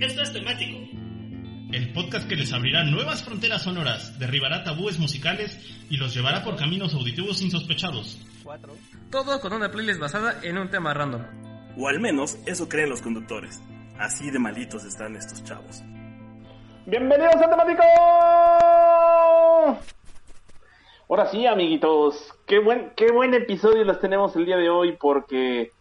Esto 0.00 0.22
es 0.22 0.32
temático. 0.32 0.78
El 1.72 1.92
podcast 1.92 2.28
que 2.28 2.36
les 2.36 2.52
abrirá 2.52 2.84
nuevas 2.84 3.24
fronteras 3.24 3.62
sonoras, 3.62 4.18
derribará 4.18 4.62
tabúes 4.62 4.98
musicales 4.98 5.58
y 5.90 5.96
los 5.96 6.14
llevará 6.14 6.44
por 6.44 6.56
caminos 6.56 6.94
auditivos 6.94 7.42
insospechados. 7.42 8.24
Todo 9.10 9.40
con 9.40 9.52
una 9.52 9.70
playlist 9.70 9.98
basada 10.00 10.40
en 10.42 10.56
un 10.56 10.70
tema 10.70 10.94
random. 10.94 11.22
O 11.76 11.88
al 11.88 11.98
menos 12.00 12.38
eso 12.46 12.68
creen 12.68 12.90
los 12.90 13.02
conductores. 13.02 13.60
Así 13.98 14.30
de 14.30 14.38
malitos 14.38 14.84
están 14.84 15.16
estos 15.16 15.42
chavos. 15.42 15.82
Bienvenidos 16.86 17.34
a 17.36 17.50
Temático. 17.50 17.82
Ahora 21.10 21.26
sí, 21.26 21.44
amiguitos, 21.44 22.34
qué 22.46 22.60
buen, 22.60 22.92
qué 22.94 23.10
buen 23.10 23.34
episodio 23.34 23.82
les 23.82 23.98
tenemos 23.98 24.36
el 24.36 24.46
día 24.46 24.56
de 24.56 24.70
hoy 24.70 24.96
porque, 24.98 25.72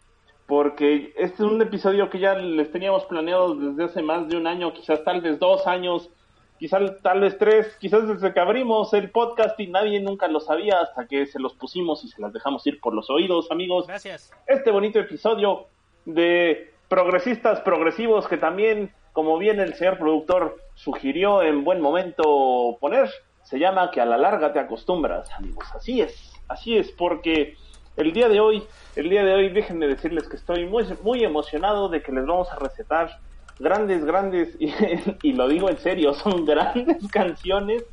porque 0.47 1.13
este 1.17 1.43
es 1.43 1.51
un 1.51 1.61
episodio 1.61 2.09
que 2.09 2.19
ya 2.19 2.33
les 2.35 2.71
teníamos 2.71 3.03
planeado 3.05 3.53
desde 3.53 3.83
hace 3.83 4.01
más 4.01 4.27
de 4.29 4.37
un 4.37 4.47
año, 4.47 4.73
quizás 4.73 5.03
tal 5.03 5.19
vez 5.19 5.37
dos 5.39 5.67
años, 5.67 6.09
quizás 6.57 7.01
tal 7.03 7.19
vez 7.19 7.37
tres, 7.37 7.75
quizás 7.79 8.07
desde 8.07 8.33
que 8.33 8.39
abrimos 8.39 8.93
el 8.93 9.11
podcast 9.11 9.59
y 9.59 9.67
nadie 9.67 9.99
nunca 9.99 10.27
lo 10.29 10.39
sabía 10.39 10.79
hasta 10.79 11.05
que 11.05 11.25
se 11.25 11.39
los 11.39 11.53
pusimos 11.53 12.03
y 12.05 12.07
se 12.07 12.21
las 12.21 12.31
dejamos 12.31 12.65
ir 12.65 12.79
por 12.79 12.93
los 12.93 13.09
oídos, 13.09 13.51
amigos. 13.51 13.87
Gracias. 13.87 14.31
Este 14.47 14.71
bonito 14.71 14.99
episodio 14.99 15.67
de 16.05 16.73
progresistas 16.87 17.59
progresivos 17.59 18.25
que 18.29 18.37
también, 18.37 18.93
como 19.11 19.37
bien 19.37 19.59
el 19.59 19.73
señor 19.73 19.97
productor 19.97 20.57
sugirió 20.75 21.41
en 21.41 21.65
buen 21.65 21.81
momento 21.81 22.77
poner, 22.79 23.09
se 23.43 23.59
llama 23.59 23.91
que 23.91 23.99
a 23.99 24.05
la 24.05 24.17
larga 24.17 24.53
te 24.53 24.59
acostumbras, 24.59 25.29
amigos. 25.33 25.65
Así 25.75 25.99
es, 25.99 26.33
así 26.47 26.77
es, 26.77 26.89
porque 26.93 27.57
el 27.97 28.13
día 28.13 28.29
de 28.29 28.39
hoy, 28.39 28.63
el 28.95 29.09
día 29.09 29.23
de 29.25 29.33
hoy, 29.33 29.49
déjenme 29.49 29.87
decirles 29.87 30.27
que 30.29 30.37
estoy 30.37 30.65
muy, 30.65 30.85
muy 31.03 31.23
emocionado 31.23 31.89
de 31.89 32.01
que 32.01 32.11
les 32.11 32.25
vamos 32.25 32.47
a 32.51 32.59
recetar 32.59 33.19
grandes, 33.59 34.05
grandes, 34.05 34.55
y, 34.59 35.33
lo 35.33 35.47
digo 35.47 35.69
en 35.69 35.77
serio, 35.77 36.13
son 36.13 36.45
grandes 36.45 37.05
canciones 37.11 37.83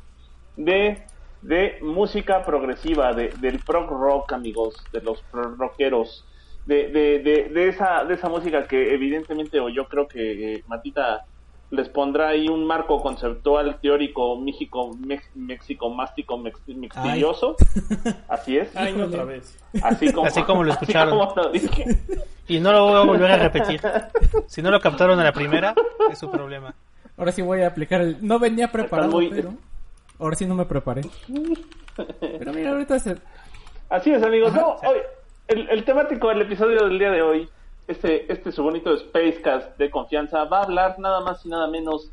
de, 0.55 1.03
de 1.41 1.79
música 1.81 2.45
progresiva, 2.45 3.13
de, 3.13 3.29
del 3.41 3.59
prog 3.59 3.89
rock, 3.89 4.33
amigos, 4.33 4.75
de 4.93 5.01
los 5.01 5.21
prog 5.23 5.57
rockeros. 5.57 6.25
De, 6.65 6.87
de, 6.87 7.19
de, 7.19 7.49
de, 7.49 7.67
esa, 7.67 8.03
de 8.05 8.15
esa 8.15 8.27
música 8.27 8.67
que 8.67 8.91
evidentemente, 8.91 9.59
o 9.59 9.69
yo 9.69 9.87
creo 9.87 10.07
que 10.07 10.55
eh, 10.55 10.63
Matita 10.65 11.23
les 11.71 11.89
pondrá 11.89 12.29
ahí 12.29 12.47
un 12.47 12.65
marco 12.65 13.01
conceptual 13.01 13.79
teórico 13.81 14.37
México, 14.39 14.95
mex, 14.99 15.23
México, 15.35 15.89
mástico, 15.89 16.37
mex, 16.37 16.59
mextilloso. 16.67 17.55
Así 18.27 18.57
es. 18.57 18.75
Ay, 18.75 18.93
no, 18.93 19.05
otra 19.05 19.23
vez. 19.25 19.57
Así 19.83 20.11
como, 20.13 20.27
Así 20.27 20.43
como 20.43 20.63
lo 20.63 20.71
escucharon. 20.73 21.17
como 21.17 21.33
lo 21.35 21.49
dije. 21.51 21.85
Y 22.47 22.59
no 22.59 22.71
lo 22.71 22.85
voy 22.85 22.95
a 22.95 22.99
volver 23.01 23.31
a 23.31 23.37
repetir. 23.37 23.81
Si 24.47 24.61
no 24.61 24.69
lo 24.71 24.79
captaron 24.79 25.19
a 25.19 25.23
la 25.23 25.31
primera, 25.33 25.73
es 26.11 26.19
su 26.19 26.29
problema. 26.29 26.73
Ahora 27.17 27.31
sí 27.31 27.41
voy 27.41 27.61
a 27.61 27.67
aplicar 27.67 28.01
el... 28.01 28.17
No 28.21 28.39
venía 28.39 28.71
preparado, 28.71 29.11
muy- 29.11 29.29
pero... 29.29 29.53
Ahora 30.19 30.35
sí 30.35 30.45
no 30.45 30.53
me 30.55 30.65
preparé. 30.65 31.01
Pero 32.19 32.53
mira, 32.53 32.71
ahorita 32.71 32.99
se... 32.99 33.15
Así 33.89 34.11
es, 34.11 34.21
amigos. 34.23 34.51
Ajá, 34.51 34.61
No, 34.61 34.77
sí. 34.79 34.87
hoy, 34.87 34.97
el, 35.47 35.69
el 35.69 35.83
temático 35.85 36.29
del 36.29 36.41
episodio 36.41 36.85
del 36.85 36.97
día 36.99 37.11
de 37.11 37.21
hoy, 37.21 37.49
este, 37.87 38.31
este 38.31 38.51
su 38.51 38.63
bonito 38.63 38.97
Spacecast 38.97 39.77
de 39.77 39.89
confianza, 39.89 40.43
va 40.45 40.59
a 40.59 40.63
hablar 40.63 40.99
nada 40.99 41.21
más 41.21 41.45
y 41.45 41.49
nada 41.49 41.67
menos 41.67 42.09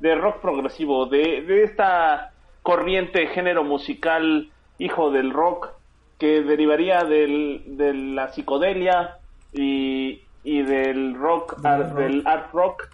de 0.00 0.14
rock 0.14 0.40
progresivo, 0.40 1.06
de, 1.06 1.42
de 1.42 1.64
esta 1.64 2.32
corriente 2.62 3.26
género 3.28 3.64
musical 3.64 4.50
hijo 4.78 5.10
del 5.10 5.32
rock 5.32 5.70
que 6.18 6.42
derivaría 6.42 7.04
del, 7.04 7.62
de 7.76 7.94
la 7.94 8.28
psicodelia 8.28 9.16
y, 9.52 10.22
y 10.44 10.62
del 10.62 11.14
rock, 11.14 11.56
Del 11.58 11.72
art, 11.72 11.88
rock. 11.90 11.98
del 11.98 12.26
art 12.26 12.52
rock 12.52 12.88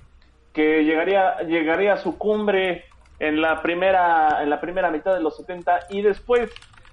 que 0.53 0.85
llegaría 0.85 1.39
llegaría 1.43 1.95
a 1.95 1.97
su 1.97 2.19
cumbre 2.19 2.85
en 3.19 3.41
la 3.41 3.63
primera 3.63 4.43
en 4.43 4.51
la 4.51 4.61
primera 4.61 4.91
mitad 4.91 5.15
de 5.15 5.23
los 5.23 5.37
70 5.37 5.87
y 5.91 6.03
después 6.03 6.51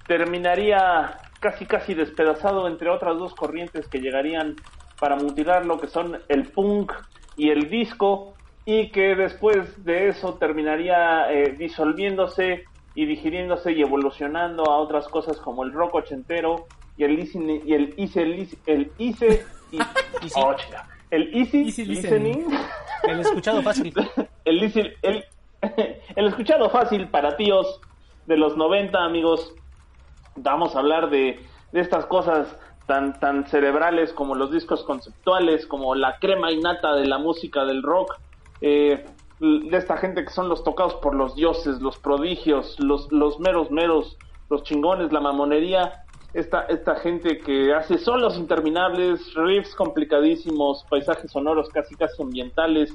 terminaría 0.07 1.17
casi 1.39 1.65
casi 1.65 1.93
despedazado 1.93 2.67
entre 2.67 2.89
otras 2.89 3.17
dos 3.17 3.33
corrientes 3.35 3.87
que 3.87 3.99
llegarían 3.99 4.55
para 4.99 5.15
mutilar 5.15 5.65
lo 5.65 5.79
que 5.79 5.87
son 5.87 6.19
el 6.27 6.47
punk 6.47 6.91
y 7.37 7.49
el 7.49 7.69
disco 7.69 8.33
y 8.65 8.89
que 8.91 9.15
después 9.15 9.83
de 9.83 10.09
eso 10.09 10.35
terminaría 10.35 11.31
eh, 11.31 11.55
disolviéndose 11.57 12.65
y 12.95 13.05
digiriéndose 13.05 13.71
y 13.71 13.81
evolucionando 13.81 14.69
a 14.69 14.77
otras 14.77 15.07
cosas 15.07 15.37
como 15.37 15.63
el 15.63 15.71
rock 15.73 15.95
ochentero 15.95 16.67
y 16.97 17.03
el 17.05 17.17
listening- 17.17 17.61
y 17.65 17.73
el 17.73 17.93
easy 17.97 18.57
el 18.65 18.91
easy 18.99 19.39
y- 19.71 19.79
oh, 20.35 20.55
el 21.11 21.33
easy, 21.35 21.63
Easy 21.65 21.85
listening, 21.85 22.37
listening. 22.39 22.59
El 23.03 23.19
escuchado 23.21 23.61
fácil. 23.63 23.93
el, 24.45 24.61
easy- 24.63 24.91
el, 25.01 25.23
el 26.15 26.27
escuchado 26.27 26.69
fácil 26.69 27.07
para 27.07 27.35
tíos 27.37 27.79
de 28.27 28.37
los 28.37 28.55
90 28.57 29.03
amigos 29.03 29.53
vamos 30.35 30.75
a 30.75 30.79
hablar 30.79 31.09
de, 31.09 31.39
de 31.71 31.79
estas 31.81 32.05
cosas 32.05 32.55
tan, 32.89 33.19
tan 33.19 33.45
cerebrales 33.45 34.13
como 34.13 34.33
los 34.33 34.51
discos 34.51 34.83
conceptuales, 34.83 35.67
como 35.67 35.93
la 35.93 36.17
crema 36.17 36.51
innata 36.51 36.95
de 36.95 37.05
la 37.05 37.19
música 37.19 37.63
del 37.63 37.83
rock, 37.83 38.15
eh, 38.61 39.05
de 39.39 39.77
esta 39.77 39.97
gente 39.97 40.23
que 40.25 40.31
son 40.31 40.49
los 40.49 40.63
tocados 40.63 40.95
por 40.95 41.13
los 41.13 41.35
dioses, 41.35 41.79
los 41.81 41.99
prodigios, 41.99 42.79
los, 42.79 43.11
los 43.11 43.39
meros 43.39 43.69
meros, 43.69 44.17
los 44.49 44.63
chingones, 44.63 45.13
la 45.13 45.19
mamonería, 45.19 46.03
esta, 46.33 46.63
esta 46.63 46.95
gente 46.95 47.37
que 47.37 47.75
hace 47.75 47.99
solos 47.99 48.39
interminables, 48.39 49.35
riffs 49.35 49.75
complicadísimos, 49.75 50.83
paisajes 50.89 51.31
sonoros 51.31 51.69
casi 51.69 51.95
casi 51.95 52.23
ambientales, 52.23 52.91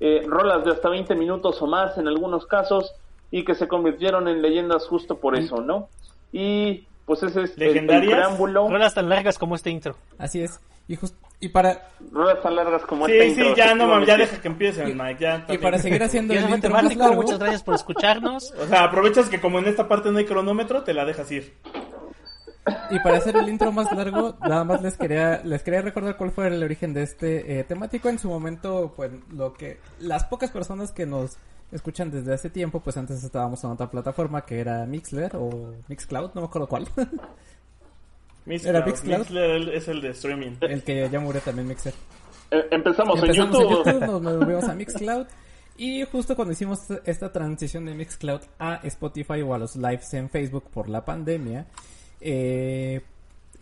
eh, 0.00 0.22
rolas 0.26 0.64
de 0.64 0.70
hasta 0.70 0.88
20 0.88 1.14
minutos 1.16 1.60
o 1.60 1.66
más 1.66 1.98
en 1.98 2.08
algunos 2.08 2.46
casos, 2.46 2.94
y 3.30 3.44
que 3.44 3.54
se 3.54 3.68
convirtieron 3.68 4.26
en 4.26 4.40
leyendas 4.40 4.86
justo 4.86 5.18
por 5.18 5.36
eso, 5.36 5.60
¿no? 5.60 5.90
Y 6.32 6.86
pues 7.06 7.22
ese 7.22 7.42
es 7.42 7.52
el- 7.56 7.62
el, 7.62 7.68
¿Legendarias? 7.68 8.12
preámbulo. 8.14 8.68
Rolas 8.68 8.94
tan 8.94 9.08
largas 9.08 9.38
como 9.38 9.54
este 9.54 9.70
intro. 9.70 9.96
Así 10.18 10.42
es. 10.42 10.60
Y, 10.86 10.96
just- 10.96 11.16
y 11.40 11.48
para 11.48 11.88
Rolas 12.12 12.42
tan 12.42 12.54
largas 12.56 12.82
como 12.82 13.06
Sí, 13.06 13.12
esta 13.12 13.34
sí, 13.34 13.40
intro, 13.48 13.56
ya 13.56 13.74
no 13.74 13.86
mames, 13.88 14.06
ya 14.06 14.16
deja 14.18 14.40
que 14.40 14.48
empiecen, 14.48 14.96
Mike. 14.96 15.16
Ya, 15.20 15.44
y 15.48 15.58
para 15.58 15.78
seguir 15.78 16.02
haciendo 16.02 16.34
Y 16.34 16.36
el 16.38 16.50
intro 16.50 16.70
más 16.70 16.84
largo, 16.96 17.14
Muchas 17.14 17.38
gracias 17.38 17.62
por 17.62 17.74
escucharnos. 17.74 18.52
O 18.60 18.66
sea, 18.66 18.84
aprovechas 18.84 19.28
que 19.28 19.40
como 19.40 19.58
en 19.58 19.66
esta 19.66 19.88
parte 19.88 20.10
no 20.10 20.18
hay 20.18 20.26
cronómetro, 20.26 20.82
te 20.82 20.92
la 20.94 21.04
dejas 21.04 21.30
ir. 21.32 21.54
y 22.90 22.98
para 23.00 23.18
hacer 23.18 23.36
el 23.36 23.48
intro 23.48 23.72
más 23.72 23.92
largo, 23.92 24.36
nada 24.40 24.64
más 24.64 24.80
les 24.82 24.96
quería 24.96 25.42
les 25.44 25.62
quería 25.62 25.82
recordar 25.82 26.16
cuál 26.16 26.30
fue 26.30 26.46
el 26.48 26.62
origen 26.62 26.94
de 26.94 27.02
este 27.02 27.60
eh, 27.60 27.64
temático 27.64 28.08
en 28.08 28.18
su 28.18 28.28
momento, 28.28 28.94
pues 28.96 29.10
lo 29.30 29.52
que 29.52 29.78
las 30.00 30.24
pocas 30.24 30.50
personas 30.50 30.90
que 30.92 31.04
nos 31.04 31.36
escuchan 31.72 32.10
desde 32.10 32.32
hace 32.34 32.50
tiempo, 32.50 32.80
pues 32.80 32.96
antes 32.96 33.22
estábamos 33.22 33.62
en 33.64 33.70
otra 33.70 33.90
plataforma 33.90 34.44
que 34.44 34.60
era 34.60 34.84
Mixler 34.86 35.36
o 35.36 35.74
Mixcloud, 35.88 36.30
no 36.34 36.42
me 36.42 36.46
acuerdo 36.46 36.68
cuál. 36.68 36.88
Mixcloud. 38.46 38.76
Era 38.76 38.84
Mixcloud. 38.86 39.18
Mixcloud 39.18 39.68
es 39.70 39.88
el 39.88 40.00
de 40.00 40.10
streaming. 40.10 40.52
el 40.60 40.82
que 40.82 41.08
ya 41.10 41.20
murió 41.20 41.40
también 41.40 41.66
Mixer. 41.68 41.94
Eh, 42.50 42.66
empezamos, 42.70 43.20
Empezamos 43.22 43.60
en 43.60 43.68
YouTube. 43.68 44.00
nos 44.00 44.22
movimos 44.22 44.64
a 44.68 44.74
Mixcloud. 44.74 45.26
Y 45.76 46.04
justo 46.04 46.36
cuando 46.36 46.52
hicimos 46.52 46.80
esta 47.04 47.32
transición 47.32 47.84
de 47.86 47.94
Mixcloud 47.94 48.42
a 48.58 48.76
Spotify 48.84 49.42
o 49.42 49.54
a 49.54 49.58
los 49.58 49.74
lives 49.74 50.14
en 50.14 50.30
Facebook 50.30 50.70
por 50.70 50.88
la 50.88 51.04
pandemia, 51.04 51.66
eh, 52.20 53.00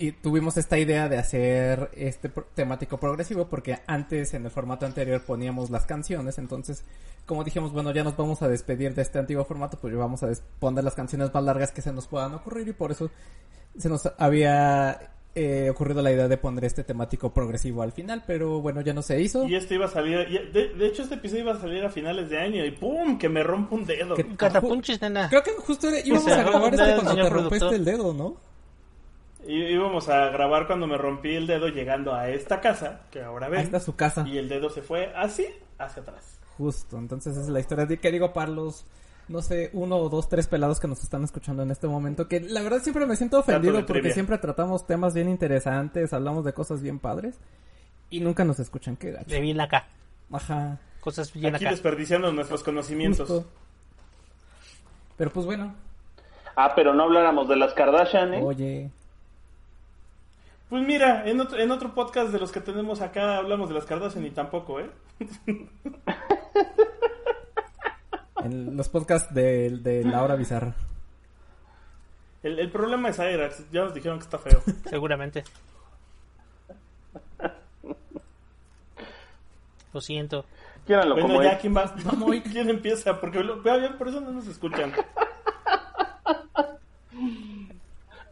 y 0.02 0.12
tuvimos 0.12 0.56
esta 0.56 0.78
idea 0.78 1.08
de 1.08 1.18
hacer 1.18 1.90
este 1.94 2.28
pro- 2.28 2.46
temático 2.54 2.98
progresivo 2.98 3.46
porque 3.48 3.78
antes 3.86 4.34
en 4.34 4.44
el 4.44 4.50
formato 4.50 4.84
anterior 4.86 5.22
poníamos 5.24 5.70
las 5.70 5.86
canciones, 5.86 6.38
entonces 6.38 6.84
como 7.26 7.44
dijimos, 7.44 7.72
bueno, 7.72 7.92
ya 7.92 8.02
nos 8.02 8.16
vamos 8.16 8.42
a 8.42 8.48
despedir 8.48 8.94
de 8.94 9.02
este 9.02 9.18
antiguo 9.20 9.44
formato, 9.44 9.78
pues 9.80 9.94
vamos 9.94 10.22
a 10.24 10.28
poner 10.58 10.82
las 10.82 10.94
canciones 10.94 11.32
más 11.32 11.44
largas 11.44 11.70
que 11.72 11.82
se 11.82 11.92
nos 11.92 12.08
puedan 12.08 12.34
ocurrir 12.34 12.66
y 12.68 12.72
por 12.72 12.90
eso 12.90 13.10
se 13.78 13.88
nos 13.88 14.10
había 14.18 15.12
eh, 15.34 15.70
ocurrido 15.70 16.02
la 16.02 16.10
idea 16.12 16.26
de 16.28 16.36
poner 16.36 16.64
este 16.64 16.84
temático 16.84 17.32
progresivo 17.32 17.82
al 17.82 17.92
final, 17.92 18.24
pero 18.26 18.60
bueno, 18.60 18.80
ya 18.82 18.92
no 18.92 19.02
se 19.02 19.20
hizo. 19.20 19.46
Y 19.48 19.54
este 19.54 19.76
iba 19.76 19.86
a 19.86 19.88
salir. 19.88 20.26
y- 20.28 20.52
De, 20.52 20.74
de 20.74 20.86
hecho, 20.86 21.04
este 21.04 21.14
episodio 21.14 21.44
iba 21.44 21.52
a 21.52 21.60
salir 21.60 21.82
a 21.84 21.90
finales 21.90 22.28
de 22.28 22.38
año 22.38 22.64
y 22.64 22.70
¡pum! 22.72 23.16
Que 23.18 23.28
me 23.30 23.42
rompo 23.42 23.76
un 23.76 23.86
dedo. 23.86 24.14
Que- 24.14 24.26
Catapunches, 24.36 25.00
nena. 25.00 25.28
Creo 25.30 25.42
que 25.42 25.52
justo 25.52 25.88
íbamos 26.04 26.24
sea, 26.24 26.40
a 26.40 26.42
grabar 26.42 26.60
¿dónde 26.76 26.82
este 26.90 26.94
cuando 27.04 27.22
te 27.22 27.30
rompiste 27.30 27.76
el 27.76 27.84
dedo, 27.84 28.12
¿no? 28.12 28.51
Y 29.46 29.54
íbamos 29.64 30.08
a 30.08 30.28
grabar 30.30 30.66
cuando 30.66 30.86
me 30.86 30.96
rompí 30.96 31.34
el 31.34 31.46
dedo 31.46 31.68
llegando 31.68 32.14
a 32.14 32.28
esta 32.28 32.60
casa, 32.60 33.00
que 33.10 33.22
ahora 33.22 33.48
ven. 33.48 33.60
Ahí 33.60 33.64
está 33.66 33.80
su 33.80 33.96
casa. 33.96 34.24
Y 34.26 34.38
el 34.38 34.48
dedo 34.48 34.70
se 34.70 34.82
fue 34.82 35.12
así 35.16 35.46
hacia 35.78 36.02
atrás. 36.02 36.38
Justo, 36.58 36.98
entonces 36.98 37.32
esa 37.32 37.42
es 37.42 37.48
la 37.48 37.60
historia 37.60 37.86
que 37.86 38.12
digo 38.12 38.32
para 38.32 38.50
los, 38.50 38.84
no 39.28 39.42
sé, 39.42 39.70
uno 39.72 39.96
o 39.96 40.08
dos, 40.08 40.28
tres 40.28 40.46
pelados 40.46 40.78
que 40.78 40.86
nos 40.86 41.02
están 41.02 41.24
escuchando 41.24 41.62
en 41.62 41.70
este 41.70 41.88
momento, 41.88 42.28
que 42.28 42.40
la 42.40 42.62
verdad 42.62 42.80
siempre 42.82 43.04
me 43.06 43.16
siento 43.16 43.38
ofendido 43.40 43.74
porque 43.74 43.92
trivia. 43.94 44.12
siempre 44.14 44.38
tratamos 44.38 44.86
temas 44.86 45.14
bien 45.14 45.28
interesantes, 45.28 46.12
hablamos 46.12 46.44
de 46.44 46.52
cosas 46.52 46.82
bien 46.82 46.98
padres 47.00 47.38
y 48.10 48.20
nunca 48.20 48.44
nos 48.44 48.60
escuchan, 48.60 48.96
qué 48.96 49.10
gacho. 49.12 49.30
De 49.30 49.40
bien 49.40 49.60
acá. 49.60 49.86
Ajá, 50.30 50.78
Cosas 51.00 51.32
bien 51.32 51.54
Aquí 51.56 51.64
acá. 51.64 51.72
desperdiciando 51.72 52.30
nuestros 52.32 52.62
conocimientos. 52.62 53.28
justo. 53.28 53.50
Pero 55.16 55.30
pues 55.32 55.46
bueno, 55.46 55.74
Ah, 56.54 56.74
pero 56.76 56.92
no 56.94 57.04
habláramos 57.04 57.48
de 57.48 57.56
las 57.56 57.72
Kardashian, 57.72 58.34
¿eh? 58.34 58.42
oye, 58.42 58.90
Pues 60.72 60.86
mira, 60.86 61.28
en 61.28 61.38
otro, 61.38 61.58
en 61.58 61.70
otro 61.70 61.94
podcast 61.94 62.32
de 62.32 62.38
los 62.38 62.50
que 62.50 62.62
tenemos 62.62 63.02
acá 63.02 63.36
hablamos 63.36 63.68
de 63.68 63.74
las 63.74 63.84
Kardashian 63.84 64.24
y 64.24 64.30
tampoco, 64.30 64.80
¿eh? 64.80 64.88
En 68.42 68.74
los 68.74 68.88
podcasts 68.88 69.34
de, 69.34 69.68
de 69.68 70.02
La 70.02 70.22
Hora 70.22 70.34
Bizarra. 70.34 70.74
El, 72.42 72.58
el 72.58 72.70
problema 72.70 73.10
es 73.10 73.20
Airax. 73.20 73.70
Ya 73.70 73.82
nos 73.82 73.92
dijeron 73.92 74.18
que 74.18 74.24
está 74.24 74.38
feo. 74.38 74.62
Seguramente. 74.88 75.44
Lo 79.92 80.00
siento. 80.00 80.46
Quieranlo 80.86 81.16
bueno, 81.16 81.28
como 81.28 81.42
ya. 81.42 81.58
¿quién 81.58 81.76
va? 81.76 81.94
Vamos, 82.02 82.34
¿quién 82.50 82.70
empieza? 82.70 83.20
Porque 83.20 83.44
lo, 83.44 83.60
vea 83.60 83.76
bien, 83.76 83.98
por 83.98 84.08
eso 84.08 84.22
no 84.22 84.30
nos 84.30 84.46
escuchan. 84.46 84.90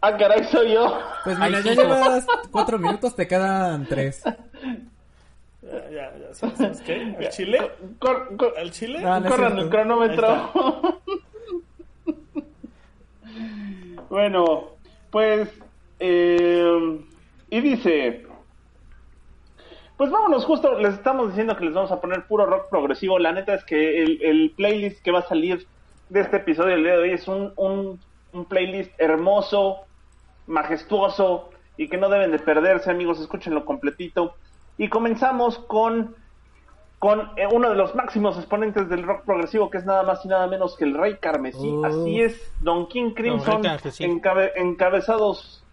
Ah, 0.02 0.17
caray, 0.17 0.44
soy 0.44 0.73
yo. 0.73 0.99
Pues 1.25 1.38
mira, 1.38 1.61
ya 1.61 1.75
llevas 1.75 2.26
cuatro 2.50 2.79
minutos, 2.79 3.14
te 3.14 3.26
quedan 3.29 3.87
tres. 3.87 4.23
Ya, 5.62 5.91
ya, 5.91 6.17
ya, 6.17 6.35
¿sabes, 6.35 6.58
sabes 6.58 6.81
qué? 6.82 7.14
¿Al 7.19 7.29
chile? 7.29 7.70
Cor- 7.99 8.37
cor- 8.37 8.55
¿Al 8.58 8.70
chile? 8.70 9.00
No, 9.02 9.20
no 9.20 9.26
es 9.26 9.32
corran 9.32 9.58
el 9.58 9.69
cronómetro. 9.69 10.50
bueno, 14.08 14.70
pues. 15.11 15.49
eh, 15.99 17.00
y 17.50 17.61
dice. 17.61 18.26
Pues 19.96 20.11
vámonos, 20.11 20.46
justo 20.46 20.79
les 20.79 20.94
estamos 20.94 21.29
diciendo 21.29 21.55
que 21.58 21.67
les 21.67 21.75
vamos 21.75 21.93
a 21.93 22.00
poner 22.00 22.26
puro 22.26 22.46
rock 22.46 22.70
progresivo. 22.70 23.19
La 23.19 23.32
neta 23.32 23.53
es 23.53 23.64
que 23.64 24.03
el, 24.03 24.23
el 24.23 24.55
playlist 24.56 25.03
que 25.03 25.11
va 25.11 25.19
a 25.19 25.29
salir 25.29 25.69
de 26.08 26.20
este 26.20 26.38
episodio 26.38 26.70
del 26.70 26.85
día 26.85 26.93
de 26.94 27.03
hoy 27.03 27.11
es 27.11 27.29
un, 27.29 27.53
un, 27.56 28.00
un 28.32 28.44
playlist 28.46 28.91
hermoso, 28.99 29.81
majestuoso 30.50 31.50
y 31.76 31.88
que 31.88 31.97
no 31.97 32.08
deben 32.11 32.31
de 32.32 32.38
perderse, 32.38 32.91
amigos. 32.91 33.20
Escúchenlo 33.20 33.64
completito. 33.64 34.35
Y 34.76 34.88
comenzamos 34.88 35.58
con 35.58 36.14
con 36.99 37.31
eh, 37.38 37.47
uno 37.50 37.70
de 37.70 37.76
los 37.76 37.94
máximos 37.94 38.37
exponentes 38.37 38.91
del 38.91 39.05
rock 39.05 39.25
progresivo, 39.25 39.70
que 39.70 39.79
es 39.79 39.87
nada 39.87 40.02
más 40.02 40.23
y 40.23 40.29
nada 40.29 40.47
menos 40.49 40.76
que 40.76 40.85
el 40.85 40.93
Rey 40.93 41.17
Carmesí. 41.19 41.67
Uf. 41.70 41.87
Así 41.87 42.20
es, 42.20 42.52
Don 42.61 42.88
King 42.88 43.12
Crimson, 43.14 43.62
encabe- 43.62 44.52
encabezados, 44.56 45.64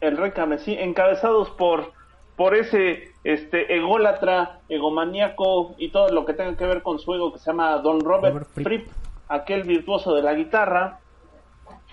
el 0.00 0.16
Rey 0.16 0.30
Carmesí, 0.30 0.74
encabezados 0.78 1.50
por, 1.50 1.90
por 2.36 2.54
ese 2.54 3.10
este 3.24 3.74
ególatra, 3.76 4.60
egomaníaco 4.68 5.74
y 5.76 5.88
todo 5.90 6.10
lo 6.10 6.24
que 6.24 6.34
tenga 6.34 6.56
que 6.56 6.66
ver 6.66 6.82
con 6.82 7.00
su 7.00 7.12
ego, 7.14 7.32
que 7.32 7.40
se 7.40 7.46
llama 7.46 7.76
Don 7.78 7.98
Robert, 8.00 8.34
Robert. 8.34 8.48
Fripp, 8.54 8.88
aquel 9.26 9.64
virtuoso 9.64 10.14
de 10.14 10.22
la 10.22 10.34
guitarra, 10.34 11.00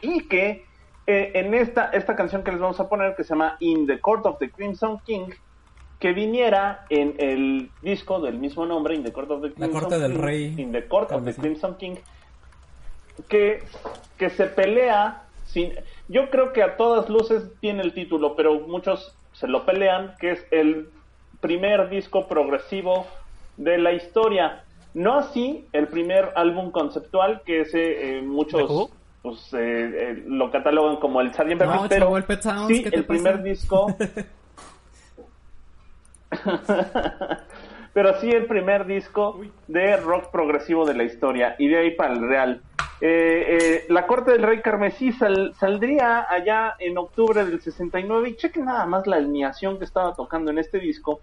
y 0.04 0.28
que 0.28 0.66
eh, 1.06 1.32
en 1.36 1.54
esta, 1.54 1.90
esta 1.92 2.16
canción 2.16 2.44
que 2.44 2.52
les 2.52 2.60
vamos 2.60 2.80
a 2.80 2.88
poner, 2.88 3.16
que 3.16 3.24
se 3.24 3.30
llama 3.30 3.58
In 3.60 3.86
the 3.88 4.00
Court 4.00 4.26
of 4.26 4.40
the 4.40 4.50
Crimson 4.50 5.00
King, 5.00 5.30
que 6.00 6.14
viniera 6.14 6.86
en 6.90 7.16
el 7.18 7.70
disco 7.82 8.20
del 8.20 8.38
mismo 8.38 8.66
nombre, 8.66 8.96
In 8.96 9.04
the 9.04 9.12
Court 9.12 9.32
of 9.32 9.42
the 9.42 9.50
La 9.50 9.54
Crimson 9.56 9.82
corte 9.82 10.00
del 10.00 10.14
King, 10.14 10.22
rey 10.22 10.56
In 10.58 10.72
the 10.72 10.88
Court 10.88 11.12
of 11.12 11.26
the. 11.26 11.34
Crimson 11.34 11.76
King, 11.76 11.96
que, 13.28 13.64
que 14.18 14.30
se 14.30 14.46
pelea 14.46 15.24
sin... 15.46 15.74
Yo 16.08 16.30
creo 16.30 16.54
que 16.54 16.64
a 16.64 16.78
todas 16.78 17.10
luces 17.10 17.52
tiene 17.60 17.82
el 17.82 17.94
título, 17.94 18.36
pero 18.36 18.62
muchos 18.62 19.16
se 19.34 19.48
lo 19.48 19.66
pelean, 19.66 20.16
que 20.20 20.32
es 20.32 20.46
el 20.52 20.90
primer 21.42 21.90
disco 21.90 22.28
progresivo 22.28 23.06
de 23.58 23.78
la 23.78 23.92
historia. 23.94 24.64
No 24.94 25.16
así 25.20 25.68
el 25.74 25.88
primer 25.88 26.32
álbum 26.36 26.72
conceptual, 26.72 27.42
que 27.46 27.62
ese 27.62 27.82
eh, 27.82 28.16
¿De 28.16 28.22
muchos? 28.22 28.90
Pues, 29.24 29.52
eh, 29.54 29.58
eh, 29.60 30.24
lo 30.28 30.52
catalogan 30.52 30.98
como 30.98 31.20
el 31.22 31.34
Sgt. 31.34 31.64
No, 31.64 31.86
pero 31.90 32.16
el 32.16 32.42
Sounds, 32.42 32.68
sí, 32.68 32.84
¿qué 32.84 32.92
te 32.92 32.98
el 32.98 33.06
primer 33.06 33.34
pasa? 33.38 33.44
disco 33.44 33.88
pero 37.94 38.20
sí 38.20 38.30
el 38.30 38.46
primer 38.48 38.86
disco 38.86 39.40
de 39.68 39.98
rock 39.98 40.32
progresivo 40.32 40.86
de 40.86 40.96
la 40.96 41.04
historia 41.04 41.56
y 41.60 41.68
de 41.68 41.78
ahí 41.78 41.92
para 41.92 42.14
el 42.14 42.28
real. 42.28 42.62
Eh, 43.02 43.58
eh, 43.60 43.86
la 43.90 44.08
corte 44.08 44.32
del 44.32 44.44
rey 44.44 44.62
carmesí 44.62 45.12
sal- 45.12 45.54
saldría 45.60 46.26
allá 46.30 46.76
en 46.80 46.98
octubre 46.98 47.44
del 47.46 47.62
69 47.62 48.30
y 48.30 48.36
chequen 48.36 48.66
nada 48.66 48.86
más 48.86 49.06
la 49.08 49.18
alineación 49.18 49.78
que 49.78 49.86
estaba 49.86 50.16
tocando 50.16 50.52
en 50.52 50.58
este 50.58 50.80
disco, 50.80 51.20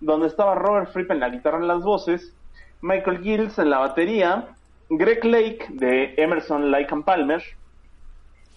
donde 0.00 0.26
estaba 0.26 0.54
Robert 0.56 0.92
Fripp 0.92 1.10
en 1.10 1.20
la 1.20 1.28
guitarra 1.30 1.58
en 1.58 1.68
las 1.68 1.82
voces, 1.82 2.34
Michael 2.82 3.20
Gills 3.22 3.58
en 3.58 3.70
la 3.70 3.78
batería, 3.78 4.48
Greg 4.90 5.24
Lake 5.24 5.66
de 5.70 6.14
Emerson, 6.16 6.70
Lake 6.70 6.88
and 6.92 7.04
Palmer 7.04 7.42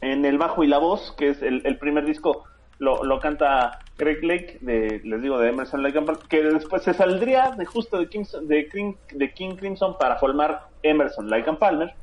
en 0.01 0.25
el 0.25 0.38
bajo 0.38 0.63
y 0.63 0.68
la 0.68 0.80
voz, 0.80 1.13
que 1.18 1.30
es 1.30 1.41
el, 1.41 1.77
primer 1.77 2.06
disco, 2.06 2.44
lo, 2.80 3.03
lo 3.03 3.19
canta 3.19 3.80
Greg 3.97 4.24
Lake, 4.24 4.57
de, 4.62 5.00
les 5.03 5.21
digo, 5.21 5.38
de 5.39 5.50
Emerson 5.50 5.81
Lake 5.81 5.97
and 5.97 6.07
Palmer, 6.07 6.24
que 6.27 6.44
después 6.44 6.83
se 6.83 6.94
saldría 6.94 7.51
de 7.51 7.65
justo 7.65 8.00
de, 8.00 8.09
King, 8.09 8.25
de, 8.41 8.68
King, 8.68 8.94
de 9.13 9.31
King 9.31 9.56
Crimson 9.56 9.97
para 9.97 10.18
formar 10.18 10.68
Emerson 10.81 11.30
Lake 11.30 11.50
and 11.50 11.59
Palmer. 11.59 11.94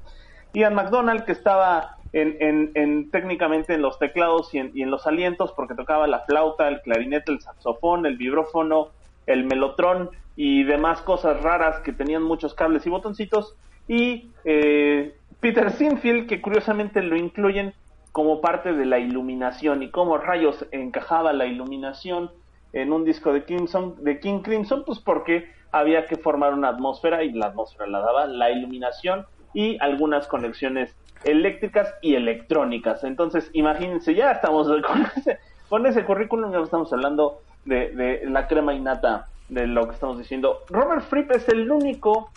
Ian 0.55 0.75
McDonald, 0.75 1.25
que 1.25 1.33
estaba 1.33 1.97
en, 2.13 2.37
en, 2.41 2.71
en- 2.75 3.11
técnicamente 3.11 3.75
en 3.75 3.83
los 3.83 3.99
teclados 3.99 4.55
y 4.55 4.59
en, 4.59 4.71
y 4.75 4.83
en 4.83 4.91
los 4.91 5.07
alientos, 5.07 5.53
porque 5.53 5.75
tocaba 5.75 6.07
la 6.07 6.21
flauta, 6.21 6.69
el 6.69 6.81
clarinete, 6.81 7.33
el 7.33 7.41
saxofón, 7.41 8.07
el 8.07 8.17
vibrófono, 8.17 8.89
el 9.27 9.45
melotrón 9.45 10.11
y 10.37 10.65
demás 10.65 11.03
cosas 11.03 11.43
raras 11.43 11.81
que 11.81 11.93
tenían 11.93 12.23
muchos 12.23 12.55
cables 12.55 12.87
y 12.87 12.91
botoncitos. 12.91 13.57
Y 13.89 14.31
eh, 14.45 15.15
Peter 15.41 15.71
Sinfield, 15.71 16.29
que 16.29 16.41
curiosamente 16.41 17.03
lo 17.03 17.17
incluyen 17.17 17.75
como 18.13 18.41
parte 18.41 18.73
de 18.73 18.87
la 18.87 18.99
iluminación 18.99 19.83
y 19.83 19.91
cómo 19.91 20.19
rayos 20.19 20.67
encajaba 20.73 21.33
la 21.33 21.47
iluminación 21.47 22.31
en 22.73 22.93
un 22.93 23.05
disco 23.05 23.33
de 23.33 23.45
Crimson, 23.45 23.97
de 24.03 24.21
King 24.21 24.41
Crimson, 24.41 24.85
pues 24.85 24.99
porque 24.99 25.51
había 25.73 26.07
que 26.07 26.17
formar 26.17 26.53
una 26.53 26.69
atmósfera 26.69 27.23
y 27.23 27.33
la 27.33 27.47
atmósfera 27.47 27.89
la 27.89 28.01
daba 28.01 28.27
la 28.27 28.51
iluminación 28.51 29.27
y 29.55 29.79
algunas 29.81 30.27
conexiones 30.27 30.95
eléctricas 31.25 31.95
y 32.03 32.15
electrónicas. 32.15 33.05
Entonces, 33.05 33.51
imagínense, 33.53 34.15
ya 34.15 34.33
estamos 34.33 34.69
con 34.87 35.07
ese, 35.17 35.39
con 35.69 35.87
ese 35.87 36.05
currículum, 36.05 36.53
ya 36.53 36.61
estamos 36.61 36.93
hablando 36.93 37.43
de, 37.65 37.91
de 37.91 38.23
la 38.29 38.47
crema 38.47 38.75
innata 38.75 39.29
de 39.49 39.67
lo 39.67 39.87
que 39.87 39.95
estamos 39.95 40.19
diciendo. 40.19 40.61
Robert 40.69 41.03
Fripp 41.03 41.31
es 41.33 41.49
el 41.49 41.71
único 41.71 42.31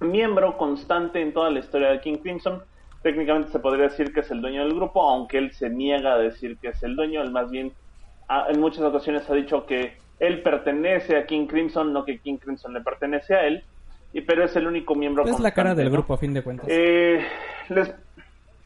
miembro 0.00 0.56
constante 0.56 1.20
en 1.20 1.32
toda 1.32 1.50
la 1.50 1.58
historia 1.60 1.88
de 1.90 2.00
King 2.00 2.16
Crimson. 2.22 2.62
Técnicamente 3.02 3.50
se 3.50 3.58
podría 3.58 3.84
decir 3.84 4.12
que 4.12 4.20
es 4.20 4.30
el 4.30 4.40
dueño 4.42 4.62
del 4.64 4.74
grupo, 4.74 5.02
aunque 5.08 5.38
él 5.38 5.52
se 5.52 5.70
niega 5.70 6.14
a 6.14 6.18
decir 6.18 6.58
que 6.58 6.68
es 6.68 6.82
el 6.82 6.96
dueño. 6.96 7.22
Él 7.22 7.30
más 7.30 7.50
bien 7.50 7.72
en 8.48 8.60
muchas 8.60 8.82
ocasiones 8.82 9.28
ha 9.30 9.34
dicho 9.34 9.66
que 9.66 9.94
él 10.18 10.42
pertenece 10.42 11.16
a 11.16 11.26
King 11.26 11.46
Crimson, 11.46 11.92
no 11.92 12.04
que 12.04 12.18
King 12.18 12.36
Crimson 12.36 12.74
le 12.74 12.80
pertenece 12.82 13.34
a 13.34 13.46
él. 13.46 13.64
Y, 14.12 14.20
pero 14.22 14.44
es 14.44 14.54
el 14.56 14.66
único 14.66 14.94
miembro 14.94 15.24
Es 15.24 15.38
la 15.38 15.52
cara 15.52 15.74
del 15.74 15.86
¿no? 15.86 15.92
grupo, 15.92 16.14
a 16.14 16.18
fin 16.18 16.34
de 16.34 16.42
cuentas. 16.42 16.66
Eh, 16.68 17.24
les- 17.68 17.94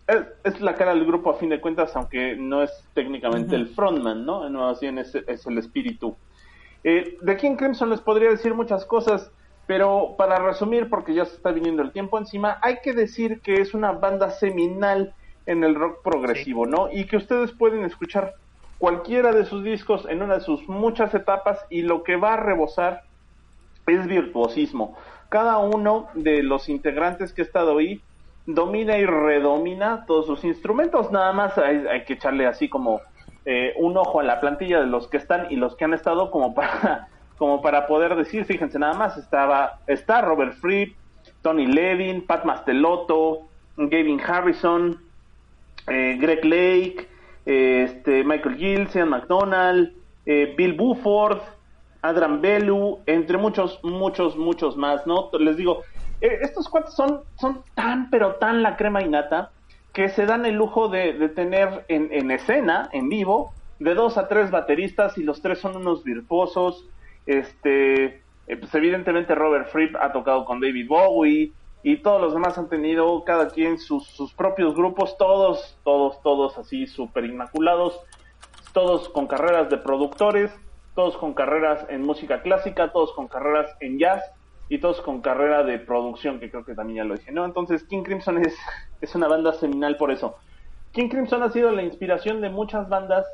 es, 0.06 0.22
es 0.42 0.60
la 0.60 0.74
cara 0.74 0.94
del 0.94 1.04
grupo 1.04 1.30
a 1.30 1.34
fin 1.34 1.50
de 1.50 1.60
cuentas, 1.60 1.94
aunque 1.96 2.34
no 2.36 2.62
es 2.62 2.70
técnicamente 2.94 3.54
el 3.54 3.68
frontman, 3.68 4.24
¿no? 4.26 4.48
No, 4.48 4.60
más 4.60 4.80
bien 4.80 4.98
es, 4.98 5.14
es 5.14 5.46
el 5.46 5.58
espíritu. 5.58 6.16
Eh, 6.82 7.16
de 7.20 7.36
King 7.36 7.56
Crimson 7.56 7.88
les 7.90 8.00
podría 8.00 8.30
decir 8.30 8.52
muchas 8.54 8.84
cosas, 8.84 9.30
pero 9.66 10.14
para 10.16 10.38
resumir, 10.38 10.90
porque 10.90 11.14
ya 11.14 11.24
se 11.24 11.36
está 11.36 11.50
viniendo 11.52 11.82
el 11.82 11.92
tiempo 11.92 12.18
encima, 12.18 12.58
hay 12.62 12.78
que 12.82 12.92
decir 12.92 13.40
que 13.40 13.60
es 13.60 13.74
una 13.74 13.92
banda 13.92 14.30
seminal 14.30 15.14
en 15.46 15.64
el 15.64 15.74
rock 15.74 16.02
progresivo, 16.02 16.66
¿no? 16.66 16.88
Y 16.90 17.06
que 17.06 17.16
ustedes 17.16 17.52
pueden 17.52 17.84
escuchar 17.84 18.34
cualquiera 18.78 19.32
de 19.32 19.44
sus 19.44 19.62
discos 19.64 20.06
en 20.08 20.22
una 20.22 20.34
de 20.34 20.40
sus 20.40 20.68
muchas 20.68 21.14
etapas 21.14 21.64
y 21.70 21.82
lo 21.82 22.02
que 22.02 22.16
va 22.16 22.34
a 22.34 22.36
rebosar 22.36 23.02
es 23.86 24.06
virtuosismo. 24.06 24.96
Cada 25.28 25.58
uno 25.58 26.08
de 26.14 26.42
los 26.42 26.68
integrantes 26.68 27.32
que 27.32 27.42
ha 27.42 27.44
estado 27.44 27.78
ahí 27.78 28.00
domina 28.46 28.98
y 28.98 29.06
redomina 29.06 30.04
todos 30.06 30.26
sus 30.26 30.44
instrumentos. 30.44 31.10
Nada 31.10 31.32
más 31.32 31.56
hay, 31.58 31.86
hay 31.86 32.04
que 32.04 32.14
echarle 32.14 32.46
así 32.46 32.68
como 32.68 33.00
eh, 33.46 33.74
un 33.78 33.96
ojo 33.96 34.20
a 34.20 34.22
la 34.22 34.40
plantilla 34.40 34.80
de 34.80 34.86
los 34.86 35.08
que 35.08 35.16
están 35.16 35.46
y 35.50 35.56
los 35.56 35.76
que 35.76 35.84
han 35.84 35.94
estado 35.94 36.30
como 36.30 36.54
para 36.54 37.08
como 37.38 37.60
para 37.62 37.86
poder 37.86 38.14
decir, 38.14 38.44
fíjense 38.44 38.78
nada 38.78 38.94
más, 38.94 39.16
estaba 39.16 39.80
está 39.86 40.20
Robert 40.20 40.54
Fripp, 40.54 40.96
Tony 41.42 41.66
Levin, 41.66 42.26
Pat 42.26 42.44
Mastelotto, 42.44 43.42
Gavin 43.76 44.20
Harrison, 44.20 45.00
eh, 45.88 46.16
Greg 46.20 46.44
Lake, 46.44 47.08
este 47.44 48.24
Michael 48.24 48.56
Gill, 48.56 48.88
Ian 48.94 49.10
McDonald, 49.10 49.92
eh, 50.26 50.54
Bill 50.56 50.74
Buford, 50.74 51.40
Adram 52.02 52.40
Bellu, 52.40 53.00
entre 53.06 53.38
muchos, 53.38 53.80
muchos, 53.82 54.36
muchos 54.36 54.76
más, 54.76 55.06
¿no? 55.06 55.30
Les 55.38 55.56
digo, 55.56 55.82
eh, 56.20 56.38
estos 56.42 56.68
cuantos 56.68 56.94
son, 56.94 57.20
son 57.38 57.62
tan, 57.74 58.10
pero 58.10 58.36
tan 58.36 58.62
la 58.62 58.76
crema 58.76 59.02
innata 59.02 59.50
que 59.92 60.08
se 60.08 60.26
dan 60.26 60.44
el 60.44 60.54
lujo 60.54 60.88
de, 60.88 61.12
de 61.12 61.28
tener 61.28 61.84
en, 61.88 62.08
en 62.12 62.30
escena, 62.30 62.88
en 62.92 63.08
vivo, 63.08 63.52
de 63.78 63.94
dos 63.94 64.18
a 64.18 64.28
tres 64.28 64.50
bateristas 64.50 65.16
y 65.18 65.22
los 65.22 65.40
tres 65.40 65.58
son 65.60 65.76
unos 65.76 66.02
virtuosos. 66.04 66.84
Este, 67.26 68.22
eh, 68.46 68.56
pues 68.58 68.74
evidentemente 68.74 69.34
Robert 69.34 69.68
Fripp 69.68 69.96
ha 69.96 70.12
tocado 70.12 70.44
con 70.44 70.60
David 70.60 70.88
Bowie 70.88 71.52
y 71.82 71.98
todos 71.98 72.20
los 72.20 72.32
demás 72.32 72.56
han 72.58 72.68
tenido 72.68 73.24
cada 73.24 73.48
quien 73.48 73.78
sus, 73.78 74.06
sus 74.06 74.32
propios 74.32 74.74
grupos, 74.74 75.16
todos, 75.18 75.78
todos, 75.84 76.20
todos 76.22 76.56
así 76.58 76.86
súper 76.86 77.24
inmaculados, 77.26 78.00
todos 78.72 79.08
con 79.10 79.26
carreras 79.26 79.68
de 79.70 79.76
productores, 79.76 80.50
todos 80.94 81.16
con 81.16 81.34
carreras 81.34 81.86
en 81.88 82.02
música 82.02 82.42
clásica, 82.42 82.92
todos 82.92 83.12
con 83.12 83.28
carreras 83.28 83.76
en 83.80 83.98
jazz 83.98 84.22
y 84.68 84.78
todos 84.78 85.00
con 85.02 85.20
carrera 85.20 85.62
de 85.62 85.78
producción, 85.78 86.40
que 86.40 86.50
creo 86.50 86.64
que 86.64 86.74
también 86.74 86.98
ya 86.98 87.04
lo 87.04 87.16
dije, 87.16 87.32
¿no? 87.32 87.44
Entonces 87.44 87.84
King 87.84 88.02
Crimson 88.02 88.38
es, 88.38 88.56
es 89.00 89.14
una 89.14 89.28
banda 89.28 89.52
seminal 89.52 89.96
por 89.96 90.10
eso. 90.10 90.36
King 90.92 91.08
Crimson 91.08 91.42
ha 91.42 91.50
sido 91.50 91.70
la 91.70 91.82
inspiración 91.82 92.40
de 92.40 92.48
muchas 92.48 92.88
bandas 92.88 93.26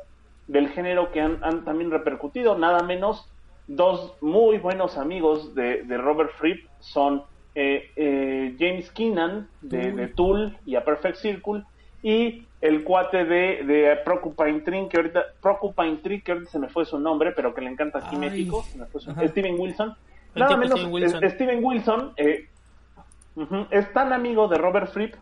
del 0.47 0.69
género 0.69 1.11
que 1.11 1.21
han, 1.21 1.41
han 1.43 1.63
también 1.63 1.91
repercutido, 1.91 2.57
nada 2.57 2.83
menos 2.83 3.30
dos 3.75 4.13
muy 4.21 4.57
buenos 4.57 4.97
amigos 4.97 5.53
de, 5.55 5.83
de 5.83 5.97
Robert 5.97 6.31
Fripp 6.37 6.67
son 6.79 7.23
eh, 7.55 7.91
eh, 7.95 8.55
James 8.59 8.89
Keenan 8.91 9.47
de, 9.61 9.91
de 9.91 10.07
Tool 10.07 10.57
y 10.65 10.75
A 10.75 10.83
Perfect 10.83 11.17
Circle 11.17 11.63
y 12.03 12.45
el 12.61 12.83
cuate 12.83 13.25
de, 13.25 13.63
de 13.63 13.95
Porcupine 14.05 14.61
Tree, 14.61 14.87
que 14.87 14.97
ahorita, 14.97 15.23
Porcupine 15.41 15.97
Tree, 15.97 16.21
que 16.21 16.31
ahorita 16.31 16.51
se 16.51 16.59
me 16.59 16.67
fue 16.69 16.85
su 16.85 16.99
nombre, 16.99 17.31
pero 17.31 17.53
que 17.53 17.61
le 17.61 17.69
encanta 17.69 17.99
aquí 17.99 18.09
Ay, 18.15 18.17
México, 18.19 18.63
se 18.71 18.77
me 18.77 18.85
fue 18.85 19.01
su-. 19.01 19.11
Steven 19.11 19.59
Wilson. 19.59 19.95
Nada 20.35 20.57
menos, 20.57 20.79
Steven 20.79 20.93
Wilson. 20.93 21.23
eh, 21.23 21.29
Steven 21.29 21.63
Wilson 21.63 22.13
eh, 22.17 22.47
es 23.71 23.93
tan 23.93 24.13
amigo 24.13 24.47
de 24.47 24.57
Robert 24.57 24.91
Fripp 24.91 25.15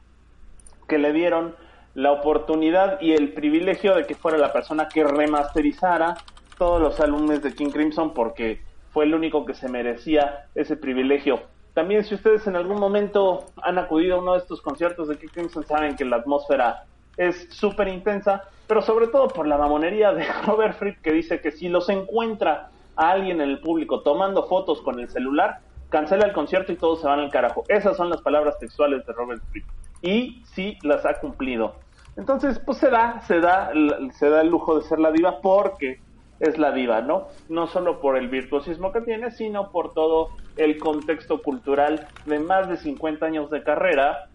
que 0.88 0.98
le 0.98 1.13
dieron 1.13 1.56
la 1.96 2.12
oportunidad 2.12 3.01
y 3.01 3.13
el 3.13 3.34
privilegio 3.34 3.96
de 3.96 4.06
que 4.06 4.15
fuera 4.15 4.38
la 4.38 4.53
persona 4.53 4.88
que 4.88 5.03
remasterizara 5.03 6.15
todos 6.60 6.80
los 6.80 7.00
álbumes 7.00 7.42
de 7.42 7.54
King 7.54 7.72
Crimson 7.72 8.13
porque 8.13 8.62
fue 8.92 9.06
el 9.06 9.16
único 9.16 9.46
que 9.46 9.56
se 9.56 9.68
merecía 9.68 10.46
ese 10.54 10.75
privilegio. 10.75 11.39
También 11.74 12.04
si 12.04 12.13
ustedes 12.13 12.46
en 12.46 12.56
algún 12.56 12.80
momento 12.80 13.46
han 13.63 13.80
acudido 13.80 14.18
a 14.18 14.20
uno 14.20 14.34
de 14.34 14.39
estos 14.39 14.62
conciertos 14.62 15.08
de 15.08 15.18
King 15.18 15.30
Crimson 15.34 15.66
saben 15.66 15.96
que 15.96 16.06
la 16.06 16.18
atmósfera 16.18 16.84
es 17.18 17.48
súper 17.50 17.88
intensa, 17.88 18.44
pero 18.68 18.82
sobre 18.82 19.08
todo 19.08 19.30
por 19.30 19.48
la 19.48 19.58
mamonería 19.58 20.12
de 20.12 20.25
Robert 20.46 20.78
Fripp 20.78 21.01
que 21.01 21.13
dice 21.13 21.42
que 21.42 21.51
si 21.51 21.70
los 21.70 21.89
encuentra 21.89 22.70
a 22.96 23.12
alguien 23.12 23.42
en 23.42 23.50
el 23.50 23.60
público 23.60 24.01
tomando 24.01 24.44
fotos 24.48 24.82
con 24.82 25.00
el 25.00 25.10
celular, 25.10 25.60
cancela 25.89 26.25
el 26.25 26.34
concierto 26.34 26.72
y 26.72 26.75
todos 26.75 27.01
se 27.01 27.08
van 27.08 27.20
al 27.20 27.32
carajo. 27.32 27.63
Esas 27.68 27.96
son 27.96 28.10
las 28.10 28.22
palabras 28.22 28.60
textuales 28.60 29.06
de 29.06 29.13
Robert 29.13 29.42
Fripp. 29.50 29.66
Y 30.01 30.44
sí 30.54 30.78
las 30.84 31.06
ha 31.06 31.20
cumplido. 31.20 31.75
Entonces, 32.18 32.60
pues 32.60 32.78
se 32.80 32.89
da, 32.89 33.22
se 33.22 33.39
da, 33.39 33.72
se 34.13 34.30
da 34.30 34.42
el 34.42 34.50
lujo 34.50 34.78
de 34.78 34.86
ser 34.86 35.00
la 35.00 35.12
diva 35.12 35.39
porque 35.42 36.01
es 36.39 36.58
la 36.58 36.72
diva, 36.72 37.01
¿no? 37.01 37.27
No 37.50 37.67
solo 37.67 38.00
por 38.00 38.17
el 38.17 38.29
virtuosismo 38.29 38.91
que 38.91 39.01
tiene, 39.01 39.31
sino 39.31 39.72
por 39.72 39.93
todo 39.93 40.29
el 40.58 40.77
contexto 40.77 41.41
cultural 41.41 42.08
de 42.25 42.39
más 42.39 42.69
de 42.69 42.77
50 42.77 43.25
años 43.25 43.50
de 43.50 43.63
carrera, 43.63 44.29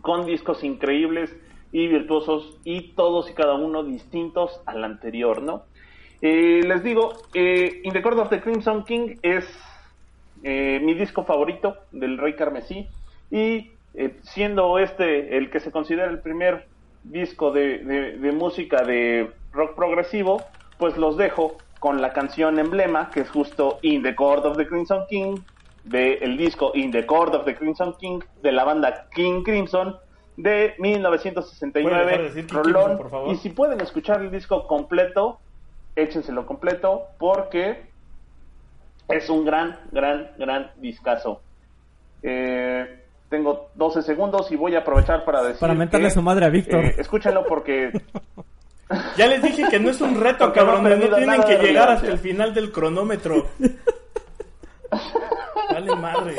con 0.00 0.24
discos 0.26 0.64
increíbles 0.64 1.34
y 1.72 1.88
virtuosos 1.88 2.58
y 2.64 2.92
todos 2.94 3.30
y 3.30 3.34
cada 3.34 3.54
uno 3.54 3.84
distintos 3.84 4.60
al 4.66 4.82
anterior, 4.84 5.42
¿no? 5.42 5.64
Eh, 6.22 6.62
les 6.66 6.82
digo, 6.82 7.12
eh, 7.34 7.80
In 7.84 7.92
the 7.92 8.02
Court 8.02 8.18
of 8.18 8.28
the 8.28 8.40
Crimson 8.40 8.84
King 8.84 9.16
es 9.22 9.46
eh, 10.42 10.80
mi 10.82 10.94
disco 10.94 11.24
favorito 11.24 11.76
del 11.92 12.16
Rey 12.16 12.34
Carmesí 12.34 12.86
y 13.30 13.72
eh, 13.94 14.16
siendo 14.22 14.78
este 14.78 15.36
el 15.36 15.50
que 15.50 15.60
se 15.60 15.70
considera 15.70 16.08
el 16.08 16.20
primer 16.20 16.66
disco 17.04 17.50
de, 17.50 18.18
música 18.34 18.82
de 18.84 19.30
rock 19.52 19.74
progresivo, 19.74 20.42
pues 20.80 20.96
los 20.96 21.16
dejo 21.16 21.56
con 21.78 22.02
la 22.02 22.12
canción 22.12 22.58
emblema 22.58 23.10
que 23.10 23.20
es 23.20 23.30
justo 23.30 23.78
In 23.82 24.02
the 24.02 24.16
Court 24.16 24.44
of 24.44 24.56
the 24.56 24.66
Crimson 24.66 25.04
King 25.08 25.36
del 25.84 26.36
disco 26.36 26.72
In 26.74 26.90
the 26.90 27.06
Court 27.06 27.34
of 27.34 27.44
the 27.44 27.54
Crimson 27.54 27.94
King 27.98 28.18
de 28.42 28.50
la 28.50 28.64
banda 28.64 29.06
King 29.14 29.44
Crimson 29.44 29.96
de 30.36 30.74
¿Puede 30.76 30.94
dejar 30.96 31.12
de 31.16 31.22
1969 31.22 32.18
decir 32.22 32.46
King 32.46 32.54
Rolón 32.54 32.98
Crimson, 32.98 33.30
y 33.30 33.36
si 33.36 33.50
pueden 33.50 33.80
escuchar 33.80 34.20
el 34.20 34.32
disco 34.32 34.66
completo 34.66 35.38
échenselo 35.94 36.46
completo 36.46 37.06
porque 37.18 37.90
es 39.08 39.28
un 39.28 39.44
gran, 39.44 39.78
gran, 39.90 40.30
gran 40.38 40.70
discazo. 40.76 41.40
Eh, 42.22 43.04
tengo 43.28 43.70
12 43.74 44.02
segundos 44.02 44.50
y 44.50 44.56
voy 44.56 44.74
a 44.74 44.80
aprovechar 44.80 45.24
para 45.24 45.42
decir. 45.42 45.60
Para 45.60 45.74
mentarle 45.74 46.08
que, 46.08 46.14
su 46.14 46.22
madre 46.22 46.46
a 46.46 46.48
Víctor. 46.48 46.84
eh, 46.84 46.94
escúchenlo 46.98 47.44
porque. 47.46 47.92
Ya 49.16 49.26
les 49.26 49.42
dije 49.42 49.64
que 49.70 49.78
no 49.78 49.90
es 49.90 50.00
un 50.00 50.20
reto, 50.20 50.46
no 50.48 50.52
cabrón. 50.52 50.82
No 50.82 50.88
aprendido 50.88 51.16
tienen 51.16 51.42
que 51.42 51.48
llegar 51.48 51.62
relevancia. 51.62 51.94
hasta 51.94 52.08
el 52.08 52.18
final 52.18 52.54
del 52.54 52.72
cronómetro. 52.72 53.48
Vale 55.72 55.96
madre. 55.96 56.36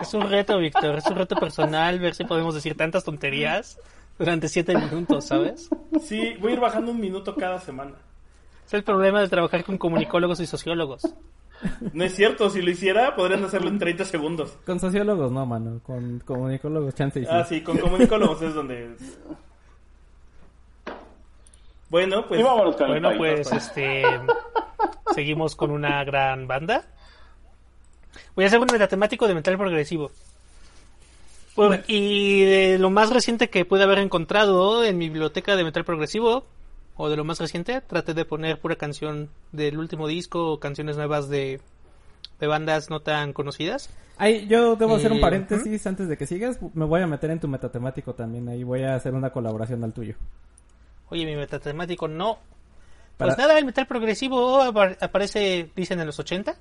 Es 0.00 0.14
un 0.14 0.30
reto, 0.30 0.58
Víctor. 0.58 0.98
Es 0.98 1.06
un 1.06 1.16
reto 1.16 1.36
personal 1.36 1.98
ver 1.98 2.14
si 2.14 2.24
podemos 2.24 2.54
decir 2.54 2.76
tantas 2.76 3.04
tonterías 3.04 3.78
durante 4.18 4.48
siete 4.48 4.76
minutos, 4.76 5.26
¿sabes? 5.26 5.68
Sí, 6.02 6.34
voy 6.40 6.52
a 6.52 6.54
ir 6.54 6.60
bajando 6.60 6.92
un 6.92 7.00
minuto 7.00 7.34
cada 7.34 7.58
semana. 7.58 7.96
Es 8.66 8.74
el 8.74 8.84
problema 8.84 9.20
de 9.20 9.28
trabajar 9.28 9.64
con 9.64 9.76
comunicólogos 9.78 10.38
y 10.40 10.46
sociólogos. 10.46 11.02
No 11.92 12.04
es 12.04 12.14
cierto, 12.14 12.48
si 12.48 12.62
lo 12.62 12.70
hiciera 12.70 13.14
podrían 13.16 13.44
hacerlo 13.44 13.68
en 13.68 13.78
30 13.78 14.04
segundos. 14.04 14.56
Con 14.64 14.80
sociólogos 14.80 15.30
no, 15.30 15.44
mano. 15.44 15.80
Con 15.82 16.20
comunicólogos, 16.20 16.94
chance 16.94 17.20
y 17.20 17.24
sí. 17.24 17.28
Ah, 17.30 17.44
sí, 17.44 17.62
con 17.62 17.76
comunicólogos 17.78 18.40
es 18.42 18.54
donde... 18.54 18.94
Bueno, 21.90 22.26
pues... 22.26 22.40
y 22.40 22.42
vámonos 22.42 22.76
con 22.76 22.90
el 22.90 23.00
Bueno, 23.00 23.18
pues 23.18 23.52
este 23.52 24.04
seguimos 25.14 25.56
con 25.56 25.70
una 25.70 26.02
gran 26.04 26.46
banda. 26.46 26.84
Voy 28.34 28.44
a 28.44 28.48
hacer 28.48 28.60
un 28.60 28.68
metatemático 28.70 29.28
de 29.28 29.34
metal 29.34 29.58
progresivo. 29.58 30.10
Y 31.88 32.44
de 32.44 32.78
lo 32.78 32.88
más 32.90 33.10
reciente 33.12 33.50
que 33.50 33.64
pude 33.64 33.82
haber 33.82 33.98
encontrado 33.98 34.82
en 34.84 34.96
mi 34.96 35.08
biblioteca 35.08 35.56
de 35.56 35.64
metal 35.64 35.84
progresivo, 35.84 36.44
o 36.96 37.10
de 37.10 37.16
lo 37.16 37.24
más 37.24 37.38
reciente, 37.38 37.80
traté 37.82 38.14
de 38.14 38.24
poner 38.24 38.58
pura 38.58 38.76
canción 38.76 39.28
del 39.52 39.78
último 39.78 40.06
disco 40.06 40.52
o 40.52 40.60
canciones 40.60 40.96
nuevas 40.96 41.28
de, 41.28 41.60
de 42.38 42.46
bandas 42.46 42.88
no 42.88 43.00
tan 43.00 43.32
conocidas. 43.32 43.90
Ay, 44.16 44.46
yo 44.46 44.76
debo 44.76 44.94
hacer 44.96 45.12
un 45.12 45.18
Eh, 45.18 45.20
paréntesis 45.20 45.86
antes 45.86 46.08
de 46.08 46.16
que 46.16 46.26
sigas. 46.26 46.58
Me 46.74 46.84
voy 46.84 47.00
a 47.02 47.06
meter 47.06 47.30
en 47.30 47.40
tu 47.40 47.48
metatemático 47.48 48.14
también. 48.14 48.48
Ahí 48.48 48.64
voy 48.64 48.82
a 48.82 48.94
hacer 48.94 49.14
una 49.14 49.30
colaboración 49.30 49.82
al 49.84 49.92
tuyo. 49.92 50.14
Oye, 51.10 51.26
mi 51.26 51.36
metatemático 51.36 52.08
no. 52.08 52.38
Para- 53.16 53.34
Pues 53.34 53.38
nada, 53.38 53.58
el 53.58 53.64
metal 53.66 53.86
progresivo 53.86 54.62
apar- 54.62 54.96
aparece, 55.00 55.70
dicen, 55.76 56.00
en 56.00 56.06
los 56.06 56.18
80. 56.18 56.54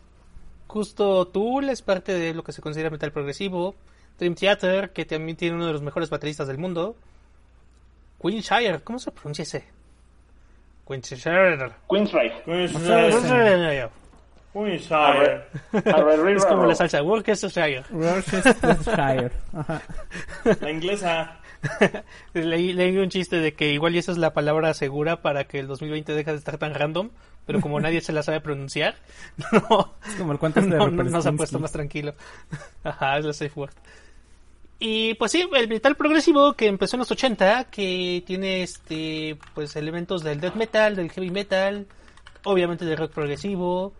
Justo 0.68 1.28
Tool 1.28 1.70
es 1.70 1.82
parte 1.82 2.14
de 2.14 2.34
lo 2.34 2.44
que 2.44 2.52
se 2.52 2.62
considera 2.62 2.90
metal 2.90 3.12
progresivo. 3.12 3.76
Dream 4.18 4.36
Theater, 4.36 4.92
que 4.92 5.06
también 5.06 5.38
tiene 5.38 5.56
uno 5.56 5.66
de 5.68 5.72
los 5.74 5.82
mejores 5.82 6.10
bateristas 6.10 6.48
del 6.48 6.58
mundo. 6.58 6.96
Queenshire, 8.22 8.82
¿cómo 8.82 9.00
se 9.00 9.12
pronuncia 9.12 9.44
ese? 9.44 9.64
Queenshire. 10.88 11.72
Queensryche. 11.90 12.44
Queenshire. 12.44 13.90
Queenshire. 14.52 15.46
Es 16.36 16.46
como 16.46 16.66
la 16.66 16.76
salsa 16.76 17.02
Worcestershire. 17.04 17.84
Worcestershire. 17.92 19.32
La 20.60 20.72
inglesa. 20.72 21.40
Leí, 22.34 22.74
leí 22.74 22.98
un 22.98 23.10
chiste 23.10 23.38
de 23.38 23.54
que 23.54 23.72
igual 23.72 23.96
y 23.96 23.98
esa 23.98 24.12
es 24.12 24.18
la 24.18 24.34
palabra 24.34 24.74
segura 24.74 25.22
para 25.22 25.46
que 25.46 25.60
el 25.60 25.68
2020 25.68 26.14
deje 26.14 26.32
de 26.32 26.38
estar 26.38 26.58
tan 26.58 26.74
random, 26.74 27.10
pero 27.46 27.62
como 27.62 27.80
nadie 27.82 28.02
se 28.02 28.14
la 28.14 28.24
sabe 28.24 28.42
pronunciar, 28.42 28.96
no, 29.52 29.94
Es 30.08 30.16
como 30.16 30.32
el 30.32 30.40
cuento 30.40 30.60
este 30.60 30.72
de 30.72 30.78
no, 30.78 30.88
Rupert 30.88 31.10
no 31.10 31.18
nos 31.18 31.26
ha 31.26 31.32
puesto 31.34 31.60
más 31.60 31.72
tranquilo. 31.72 32.14
Ajá, 32.84 33.18
es 33.18 33.26
la 33.26 33.34
safe 33.34 33.52
word. 33.56 33.74
Y 34.82 35.16
pues 35.16 35.34
sí, 35.34 35.46
el 35.54 35.68
metal 35.68 35.98
progresivo 35.98 36.54
que 36.54 36.68
empezó 36.68 36.96
en 36.96 37.00
los 37.00 37.12
80, 37.12 37.66
que 37.66 38.24
tiene 38.26 38.64
este 38.64 39.38
pues 39.54 39.76
elementos 39.76 40.24
del 40.24 40.40
death 40.40 40.56
metal, 40.56 40.96
del 40.96 41.12
heavy 41.12 41.32
metal, 41.32 41.86
obviamente 42.46 42.86
del 42.86 42.98
rock 42.98 43.12
progresivo. 43.12 43.94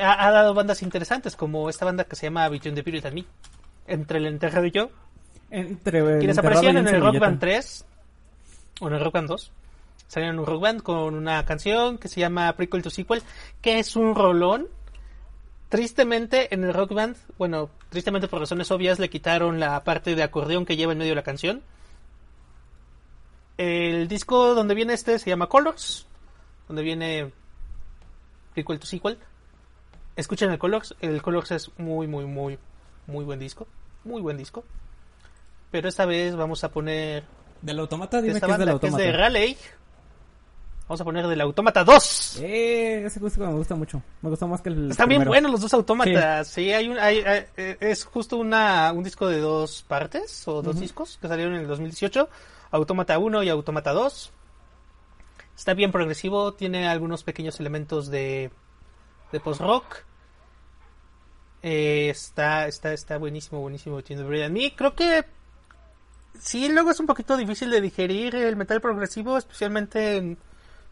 Ha, 0.00 0.26
ha 0.26 0.30
dado 0.32 0.52
bandas 0.54 0.82
interesantes 0.82 1.36
como 1.36 1.70
esta 1.70 1.84
banda 1.84 2.04
que 2.04 2.16
se 2.16 2.26
llama 2.26 2.48
Between 2.48 2.74
the 2.74 2.80
Spirit 2.80 3.06
and 3.06 3.14
Me. 3.14 3.24
Entre 3.86 4.18
el 4.18 4.26
enterrado 4.26 4.66
y 4.66 4.72
yo, 4.72 4.90
Entre 5.50 6.18
quienes 6.18 6.38
aparecían 6.38 6.76
en 6.76 6.88
el 6.88 7.00
Rock. 7.00 7.18
Band 7.18 7.40
3 7.40 7.84
o 8.80 8.88
en 8.88 8.94
el 8.94 9.00
Rock 9.00 9.14
Band 9.14 9.28
2 9.28 9.52
salieron 10.06 10.36
en 10.36 10.40
un 10.40 10.46
Rock 10.46 10.62
Band 10.62 10.82
con 10.82 11.14
una 11.14 11.44
canción 11.44 11.98
que 11.98 12.08
se 12.08 12.20
llama 12.20 12.52
Prequel 12.54 12.82
to 12.82 12.90
Sequel 12.90 13.22
que 13.60 13.78
es 13.78 13.96
un 13.96 14.14
rolón. 14.14 14.68
Tristemente 15.68 16.52
en 16.52 16.64
el 16.64 16.74
Rock 16.74 16.94
Band 16.94 17.16
bueno 17.36 17.70
tristemente 17.88 18.28
por 18.28 18.40
razones 18.40 18.70
obvias 18.70 18.98
le 18.98 19.10
quitaron 19.10 19.60
la 19.60 19.82
parte 19.82 20.14
de 20.14 20.22
acordeón 20.22 20.64
que 20.64 20.76
lleva 20.76 20.92
en 20.92 20.98
medio 20.98 21.12
de 21.12 21.16
la 21.16 21.22
canción. 21.22 21.62
El 23.56 24.08
disco 24.08 24.54
donde 24.54 24.74
viene 24.74 24.94
este 24.94 25.18
se 25.18 25.30
llama 25.30 25.48
Colors 25.48 26.06
donde 26.68 26.82
viene 26.82 27.32
Prequel 28.54 28.78
to 28.78 28.86
Sequel. 28.86 29.18
Escuchen 30.14 30.50
el 30.50 30.58
Colors 30.58 30.94
el 31.00 31.20
Colors 31.22 31.50
es 31.50 31.70
muy 31.76 32.06
muy 32.06 32.24
muy 32.24 32.58
muy 33.06 33.24
buen 33.24 33.40
disco 33.40 33.66
muy 34.04 34.22
buen 34.22 34.36
disco 34.36 34.64
pero 35.70 35.88
esta 35.88 36.06
vez 36.06 36.34
vamos 36.36 36.62
a 36.64 36.70
poner 36.70 37.24
Del 37.62 37.78
automata, 37.78 38.18
de 38.18 38.24
dime 38.24 38.34
esta 38.34 38.46
que 38.46 38.52
es 38.52 38.58
del 38.58 38.66
banda, 38.68 38.80
que 38.80 38.86
es 38.86 38.92
automata. 38.92 39.10
de 39.12 39.16
Raleigh. 39.16 39.56
Vamos 40.88 41.00
a 41.02 41.04
poner 41.04 41.26
del 41.28 41.40
Autómata 41.40 41.84
2. 41.84 42.40
Eh, 42.42 43.04
ese 43.06 43.20
disco 43.20 43.46
me 43.46 43.52
gusta 43.52 43.76
mucho. 43.76 44.02
Me 44.22 44.28
gustó 44.30 44.48
más 44.48 44.60
que 44.60 44.70
el 44.70 44.90
Están 44.90 45.08
bien 45.08 45.24
buenos 45.24 45.52
los 45.52 45.60
dos 45.60 45.72
autómatas. 45.72 46.48
Sí, 46.48 46.72
hay 46.72 46.88
un, 46.88 46.98
hay- 46.98 47.20
hay- 47.20 47.44
eh, 47.56 47.76
es 47.78 48.04
justo 48.04 48.36
una, 48.36 48.90
un 48.92 49.04
disco 49.04 49.28
de 49.28 49.38
dos 49.38 49.84
partes 49.86 50.48
o 50.48 50.62
dos 50.62 50.80
discos 50.80 51.16
que 51.22 51.28
salieron 51.28 51.54
en 51.54 51.60
el 51.60 51.68
2018. 51.68 52.28
Autómata 52.72 53.16
1 53.20 53.44
y 53.44 53.48
Autómata 53.50 53.92
2. 53.92 54.32
Está 55.56 55.74
bien 55.74 55.92
progresivo, 55.92 56.54
tiene 56.54 56.88
algunos 56.88 57.22
pequeños 57.22 57.60
elementos 57.60 58.08
de, 58.08 58.50
de 59.30 59.38
post-rock. 59.40 59.98
Eh, 61.62 62.08
está, 62.10 62.66
está, 62.66 62.92
está 62.92 63.16
buenísimo, 63.18 63.60
buenísimo 63.60 63.98
and 63.98 64.50
Me. 64.50 64.74
Creo 64.74 64.94
que 64.96 65.24
sí, 66.40 66.68
luego 66.68 66.90
es 66.90 67.00
un 67.00 67.06
poquito 67.06 67.36
difícil 67.36 67.70
de 67.70 67.80
digerir 67.80 68.34
el 68.34 68.56
metal 68.56 68.80
progresivo, 68.80 69.36
especialmente 69.36 70.16
en 70.16 70.38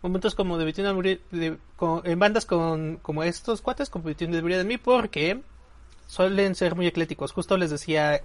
momentos 0.02 0.34
como 0.34 0.58
de 0.58 0.72
the 0.72 0.82
Buried- 0.92 1.20
de- 1.30 1.58
en 2.04 2.18
bandas 2.18 2.46
con, 2.46 2.96
como 2.98 3.22
estos 3.24 3.60
cuates, 3.62 3.90
como 3.90 4.14
the 4.14 4.40
Buried 4.40 4.60
and 4.60 4.68
Me, 4.68 4.78
porque 4.78 5.42
suelen 6.06 6.54
ser 6.54 6.74
muy 6.76 6.86
ecléticos. 6.86 7.32
Justo 7.32 7.56
les 7.56 7.70
decía 7.70 8.22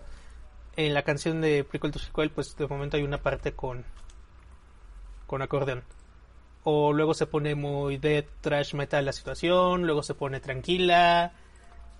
en 0.75 0.93
la 0.93 1.03
canción 1.03 1.41
de 1.41 1.63
Prequel 1.63 1.91
to 1.91 1.99
Sequel, 1.99 2.31
pues 2.31 2.55
de 2.55 2.67
momento 2.67 2.97
hay 2.97 3.03
una 3.03 3.21
parte 3.21 3.53
con, 3.53 3.83
con 5.27 5.41
acordeón. 5.41 5.83
O 6.63 6.93
luego 6.93 7.13
se 7.13 7.25
pone 7.27 7.55
muy 7.55 7.97
death 7.97 8.27
trash 8.41 8.73
metal 8.73 9.03
la 9.05 9.11
situación, 9.11 9.83
luego 9.85 10.01
se 10.03 10.13
pone 10.13 10.39
tranquila. 10.39 11.33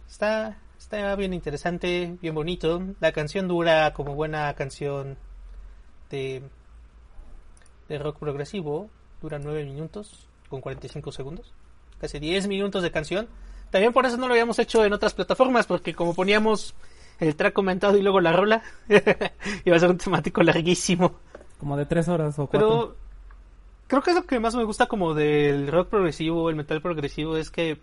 Está, 0.10 0.58
está 0.84 1.16
bien 1.16 1.34
interesante, 1.34 2.18
bien 2.22 2.36
bonito. 2.36 2.82
La 3.00 3.14
canción 3.14 3.48
dura 3.48 3.94
como 3.94 4.16
buena 4.16 4.54
canción 4.54 5.18
de, 6.10 6.44
de 7.88 7.98
rock 8.00 8.20
progresivo. 8.20 8.90
Dura 9.22 9.40
9 9.40 9.64
minutos 9.64 10.28
con 10.50 10.60
45 10.60 11.12
segundos. 11.14 11.54
Casi 12.00 12.20
10 12.20 12.48
minutos 12.48 12.84
de 12.84 12.92
canción. 12.92 13.28
También 13.72 13.94
por 13.94 14.06
eso 14.06 14.18
no 14.18 14.28
lo 14.28 14.34
habíamos 14.34 14.60
hecho 14.60 14.84
en 14.84 14.92
otras 14.92 15.14
plataformas, 15.14 15.66
porque 15.66 15.96
como 15.96 16.14
poníamos 16.14 16.76
el 17.20 17.36
track 17.36 17.54
comentado 17.54 17.98
y 17.98 18.02
luego 18.02 18.20
la 18.20 18.34
rola, 18.34 18.62
iba 19.66 19.76
a 19.78 19.80
ser 19.80 19.90
un 19.90 19.98
temático 19.98 20.44
larguísimo. 20.44 21.16
Como 21.60 21.78
de 21.78 21.86
tres 21.86 22.10
horas 22.10 22.38
o 22.38 22.48
cuatro. 22.48 22.70
Pero 22.70 22.96
creo 23.88 24.02
que 24.02 24.14
lo 24.14 24.26
que 24.26 24.40
más 24.40 24.54
me 24.54 24.66
gusta 24.66 24.88
como 24.88 25.14
del 25.14 25.72
rock 25.72 25.90
progresivo, 25.90 26.50
el 26.50 26.58
metal 26.58 26.82
progresivo, 26.82 27.38
es 27.38 27.50
que 27.50 27.80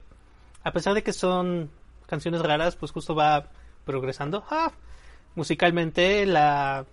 a 0.63 0.73
pesar 0.73 0.93
de 0.93 1.03
que 1.03 1.15
son 1.15 1.71
canciones 2.11 2.43
raras, 2.43 2.77
pues 2.77 2.93
justo 2.93 3.15
va 3.15 3.47
progresando. 3.87 4.45
Ah, 4.51 4.73
musicalmente 5.35 6.27
la 6.27 6.85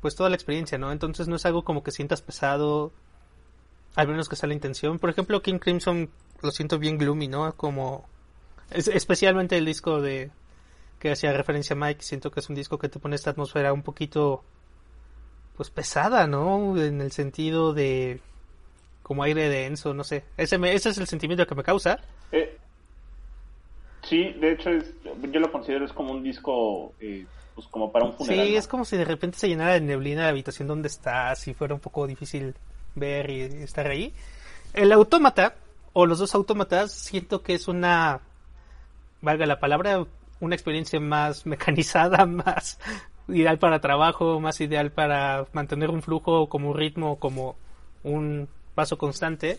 pues 0.00 0.16
toda 0.16 0.30
la 0.30 0.34
experiencia, 0.36 0.78
¿no? 0.78 0.90
Entonces 0.90 1.28
no 1.28 1.36
es 1.36 1.44
algo 1.46 1.62
como 1.62 1.82
que 1.84 1.90
sientas 1.92 2.22
pesado, 2.22 2.90
al 3.94 4.08
menos 4.08 4.28
que 4.28 4.34
sea 4.36 4.48
la 4.48 4.54
intención. 4.54 4.98
Por 4.98 5.10
ejemplo, 5.10 5.42
King 5.42 5.58
Crimson 5.58 6.10
lo 6.40 6.50
siento 6.50 6.78
bien 6.78 6.98
gloomy, 6.98 7.28
¿no? 7.28 7.52
Como 7.54 8.08
es- 8.70 8.88
especialmente 8.88 9.56
el 9.58 9.64
disco 9.66 10.00
de 10.00 10.30
que 10.98 11.12
hacía 11.12 11.32
referencia 11.32 11.74
a 11.74 11.78
Mike, 11.78 12.02
siento 12.02 12.30
que 12.32 12.40
es 12.40 12.48
un 12.48 12.56
disco 12.56 12.78
que 12.78 12.88
te 12.88 12.98
pone 12.98 13.14
esta 13.16 13.30
atmósfera 13.30 13.72
un 13.72 13.82
poquito 13.82 14.42
pues 15.56 15.70
pesada, 15.70 16.26
¿no? 16.26 16.76
En 16.82 17.00
el 17.00 17.12
sentido 17.12 17.72
de 17.74 18.20
como 19.04 19.22
aire 19.22 19.48
denso, 19.48 19.94
no 19.94 20.02
sé. 20.02 20.24
Ese, 20.36 20.58
me- 20.58 20.74
ese 20.74 20.88
es 20.90 20.98
el 20.98 21.06
sentimiento 21.06 21.46
que 21.46 21.54
me 21.54 21.62
causa. 21.62 21.98
Eh, 22.32 22.58
sí, 24.02 24.32
de 24.32 24.52
hecho, 24.52 24.70
es, 24.70 24.92
yo 25.04 25.40
lo 25.40 25.50
considero 25.50 25.84
es 25.84 25.92
como 25.92 26.12
un 26.12 26.22
disco, 26.22 26.92
eh, 27.00 27.26
pues 27.54 27.66
como 27.68 27.90
para 27.92 28.06
un 28.06 28.14
funeral. 28.14 28.46
Sí, 28.46 28.52
¿no? 28.52 28.58
es 28.58 28.68
como 28.68 28.84
si 28.84 28.96
de 28.96 29.04
repente 29.04 29.38
se 29.38 29.48
llenara 29.48 29.74
de 29.74 29.80
neblina 29.80 30.22
la 30.22 30.28
habitación 30.28 30.68
donde 30.68 30.88
estás 30.88 31.46
y 31.48 31.54
fuera 31.54 31.74
un 31.74 31.80
poco 31.80 32.06
difícil 32.06 32.54
ver 32.94 33.30
y 33.30 33.40
estar 33.62 33.86
ahí. 33.86 34.12
El 34.74 34.92
autómata, 34.92 35.54
o 35.92 36.06
los 36.06 36.18
dos 36.18 36.34
autómatas, 36.34 36.92
siento 36.92 37.42
que 37.42 37.54
es 37.54 37.68
una, 37.68 38.20
valga 39.20 39.46
la 39.46 39.60
palabra, 39.60 40.04
una 40.40 40.54
experiencia 40.54 41.00
más 41.00 41.46
mecanizada, 41.46 42.26
más 42.26 42.78
ideal 43.28 43.58
para 43.58 43.80
trabajo, 43.80 44.40
más 44.40 44.60
ideal 44.60 44.90
para 44.90 45.46
mantener 45.52 45.90
un 45.90 46.02
flujo 46.02 46.48
como 46.48 46.70
un 46.70 46.76
ritmo, 46.76 47.18
como 47.18 47.56
un 48.02 48.48
paso 48.74 48.98
constante. 48.98 49.58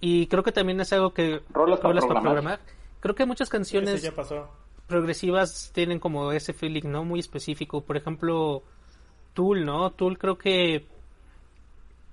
Y 0.00 0.26
creo 0.28 0.42
que 0.42 0.52
también 0.52 0.80
es 0.80 0.92
algo 0.92 1.12
que 1.12 1.40
Rolas 1.50 1.80
para 1.80 2.20
programar. 2.20 2.60
Creo 3.00 3.14
que 3.14 3.26
muchas 3.26 3.48
canciones 3.48 3.94
Ese 3.94 4.10
ya 4.10 4.14
pasó. 4.16 4.48
progresivas 4.86 5.70
tienen 5.74 5.98
como 6.00 6.32
ese 6.32 6.52
feeling, 6.52 6.84
¿no? 6.90 7.04
Muy 7.04 7.20
específico. 7.20 7.82
Por 7.82 7.96
ejemplo, 7.96 8.62
Tool, 9.34 9.64
¿no? 9.64 9.90
Tool 9.92 10.18
creo 10.18 10.36
que 10.38 10.86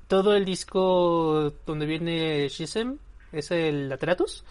todo 0.08 0.36
el 0.36 0.46
disco 0.46 1.52
donde 1.66 1.86
viene 1.86 2.48
Shisem 2.50 2.98
es 3.32 3.50
el 3.52 3.90
Lateratus. 3.90 4.44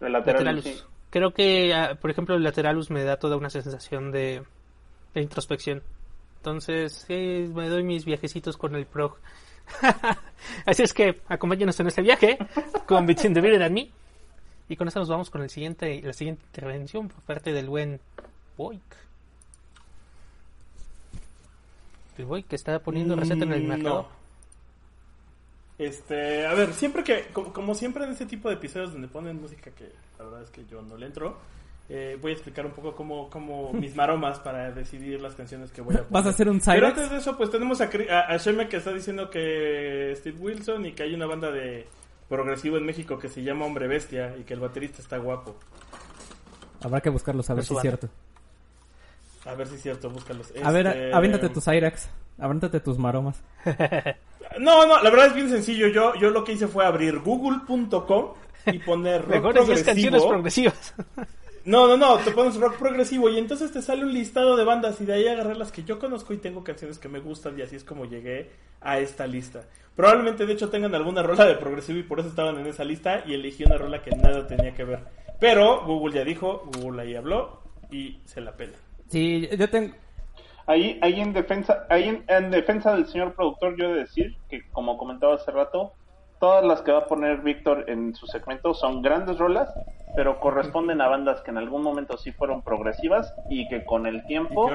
El 0.00 0.12
lateral, 0.12 0.44
Lateralus. 0.46 0.64
sí. 0.64 0.82
Creo 1.10 1.32
que, 1.32 1.74
ah, 1.74 1.96
por 2.00 2.10
ejemplo, 2.10 2.34
el 2.34 2.42
Lateralus 2.42 2.90
me 2.90 3.04
da 3.04 3.18
toda 3.18 3.36
una 3.36 3.50
sensación 3.50 4.10
de, 4.10 4.42
de 5.14 5.20
introspección. 5.20 5.82
Entonces, 6.38 7.04
sí, 7.06 7.50
me 7.54 7.68
doy 7.68 7.84
mis 7.84 8.04
viajecitos 8.04 8.56
con 8.56 8.74
el 8.74 8.86
prog. 8.86 9.16
Así 10.66 10.82
es 10.82 10.92
que 10.94 11.20
acompáñenos 11.28 11.78
en 11.78 11.86
este 11.86 12.02
viaje 12.02 12.38
con 12.86 13.06
Between 13.06 13.34
the 13.34 13.40
Bearded 13.40 13.62
and 13.62 13.74
Me. 13.74 13.90
Y 14.72 14.76
con 14.76 14.88
eso 14.88 15.00
nos 15.00 15.08
vamos 15.10 15.28
con 15.28 15.42
el 15.42 15.50
siguiente, 15.50 16.00
la 16.02 16.14
siguiente 16.14 16.42
intervención 16.46 17.06
por 17.08 17.20
parte 17.24 17.52
del 17.52 17.68
buen 17.68 18.00
Boik. 18.56 18.80
El 22.16 22.24
Boik 22.24 22.46
que 22.48 22.56
está 22.56 22.78
poniendo 22.78 23.14
receta 23.14 23.44
en 23.44 23.52
el 23.52 23.64
Mm, 23.64 23.66
mercado. 23.68 24.02
no. 24.02 24.08
Este, 25.78 26.46
a 26.46 26.54
ver, 26.54 26.72
siempre 26.72 27.04
que, 27.04 27.26
como, 27.34 27.52
como 27.52 27.74
siempre 27.74 28.04
en 28.04 28.12
este 28.12 28.24
tipo 28.24 28.48
de 28.48 28.54
episodios 28.54 28.92
donde 28.92 29.08
ponen 29.08 29.40
música 29.42 29.70
que 29.72 29.92
la 30.18 30.24
verdad 30.24 30.42
es 30.42 30.50
que 30.50 30.64
yo 30.64 30.80
no 30.80 30.96
le 30.96 31.04
entro, 31.06 31.36
eh, 31.90 32.16
voy 32.20 32.30
a 32.30 32.34
explicar 32.34 32.64
un 32.64 32.72
poco 32.72 32.94
cómo, 32.94 33.28
cómo 33.28 33.72
mis 33.74 33.94
maromas 33.94 34.38
para 34.40 34.70
decidir 34.72 35.20
las 35.20 35.34
canciones 35.34 35.70
que 35.70 35.82
voy 35.82 35.96
a 35.96 36.08
poner. 36.08 36.12
¿Vas 36.12 36.24
a 36.26 36.30
hacer 36.30 36.48
un 36.48 36.60
Pero 36.60 36.86
Cyrex? 36.86 36.96
antes 36.96 37.10
de 37.10 37.16
eso, 37.18 37.36
pues 37.36 37.50
tenemos 37.50 37.78
a, 37.82 37.90
a, 38.10 38.20
a 38.32 38.36
Sheme 38.38 38.68
que 38.68 38.78
está 38.78 38.90
diciendo 38.92 39.28
que 39.28 40.14
Steve 40.16 40.38
Wilson 40.38 40.86
y 40.86 40.92
que 40.92 41.02
hay 41.02 41.12
una 41.14 41.26
banda 41.26 41.50
de 41.50 41.86
progresivo 42.32 42.78
en 42.78 42.86
México 42.86 43.18
que 43.18 43.28
se 43.28 43.42
llama 43.42 43.66
Hombre 43.66 43.86
Bestia 43.86 44.34
y 44.38 44.44
que 44.44 44.54
el 44.54 44.60
baterista 44.60 45.02
está 45.02 45.18
guapo. 45.18 45.54
Habrá 46.82 47.02
que 47.02 47.10
buscarlos 47.10 47.50
a 47.50 47.54
ver 47.54 47.64
si 47.64 47.74
es 47.74 47.80
cierto. 47.80 48.08
A 49.44 49.54
ver 49.54 49.66
si 49.66 49.74
es 49.74 49.82
cierto, 49.82 50.08
búscalos. 50.08 50.50
A 50.64 50.72
ver, 50.72 50.86
Este, 50.86 51.12
aviéntate 51.12 51.50
tus 51.50 51.62
Cyrex. 51.64 52.08
Aviéntate 52.38 52.80
tus 52.80 52.98
maromas. 52.98 53.42
No, 54.58 54.86
no, 54.86 55.02
la 55.02 55.08
verdad 55.08 55.28
es 55.28 55.34
bien 55.34 55.48
sencillo. 55.48 55.88
Yo, 55.88 56.14
yo 56.16 56.28
lo 56.28 56.44
que 56.44 56.52
hice 56.52 56.68
fue 56.68 56.84
abrir 56.84 57.20
google.com 57.20 58.34
y 58.66 58.78
poner 58.80 59.22
rock 59.26 59.30
Mejores 59.30 59.66
10 59.66 59.82
canciones 59.82 60.22
progresivo. 60.22 60.72
progresivas. 60.72 60.94
No, 61.64 61.86
no, 61.86 61.96
no, 61.96 62.18
te 62.18 62.32
pones 62.32 62.56
rock 62.56 62.76
progresivo 62.76 63.30
y 63.30 63.38
entonces 63.38 63.70
te 63.70 63.82
sale 63.82 64.04
un 64.04 64.12
listado 64.12 64.56
de 64.56 64.64
bandas 64.64 65.00
y 65.00 65.04
de 65.04 65.12
ahí 65.12 65.28
agarré 65.28 65.54
las 65.54 65.70
que 65.70 65.84
yo 65.84 66.00
conozco 66.00 66.34
y 66.34 66.38
tengo 66.38 66.64
canciones 66.64 66.98
que 66.98 67.08
me 67.08 67.20
gustan 67.20 67.56
y 67.56 67.62
así 67.62 67.76
es 67.76 67.84
como 67.84 68.04
llegué 68.04 68.50
a 68.80 68.98
esta 68.98 69.28
lista. 69.28 69.64
Probablemente 69.94 70.44
de 70.44 70.54
hecho 70.54 70.70
tengan 70.70 70.94
alguna 70.94 71.22
rola 71.22 71.44
de 71.44 71.54
progresivo 71.54 72.00
y 72.00 72.02
por 72.02 72.18
eso 72.18 72.30
estaban 72.30 72.58
en 72.58 72.66
esa 72.66 72.82
lista 72.82 73.22
y 73.26 73.34
elegí 73.34 73.62
una 73.62 73.78
rola 73.78 74.02
que 74.02 74.10
nada 74.10 74.46
tenía 74.48 74.74
que 74.74 74.82
ver. 74.82 75.00
Pero 75.38 75.84
Google 75.86 76.14
ya 76.14 76.24
dijo, 76.24 76.68
Google 76.78 77.02
ahí 77.02 77.14
habló 77.14 77.62
y 77.92 78.18
se 78.24 78.40
la 78.40 78.56
pela. 78.56 78.76
Sí, 79.08 79.48
yo 79.56 79.70
tengo... 79.70 79.94
Ahí, 80.66 80.98
ahí 81.02 81.20
en 81.20 81.32
defensa, 81.32 81.86
ahí 81.90 82.08
en, 82.08 82.24
en 82.28 82.50
defensa 82.50 82.94
del 82.94 83.06
señor 83.06 83.34
productor, 83.34 83.76
yo 83.76 83.86
he 83.86 83.92
de 83.92 83.98
decir 84.00 84.36
que, 84.48 84.68
como 84.70 84.96
comentaba 84.96 85.34
hace 85.34 85.50
rato, 85.50 85.92
todas 86.42 86.64
las 86.64 86.82
que 86.82 86.90
va 86.90 86.98
a 86.98 87.06
poner 87.06 87.36
Víctor 87.38 87.84
en 87.88 88.16
su 88.16 88.26
segmento 88.26 88.74
son 88.74 89.00
grandes 89.00 89.38
rolas, 89.38 89.72
pero 90.16 90.40
corresponden 90.40 91.00
a 91.00 91.06
bandas 91.06 91.40
que 91.42 91.52
en 91.52 91.56
algún 91.58 91.84
momento 91.84 92.16
sí 92.18 92.32
fueron 92.32 92.62
progresivas 92.62 93.32
y 93.48 93.68
que 93.68 93.84
con 93.84 94.08
el 94.08 94.24
tiempo, 94.26 94.68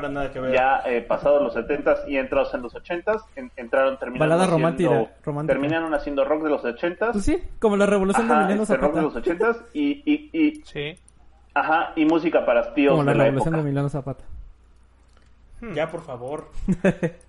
ya 0.53 0.81
eh, 0.85 1.01
pasados 1.01 1.41
los 1.43 1.53
70s 1.57 2.07
y 2.07 2.15
entrados 2.15 2.53
en 2.53 2.61
los 2.61 2.73
80s, 2.73 3.21
en- 3.35 3.51
entraron 3.57 3.99
terminaron 3.99 4.29
Balada 4.29 4.43
haciendo, 4.45 4.57
romántica, 4.87 5.11
romántica. 5.25 5.53
terminaron 5.59 5.93
haciendo 5.93 6.23
rock 6.23 6.43
de 6.43 6.49
los 6.51 6.63
80s. 6.63 7.11
Pues 7.11 7.25
sí, 7.25 7.37
como 7.59 7.75
la 7.75 7.85
revolución 7.85 8.29
de 8.29 8.33
Emiliano 8.33 8.63
este 8.63 8.77
rock 8.77 8.93
de 8.95 9.01
Zapata. 9.01 9.19
los 9.41 9.57
80s 9.57 9.65
y, 9.73 10.03
y, 10.09 10.29
y, 10.31 10.55
Sí. 10.63 10.95
ajá, 11.53 11.91
y 11.97 12.05
música 12.05 12.45
para 12.45 12.73
tíos 12.73 12.91
Como 12.93 13.03
la 13.03 13.11
de 13.11 13.17
la 13.17 13.23
revolución 13.25 13.51
de 13.53 13.57
época. 13.59 13.67
Emiliano 13.67 13.89
Zapata. 13.89 14.23
Ya, 15.75 15.91
por 15.91 16.01
favor. 16.03 16.47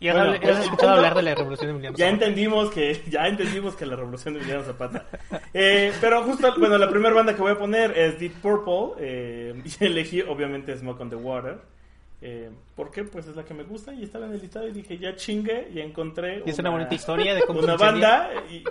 ¿Y 0.00 0.08
has, 0.08 0.14
Bueno, 0.16 0.32
has 0.32 0.38
pues, 0.40 0.58
escuchado 0.60 0.92
hablar 0.92 1.14
de 1.16 1.22
la 1.22 1.34
revolución 1.34 1.66
de 1.66 1.72
Emiliano 1.72 1.96
Ya 1.96 2.06
Zapata? 2.06 2.24
entendimos 2.26 2.70
que 2.70 3.02
ya 3.10 3.26
entendimos 3.26 3.74
que 3.74 3.86
la 3.86 3.96
revolución 3.96 4.34
de 4.34 4.40
Emiliano 4.40 4.62
Zapata. 4.64 5.06
Eh, 5.52 5.92
pero 6.00 6.22
justo, 6.22 6.54
bueno, 6.58 6.78
la 6.78 6.88
primera 6.88 7.14
banda 7.14 7.34
que 7.34 7.42
voy 7.42 7.52
a 7.52 7.58
poner 7.58 7.96
es 7.98 8.18
Deep 8.20 8.34
Purple. 8.40 8.94
eh, 9.00 9.62
y 9.80 9.84
elegí, 9.84 10.20
obviamente, 10.22 10.76
Smoke 10.76 11.00
on 11.00 11.10
the 11.10 11.16
Water. 11.16 11.58
Eh, 12.20 12.50
¿Por 12.74 12.90
qué? 12.90 13.04
Pues 13.04 13.26
es 13.28 13.36
la 13.36 13.44
que 13.44 13.54
me 13.54 13.62
gusta 13.62 13.92
y 13.94 14.02
estaba 14.02 14.26
en 14.26 14.32
el 14.32 14.40
listado 14.40 14.66
y 14.68 14.72
dije, 14.72 14.98
ya 14.98 15.14
chingue, 15.14 15.68
y 15.72 15.80
encontré 15.80 16.42
Y 16.44 16.50
es 16.50 16.58
una 16.58 16.70
bonita 16.70 16.92
historia 16.94 17.32
de 17.34 17.42
cómo 17.42 17.60
una 17.60 17.76
banda 17.76 18.30
y, 18.50 18.64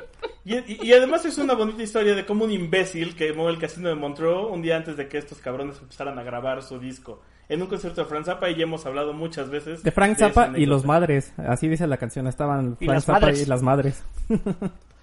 y- 0.45 0.79
y 0.87 0.91
además 0.93 1.23
es 1.25 1.37
una 1.37 1.53
bonita 1.53 1.81
historia 1.81 2.13
de 2.13 2.25
cómo 2.25 2.43
un 2.43 2.51
imbécil 2.51 3.15
quemó 3.15 3.49
el 3.49 3.57
casino 3.57 3.87
de 3.87 3.95
Montreux 3.95 4.49
un 4.51 4.61
día 4.61 4.75
antes 4.75 4.97
de 4.97 5.07
que 5.07 5.17
estos 5.17 5.37
cabrones 5.39 5.77
empezaran 5.81 6.19
a 6.19 6.23
grabar 6.23 6.61
su 6.61 6.77
disco 6.77 7.21
en 7.49 7.62
un 7.62 7.67
concierto 7.67 8.01
de 8.01 8.07
Frank 8.07 8.25
Zappa 8.25 8.49
y 8.49 8.55
ya 8.55 8.63
hemos 8.63 8.86
hablado 8.86 9.13
muchas 9.13 9.49
veces 9.49 9.81
De 9.83 9.91
Frank 9.91 10.17
Zappa 10.17 10.51
y 10.57 10.65
los 10.65 10.86
madres. 10.86 11.33
Así 11.38 11.67
dice 11.67 11.88
la 11.88 11.97
canción. 11.97 12.27
Estaban 12.27 12.77
Frank 12.77 12.99
Zappa 13.01 13.19
madres. 13.21 13.41
y 13.41 13.45
las 13.45 13.62
madres. 13.62 14.03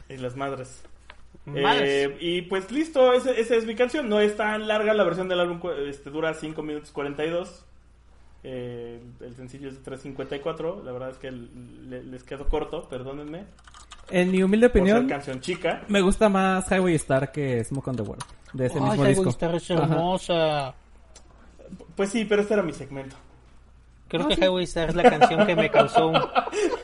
y 0.09 0.16
las 0.16 0.37
madres 0.37 0.83
Madres. 1.46 1.83
Eh, 2.11 2.16
y 2.20 2.42
pues 2.42 2.70
listo, 2.72 3.12
esa 3.12 3.33
es 3.54 3.66
mi 3.66 3.74
canción. 3.74 4.09
No 4.09 4.18
es 4.18 4.35
tan 4.37 4.66
larga, 4.66 4.94
la 4.94 5.04
versión 5.04 5.28
del 5.28 5.40
álbum 5.40 5.61
este, 5.88 6.09
dura 6.09 6.33
5 6.33 6.62
minutos 6.62 6.90
42. 6.90 7.64
Eh, 8.44 9.00
el 9.20 9.35
sencillo 9.35 9.68
es 9.68 9.83
de 9.85 9.90
3.54. 9.90 10.83
La 10.85 10.92
verdad 10.92 11.11
es 11.11 11.18
que 11.18 11.30
le- 11.30 12.02
les 12.02 12.22
quedó 12.24 12.46
corto, 12.48 12.88
perdónenme. 12.88 13.44
En 14.11 14.30
mi 14.30 14.42
humilde 14.42 14.68
Por 14.68 14.80
ser 14.80 14.83
opinión, 14.83 15.09
canción 15.09 15.40
chica. 15.40 15.83
me 15.88 16.00
gusta 16.02 16.28
más 16.28 16.70
Highway 16.70 16.94
Star 16.96 17.33
que 17.33 17.62
Smoke 17.64 17.88
on 17.88 17.96
the 17.96 18.02
Water. 18.02 18.26
de 18.52 18.66
ese 18.66 18.74
Ay, 18.78 18.80
mismo 18.85 18.94
Highway 18.96 19.09
disco. 19.14 19.28
Star 19.30 19.54
es 19.54 19.70
Ajá. 19.70 20.74
Pues 21.96 22.11
sí, 22.11 22.24
pero 22.24 22.42
este 22.42 22.55
era 22.55 22.62
mi 22.62 22.72
segmento. 22.72 23.16
Creo 24.09 24.29
que 24.29 24.35
Highway 24.35 24.64
Star 24.64 24.90
es 24.90 24.94
la 24.94 25.03
canción 25.11 25.46
que 25.46 25.57
me 25.57 25.70
causó 25.70 26.09
un 26.09 26.20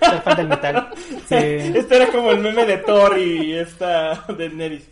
ser 0.01 0.21
fan 0.23 0.37
del 0.37 0.49
metal. 0.49 0.89
Sí. 1.29 1.35
Este 1.37 1.97
era 1.97 2.07
como 2.11 2.31
el 2.33 2.41
meme 2.41 2.65
de 2.65 2.79
Thor 2.79 3.19
y 3.19 3.53
esta 3.55 4.25
de 4.37 4.49
Neris. 4.49 4.89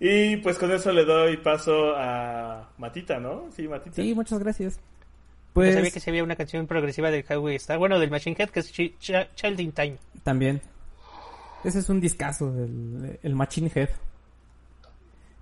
y 0.00 0.36
pues 0.38 0.58
con 0.58 0.70
eso 0.72 0.92
le 0.92 1.04
doy 1.04 1.36
paso 1.38 1.94
a 1.96 2.68
Matita, 2.78 3.18
¿no? 3.18 3.46
Sí, 3.56 3.66
Matita. 3.68 3.96
Sí, 3.96 4.14
muchas 4.14 4.38
gracias. 4.38 4.74
Yo 4.76 4.80
Pues 5.54 5.74
sabía 5.74 5.90
que 5.90 6.00
se 6.00 6.10
había 6.10 6.24
una 6.24 6.36
canción 6.36 6.66
progresiva 6.66 7.10
del 7.10 7.24
Highway 7.28 7.56
Star. 7.56 7.78
Bueno, 7.78 7.98
del 7.98 8.10
Machine 8.10 8.36
Head, 8.38 8.50
que 8.50 8.60
es 8.60 8.72
Chi- 8.72 8.94
Child 8.98 9.60
in 9.60 9.72
Time. 9.72 9.96
también. 10.22 10.60
Ese 11.64 11.78
es 11.78 11.88
un 11.88 12.00
discazo, 12.00 12.48
el, 12.48 13.18
el 13.22 13.34
Machine 13.34 13.70
Head. 13.74 13.88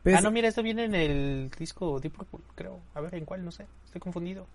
Pues, 0.03 0.17
ah, 0.17 0.21
no, 0.21 0.31
mira, 0.31 0.49
esto 0.49 0.63
viene 0.63 0.85
en 0.85 0.95
el 0.95 1.51
disco 1.59 2.01
Deep 2.01 2.13
Purple, 2.13 2.41
creo. 2.55 2.81
A 2.95 3.01
ver, 3.01 3.15
¿en 3.15 3.25
cuál? 3.25 3.45
No 3.45 3.53
sé. 3.53 3.67
Estoy 3.85 4.01
confundido. 4.01 4.47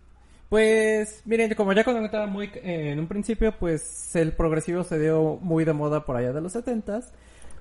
Pues, 0.50 1.22
miren, 1.26 1.54
como 1.56 1.74
ya 1.74 1.84
comentaba 1.84 2.26
muy 2.26 2.46
eh, 2.56 2.92
en 2.92 3.00
un 3.00 3.08
principio, 3.08 3.54
pues 3.58 4.16
el 4.16 4.32
progresivo 4.34 4.84
se 4.84 4.98
dio 5.00 5.38
muy 5.42 5.66
de 5.66 5.74
moda 5.74 6.06
por 6.06 6.16
allá 6.16 6.32
de 6.32 6.42
los 6.42 6.54
setentas, 6.54 7.12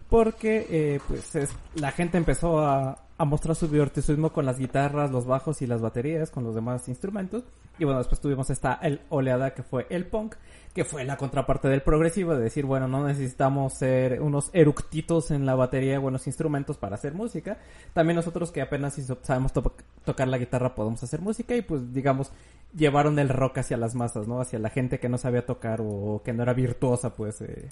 porque 0.09 0.67
eh, 0.71 1.01
pues 1.09 1.35
es- 1.35 1.55
la 1.75 1.91
gente 1.93 2.17
empezó 2.17 2.61
a, 2.61 3.06
a 3.19 3.25
mostrar 3.25 3.57
su 3.57 3.69
virtuosismo 3.69 4.33
con 4.33 4.45
las 4.45 4.59
guitarras, 4.59 5.11
los 5.11 5.27
bajos 5.27 5.63
y 5.63 5.67
las 5.67 5.81
baterías, 5.81 6.31
con 6.31 6.45
los 6.45 6.55
demás 6.55 6.89
instrumentos. 6.89 7.45
Y 7.79 7.85
bueno, 7.85 7.99
después 7.99 8.21
tuvimos 8.21 8.51
esta 8.51 8.81
oleada 9.09 9.55
que 9.55 9.63
fue 9.63 9.87
el 9.91 10.07
punk, 10.07 10.35
que 10.75 10.85
fue 10.85 11.05
la 11.05 11.17
contraparte 11.17 11.69
del 11.69 11.81
progresivo, 11.83 12.35
de 12.35 12.43
decir, 12.43 12.67
bueno, 12.67 12.89
no 12.89 13.07
necesitamos 13.07 13.75
ser 13.75 14.21
unos 14.21 14.51
eructitos 14.53 15.31
en 15.31 15.47
la 15.47 15.55
batería, 15.55 15.99
buenos 15.99 16.27
instrumentos 16.27 16.77
para 16.77 16.97
hacer 16.97 17.15
música. 17.15 17.59
También 17.95 18.17
nosotros 18.17 18.53
que 18.53 18.61
apenas 18.61 18.95
si 18.95 19.03
sabemos 19.23 19.53
to- 19.55 19.75
tocar 20.05 20.29
la 20.29 20.37
guitarra 20.39 20.75
podemos 20.75 21.03
hacer 21.03 21.21
música 21.23 21.57
y 21.57 21.63
pues 21.63 21.95
digamos 21.95 22.33
llevaron 22.75 23.19
el 23.19 23.31
rock 23.31 23.59
hacia 23.59 23.79
las 23.79 23.95
masas, 23.95 24.29
¿no? 24.29 24.41
Hacia 24.41 24.59
la 24.59 24.69
gente 24.69 24.99
que 24.99 25.09
no 25.09 25.17
sabía 25.17 25.47
tocar 25.47 25.81
o 25.83 26.21
que 26.23 26.35
no 26.35 26.43
era 26.43 26.53
virtuosa, 26.53 27.15
pues, 27.15 27.41
eh, 27.41 27.71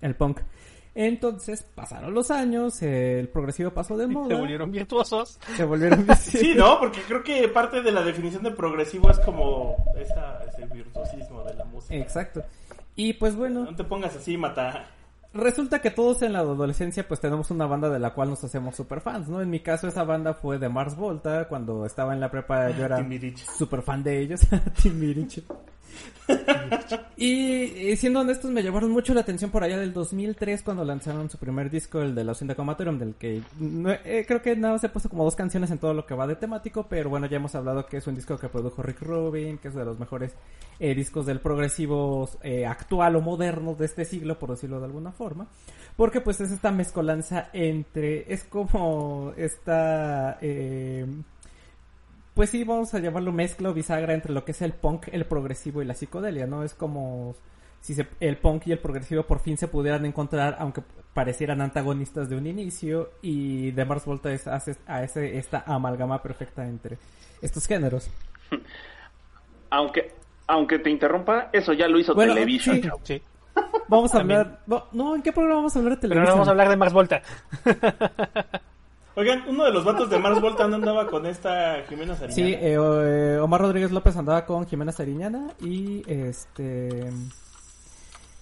el 0.00 0.14
punk. 0.14 0.40
Entonces, 0.94 1.62
pasaron 1.74 2.14
los 2.14 2.30
años, 2.30 2.80
el 2.82 3.28
progresivo 3.28 3.70
pasó 3.70 3.96
de 3.96 4.06
moda. 4.08 4.28
Se 4.28 4.34
volvieron 4.40 4.70
virtuosos. 4.70 5.38
Se 5.56 5.64
volvieron... 5.64 6.06
Sí, 6.18 6.54
¿no? 6.56 6.78
Porque 6.78 7.00
creo 7.02 7.22
que 7.22 7.48
parte 7.48 7.82
de 7.82 7.90
la 7.92 8.02
definición 8.02 8.42
de 8.44 8.52
progresivo 8.52 9.10
es 9.10 9.18
como 9.20 9.76
esa, 9.96 10.40
ese 10.44 10.66
virtuosismo 10.72 11.42
de 11.44 11.54
la 11.54 11.64
música. 11.64 11.94
Exacto. 11.96 12.42
Y 12.96 13.14
pues 13.14 13.34
bueno, 13.34 13.64
No 13.64 13.74
te 13.74 13.82
pongas 13.84 14.14
así, 14.14 14.36
Mata. 14.36 14.86
resulta 15.32 15.80
que 15.80 15.90
todos 15.90 16.22
en 16.22 16.32
la 16.32 16.38
adolescencia 16.40 17.08
pues 17.08 17.18
tenemos 17.18 17.50
una 17.50 17.66
banda 17.66 17.90
de 17.90 17.98
la 17.98 18.14
cual 18.14 18.30
nos 18.30 18.44
hacemos 18.44 18.76
super 18.76 19.00
fans, 19.00 19.28
¿no? 19.28 19.40
En 19.42 19.50
mi 19.50 19.58
caso 19.60 19.88
esa 19.88 20.04
banda 20.04 20.32
fue 20.34 20.60
de 20.60 20.68
Mars 20.68 20.94
Volta, 20.94 21.48
cuando 21.48 21.84
estaba 21.86 22.14
en 22.14 22.20
la 22.20 22.30
prepa 22.30 22.70
yo 22.70 22.84
era 22.84 23.04
super 23.58 23.82
fan 23.82 24.04
de 24.04 24.20
ellos, 24.20 24.42
Timbiriche. 24.82 25.42
Y, 27.16 27.96
siendo 27.96 28.20
honestos 28.20 28.50
me 28.50 28.62
llamaron 28.62 28.90
mucho 28.90 29.14
la 29.14 29.20
atención 29.20 29.50
por 29.50 29.62
allá 29.62 29.78
del 29.78 29.92
2003 29.92 30.62
cuando 30.62 30.84
lanzaron 30.84 31.30
su 31.30 31.38
primer 31.38 31.70
disco, 31.70 32.00
el 32.02 32.14
de 32.14 32.24
la 32.24 32.32
Hacienda 32.32 32.54
Comatorium, 32.54 32.98
del 32.98 33.14
que 33.14 33.42
no- 33.58 33.90
eh, 33.92 34.24
creo 34.26 34.42
que 34.42 34.56
nada 34.56 34.78
se 34.78 34.88
puso 34.88 35.08
como 35.08 35.24
dos 35.24 35.36
canciones 35.36 35.70
en 35.70 35.78
todo 35.78 35.94
lo 35.94 36.06
que 36.06 36.14
va 36.14 36.26
de 36.26 36.36
temático, 36.36 36.86
pero 36.88 37.10
bueno, 37.10 37.26
ya 37.26 37.36
hemos 37.36 37.54
hablado 37.54 37.86
que 37.86 37.98
es 37.98 38.06
un 38.06 38.14
disco 38.14 38.38
que 38.38 38.48
produjo 38.48 38.82
Rick 38.82 39.02
Rubin, 39.02 39.58
que 39.58 39.68
es 39.68 39.74
de 39.74 39.84
los 39.84 39.98
mejores 39.98 40.32
eh, 40.80 40.94
discos 40.94 41.26
del 41.26 41.40
progresivo 41.40 42.28
eh, 42.42 42.66
actual 42.66 43.16
o 43.16 43.20
moderno 43.20 43.74
de 43.74 43.84
este 43.86 44.04
siglo, 44.04 44.38
por 44.38 44.50
decirlo 44.50 44.78
de 44.80 44.86
alguna 44.86 45.12
forma. 45.12 45.46
Porque 45.96 46.20
pues 46.20 46.40
es 46.40 46.50
esta 46.50 46.72
mezcolanza 46.72 47.50
entre, 47.52 48.32
es 48.32 48.42
como 48.44 49.32
esta, 49.36 50.38
eh, 50.40 51.06
pues 52.34 52.50
sí, 52.50 52.64
vamos 52.64 52.92
a 52.94 52.98
llamarlo 52.98 53.32
mezcla 53.32 53.70
o 53.70 53.74
bisagra 53.74 54.12
entre 54.14 54.32
lo 54.32 54.44
que 54.44 54.52
es 54.52 54.62
el 54.62 54.72
punk, 54.72 55.08
el 55.12 55.24
progresivo 55.24 55.82
y 55.82 55.84
la 55.84 55.94
psicodelia, 55.94 56.46
¿no? 56.46 56.62
Es 56.64 56.74
como 56.74 57.34
si 57.80 57.94
se- 57.94 58.08
el 58.20 58.36
punk 58.38 58.66
y 58.66 58.72
el 58.72 58.78
progresivo 58.78 59.22
por 59.24 59.38
fin 59.40 59.56
se 59.56 59.68
pudieran 59.68 60.04
encontrar, 60.06 60.56
aunque 60.58 60.82
parecieran 61.14 61.60
antagonistas 61.60 62.28
de 62.28 62.36
un 62.36 62.46
inicio, 62.46 63.10
y 63.22 63.70
The 63.72 63.84
Mars 63.84 64.04
Volta 64.04 64.32
es, 64.32 64.46
hace 64.48 64.74
a 64.86 65.02
ese, 65.04 65.38
esta 65.38 65.62
amalgama 65.66 66.20
perfecta 66.22 66.66
entre 66.66 66.98
estos 67.42 67.66
géneros. 67.66 68.10
Aunque, 69.70 70.12
aunque 70.46 70.78
te 70.78 70.88
interrumpa, 70.90 71.48
eso 71.52 71.72
ya 71.72 71.88
lo 71.88 71.98
hizo 71.98 72.14
Bueno, 72.14 72.34
Television. 72.34 72.80
sí. 73.02 73.20
Vamos 73.88 74.14
a 74.14 74.18
También. 74.18 74.40
hablar, 74.40 74.60
no, 74.66 74.84
no, 74.92 75.14
¿en 75.16 75.22
qué 75.22 75.32
programa 75.32 75.56
vamos 75.56 75.74
a 75.74 75.78
hablar 75.80 75.94
de 75.94 76.08
Pero 76.08 76.10
televisión? 76.10 76.20
ahora 76.28 76.32
vamos 76.34 76.48
a 76.48 76.50
hablar 76.52 76.68
de 76.68 76.76
Mars 76.76 76.92
Volta. 76.92 77.22
Oigan, 79.16 79.44
uno 79.48 79.64
de 79.64 79.70
los 79.70 79.84
vatos 79.84 80.10
de 80.10 80.18
Mars 80.18 80.40
Volta 80.40 80.66
no 80.66 80.74
andaba 80.76 81.06
con 81.06 81.24
esta 81.26 81.82
Jimena 81.88 82.16
Sariñana. 82.16 82.34
Sí, 82.34 82.52
eh, 82.54 82.74
eh, 82.74 83.38
Omar 83.40 83.60
Rodríguez 83.60 83.92
López 83.92 84.16
andaba 84.16 84.44
con 84.44 84.66
Jimena 84.66 84.90
Sariñana 84.90 85.48
y 85.60 86.02
este 86.10 87.12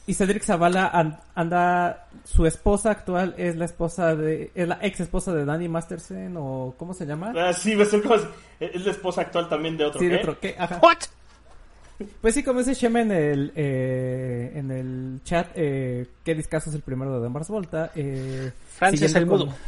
y 0.07 0.15
Cedric 0.15 0.43
Zavala 0.43 0.89
an- 0.89 1.21
anda 1.35 2.09
su 2.25 2.47
esposa 2.47 2.91
actual 2.91 3.35
es 3.37 3.55
la 3.57 3.67
esposa 3.67 4.17
de 4.17 4.51
es 4.55 4.67
la 4.67 4.79
ex 4.83 5.01
esposa 5.01 5.33
de 5.35 5.45
Danny 5.45 5.69
Masterson 5.69 6.35
o 6.39 6.75
cómo 6.79 6.95
se 6.95 7.05
llama? 7.07 7.33
Ah, 7.37 7.53
sí, 7.53 7.75
va 7.75 7.83
a 7.85 7.87
ser 7.87 8.03
como 8.03 8.17
si- 8.19 8.27
Es 8.59 8.85
la 8.85 8.91
esposa 8.93 9.21
actual 9.21 9.49
también 9.51 9.77
de 9.77 9.85
otro. 9.85 10.01
sí, 10.01 10.07
de 10.09 10.17
otro 10.17 10.41
¿qué? 10.41 10.57
Ajá. 10.59 10.81
¿What? 10.83 10.99
Pues 12.21 12.35
sí, 12.35 12.43
como 12.43 12.61
ese 12.61 12.75
Shema 12.75 13.03
en 13.03 13.13
el 13.13 13.53
eh, 13.55 14.53
en 14.57 14.71
el 14.71 15.21
chat 15.23 15.49
eh, 15.55 16.07
qué 16.25 16.35
discazo 16.35 16.71
es 16.71 16.77
el 16.77 16.83
primero 16.83 17.21
de 17.21 17.29
Mars 17.29 17.49
Volta 17.49 17.93
eh, 17.95 18.51
Francis 18.71 19.01
siguiendo 19.13 19.35
el 19.35 19.39
con- 19.39 19.49
mudo. 19.51 19.59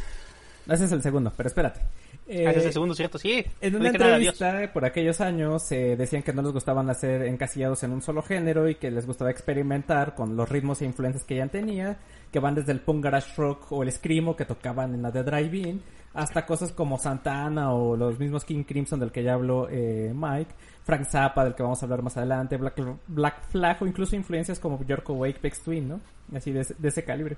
Ese 0.67 0.85
es 0.85 0.91
el 0.91 1.01
segundo, 1.01 1.31
pero 1.35 1.47
espérate. 1.47 1.81
Eh, 2.27 2.45
Ah, 2.47 2.49
ese 2.49 2.59
es 2.59 2.65
el 2.67 2.73
segundo, 2.73 2.95
¿cierto? 2.95 3.19
Sí. 3.19 3.45
En 3.61 3.73
No 3.73 3.79
una 3.79 3.91
nada, 3.91 4.15
entrevista 4.15 4.73
por 4.73 4.83
aquellos 4.83 5.21
años 5.21 5.71
eh, 5.71 5.95
decían 5.95 6.23
que 6.23 6.33
no 6.33 6.41
les 6.41 6.53
gustaban 6.53 6.89
hacer 6.89 7.21
encasillados 7.23 7.83
en 7.83 7.91
un 7.91 8.01
solo 8.01 8.23
género 8.23 8.67
y 8.67 8.75
que 8.75 8.89
les 8.89 9.05
gustaba 9.05 9.29
experimentar 9.29 10.15
con 10.15 10.35
los 10.35 10.49
ritmos 10.49 10.81
e 10.81 10.85
influencias 10.85 11.23
que 11.23 11.35
ya 11.35 11.47
tenía, 11.47 11.97
que 12.31 12.39
van 12.39 12.55
desde 12.55 12.71
el 12.71 12.79
punk 12.79 13.03
garage 13.03 13.31
rock 13.37 13.71
o 13.71 13.83
el 13.83 13.91
screamo 13.91 14.35
que 14.35 14.45
tocaban 14.45 14.95
en 14.95 15.03
la 15.03 15.11
de 15.11 15.23
Drive-In 15.23 15.81
hasta 16.15 16.45
cosas 16.45 16.71
como 16.71 16.97
Santana 16.97 17.73
o 17.73 17.95
los 17.95 18.17
mismos 18.17 18.45
King 18.45 18.63
Crimson 18.63 18.99
del 18.99 19.11
que 19.11 19.21
ya 19.21 19.33
habló 19.33 19.67
eh, 19.69 20.11
Mike, 20.15 20.51
Frank 20.83 21.05
Zappa 21.05 21.43
del 21.43 21.53
que 21.53 21.61
vamos 21.61 21.81
a 21.83 21.85
hablar 21.85 22.01
más 22.01 22.17
adelante, 22.17 22.57
Black, 22.57 22.81
Black 23.07 23.49
Flag 23.49 23.83
o 23.83 23.85
incluso 23.85 24.15
influencias 24.15 24.59
como 24.59 24.77
Bjork 24.77 25.07
o 25.09 25.13
Wake 25.13 25.39
Pex 25.39 25.61
Twin, 25.61 25.89
¿no? 25.89 26.01
Así 26.33 26.51
de 26.51 26.61
ese 26.61 27.03
calibre. 27.03 27.37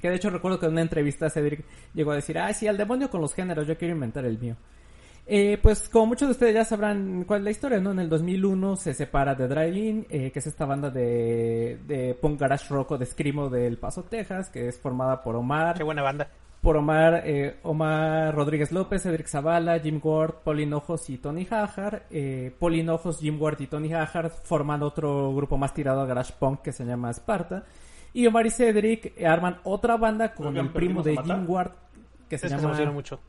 Que 0.00 0.10
de 0.10 0.16
hecho 0.16 0.30
recuerdo 0.30 0.58
que 0.58 0.66
en 0.66 0.72
una 0.72 0.82
entrevista 0.82 1.30
Cedric 1.30 1.64
llegó 1.94 2.12
a 2.12 2.16
decir, 2.16 2.38
ah, 2.38 2.52
sí, 2.52 2.66
al 2.68 2.76
demonio 2.76 3.08
con 3.10 3.20
los 3.20 3.34
géneros, 3.34 3.66
yo 3.66 3.76
quiero 3.76 3.94
inventar 3.94 4.24
el 4.24 4.38
mío. 4.38 4.56
Eh, 5.28 5.58
pues 5.60 5.88
como 5.88 6.06
muchos 6.06 6.28
de 6.28 6.32
ustedes 6.32 6.54
ya 6.54 6.64
sabrán 6.64 7.24
cuál 7.24 7.40
es 7.40 7.44
la 7.44 7.50
historia, 7.50 7.80
¿no? 7.80 7.90
En 7.90 7.98
el 7.98 8.08
2001 8.08 8.76
se 8.76 8.94
separa 8.94 9.34
de 9.34 9.48
Drive-In, 9.48 10.06
eh, 10.08 10.30
que 10.30 10.38
es 10.38 10.46
esta 10.46 10.66
banda 10.66 10.88
de, 10.88 11.80
de 11.84 12.14
punk 12.14 12.38
garage 12.38 12.72
rock 12.72 12.92
o 12.92 12.98
de 12.98 13.06
screamo 13.06 13.48
del 13.50 13.76
Paso, 13.76 14.04
Texas, 14.04 14.50
que 14.50 14.68
es 14.68 14.78
formada 14.78 15.22
por 15.24 15.34
Omar, 15.34 15.76
Qué 15.76 15.82
buena 15.82 16.02
banda. 16.02 16.28
por 16.60 16.76
Omar, 16.76 17.22
eh, 17.24 17.58
Omar 17.64 18.36
Rodríguez 18.36 18.70
López, 18.70 19.02
Cedric 19.02 19.26
Zavala, 19.26 19.80
Jim 19.80 20.00
Ward, 20.00 20.42
Paul 20.44 20.60
Hinojos 20.60 21.10
y 21.10 21.18
Tony 21.18 21.44
Hajar. 21.50 22.06
Eh, 22.10 22.54
Paul 22.60 22.76
Hinojos, 22.76 23.18
Jim 23.18 23.42
Ward 23.42 23.60
y 23.60 23.66
Tony 23.66 23.92
Hajar 23.92 24.30
forman 24.30 24.84
otro 24.84 25.34
grupo 25.34 25.58
más 25.58 25.74
tirado 25.74 26.02
a 26.02 26.06
garage 26.06 26.34
punk 26.38 26.62
que 26.62 26.72
se 26.72 26.84
llama 26.84 27.10
Sparta. 27.12 27.64
Y 28.16 28.26
Omar 28.26 28.46
y 28.46 28.50
Cedric 28.50 29.12
arman 29.22 29.58
otra 29.62 29.98
banda 29.98 30.32
con 30.32 30.46
Oigan, 30.46 30.66
el 30.66 30.72
primo 30.72 31.02
de 31.02 31.14
¿perdimos 31.16 31.30
a 31.30 31.34
Jim? 31.38 31.50
Ward 31.50 31.70
que 32.30 32.38
se 32.38 32.48
llama... 32.48 32.90
mucho. 32.90 33.20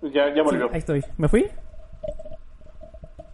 Ya, 0.00 0.28
ya 0.28 0.36
Sí, 0.36 0.40
volvió. 0.40 0.70
ahí 0.72 0.78
estoy. 0.78 1.04
¿Me 1.18 1.28
fui? 1.28 1.46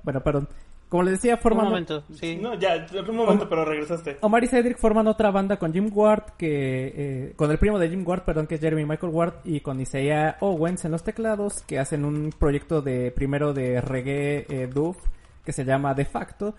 Bueno, 0.03 0.21
perdón. 0.23 0.49
Como 0.89 1.05
les 1.05 1.13
decía, 1.15 1.35
Un 1.35 1.41
forman... 1.41 1.67
momento, 1.67 2.03
sí. 2.13 2.37
No, 2.37 2.55
ya, 2.55 2.85
un 3.09 3.17
momento, 3.17 3.49
pero 3.49 3.65
regresaste. 3.65 4.19
Omar 4.23 4.43
y 4.43 4.49
Cedric 4.49 4.77
forman 4.77 5.07
otra 5.07 5.31
banda 5.31 5.57
con 5.57 5.73
Jim 5.73 5.89
Ward, 5.95 6.33
que 6.37 6.93
eh, 7.29 7.33
con 7.37 7.51
el 7.53 7.59
primo 7.59 7.79
de 7.79 7.89
Jim 7.89 8.03
Ward, 8.05 8.23
perdón, 8.25 8.49
que 8.49 8.57
es 8.57 8.61
Jeremy 8.61 8.85
Michael 8.85 9.13
Ward, 9.13 9.35
y 9.45 9.61
con 9.61 9.81
Isaiah 9.81 10.37
Owens 10.41 10.85
en 10.85 10.91
los 10.91 11.05
teclados, 11.05 11.63
que 11.63 11.79
hacen 11.79 12.05
un 12.05 12.31
proyecto 12.37 12.83
de 12.83 13.13
primero 13.13 13.55
de 13.55 13.81
reggae 13.81 14.47
eh, 14.51 14.67
dub 14.67 14.97
que 15.45 15.53
se 15.53 15.65
llama 15.65 15.95
De 15.95 16.05
Facto, 16.05 16.55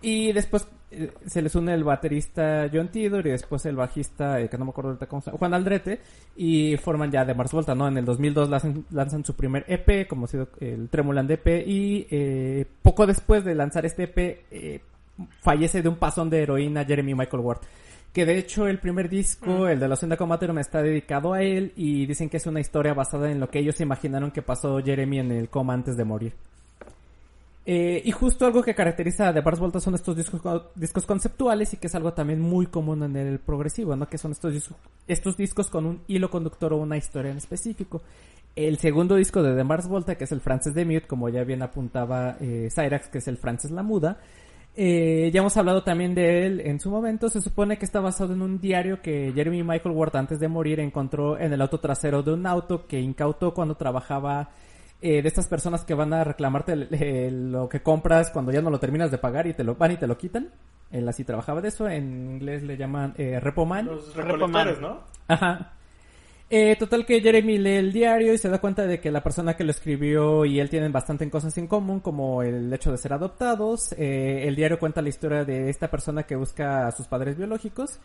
y 0.00 0.32
después 0.32 0.66
se 1.26 1.42
les 1.42 1.54
une 1.54 1.74
el 1.74 1.84
baterista 1.84 2.68
John 2.72 2.88
Tidor 2.88 3.26
y 3.26 3.30
después 3.30 3.64
el 3.66 3.76
bajista, 3.76 4.40
eh, 4.40 4.48
que 4.48 4.56
no 4.56 4.64
me 4.64 4.70
acuerdo 4.70 4.90
ahorita 4.90 5.06
cómo 5.06 5.20
se 5.20 5.26
llama, 5.26 5.38
Juan 5.38 5.54
Aldrete, 5.54 6.00
y 6.36 6.76
forman 6.78 7.10
ya 7.10 7.24
de 7.24 7.34
Mars 7.34 7.52
Volta, 7.52 7.74
¿no? 7.74 7.88
En 7.88 7.98
el 7.98 8.04
2002 8.04 8.48
lanzan, 8.48 8.84
lanzan 8.90 9.24
su 9.24 9.34
primer 9.34 9.64
EP, 9.68 10.08
como 10.08 10.24
ha 10.24 10.28
sido 10.28 10.48
el 10.60 10.88
Tremuland 10.88 11.30
EP, 11.30 11.66
y 11.66 12.06
eh, 12.10 12.64
poco 12.82 13.06
después 13.06 13.44
de 13.44 13.54
lanzar 13.54 13.84
este 13.84 14.04
EP, 14.04 14.44
eh, 14.50 14.80
fallece 15.40 15.82
de 15.82 15.88
un 15.88 15.96
pasón 15.96 16.30
de 16.30 16.42
heroína 16.42 16.84
Jeremy 16.84 17.14
Michael 17.14 17.42
Ward. 17.42 17.60
Que 18.12 18.24
de 18.24 18.38
hecho 18.38 18.66
el 18.66 18.78
primer 18.78 19.10
disco, 19.10 19.68
el 19.68 19.78
de 19.78 19.86
la 19.86 19.94
Hacienda 19.94 20.16
Comaterum, 20.16 20.58
está 20.58 20.82
dedicado 20.82 21.34
a 21.34 21.42
él 21.42 21.72
y 21.76 22.06
dicen 22.06 22.30
que 22.30 22.38
es 22.38 22.46
una 22.46 22.60
historia 22.60 22.94
basada 22.94 23.30
en 23.30 23.38
lo 23.38 23.50
que 23.50 23.58
ellos 23.58 23.80
imaginaron 23.80 24.30
que 24.30 24.40
pasó 24.40 24.78
Jeremy 24.82 25.18
en 25.18 25.32
el 25.32 25.48
coma 25.50 25.74
antes 25.74 25.96
de 25.96 26.04
morir. 26.04 26.32
Eh, 27.70 28.00
y 28.02 28.12
justo 28.12 28.46
algo 28.46 28.62
que 28.62 28.74
caracteriza 28.74 29.28
a 29.28 29.34
The 29.34 29.42
Bars 29.42 29.58
Volta 29.60 29.78
son 29.78 29.94
estos 29.94 30.16
discos, 30.16 30.40
co- 30.40 30.70
discos 30.74 31.04
conceptuales 31.04 31.74
y 31.74 31.76
que 31.76 31.88
es 31.88 31.94
algo 31.94 32.14
también 32.14 32.40
muy 32.40 32.64
común 32.66 33.02
en 33.02 33.14
el 33.14 33.40
progresivo, 33.40 33.94
¿no? 33.94 34.08
Que 34.08 34.16
son 34.16 34.32
estos 34.32 34.54
discos, 34.54 34.78
estos 35.06 35.36
discos 35.36 35.68
con 35.68 35.84
un 35.84 36.00
hilo 36.06 36.30
conductor 36.30 36.72
o 36.72 36.78
una 36.78 36.96
historia 36.96 37.30
en 37.30 37.36
específico. 37.36 38.00
El 38.56 38.78
segundo 38.78 39.16
disco 39.16 39.42
de 39.42 39.54
The 39.54 39.64
Mars 39.64 39.86
Volta, 39.86 40.14
que 40.16 40.24
es 40.24 40.32
el 40.32 40.40
Frances 40.40 40.72
de 40.72 40.86
Mute, 40.86 41.06
como 41.06 41.28
ya 41.28 41.44
bien 41.44 41.60
apuntaba 41.60 42.38
eh, 42.40 42.70
Cyrax, 42.74 43.08
que 43.08 43.18
es 43.18 43.28
el 43.28 43.36
Frances 43.36 43.70
la 43.70 43.82
Muda. 43.82 44.16
Eh, 44.74 45.30
ya 45.30 45.40
hemos 45.40 45.56
hablado 45.58 45.82
también 45.84 46.14
de 46.14 46.46
él 46.46 46.60
en 46.60 46.80
su 46.80 46.90
momento. 46.90 47.28
Se 47.28 47.42
supone 47.42 47.76
que 47.76 47.84
está 47.84 48.00
basado 48.00 48.32
en 48.32 48.40
un 48.40 48.62
diario 48.62 49.02
que 49.02 49.30
Jeremy 49.34 49.62
Michael 49.62 49.94
Ward 49.94 50.16
antes 50.16 50.40
de 50.40 50.48
morir 50.48 50.80
encontró 50.80 51.38
en 51.38 51.52
el 51.52 51.60
auto 51.60 51.80
trasero 51.80 52.22
de 52.22 52.32
un 52.32 52.46
auto 52.46 52.86
que 52.86 52.98
incautó 52.98 53.52
cuando 53.52 53.74
trabajaba 53.74 54.48
eh, 55.00 55.22
de 55.22 55.28
estas 55.28 55.46
personas 55.46 55.84
que 55.84 55.94
van 55.94 56.12
a 56.12 56.24
reclamarte 56.24 56.72
el- 56.72 56.94
el- 56.94 57.52
lo 57.52 57.68
que 57.68 57.80
compras 57.82 58.30
cuando 58.30 58.52
ya 58.52 58.60
no 58.62 58.70
lo 58.70 58.80
terminas 58.80 59.10
de 59.10 59.18
pagar 59.18 59.46
y 59.46 59.54
te 59.54 59.64
lo 59.64 59.74
van 59.76 59.92
y 59.92 59.96
te 59.96 60.06
lo 60.06 60.18
quitan. 60.18 60.48
Él 60.90 61.08
así 61.08 61.22
trabajaba 61.24 61.60
de 61.60 61.68
eso. 61.68 61.88
En 61.88 62.32
inglés 62.34 62.62
le 62.62 62.76
llaman 62.76 63.14
eh, 63.18 63.38
repoman. 63.40 63.86
Los 63.86 64.14
recolectores, 64.16 64.80
¿no? 64.80 65.00
Ajá. 65.28 65.72
Eh, 66.50 66.76
total 66.76 67.04
que 67.04 67.20
Jeremy 67.20 67.58
lee 67.58 67.74
el 67.76 67.92
diario 67.92 68.32
y 68.32 68.38
se 68.38 68.48
da 68.48 68.58
cuenta 68.58 68.86
de 68.86 69.00
que 69.00 69.10
la 69.10 69.22
persona 69.22 69.54
que 69.54 69.64
lo 69.64 69.70
escribió 69.70 70.46
y 70.46 70.58
él 70.60 70.70
tienen 70.70 70.90
bastante 70.92 71.28
cosas 71.28 71.58
en 71.58 71.66
común, 71.66 72.00
como 72.00 72.42
el 72.42 72.72
hecho 72.72 72.90
de 72.90 72.96
ser 72.96 73.12
adoptados. 73.12 73.92
Eh, 73.98 74.48
el 74.48 74.56
diario 74.56 74.78
cuenta 74.78 75.02
la 75.02 75.10
historia 75.10 75.44
de 75.44 75.68
esta 75.68 75.90
persona 75.90 76.22
que 76.22 76.36
busca 76.36 76.86
a 76.86 76.92
sus 76.92 77.06
padres 77.06 77.36
biológicos. 77.36 77.98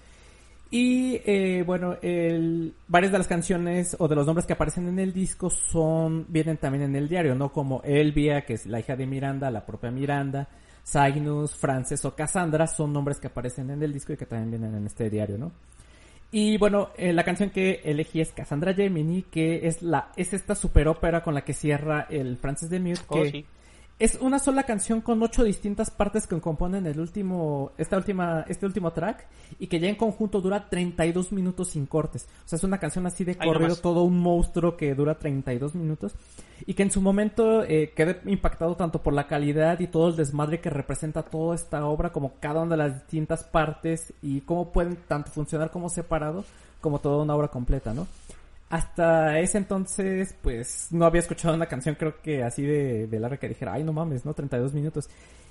Y 0.76 1.22
eh, 1.24 1.64
bueno, 1.64 1.98
el, 2.02 2.74
varias 2.88 3.12
de 3.12 3.20
las 3.20 3.28
canciones 3.28 3.96
o 4.00 4.08
de 4.08 4.16
los 4.16 4.26
nombres 4.26 4.48
que 4.48 4.54
aparecen 4.54 4.88
en 4.88 4.98
el 4.98 5.14
disco 5.14 5.52
son 5.52 6.26
vienen 6.30 6.58
también 6.58 6.86
en 6.86 6.96
el 6.96 7.08
diario, 7.08 7.36
¿no? 7.36 7.54
Como 7.54 7.84
Elvia, 7.84 8.44
que 8.44 8.54
es 8.54 8.66
la 8.66 8.80
hija 8.80 8.96
de 8.96 9.06
Miranda, 9.06 9.52
la 9.52 9.68
propia 9.68 9.92
Miranda, 9.92 10.48
Cygnus, 10.84 11.54
Frances 11.54 12.04
o 12.06 12.16
Cassandra, 12.16 12.66
son 12.66 12.92
nombres 12.92 13.20
que 13.20 13.28
aparecen 13.28 13.70
en 13.70 13.84
el 13.84 13.94
disco 13.94 14.14
y 14.14 14.18
que 14.18 14.26
también 14.26 14.50
vienen 14.50 14.74
en 14.74 14.88
este 14.88 15.12
diario, 15.12 15.38
¿no? 15.38 15.52
Y 16.32 16.58
bueno, 16.58 16.90
eh, 16.98 17.14
la 17.14 17.24
canción 17.24 17.52
que 17.52 17.82
elegí 17.84 18.20
es 18.20 18.32
Cassandra 18.32 18.74
Gemini, 18.74 19.22
que 19.30 19.68
es 19.68 19.84
la 19.84 20.10
es 20.16 20.34
esta 20.34 20.56
super 20.56 20.88
ópera 20.88 21.22
con 21.22 21.36
la 21.36 21.46
que 21.46 21.54
cierra 21.54 22.08
el 22.10 22.36
Francis 22.38 22.72
de 22.72 22.80
Mute, 22.80 23.02
Oh, 23.10 23.22
que 23.22 23.30
sí. 23.30 23.46
Es 24.00 24.18
una 24.20 24.40
sola 24.40 24.64
canción 24.64 25.02
con 25.02 25.22
ocho 25.22 25.44
distintas 25.44 25.92
partes 25.92 26.28
que 26.28 26.40
componen 26.42 26.86
el 26.88 27.00
último, 27.00 27.72
esta 27.78 27.96
última, 27.96 28.44
este 28.48 28.66
último 28.66 28.92
track 28.92 29.28
y 29.60 29.68
que 29.68 29.80
ya 29.80 29.88
en 29.88 29.96
conjunto 29.96 30.42
dura 30.42 30.68
32 30.70 31.32
minutos 31.32 31.70
sin 31.70 31.86
cortes. 31.86 32.28
O 32.46 32.48
sea, 32.48 32.58
es 32.58 32.64
una 32.64 32.80
canción 32.80 33.06
así 33.06 33.24
de 33.24 33.36
corrido, 33.36 33.60
nomás. 33.60 33.82
todo 33.82 34.04
un 34.04 34.20
monstruo 34.20 34.76
que 34.76 34.96
dura 34.96 35.16
32 35.16 35.76
minutos 35.76 36.16
y 36.66 36.74
que 36.74 36.84
en 36.84 36.92
su 36.92 37.02
momento 37.02 37.64
eh, 37.64 37.94
quedé 37.96 38.20
impactado 38.26 38.76
tanto 38.76 39.02
por 39.02 39.14
la 39.14 39.28
calidad 39.28 39.80
y 39.80 39.88
todo 39.88 40.10
el 40.10 40.16
desmadre 40.16 40.60
que 40.60 40.70
representa 40.70 41.24
toda 41.24 41.56
esta 41.56 41.86
obra 41.86 42.12
como 42.12 42.34
cada 42.40 42.62
una 42.62 42.72
de 42.72 42.78
las 42.78 42.94
distintas 42.96 43.44
partes 43.44 44.14
y 44.22 44.42
cómo 44.42 44.72
pueden 44.72 44.98
tanto 45.08 45.32
funcionar 45.32 45.72
como 45.72 45.90
separado 45.90 46.46
como 46.82 47.00
toda 47.00 47.24
una 47.24 47.36
obra 47.36 47.48
completa, 47.48 47.94
¿no? 47.94 48.08
Hasta 48.70 49.40
ese 49.40 49.60
entonces, 49.60 50.36
pues, 50.42 50.88
no 50.92 51.06
había 51.06 51.20
escuchado 51.22 51.54
una 51.54 51.68
canción, 51.68 51.94
creo 51.96 52.20
que 52.22 52.44
así 52.44 52.64
de, 52.64 53.06
de 53.08 53.20
larga 53.20 53.38
que 53.38 53.48
dijera, 53.50 53.74
ay, 53.74 53.84
no 53.84 53.94
mames, 53.94 54.26
¿no? 54.26 54.34
32 54.34 54.74
minutos. 54.74 55.10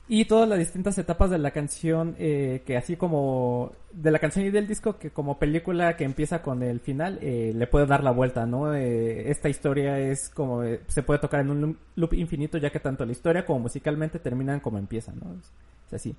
Y 0.08 0.24
todas 0.24 0.48
las 0.48 0.58
distintas 0.58 0.98
etapas 0.98 1.30
de 1.30 1.38
la 1.38 1.52
canción, 1.52 2.16
eh, 2.18 2.62
que 2.66 2.76
así 2.76 2.96
como, 2.96 3.72
de 3.92 4.10
la 4.10 4.18
canción 4.18 4.44
y 4.44 4.50
del 4.50 4.66
disco, 4.66 4.98
que 4.98 5.10
como 5.10 5.38
película 5.38 5.96
que 5.96 6.02
empieza 6.04 6.42
con 6.42 6.62
el 6.64 6.80
final, 6.80 7.18
eh, 7.22 7.52
le 7.54 7.66
puede 7.68 7.86
dar 7.86 8.02
la 8.02 8.10
vuelta, 8.10 8.44
¿no? 8.44 8.74
Eh, 8.74 9.30
esta 9.30 9.48
historia 9.48 9.98
es 10.00 10.28
como, 10.28 10.64
eh, 10.64 10.80
se 10.88 11.04
puede 11.04 11.20
tocar 11.20 11.40
en 11.40 11.50
un 11.50 11.78
loop- 11.96 12.18
infinito, 12.18 12.58
ya 12.58 12.70
que 12.70 12.80
tanto 12.80 13.04
la 13.06 13.12
historia 13.12 13.46
como 13.46 13.60
musicalmente 13.60 14.18
terminan 14.18 14.58
como 14.60 14.78
empiezan, 14.78 15.20
¿no? 15.20 15.36
Es 15.86 15.94
así. 15.94 16.16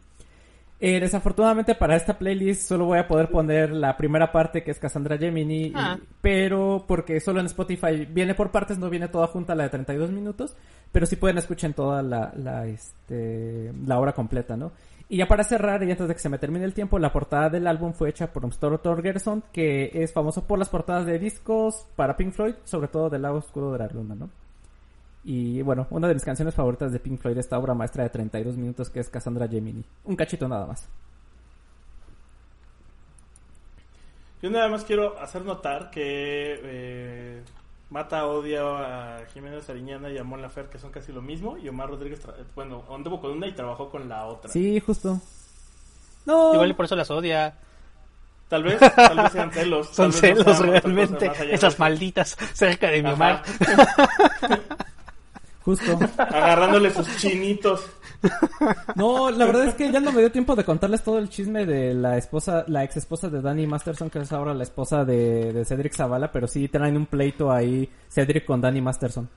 Eh, 0.86 1.00
desafortunadamente 1.00 1.76
para 1.76 1.96
esta 1.96 2.18
playlist 2.20 2.68
solo 2.68 2.84
voy 2.88 3.00
a 3.00 3.08
poder 3.08 3.30
poner 3.30 3.72
la 3.72 3.96
primera 3.96 4.34
parte 4.34 4.64
que 4.64 4.72
es 4.72 4.80
Cassandra 4.80 5.18
Gemini, 5.18 5.68
y- 5.68 5.74
Ah. 5.74 5.98
pero 6.20 6.84
porque 6.86 7.22
solo 7.22 7.40
en 7.40 7.46
Spotify 7.46 8.06
viene 8.10 8.36
por 8.36 8.52
partes, 8.52 8.78
no 8.78 8.90
viene 8.90 9.08
toda 9.08 9.28
junta 9.28 9.56
la 9.56 9.64
de 9.64 9.70
32 9.70 10.12
minutos, 10.12 10.58
pero 10.92 11.06
sí 11.06 11.16
pueden 11.16 11.38
escuchar 11.38 11.72
toda 11.72 12.04
la, 12.04 12.34
la, 12.36 12.66
este, 12.68 13.72
la 13.88 13.98
obra 13.98 14.12
completa, 14.12 14.58
¿no? 14.58 14.74
Y 15.08 15.18
ya 15.18 15.28
para 15.28 15.46
cerrar, 15.46 15.82
y 15.84 15.92
antes 15.92 16.06
de 16.08 16.14
que 16.16 16.20
se 16.20 16.28
me 16.28 16.38
termine 16.38 16.66
el 16.66 16.74
tiempo, 16.74 17.00
la 17.00 17.14
portada 17.14 17.50
del 17.50 17.68
álbum 17.68 17.94
fue 17.94 18.10
hecha 18.10 18.34
por 18.34 18.44
Stor 18.52 18.78
Torgerson, 18.80 19.42
que 19.54 19.90
es 19.94 20.12
famoso 20.12 20.46
por 20.46 20.60
las 20.60 20.68
portadas 20.68 21.06
de 21.06 21.18
discos 21.18 21.86
para 21.96 22.18
Pink 22.18 22.34
Floyd, 22.34 22.56
sobre 22.66 22.90
todo 22.90 23.10
del 23.10 23.22
lado 23.22 23.36
oscuro 23.38 23.72
de 23.72 23.80
la 23.80 23.88
luna, 23.88 24.16
¿no? 24.16 24.30
Y 25.26 25.62
bueno, 25.62 25.88
una 25.90 26.08
de 26.08 26.14
mis 26.16 26.26
canciones 26.26 26.54
favoritas 26.54 26.92
de 26.92 27.00
Pink 27.00 27.20
Floyd, 27.20 27.38
esta 27.38 27.58
obra 27.58 27.74
maestra 27.74 28.04
de 28.04 28.10
32 28.10 28.58
minutos 28.58 28.90
que 28.90 29.00
es 29.00 29.10
Cassandra 29.10 29.48
Gemini. 29.48 29.84
Un 30.04 30.16
cachito 30.16 30.48
nada 30.48 30.66
más. 30.66 30.88
Yo 34.42 34.50
nada 34.50 34.68
más 34.68 34.84
quiero 34.84 35.18
hacer 35.20 35.44
notar 35.44 35.90
que 35.90 36.60
eh, 36.62 37.44
Mata 37.90 38.26
odia 38.28 38.62
a 39.20 39.26
Jiménez 39.34 39.64
Sariñana 39.64 40.10
y 40.10 40.18
a 40.18 40.24
Mon 40.26 40.42
Lafer, 40.42 40.66
que 40.66 40.78
son 40.80 40.92
casi 40.92 41.14
lo 41.14 41.22
mismo, 41.22 41.58
y 41.58 41.70
Omar 41.70 41.90
Rodríguez, 41.90 42.22
tra- 42.26 42.36
bueno, 42.54 42.84
anduvo 42.94 43.22
con 43.22 43.32
una 43.32 43.48
y 43.48 43.54
trabajó 43.54 43.90
con 43.90 44.10
la 44.10 44.26
otra. 44.26 44.52
Sí, 44.52 44.80
justo. 44.82 45.22
No, 46.26 46.54
Igual 46.54 46.72
y 46.72 46.74
por 46.74 46.86
eso 46.86 46.96
las 46.98 47.10
odia. 47.12 47.54
Tal 48.50 48.64
vez, 48.64 48.78
tal 48.80 49.18
vez 49.18 49.32
sean 49.32 49.52
celos. 49.52 49.88
Son 49.94 50.12
tal 50.12 50.22
vez 50.22 50.46
no 50.46 50.54
celos 50.54 50.60
realmente. 50.84 51.32
Esas 51.50 51.80
malditas 51.80 52.36
cerca 52.54 52.88
de 52.90 53.02
mi 53.02 53.10
Ajá. 53.10 53.16
Omar. 53.16 53.44
justo. 55.64 56.00
Agarrándole 56.18 56.92
sus 56.92 57.18
chinitos. 57.18 57.90
No, 58.96 59.32
la 59.32 59.46
verdad 59.46 59.68
es 59.68 59.76
que 59.76 59.92
ya 59.92 60.00
no 60.00 60.12
me 60.12 60.20
dio 60.20 60.32
tiempo 60.32 60.56
de 60.56 60.64
contarles 60.64 61.04
todo 61.04 61.18
el 61.20 61.30
chisme 61.30 61.66
de 61.66 61.94
la 61.94 62.18
esposa, 62.18 62.64
la 62.68 62.84
ex 62.84 62.98
esposa 62.98 63.30
de 63.30 63.42
Danny 63.42 63.68
Masterson, 63.68 64.10
que 64.10 64.20
es 64.20 64.32
ahora 64.32 64.54
la 64.54 64.64
esposa 64.64 65.04
de, 65.04 65.52
de 65.52 65.66
Cedric 65.66 65.94
Zavala, 65.94 66.32
pero 66.32 66.48
sí 66.48 66.68
traen 66.68 66.96
un 66.98 67.06
pleito 67.06 67.52
ahí 67.52 67.90
Cedric 68.10 68.46
con 68.46 68.62
Danny 68.62 68.82
Masterson. 68.82 69.30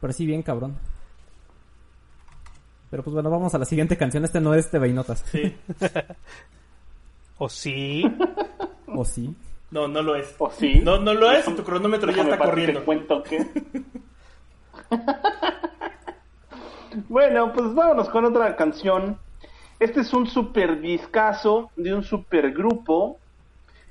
Pero 0.00 0.12
sí, 0.12 0.26
bien 0.26 0.42
cabrón. 0.42 0.76
Pero 2.90 3.04
pues 3.04 3.14
bueno, 3.14 3.30
vamos 3.30 3.54
a 3.54 3.58
la 3.58 3.64
siguiente 3.64 3.96
canción. 3.96 4.24
Este 4.24 4.40
no 4.40 4.54
es 4.54 4.70
de 4.72 4.78
Beinotas. 4.78 5.24
Sí. 5.30 5.54
¿O 7.38 7.48
sí? 7.48 8.04
¿O 8.86 9.04
sí? 9.04 9.34
No, 9.70 9.86
no 9.86 10.02
lo 10.02 10.16
es. 10.16 10.34
¿O 10.38 10.50
sí? 10.50 10.80
No, 10.82 10.98
no 10.98 11.14
lo 11.14 11.30
es 11.30 11.44
tu 11.44 11.62
cronómetro 11.62 12.10
ya 12.10 12.22
está 12.22 12.38
corriendo. 12.38 12.80
Te 12.80 12.84
cuento 12.84 13.22
que... 13.22 13.46
bueno, 17.08 17.52
pues 17.52 17.74
vámonos 17.74 18.08
con 18.10 18.24
otra 18.24 18.56
canción. 18.56 19.18
Este 19.78 20.00
es 20.00 20.12
un 20.12 20.26
super 20.26 20.80
discazo 20.80 21.70
de 21.76 21.94
un 21.94 22.02
super 22.02 22.52
grupo 22.52 23.18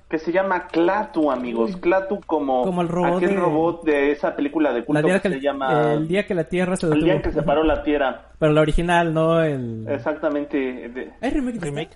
que 0.09 0.17
se 0.19 0.31
llama 0.31 0.67
Clatu, 0.67 1.31
amigos. 1.31 1.75
Clatu 1.77 2.19
como, 2.25 2.63
Como 2.63 2.81
el 2.81 2.87
robot 2.87 3.17
aquel 3.17 3.29
de- 3.29 3.35
robot 3.35 3.83
de 3.83 4.11
esa 4.11 4.35
película 4.35 4.71
de 4.73 4.79
La 4.79 4.85
culto 4.85 5.07
día 5.07 5.19
que 5.19 5.29
que, 5.29 5.35
se 5.35 5.41
llama 5.41 5.93
el 5.93 6.07
día 6.07 6.25
que 6.25 6.33
la 6.35 6.45
Tierra 6.45 6.75
se 6.75 6.87
El 6.87 6.91
detuvo. 6.93 7.05
día 7.05 7.15
en 7.15 7.21
que 7.21 7.31
se 7.31 7.43
paró 7.43 7.63
la 7.63 7.83
Tierra. 7.83 8.21
Pero 8.39 8.51
la 8.53 8.61
original, 8.61 9.13
no 9.13 9.41
el... 9.43 9.85
Exactamente. 9.87 10.57
de- 10.89 11.11
¿Hay 11.21 11.29
remake? 11.31 11.95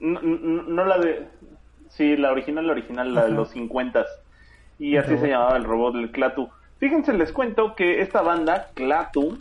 no, 0.00 0.20
no- 0.22 0.62
no 0.62 0.84
la 0.86 0.98
de... 0.98 1.26
Sí, 1.88 2.16
la 2.16 2.30
original, 2.30 2.66
la 2.66 2.72
original, 2.72 3.12
la 3.14 3.24
de 3.26 3.32
los 3.32 3.50
50 3.50 4.06
Y 4.78 4.94
El 4.96 5.02
así 5.04 5.18
se 5.18 5.28
llamaba 5.28 5.56
el 5.56 5.64
robot, 5.64 5.96
el 5.96 6.10
Clatu. 6.12 6.48
Fíjense, 6.80 7.12
les 7.12 7.30
cuento 7.30 7.74
que 7.74 8.00
esta 8.00 8.22
banda, 8.22 8.70
Clatu, 8.72 9.38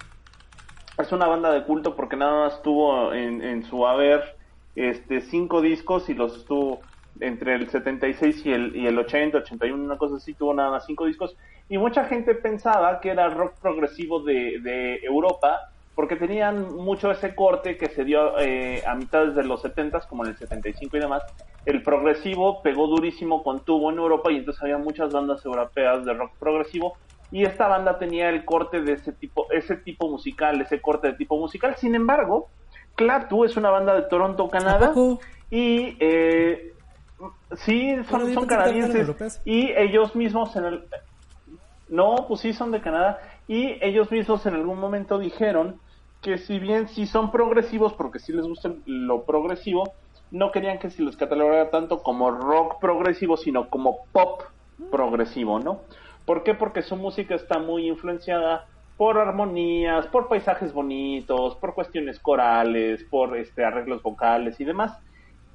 es 0.97 1.11
una 1.13 1.25
banda 1.25 1.53
de 1.53 1.63
culto 1.63 1.95
porque 1.95 2.17
nada 2.17 2.47
más 2.47 2.61
tuvo 2.61 3.13
en, 3.13 3.41
en 3.41 3.63
su 3.63 3.87
haber 3.87 4.35
este 4.75 5.21
cinco 5.21 5.61
discos 5.61 6.09
y 6.09 6.15
los 6.15 6.35
estuvo 6.35 6.81
entre 7.21 7.55
el 7.55 7.69
76 7.69 8.45
y 8.45 8.51
el, 8.51 8.75
y 8.75 8.87
el 8.87 8.99
80, 8.99 9.37
81, 9.37 9.81
una 9.81 9.97
cosa 9.97 10.17
así, 10.17 10.33
tuvo 10.33 10.53
nada 10.53 10.69
más 10.69 10.85
cinco 10.85 11.05
discos. 11.05 11.37
Y 11.69 11.77
mucha 11.77 12.03
gente 12.03 12.35
pensaba 12.35 12.99
que 12.99 13.09
era 13.09 13.29
rock 13.29 13.53
progresivo 13.61 14.19
de, 14.21 14.59
de 14.59 14.97
Europa 14.97 15.69
porque 15.95 16.17
tenían 16.17 16.75
mucho 16.75 17.09
ese 17.09 17.35
corte 17.35 17.77
que 17.77 17.87
se 17.87 18.03
dio 18.03 18.37
eh, 18.37 18.83
a 18.85 18.95
mitades 18.95 19.33
de 19.35 19.45
los 19.45 19.61
70, 19.61 20.01
como 20.09 20.25
en 20.25 20.31
el 20.31 20.37
75 20.37 20.97
y 20.97 20.99
demás. 20.99 21.23
El 21.65 21.83
progresivo 21.83 22.61
pegó 22.61 22.87
durísimo 22.87 23.43
con 23.43 23.61
tubo 23.61 23.91
en 23.91 23.97
Europa 23.97 24.29
y 24.29 24.37
entonces 24.37 24.61
había 24.61 24.77
muchas 24.77 25.13
bandas 25.13 25.45
europeas 25.45 26.03
de 26.03 26.13
rock 26.13 26.31
progresivo 26.37 26.97
y 27.31 27.43
esta 27.43 27.67
banda 27.67 27.99
tenía 27.99 28.29
el 28.29 28.45
corte 28.45 28.81
de 28.81 28.93
ese 28.93 29.11
tipo, 29.11 29.47
ese 29.51 29.75
tipo 29.75 30.09
musical, 30.09 30.61
ese 30.61 30.81
corte 30.81 31.07
de 31.07 31.13
tipo 31.13 31.37
musical. 31.37 31.75
Sin 31.77 31.95
embargo, 31.95 32.49
Clatu 32.95 33.45
es 33.45 33.55
una 33.55 33.69
banda 33.69 33.93
de 33.95 34.03
Toronto, 34.03 34.45
¿A 34.45 34.49
Canadá 34.49 34.93
y 35.51 35.97
eh, 35.99 36.73
sí, 37.57 37.95
son, 38.09 38.33
son 38.33 38.45
canadienses 38.45 39.41
y 39.45 39.71
ellos 39.71 40.15
mismos 40.15 40.55
en 40.55 40.65
el 40.65 40.83
no, 41.89 42.25
pues 42.27 42.41
sí 42.41 42.53
son 42.53 42.71
de 42.71 42.81
Canadá 42.81 43.19
y 43.47 43.83
ellos 43.83 44.11
mismos 44.11 44.45
en 44.45 44.53
algún 44.53 44.79
momento 44.79 45.17
dijeron 45.17 45.79
que 46.21 46.37
si 46.37 46.59
bien 46.59 46.87
sí 46.87 47.07
son 47.07 47.31
progresivos 47.31 47.93
porque 47.93 48.19
sí 48.19 48.31
les 48.31 48.45
gusta 48.45 48.71
lo 48.85 49.23
progresivo, 49.23 49.93
no 50.31 50.51
querían 50.51 50.77
que 50.77 50.91
se 50.91 51.01
les 51.01 51.17
catalogara 51.17 51.71
tanto 51.71 52.03
como 52.03 52.29
rock 52.29 52.79
progresivo, 52.79 53.37
sino 53.37 53.69
como 53.69 54.05
pop 54.11 54.43
progresivo, 54.91 55.59
¿no? 55.59 55.81
¿Por 56.29 56.43
qué? 56.43 56.53
Porque 56.53 56.83
su 56.83 56.95
música 56.95 57.33
está 57.33 57.57
muy 57.57 57.87
influenciada 57.87 58.67
por 58.97 59.17
armonías, 59.17 60.05
por 60.05 60.27
paisajes 60.27 60.71
bonitos, 60.71 61.55
por 61.55 61.73
cuestiones 61.73 62.19
corales, 62.19 63.03
por 63.05 63.35
este 63.35 63.65
arreglos 63.65 64.03
vocales 64.03 64.59
y 64.59 64.63
demás. 64.63 64.95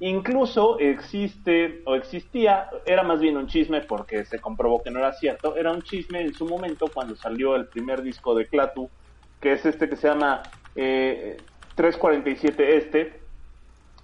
Incluso 0.01 0.77
existe 0.79 1.81
o 1.85 1.95
existía, 1.95 2.67
era 2.85 3.03
más 3.03 3.21
bien 3.21 3.37
un 3.37 3.47
chisme 3.47 3.83
porque 3.83 4.25
se 4.25 4.39
comprobó 4.39 4.83
que 4.83 4.91
no 4.91 4.99
era 4.99 5.13
cierto, 5.13 5.55
era 5.55 5.71
un 5.71 5.81
chisme 5.81 6.19
en 6.19 6.33
su 6.33 6.45
momento 6.45 6.87
cuando 6.93 7.15
salió 7.15 7.55
el 7.55 7.69
primer 7.69 8.01
disco 8.01 8.35
de 8.35 8.45
Clatu, 8.45 8.89
que 9.39 9.53
es 9.53 9.65
este 9.65 9.87
que 9.87 9.95
se 9.95 10.09
llama 10.09 10.43
eh, 10.75 11.37
347 11.75 12.75
este, 12.75 13.21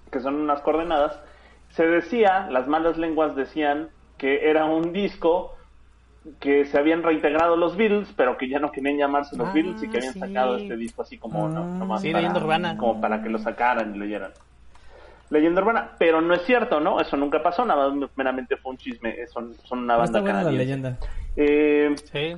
que 0.10 0.21
son 0.21 0.36
unas 0.36 0.62
coordenadas, 0.62 1.19
se 1.71 1.86
decía, 1.86 2.47
las 2.49 2.65
malas 2.69 2.97
lenguas 2.97 3.36
decían 3.36 3.89
que 4.17 4.49
era 4.49 4.63
un 4.63 4.93
disco 4.93 5.57
que 6.39 6.65
se 6.65 6.77
habían 6.77 7.01
reintegrado 7.03 7.55
los 7.55 7.75
Beatles, 7.75 8.07
pero 8.15 8.38
que 8.38 8.47
ya 8.47 8.60
no 8.60 8.71
querían 8.71 8.97
llamarse 8.97 9.36
los 9.36 9.47
Ah, 9.49 9.51
Beatles 9.53 9.81
y 9.84 9.89
que 9.89 9.97
habían 9.97 10.13
sí. 10.13 10.19
sacado 10.19 10.57
este 10.57 10.75
disco 10.77 11.01
así 11.01 11.17
como 11.17 11.49
no, 11.49 11.62
Ah, 11.63 11.77
nomás 11.79 12.01
sí, 12.01 12.12
para, 12.12 12.31
urbana. 12.36 12.77
como 12.77 13.01
para 13.01 13.23
que 13.23 13.29
lo 13.29 13.39
sacaran 13.39 13.95
y 13.95 13.97
lo 13.97 14.05
oyeran. 14.05 14.31
Leyenda 15.31 15.62
urbana, 15.62 15.91
pero 15.97 16.21
no 16.21 16.34
es 16.34 16.41
cierto, 16.43 16.79
¿no? 16.79 16.99
Eso 16.99 17.15
nunca 17.17 17.41
pasó, 17.41 17.65
nada 17.65 17.89
más 17.89 18.10
meramente 18.15 18.57
fue 18.57 18.71
un 18.73 18.77
chisme, 18.77 19.15
son, 19.27 19.55
son 19.63 19.79
una 19.79 19.93
Pero 19.95 20.03
banda 20.03 20.19
está 20.19 20.31
buena 20.34 20.43
la 20.43 20.51
leyenda. 20.57 20.97
Eh, 21.36 21.95
Sí. 22.12 22.36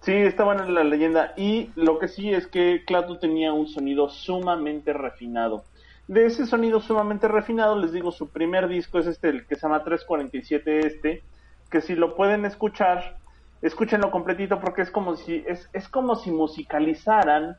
Sí, 0.00 0.12
está 0.12 0.44
buena 0.44 0.66
la 0.68 0.84
leyenda. 0.84 1.32
Y 1.36 1.70
lo 1.74 1.98
que 1.98 2.06
sí 2.08 2.32
es 2.32 2.46
que 2.46 2.84
Clatu 2.86 3.16
tenía 3.18 3.52
un 3.52 3.66
sonido 3.66 4.08
sumamente 4.08 4.92
refinado. 4.92 5.64
De 6.06 6.26
ese 6.26 6.46
sonido 6.46 6.80
sumamente 6.80 7.26
refinado, 7.26 7.76
les 7.76 7.90
digo, 7.92 8.12
su 8.12 8.28
primer 8.28 8.68
disco 8.68 8.98
es 9.00 9.06
este, 9.06 9.30
el 9.30 9.46
que 9.46 9.56
se 9.56 9.62
llama 9.62 9.82
347 9.82 10.86
este, 10.86 11.22
que 11.70 11.80
si 11.80 11.94
lo 11.94 12.14
pueden 12.14 12.44
escuchar, 12.44 13.16
escúchenlo 13.62 14.10
completito 14.10 14.60
porque 14.60 14.82
es 14.82 14.90
como 14.90 15.16
si, 15.16 15.44
es, 15.46 15.68
es 15.72 15.88
como 15.88 16.16
si 16.16 16.30
musicalizaran 16.30 17.56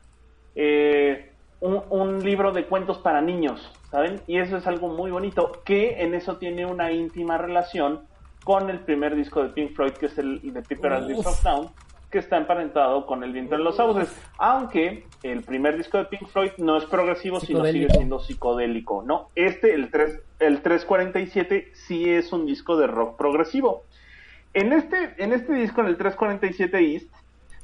eh, 0.54 1.32
un, 1.60 1.82
un 1.90 2.22
libro 2.22 2.52
de 2.52 2.66
cuentos 2.66 2.98
para 2.98 3.20
niños, 3.20 3.72
¿saben? 3.90 4.20
Y 4.26 4.38
eso 4.38 4.56
es 4.56 4.66
algo 4.66 4.88
muy 4.88 5.10
bonito, 5.10 5.60
que 5.64 6.02
en 6.02 6.14
eso 6.14 6.36
tiene 6.36 6.66
una 6.66 6.92
íntima 6.92 7.38
relación 7.38 8.02
con 8.44 8.70
el 8.70 8.80
primer 8.80 9.14
disco 9.14 9.42
de 9.42 9.50
Pink 9.50 9.74
Floyd, 9.74 9.92
que 9.92 10.06
es 10.06 10.18
el 10.18 10.40
de 10.52 10.62
Piper 10.62 10.92
and 10.92 11.08
the 11.08 11.14
Uf. 11.14 11.24
Soft 11.24 11.42
Down, 11.42 11.70
que 12.10 12.18
está 12.18 12.38
emparentado 12.38 13.04
con 13.04 13.22
el 13.22 13.32
viento 13.32 13.54
en 13.54 13.64
los 13.64 13.76
sauces. 13.76 14.14
Aunque 14.38 15.04
el 15.22 15.42
primer 15.42 15.76
disco 15.76 15.98
de 15.98 16.06
Pink 16.06 16.28
Floyd 16.28 16.52
no 16.58 16.76
es 16.76 16.84
progresivo, 16.86 17.40
sino 17.40 17.64
sigue 17.66 17.90
siendo 17.90 18.18
psicodélico, 18.20 19.02
¿no? 19.02 19.28
Este, 19.34 19.74
el, 19.74 19.90
3, 19.90 20.22
el 20.38 20.62
347, 20.62 21.72
sí 21.74 22.08
es 22.08 22.32
un 22.32 22.46
disco 22.46 22.76
de 22.76 22.86
rock 22.86 23.18
progresivo. 23.18 23.84
En 24.60 24.72
este, 24.72 25.14
en 25.18 25.32
este 25.32 25.52
disco, 25.54 25.80
en 25.80 25.88
el 25.88 25.96
347 25.96 26.78
East, 26.94 27.06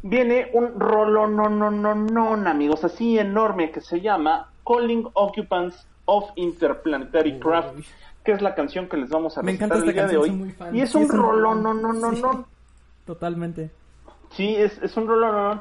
viene 0.02 0.50
un 0.52 0.78
rolo 0.78 1.26
no 1.26 1.48
no 1.48 1.70
no 1.70 1.94
no 1.94 2.32
amigos 2.48 2.84
así 2.84 3.18
enorme 3.18 3.70
que 3.70 3.80
se 3.80 4.00
llama 4.02 4.50
Calling 4.66 5.08
Occupants 5.14 5.88
of 6.04 6.30
Interplanetary 6.36 7.38
Craft 7.38 7.78
que 8.22 8.32
es 8.32 8.42
la 8.42 8.54
canción 8.54 8.86
que 8.86 8.98
les 8.98 9.08
vamos 9.08 9.38
a 9.38 9.40
encanta 9.40 9.76
el 9.76 9.90
día 9.92 10.06
de 10.06 10.18
hoy 10.18 10.54
y 10.74 10.80
es 10.82 10.90
Sí, 10.90 10.98
un 10.98 11.04
un 11.04 11.08
rolo 11.10 11.54
rolón. 11.54 11.62
no 11.62 11.72
no 11.74 11.92
no 11.94 12.12
Sí. 12.12 12.20
no 12.20 12.46
Totalmente. 13.06 13.70
Sí, 14.30 14.54
es, 14.56 14.76
es 14.82 14.94
un 14.96 15.06
rolón 15.08 15.60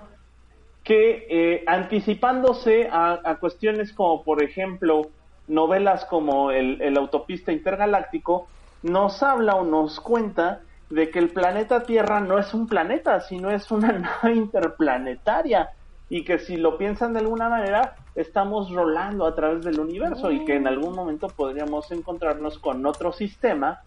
que 0.84 1.26
eh, 1.30 1.64
anticipándose 1.68 2.90
a, 2.92 3.20
a 3.24 3.36
cuestiones 3.36 3.94
como, 3.94 4.24
por 4.24 4.44
ejemplo, 4.44 5.08
novelas 5.48 6.04
como 6.06 6.52
el, 6.52 6.82
el 6.82 6.98
Autopista 6.98 7.52
Intergaláctico, 7.52 8.48
nos 8.82 9.24
habla 9.24 9.56
o 9.56 9.64
nos 9.66 10.00
cuenta 10.00 10.62
de 10.90 11.10
que 11.10 11.20
el 11.20 11.30
planeta 11.30 11.84
Tierra 11.84 12.20
no 12.20 12.38
es 12.38 12.54
un 12.54 12.68
planeta, 12.68 13.20
sino 13.22 13.50
es 13.50 13.70
una 13.72 13.92
nave 14.24 14.36
interplanetaria 14.36 15.70
y 16.10 16.24
que 16.24 16.38
si 16.40 16.58
lo 16.58 16.78
piensan 16.78 17.14
de 17.14 17.20
alguna 17.20 17.50
manera, 17.50 17.96
estamos 18.16 18.70
rolando 18.72 19.26
a 19.26 19.34
través 19.34 19.64
del 19.64 19.80
universo 19.80 20.32
y 20.32 20.46
que 20.46 20.56
en 20.56 20.68
algún 20.68 20.94
momento 20.96 21.28
podríamos 21.30 21.92
encontrarnos 21.92 22.60
con 22.60 22.86
otro 22.86 23.12
sistema 23.12 23.80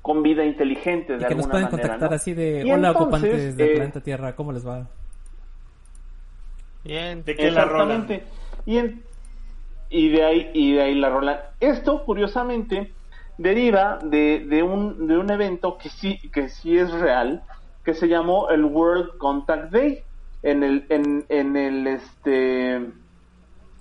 con 0.00 0.22
vida 0.22 0.44
inteligente 0.44 1.16
de 1.16 1.22
Y 1.22 1.26
que 1.26 1.34
nos 1.34 1.44
alguna 1.46 1.50
pueden 1.52 1.64
manera. 1.66 1.82
contactar 1.88 2.10
¿no? 2.10 2.16
así 2.16 2.34
de, 2.34 2.62
Y 2.64 2.70
hola 2.72 2.88
entonces, 2.88 2.94
ocupantes 3.02 3.56
del 3.56 3.68
eh, 3.68 3.74
planeta 3.74 4.00
Tierra, 4.00 4.34
¿cómo 4.36 4.52
les 4.52 4.66
va? 4.66 4.86
Bien. 6.84 7.24
¿De 7.24 7.36
qué 7.36 7.50
la 7.50 7.64
rolan? 7.64 8.02
Exactamente. 8.02 8.26
Y, 8.66 8.78
en- 8.78 9.02
y 9.90 10.08
de 10.08 10.24
ahí 10.24 10.50
y 10.54 10.72
de 10.74 10.82
ahí 10.82 10.94
la 10.94 11.08
rola. 11.10 11.50
Esto 11.60 12.04
curiosamente 12.04 12.92
deriva 13.38 13.98
de, 14.02 14.46
de 14.48 14.62
un 14.62 15.06
de 15.06 15.18
un 15.18 15.30
evento 15.30 15.78
que 15.78 15.88
sí 15.88 16.18
que 16.32 16.48
sí 16.48 16.78
es 16.78 16.90
real, 16.92 17.42
que 17.84 17.94
se 17.94 18.08
llamó 18.08 18.50
el 18.50 18.64
World 18.64 19.16
Contact 19.18 19.72
Day 19.72 20.00
en 20.42 20.62
el 20.62 20.86
en, 20.88 21.24
en 21.28 21.56
el 21.56 21.86
este 21.86 22.76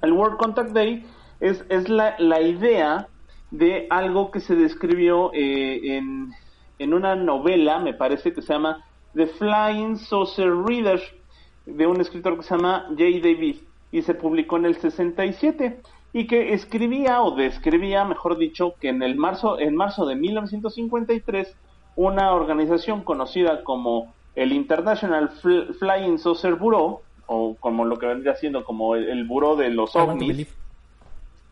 el 0.01 0.13
World 0.13 0.37
Contact 0.37 0.71
Day 0.71 1.05
es, 1.39 1.65
es 1.69 1.89
la, 1.89 2.15
la 2.19 2.41
idea 2.41 3.07
de 3.49 3.87
algo 3.89 4.31
que 4.31 4.39
se 4.39 4.55
describió 4.55 5.31
eh, 5.33 5.97
en, 5.97 6.31
en 6.79 6.93
una 6.93 7.15
novela, 7.15 7.79
me 7.79 7.93
parece 7.93 8.33
que 8.33 8.41
se 8.41 8.53
llama 8.53 8.85
The 9.13 9.27
Flying 9.27 9.97
Saucer 9.97 10.49
Reader, 10.65 11.01
de 11.65 11.85
un 11.85 11.99
escritor 11.99 12.37
que 12.37 12.43
se 12.43 12.55
llama 12.55 12.85
J. 12.89 13.03
David, 13.21 13.57
y 13.91 14.01
se 14.01 14.13
publicó 14.13 14.57
en 14.57 14.65
el 14.65 14.77
67, 14.77 15.81
y 16.13 16.27
que 16.27 16.53
escribía 16.53 17.21
o 17.21 17.35
describía, 17.35 18.03
mejor 18.05 18.37
dicho, 18.37 18.75
que 18.79 18.89
en 18.89 19.01
el 19.01 19.15
marzo, 19.15 19.59
en 19.59 19.75
marzo 19.75 20.05
de 20.05 20.15
1953, 20.15 21.55
una 21.95 22.33
organización 22.33 23.01
conocida 23.03 23.63
como 23.63 24.13
el 24.35 24.51
International 24.53 25.29
Fl- 25.41 25.73
Flying 25.75 26.17
Saucer 26.19 26.55
Bureau, 26.55 27.01
o 27.27 27.55
como 27.59 27.85
lo 27.85 27.97
que 27.97 28.07
vendría 28.07 28.35
siendo 28.35 28.63
como 28.65 28.95
el, 28.95 29.07
el 29.09 29.23
Buró 29.25 29.55
de 29.55 29.69
los 29.69 29.95
ovnis, 30.11 30.27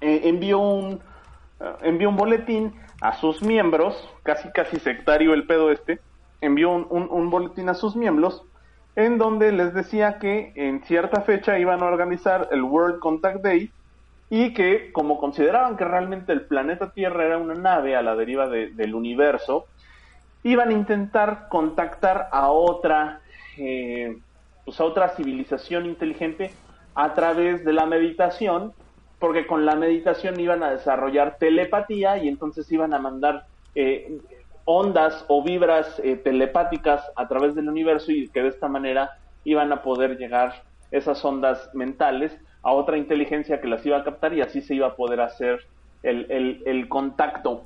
eh, 0.01 0.21
envió 0.25 0.59
un 0.59 0.99
eh, 1.61 1.73
envió 1.83 2.09
un 2.09 2.15
boletín 2.17 2.73
a 3.01 3.13
sus 3.13 3.41
miembros, 3.41 3.95
casi 4.23 4.49
casi 4.51 4.77
sectario 4.79 5.33
el 5.33 5.45
pedo 5.45 5.71
este, 5.71 5.99
envió 6.41 6.69
un, 6.71 6.85
un- 6.89 7.07
un 7.09 7.29
boletín 7.29 7.69
a 7.69 7.73
sus 7.73 7.95
miembros 7.95 8.43
en 8.95 9.17
donde 9.17 9.51
les 9.53 9.73
decía 9.73 10.19
que 10.19 10.51
en 10.55 10.83
cierta 10.83 11.21
fecha 11.21 11.57
iban 11.59 11.81
a 11.81 11.85
organizar 11.85 12.49
el 12.51 12.63
World 12.63 12.99
Contact 12.99 13.41
Day 13.41 13.71
y 14.29 14.53
que 14.53 14.91
como 14.93 15.17
consideraban 15.19 15.75
que 15.77 15.85
realmente 15.85 16.31
el 16.33 16.47
planeta 16.47 16.91
Tierra 16.91 17.25
era 17.25 17.37
una 17.37 17.55
nave 17.55 17.95
a 17.95 18.01
la 18.03 18.15
deriva 18.15 18.47
de- 18.47 18.71
del 18.75 18.95
universo, 18.95 19.69
iban 20.43 20.69
a 20.69 20.73
intentar 20.73 21.47
contactar 21.49 22.27
a 22.31 22.51
otra 22.51 23.21
eh, 23.57 24.15
pues 24.63 24.79
a 24.79 24.85
otra 24.85 25.09
civilización 25.09 25.85
inteligente 25.85 26.59
a 26.95 27.13
través 27.13 27.65
de 27.65 27.73
la 27.73 27.85
meditación 27.85 28.73
porque 29.19 29.47
con 29.47 29.65
la 29.65 29.75
meditación 29.75 30.39
iban 30.39 30.63
a 30.63 30.71
desarrollar 30.71 31.37
telepatía 31.39 32.17
y 32.19 32.27
entonces 32.29 32.71
iban 32.71 32.93
a 32.93 32.99
mandar 32.99 33.43
eh, 33.75 34.07
ondas 34.65 35.25
o 35.27 35.43
vibras 35.43 35.99
eh, 36.03 36.15
telepáticas 36.17 37.03
a 37.15 37.27
través 37.27 37.55
del 37.55 37.67
universo 37.69 38.11
y 38.11 38.31
que 38.31 38.43
de 38.43 38.49
esta 38.49 38.67
manera 38.69 39.11
iban 39.43 39.71
a 39.73 39.81
poder 39.81 40.17
llegar 40.17 40.53
esas 40.91 41.23
ondas 41.25 41.69
mentales 41.73 42.39
a 42.63 42.71
otra 42.71 42.97
inteligencia 42.97 43.61
que 43.61 43.67
las 43.67 43.85
iba 43.85 43.97
a 43.97 44.03
captar 44.03 44.33
y 44.33 44.41
así 44.41 44.61
se 44.61 44.75
iba 44.75 44.87
a 44.87 44.95
poder 44.95 45.21
hacer 45.21 45.65
el, 46.03 46.29
el, 46.31 46.63
el 46.65 46.87
contacto. 46.89 47.63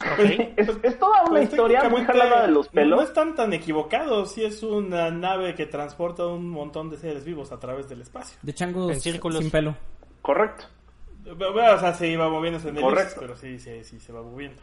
Es, 0.56 0.68
es 0.82 0.98
toda 0.98 1.20
una 1.24 1.30
Pues, 1.40 1.50
historia 1.50 1.86
muy 1.90 2.02
jalada 2.04 2.46
de 2.46 2.52
los 2.52 2.66
No 2.68 2.72
pelos. 2.72 3.04
están 3.04 3.34
tan 3.34 3.52
equivocados. 3.52 4.32
Si 4.32 4.42
es 4.44 4.62
una 4.62 5.10
nave 5.10 5.54
que 5.54 5.66
transporta 5.66 6.26
un 6.26 6.48
montón 6.48 6.88
de 6.88 6.96
seres 6.96 7.24
vivos 7.26 7.52
a 7.52 7.58
través 7.60 7.86
del 7.88 8.00
espacio. 8.00 8.38
De 8.40 8.54
changos 8.54 8.90
En 8.92 9.00
círculos. 9.00 9.40
sin 9.40 9.50
pelo. 9.50 9.76
Correcto. 10.22 10.64
Bueno, 11.36 11.74
o 11.74 11.78
sea, 11.78 11.92
se 11.92 12.08
iba 12.08 12.30
moviéndose 12.30 12.70
en 12.70 12.76
el 12.78 12.82
Correcto. 12.82 13.16
pero 13.20 13.36
sí, 13.36 13.58
sí, 13.58 13.84
sí, 13.84 14.00
se 14.00 14.10
va 14.10 14.22
moviendo. 14.22 14.62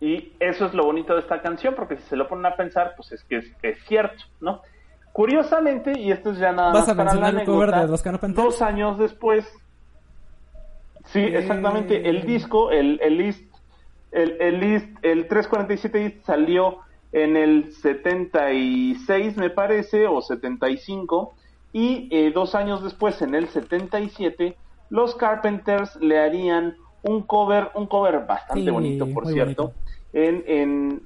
Y 0.00 0.32
eso 0.38 0.66
es 0.66 0.74
lo 0.74 0.84
bonito 0.84 1.14
de 1.14 1.20
esta 1.20 1.40
canción, 1.40 1.74
porque 1.74 1.96
si 1.96 2.02
se 2.04 2.16
lo 2.16 2.28
ponen 2.28 2.44
a 2.46 2.56
pensar, 2.56 2.92
pues 2.96 3.12
es 3.12 3.24
que 3.24 3.38
es, 3.38 3.46
es 3.62 3.78
cierto, 3.86 4.22
¿no? 4.40 4.60
Curiosamente, 5.16 5.98
y 5.98 6.12
esto 6.12 6.32
es 6.32 6.38
ya 6.38 6.52
nada 6.52 6.72
¿Vas 6.74 6.80
más 6.80 6.88
a 6.90 6.94
para 6.94 7.04
la 7.14 7.20
mencionar 7.22 7.40
el 7.40 7.46
cover 7.46 7.62
anécdota, 7.70 7.86
de 7.86 7.90
los 7.90 8.02
Canopanteros? 8.02 8.44
dos 8.44 8.60
años 8.60 8.98
después, 8.98 9.46
sí, 11.06 11.20
Eh. 11.20 11.38
exactamente, 11.38 12.06
el 12.10 12.26
disco, 12.26 12.70
el, 12.70 13.00
el 13.02 13.18
East, 13.22 13.40
el, 14.12 14.36
el 14.42 14.62
East, 14.62 14.88
el 15.00 15.26
347 15.26 16.02
East 16.04 16.26
salió 16.26 16.80
en 17.12 17.34
el 17.38 17.72
76, 17.72 19.38
me 19.38 19.48
parece, 19.48 20.06
o 20.06 20.20
75, 20.20 21.34
y 21.72 22.08
eh, 22.10 22.30
dos 22.34 22.54
años 22.54 22.84
después, 22.84 23.22
en 23.22 23.34
el 23.34 23.48
77, 23.48 24.54
los 24.90 25.14
Carpenters 25.14 25.96
le 25.96 26.18
harían 26.20 26.76
un 27.02 27.22
cover, 27.22 27.70
un 27.74 27.86
cover 27.86 28.26
bastante 28.26 28.64
Sí, 28.64 28.68
bonito, 28.70 29.06
por 29.14 29.26
cierto, 29.28 29.72
en, 30.12 30.44
en 30.46 31.02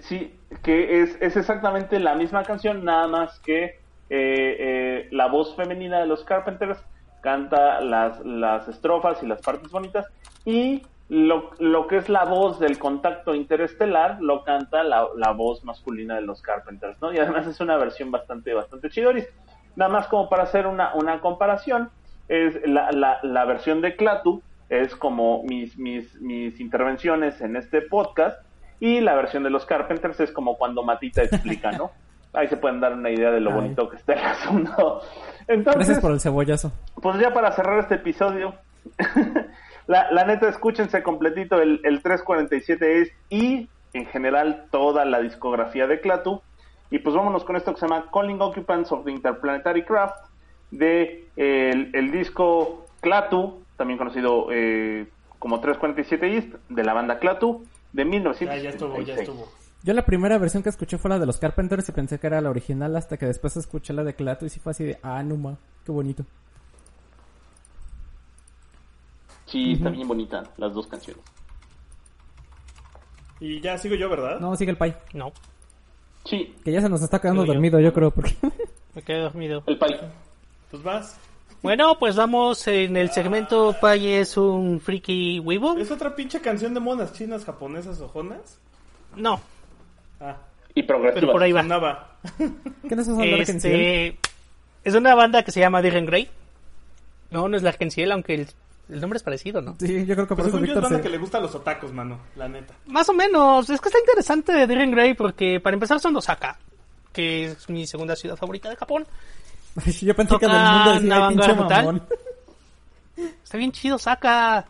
sí, 0.00 0.38
que 0.62 1.02
es, 1.02 1.16
es 1.20 1.36
exactamente 1.36 1.98
la 1.98 2.14
misma 2.14 2.44
canción, 2.44 2.84
nada 2.84 3.08
más 3.08 3.40
que 3.40 3.64
eh, 3.64 3.76
eh, 4.10 5.08
la 5.10 5.26
voz 5.28 5.54
femenina 5.56 6.00
de 6.00 6.06
los 6.06 6.24
Carpenters 6.24 6.78
canta 7.20 7.80
las, 7.80 8.24
las 8.24 8.68
estrofas 8.68 9.22
y 9.22 9.26
las 9.26 9.40
partes 9.42 9.70
bonitas 9.70 10.06
y 10.44 10.82
lo, 11.08 11.50
lo 11.58 11.86
que 11.86 11.96
es 11.96 12.08
la 12.08 12.24
voz 12.24 12.60
del 12.60 12.78
contacto 12.78 13.34
interestelar 13.34 14.18
lo 14.20 14.44
canta 14.44 14.82
la, 14.84 15.08
la 15.16 15.32
voz 15.32 15.64
masculina 15.64 16.14
de 16.14 16.22
los 16.22 16.40
Carpenters, 16.40 17.00
¿no? 17.02 17.12
Y 17.12 17.18
además 17.18 17.46
es 17.46 17.60
una 17.60 17.76
versión 17.76 18.10
bastante, 18.10 18.54
bastante 18.54 18.90
chidoris. 18.90 19.28
Nada 19.76 19.90
más 19.90 20.06
como 20.06 20.28
para 20.28 20.44
hacer 20.44 20.66
una, 20.66 20.94
una 20.94 21.20
comparación, 21.20 21.90
es 22.28 22.64
la, 22.64 22.92
la, 22.92 23.18
la 23.24 23.44
versión 23.44 23.80
de 23.80 23.96
Clatu 23.96 24.40
es 24.68 24.94
como 24.94 25.42
mis, 25.42 25.76
mis, 25.76 26.14
mis 26.20 26.60
intervenciones 26.60 27.40
en 27.40 27.56
este 27.56 27.82
podcast 27.82 28.40
y 28.80 29.00
la 29.00 29.14
versión 29.14 29.42
de 29.42 29.50
los 29.50 29.66
Carpenters 29.66 30.18
es 30.20 30.32
como 30.32 30.56
cuando 30.56 30.82
Matita 30.82 31.22
explica, 31.22 31.70
¿no? 31.72 31.90
Ahí 32.32 32.48
se 32.48 32.56
pueden 32.56 32.80
dar 32.80 32.94
una 32.94 33.10
idea 33.10 33.30
de 33.30 33.40
lo 33.40 33.50
Ay. 33.50 33.56
bonito 33.56 33.88
que 33.88 33.96
está 33.96 34.12
el 34.14 34.20
asunto. 34.24 35.02
Entonces, 35.48 35.76
Gracias 35.76 35.98
por 36.00 36.12
el 36.12 36.20
cebollazo. 36.20 36.72
pues 37.02 37.18
ya 37.18 37.32
para 37.32 37.52
cerrar 37.52 37.80
este 37.80 37.96
episodio, 37.96 38.54
la, 39.86 40.10
la 40.12 40.24
neta, 40.24 40.48
escúchense 40.48 41.02
completito 41.02 41.60
el, 41.60 41.80
el 41.84 42.02
347 42.02 43.02
es 43.02 43.12
y 43.28 43.68
en 43.92 44.06
general 44.06 44.66
toda 44.70 45.04
la 45.04 45.20
discografía 45.20 45.86
de 45.86 46.00
Clatu. 46.00 46.40
Y 46.92 46.98
pues 47.00 47.14
vámonos 47.14 47.44
con 47.44 47.56
esto 47.56 47.72
que 47.74 47.80
se 47.80 47.86
llama 47.88 48.06
Calling 48.12 48.40
Occupants 48.40 48.90
of 48.92 49.04
the 49.04 49.10
Interplanetary 49.10 49.84
Craft 49.84 50.16
de 50.70 51.26
eh, 51.36 51.70
el, 51.72 51.90
el 51.94 52.12
disco 52.12 52.86
Clatu, 53.00 53.62
también 53.76 53.98
conocido 53.98 54.46
eh, 54.52 55.06
como 55.40 55.60
347 55.60 56.36
East, 56.36 56.54
de 56.68 56.84
la 56.84 56.92
banda 56.92 57.18
Clatu, 57.18 57.64
de 57.92 58.02
Ya, 58.02 58.08
1976. 58.08 58.62
ya 58.62 58.70
estuvo, 58.70 59.00
ya 59.02 59.14
estuvo. 59.14 59.48
Yo 59.82 59.94
la 59.94 60.04
primera 60.04 60.36
versión 60.38 60.62
que 60.62 60.68
escuché 60.68 60.98
fue 60.98 61.08
la 61.08 61.18
de 61.18 61.26
los 61.26 61.38
Carpenters 61.38 61.88
y 61.88 61.92
pensé 61.92 62.18
que 62.18 62.26
era 62.26 62.40
la 62.40 62.50
original 62.50 62.94
hasta 62.96 63.16
que 63.16 63.26
después 63.26 63.56
escuché 63.56 63.92
la 63.94 64.04
de 64.04 64.14
Clato 64.14 64.44
y 64.44 64.50
sí 64.50 64.60
fue 64.60 64.72
así 64.72 64.84
de, 64.84 64.98
ah, 65.02 65.22
no 65.22 65.36
ma, 65.36 65.56
qué 65.84 65.92
bonito. 65.92 66.24
Sí, 69.46 69.72
está 69.72 69.90
bien 69.90 70.06
bonita 70.06 70.44
las 70.58 70.72
dos 70.74 70.86
canciones. 70.86 71.24
Y 73.40 73.60
ya 73.60 73.76
sigo 73.78 73.94
yo, 73.96 74.08
¿verdad? 74.08 74.38
No, 74.38 74.54
sigue 74.54 74.70
el 74.70 74.76
pay. 74.76 74.94
No, 75.14 75.32
Sí, 76.26 76.54
Que 76.62 76.70
ya 76.70 76.82
se 76.82 76.88
nos 76.90 77.00
está 77.02 77.18
quedando 77.18 77.42
Sigo 77.42 77.54
yo. 77.54 77.54
dormido, 77.54 77.80
yo 77.80 77.92
creo, 77.94 78.10
porque... 78.10 78.36
me 78.94 79.02
quedé 79.02 79.20
dormido. 79.22 79.62
el 79.66 79.78
pai. 79.78 79.98
Pues 80.70 80.82
vas. 80.82 81.18
Bueno, 81.62 81.98
pues 81.98 82.16
vamos 82.16 82.66
en 82.68 82.96
el 82.96 83.10
segmento 83.10 83.76
Pai 83.80 84.06
es 84.14 84.36
un 84.36 84.80
friki 84.80 85.40
Weibo. 85.40 85.76
¿Es 85.76 85.90
otra 85.90 86.14
pinche 86.16 86.40
canción 86.40 86.72
de 86.72 86.80
monas 86.80 87.12
chinas, 87.12 87.44
japonesas, 87.44 88.00
ojonas? 88.00 88.58
No, 89.16 89.40
Ah, 90.20 90.36
Y 90.74 90.82
progresivas. 90.82 91.20
pero 91.20 91.32
por 91.32 91.42
ahí 91.42 91.52
va. 91.52 91.62
sonaba. 91.62 92.16
¿Qué 92.38 92.94
no 92.96 93.00
estás 93.02 93.08
hablando 93.08 93.34
de 93.36 93.40
Arkenciel? 93.40 93.74
Este 93.74 94.18
es 94.84 94.94
una 94.94 95.14
banda 95.14 95.42
que 95.42 95.50
se 95.52 95.60
llama 95.60 95.82
Diren 95.82 96.06
Grey. 96.06 96.28
No, 97.30 97.48
no 97.48 97.56
es 97.56 97.62
la 97.62 97.70
Arkenciel, 97.70 98.10
aunque 98.12 98.34
el, 98.34 98.46
el 98.90 99.00
nombre 99.00 99.16
es 99.18 99.22
parecido, 99.22 99.60
¿no? 99.62 99.76
Sí, 99.80 100.04
yo 100.06 100.14
creo 100.14 100.26
que 100.26 100.34
por 100.34 100.36
Pues 100.36 100.48
eso 100.48 100.56
según 100.56 100.66
yo 100.66 100.74
es 100.74 100.80
banda 100.82 100.96
se... 100.98 101.02
que 101.02 101.08
le 101.10 101.18
gustan 101.18 101.42
los 101.42 101.54
otakus, 101.54 101.92
mano, 101.92 102.18
la 102.36 102.48
neta. 102.48 102.74
Más 102.86 103.08
o 103.08 103.12
menos. 103.14 103.68
Es 103.70 103.80
que 103.80 103.88
está 103.88 103.98
interesante 103.98 104.52
de 104.52 104.66
Diren 104.66 104.90
Grey 104.92 105.14
porque 105.14 105.60
para 105.60 105.74
empezar 105.74 106.00
son 106.00 106.12
de 106.14 106.18
Osaka, 106.18 106.58
que 107.12 107.46
es 107.46 107.68
mi 107.68 107.86
segunda 107.86 108.14
ciudad 108.16 108.36
favorita 108.36 108.68
de 108.70 108.76
Japón. 108.76 109.06
Yo 110.00 110.14
pensé 110.14 110.38
que 110.38 110.46
del 110.46 110.56
mundo 110.56 110.92
decía, 110.94 111.26
"Ay, 111.26 111.34
pinche 111.34 111.50
avant-garde 111.50 111.62
metal". 111.62 111.84
mamón. 111.84 112.02
Está 113.44 113.58
bien 113.58 113.72
chido 113.72 113.96
Osaka. 113.96 114.66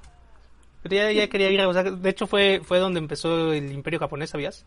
Pero 0.82 0.94
ya, 0.96 1.12
ya 1.12 1.28
quería 1.28 1.50
ir 1.50 1.60
a 1.60 1.68
Osaka. 1.68 1.90
De 1.90 2.10
hecho 2.10 2.26
fue, 2.26 2.60
fue 2.64 2.78
donde 2.78 2.98
empezó 2.98 3.52
el 3.52 3.70
imperio 3.72 3.98
japonés, 4.00 4.30
¿sabías? 4.30 4.64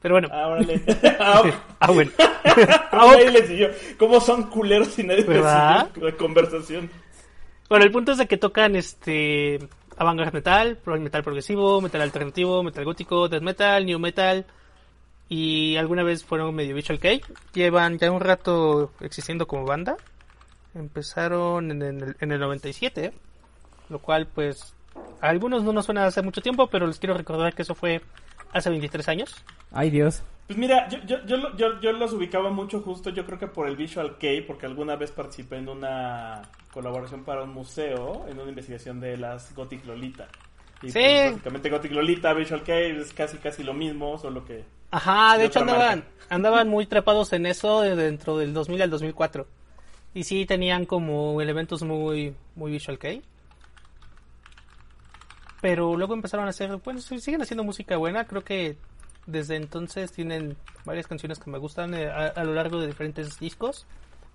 Pero 0.00 0.14
bueno. 0.14 0.28
Ah, 0.32 0.48
órale. 0.48 0.82
ah, 1.20 1.42
Ah, 1.78 1.90
bueno. 1.92 2.10
¿Cómo 2.90 3.12
nadie 3.12 3.30
le 3.30 3.46
siguió? 3.46 3.68
¿Cómo 3.98 4.20
son 4.20 4.44
culeros 4.44 4.98
y 4.98 5.04
nadie 5.04 5.20
les 5.20 5.28
¿Verdad? 5.28 5.88
siguió 5.94 6.10
la 6.10 6.16
conversación? 6.16 6.90
Bueno, 7.68 7.84
el 7.84 7.92
punto 7.92 8.12
es 8.12 8.18
de 8.18 8.26
que 8.26 8.36
tocan 8.36 8.74
este 8.76 9.58
avant-garde 9.96 10.32
metal, 10.32 10.78
metal 10.84 11.22
progresivo, 11.22 11.80
metal 11.80 12.00
alternativo, 12.02 12.62
metal 12.62 12.84
gótico, 12.84 13.28
death 13.28 13.42
metal, 13.42 13.86
new 13.86 13.98
metal 13.98 14.44
y 15.32 15.76
alguna 15.76 16.02
vez 16.02 16.24
fueron 16.24 16.54
medio 16.54 16.74
visual 16.74 16.98
kei. 16.98 17.22
Llevan 17.54 17.96
ya 17.98 18.10
un 18.10 18.20
rato 18.20 18.92
existiendo 19.00 19.46
como 19.46 19.64
banda. 19.64 19.96
Empezaron 20.74 21.70
en 21.70 21.82
el, 21.82 22.16
en 22.20 22.32
el 22.32 22.40
97, 22.40 23.12
lo 23.88 23.98
cual 23.98 24.26
pues 24.26 24.74
a 25.20 25.28
algunos 25.28 25.62
no 25.62 25.72
nos 25.72 25.86
suena 25.86 26.04
hace 26.06 26.22
mucho 26.22 26.40
tiempo, 26.40 26.66
pero 26.68 26.86
les 26.86 26.98
quiero 26.98 27.14
recordar 27.14 27.54
que 27.54 27.62
eso 27.62 27.74
fue 27.74 28.00
hace 28.52 28.70
23 28.70 29.08
años. 29.08 29.34
Ay, 29.70 29.90
Dios. 29.90 30.22
Pues 30.46 30.58
mira, 30.58 30.88
yo, 30.88 30.98
yo, 31.06 31.24
yo, 31.24 31.36
lo- 31.36 31.56
yo, 31.56 31.80
yo 31.80 31.92
los 31.92 32.12
ubicaba 32.12 32.50
mucho 32.50 32.80
justo, 32.80 33.10
yo 33.10 33.24
creo 33.24 33.38
que 33.38 33.46
por 33.46 33.68
el 33.68 33.76
Visual 33.76 34.18
Kei, 34.18 34.42
porque 34.46 34.66
alguna 34.66 34.96
vez 34.96 35.12
participé 35.12 35.56
en 35.56 35.68
una 35.68 36.42
colaboración 36.72 37.24
para 37.24 37.42
un 37.42 37.50
museo, 37.54 38.26
en 38.28 38.38
una 38.38 38.48
investigación 38.50 39.00
de 39.00 39.16
las 39.16 39.54
Gothic 39.54 39.84
Lolita. 39.86 40.28
Y 40.82 40.90
Sí. 40.90 40.98
pues, 41.00 41.30
básicamente 41.32 41.70
Gothic 41.70 41.92
Lolita, 41.92 42.32
Visual 42.34 42.62
Kei 42.62 42.98
es 42.98 43.12
casi 43.12 43.38
casi 43.38 43.62
lo 43.62 43.72
mismo, 43.74 44.18
solo 44.18 44.44
que... 44.44 44.64
Ajá, 44.90 45.34
de 45.34 45.40
De 45.40 45.44
hecho 45.46 45.60
andaban, 45.60 46.00
marca. 46.00 46.10
andaban 46.34 46.68
muy 46.68 46.86
trepados 46.86 47.32
en 47.32 47.46
eso 47.46 47.80
de- 47.82 47.96
dentro 47.96 48.36
del 48.36 48.52
2000 48.52 48.82
al 48.82 48.90
2004. 48.90 49.46
Y 50.14 50.24
sí 50.24 50.44
tenían 50.44 50.84
como 50.84 51.40
elementos 51.40 51.82
muy, 51.82 52.34
muy 52.56 52.72
visual 52.72 52.98
kei. 52.98 53.22
Pero 55.60 55.96
luego 55.96 56.14
empezaron 56.14 56.46
a 56.46 56.50
hacer, 56.50 56.76
bueno, 56.84 57.00
siguen 57.00 57.40
haciendo 57.40 57.62
música 57.64 57.96
buena. 57.96 58.24
Creo 58.26 58.42
que 58.42 58.76
desde 59.26 59.54
entonces 59.56 60.10
tienen 60.12 60.56
varias 60.84 61.06
canciones 61.06 61.38
que 61.38 61.50
me 61.50 61.58
gustan 61.58 61.94
eh, 61.94 62.08
a, 62.10 62.26
a 62.26 62.44
lo 62.44 62.52
largo 62.54 62.80
de 62.80 62.88
diferentes 62.88 63.38
discos. 63.38 63.86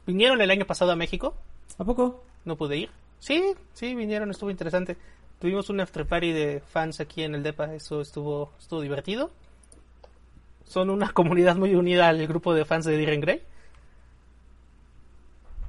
Vinieron 0.05 0.41
el 0.41 0.49
año 0.49 0.65
pasado 0.65 0.91
a 0.91 0.95
México, 0.95 1.35
¿A 1.77 1.83
poco? 1.83 2.23
no 2.45 2.55
pude 2.55 2.77
ir. 2.77 2.89
Sí, 3.19 3.43
sí, 3.73 3.93
vinieron, 3.93 4.31
estuvo 4.31 4.49
interesante. 4.49 4.95
Tuvimos 5.39 5.69
un 5.69 5.79
after 5.79 6.05
party 6.05 6.31
de 6.31 6.61
fans 6.61 6.99
aquí 6.99 7.23
en 7.23 7.35
el 7.35 7.43
DEPA, 7.43 7.75
eso 7.75 8.01
estuvo, 8.01 8.53
estuvo 8.59 8.81
divertido. 8.81 9.31
Son 10.65 10.89
una 10.89 11.09
comunidad 11.13 11.55
muy 11.55 11.75
unida 11.75 12.07
al 12.07 12.25
grupo 12.27 12.53
de 12.53 12.65
fans 12.65 12.85
de 12.85 12.97
Diren 12.97 13.21
Grey. 13.21 13.43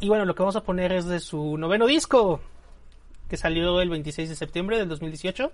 Y 0.01 0.09
bueno, 0.09 0.25
lo 0.25 0.35
que 0.35 0.43
vamos 0.43 0.57
a 0.57 0.63
poner 0.63 0.93
es 0.93 1.07
de 1.07 1.21
su 1.21 1.59
noveno 1.59 1.87
disco, 1.87 2.41
que 3.29 3.37
salió 3.37 3.81
el 3.81 3.91
26 3.91 4.29
de 4.29 4.37
septiembre 4.37 4.79
del 4.79 4.89
2018. 4.89 5.53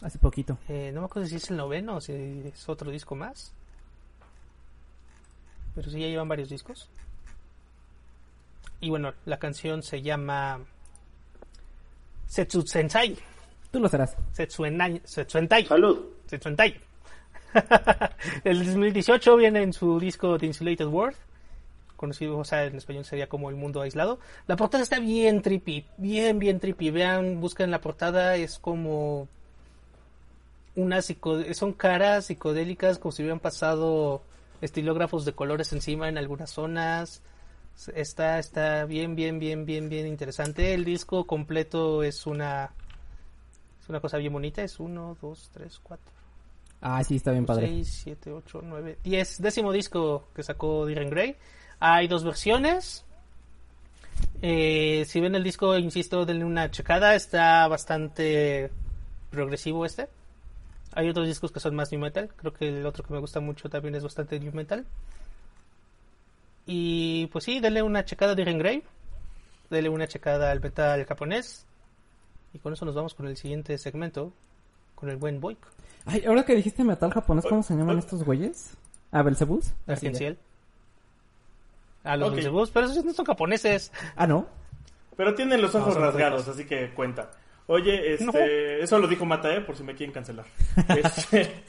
Hace 0.00 0.18
poquito. 0.18 0.58
Eh, 0.68 0.90
no 0.92 1.00
me 1.00 1.06
acuerdo 1.06 1.28
si 1.28 1.36
es 1.36 1.50
el 1.50 1.56
noveno 1.56 1.96
o 1.96 2.00
si 2.00 2.12
es 2.12 2.68
otro 2.68 2.90
disco 2.90 3.14
más. 3.14 3.52
Pero 5.74 5.90
sí, 5.90 6.00
ya 6.00 6.06
llevan 6.06 6.28
varios 6.28 6.48
discos. 6.48 6.88
Y 8.80 8.90
bueno, 8.90 9.12
la 9.26 9.38
canción 9.38 9.82
se 9.82 10.02
llama 10.02 10.60
Setsu 12.28 12.62
Sensai. 12.62 13.16
Tú 13.72 13.80
lo 13.80 13.88
serás. 13.88 14.16
Setsuenai. 14.32 15.00
Setsuentai. 15.04 15.66
Salud. 15.66 15.98
Setsuentai. 16.26 16.74
el 18.44 18.64
2018 18.64 19.36
viene 19.36 19.62
en 19.62 19.72
su 19.72 19.98
disco 19.98 20.38
The 20.38 20.46
Insulated 20.46 20.86
World. 20.86 21.16
Conocido, 21.96 22.38
o 22.38 22.44
sea, 22.44 22.64
en 22.64 22.76
español 22.76 23.04
sería 23.04 23.28
como 23.28 23.50
El 23.50 23.56
Mundo 23.56 23.80
Aislado. 23.80 24.20
La 24.46 24.54
portada 24.56 24.82
está 24.84 25.00
bien 25.00 25.42
trippy. 25.42 25.84
Bien, 25.96 26.38
bien 26.38 26.60
trippy. 26.60 26.90
Vean, 26.90 27.40
busquen 27.40 27.70
la 27.72 27.80
portada. 27.80 28.36
Es 28.36 28.58
como 28.58 29.26
unas 30.76 31.06
psico- 31.10 31.42
son 31.54 31.72
caras 31.72 32.26
psicodélicas 32.26 32.98
como 32.98 33.10
si 33.12 33.22
hubieran 33.22 33.40
pasado 33.40 34.22
estilógrafos 34.60 35.24
de 35.24 35.32
colores 35.32 35.72
encima 35.72 36.08
en 36.08 36.18
algunas 36.18 36.50
zonas. 36.50 37.20
Está, 37.94 38.38
está 38.40 38.84
bien, 38.86 39.14
bien, 39.14 39.38
bien, 39.38 39.64
bien, 39.64 39.88
bien 39.88 40.06
interesante. 40.06 40.74
El 40.74 40.84
disco 40.84 41.26
completo 41.26 42.02
es 42.02 42.26
una, 42.26 42.72
es 43.80 43.88
una 43.88 44.00
cosa 44.00 44.18
bien 44.18 44.32
bonita. 44.32 44.62
Es 44.62 44.80
uno, 44.80 45.16
dos, 45.20 45.50
tres, 45.52 45.78
cuatro, 45.82 46.10
Ah, 46.80 47.02
sí, 47.04 47.16
está 47.16 47.32
bien 47.32 47.46
padre. 47.46 47.66
seis, 47.68 48.00
siete, 48.02 48.32
ocho, 48.32 48.60
nueve, 48.62 48.98
diez. 49.04 49.40
Décimo 49.40 49.72
disco 49.72 50.28
que 50.34 50.42
sacó 50.42 50.86
Diren 50.86 51.10
Grey. 51.10 51.36
Hay 51.80 52.08
dos 52.08 52.24
versiones. 52.24 53.04
Eh, 54.42 55.04
si 55.06 55.20
ven 55.20 55.34
el 55.34 55.44
disco, 55.44 55.76
insisto, 55.78 56.26
denle 56.26 56.44
una 56.44 56.70
checada. 56.70 57.14
Está 57.14 57.66
bastante 57.68 58.70
progresivo 59.30 59.84
este. 59.84 60.08
Hay 60.94 61.08
otros 61.08 61.28
discos 61.28 61.52
que 61.52 61.60
son 61.60 61.74
más 61.74 61.92
new 61.92 62.00
metal. 62.00 62.28
Creo 62.36 62.52
que 62.52 62.68
el 62.68 62.86
otro 62.86 63.04
que 63.04 63.12
me 63.12 63.20
gusta 63.20 63.40
mucho 63.40 63.68
también 63.68 63.94
es 63.94 64.02
bastante 64.02 64.40
new 64.40 64.52
metal. 64.52 64.84
Y 66.70 67.28
pues 67.28 67.44
sí, 67.44 67.60
denle 67.60 67.82
una 67.82 68.04
checada 68.04 68.32
a 68.32 68.34
Diren 68.34 68.58
Grey. 68.58 68.82
Denle 69.70 69.88
una 69.88 70.06
checada 70.06 70.50
al 70.50 70.60
metal 70.60 71.02
japonés. 71.06 71.64
Y 72.52 72.58
con 72.58 72.74
eso 72.74 72.84
nos 72.84 72.94
vamos 72.94 73.14
con 73.14 73.26
el 73.26 73.38
siguiente 73.38 73.78
segmento. 73.78 74.34
Con 74.94 75.08
el 75.08 75.16
buen 75.16 75.40
Boyk. 75.40 75.58
Ay, 76.04 76.24
ahora 76.26 76.44
que 76.44 76.54
dijiste 76.54 76.84
metal 76.84 77.10
japonés, 77.10 77.46
¿cómo 77.48 77.62
se 77.62 77.74
llaman 77.74 77.98
estos 77.98 78.22
güeyes? 78.22 78.74
¿A 79.12 79.22
Belzebus? 79.22 79.72
Argenciel. 79.86 80.36
A 82.04 82.16
los 82.18 82.28
Ok. 82.28 82.34
Belzebús, 82.34 82.70
pero 82.70 82.86
esos 82.86 83.02
no 83.02 83.14
son 83.14 83.24
japoneses. 83.24 83.90
Ah, 84.14 84.26
¿no. 84.26 84.46
Pero 85.16 85.34
tienen 85.34 85.62
los 85.62 85.74
ojos 85.74 85.96
rasgados, 85.96 86.48
así 86.48 86.66
que 86.66 86.90
cuenta. 86.90 87.30
Oye, 87.66 88.12
este, 88.12 88.24
No. 88.26 88.32
eso 88.34 88.98
lo 88.98 89.08
dijo 89.08 89.24
Mata, 89.24 89.54
¿eh? 89.54 89.62
Por 89.62 89.74
si 89.74 89.82
me 89.84 89.94
quieren 89.94 90.12
cancelar. 90.12 90.44
Este, 90.88 91.62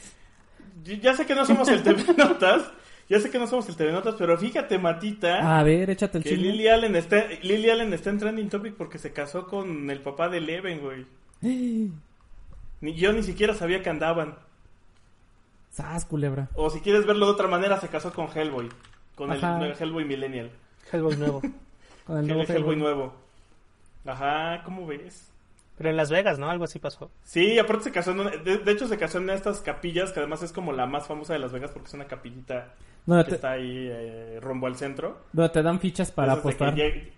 ya 1.02 1.14
sé 1.14 1.26
que 1.26 1.36
no 1.36 1.46
somos 1.46 1.68
el 1.70 1.84
TV 1.84 2.04
Notas, 2.18 2.64
Ya 3.10 3.20
sé 3.20 3.32
que 3.32 3.40
no 3.40 3.48
somos 3.48 3.68
el 3.68 3.76
Telenotas, 3.76 4.16
pero 4.20 4.38
fíjate, 4.38 4.78
Matita, 4.78 5.60
A 5.60 5.64
ver, 5.64 5.90
échate 5.90 6.20
el 6.20 6.24
que 6.24 6.30
chisme. 6.32 6.46
Lily 6.52 6.68
Allen, 6.68 6.96
está, 6.96 7.26
Lily 7.42 7.70
Allen 7.72 7.92
está 7.94 8.12
en 8.12 8.20
Trending 8.20 8.50
Topic 8.50 8.76
porque 8.76 9.00
se 9.00 9.12
casó 9.14 9.48
con 9.48 9.90
el 9.90 10.00
papá 10.02 10.30
de 10.30 10.42
Leven, 10.42 10.80
güey. 10.80 11.06
Ni, 12.82 12.94
yo 12.94 13.12
ni 13.12 13.24
siquiera 13.24 13.54
sabía 13.56 13.82
que 13.84 13.90
andaban. 13.90 14.36
Sas, 15.72 16.06
culebra. 16.06 16.50
O 16.56 16.70
si 16.70 16.80
quieres 16.82 17.06
verlo 17.06 17.26
de 17.26 17.32
otra 17.34 17.48
manera, 17.48 17.80
se 17.80 17.90
casó 17.90 18.14
con 18.14 18.28
Hellboy. 18.34 18.70
Con 19.16 19.32
el, 19.32 19.38
Ajá. 19.44 19.66
el 19.66 19.74
Hellboy 19.78 20.06
Millennial. 20.06 20.52
Hellboy 20.92 21.16
nuevo. 21.18 21.42
Con 22.06 22.18
el 22.18 22.24
El, 22.24 22.28
nuevo 22.28 22.42
Hellboy 22.44 22.56
Hellboy. 22.58 22.76
nuevo. 22.78 23.14
Ajá, 24.06 24.64
¿cómo 24.64 24.88
ves? 24.88 25.30
Pero 25.80 25.90
en 25.90 25.98
Las 25.98 26.12
Vegas, 26.12 26.38
¿no? 26.38 26.48
Algo 26.52 26.66
así 26.66 26.78
pasó. 26.78 27.10
Sí, 27.24 27.58
aparte 27.58 27.86
se 27.86 27.92
casó 27.92 28.12
en 28.12 28.20
una- 28.20 28.30
de, 28.38 28.60
de 28.60 28.72
hecho 28.72 28.88
se 28.88 28.98
casó 28.98 29.18
en 29.18 29.32
estas 29.32 29.62
capillas, 29.62 30.12
que 30.12 30.20
además 30.20 30.44
es 30.44 30.52
como 30.52 30.72
la 30.74 30.86
más 30.86 31.08
famosa 31.08 31.34
de 31.34 31.40
Las 31.40 31.52
Vegas 31.52 31.72
porque 31.72 31.88
es 31.88 31.94
una 31.96 32.06
capillita 32.06 32.76
que 33.08 33.24
te, 33.24 33.36
está 33.36 33.52
ahí 33.54 33.88
eh, 33.90 34.40
rumbo 34.42 34.68
al 34.68 34.76
centro. 34.76 35.22
donde 35.34 35.50
te 35.52 35.64
dan 35.64 35.80
fichas 35.80 36.12
para 36.12 36.34
Entonces, 36.34 36.62
apostar. 36.62 36.76
llegue- 36.76 37.14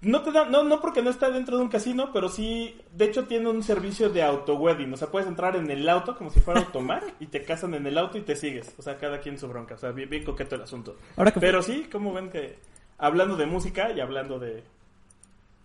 No 0.00 0.22
te 0.22 0.30
da, 0.32 0.44
no, 0.46 0.62
no 0.62 0.80
porque 0.80 1.02
no 1.02 1.10
está 1.10 1.30
dentro 1.30 1.56
de 1.56 1.62
un 1.62 1.68
casino, 1.68 2.10
pero 2.12 2.28
sí, 2.28 2.78
de 2.92 3.06
hecho 3.06 3.24
tiene 3.24 3.48
un 3.48 3.62
servicio 3.62 4.08
de 4.10 4.22
auto 4.22 4.56
wedding, 4.56 4.92
o 4.92 4.96
sea, 4.96 5.08
puedes 5.08 5.26
entrar 5.28 5.56
en 5.56 5.70
el 5.70 5.88
auto 5.88 6.16
como 6.16 6.30
si 6.30 6.40
fuera 6.40 6.60
automar 6.60 7.02
y 7.20 7.26
te 7.26 7.42
casan 7.42 7.74
en 7.74 7.86
el 7.86 7.96
auto 7.98 8.18
y 8.18 8.22
te 8.22 8.36
sigues, 8.36 8.74
o 8.78 8.82
sea, 8.82 8.98
cada 8.98 9.20
quien 9.20 9.38
su 9.38 9.48
bronca, 9.48 9.74
o 9.74 9.78
sea, 9.78 9.92
bien, 9.92 10.08
bien 10.10 10.24
coqueto 10.24 10.54
el 10.54 10.62
asunto. 10.62 10.96
Ahora 11.16 11.30
que 11.30 11.40
Pero 11.40 11.62
sí, 11.62 11.88
como 11.90 12.12
ven 12.12 12.30
que 12.30 12.56
hablando 12.98 13.36
de 13.36 13.46
música 13.46 13.90
y 13.92 14.00
hablando 14.00 14.38
de, 14.38 14.62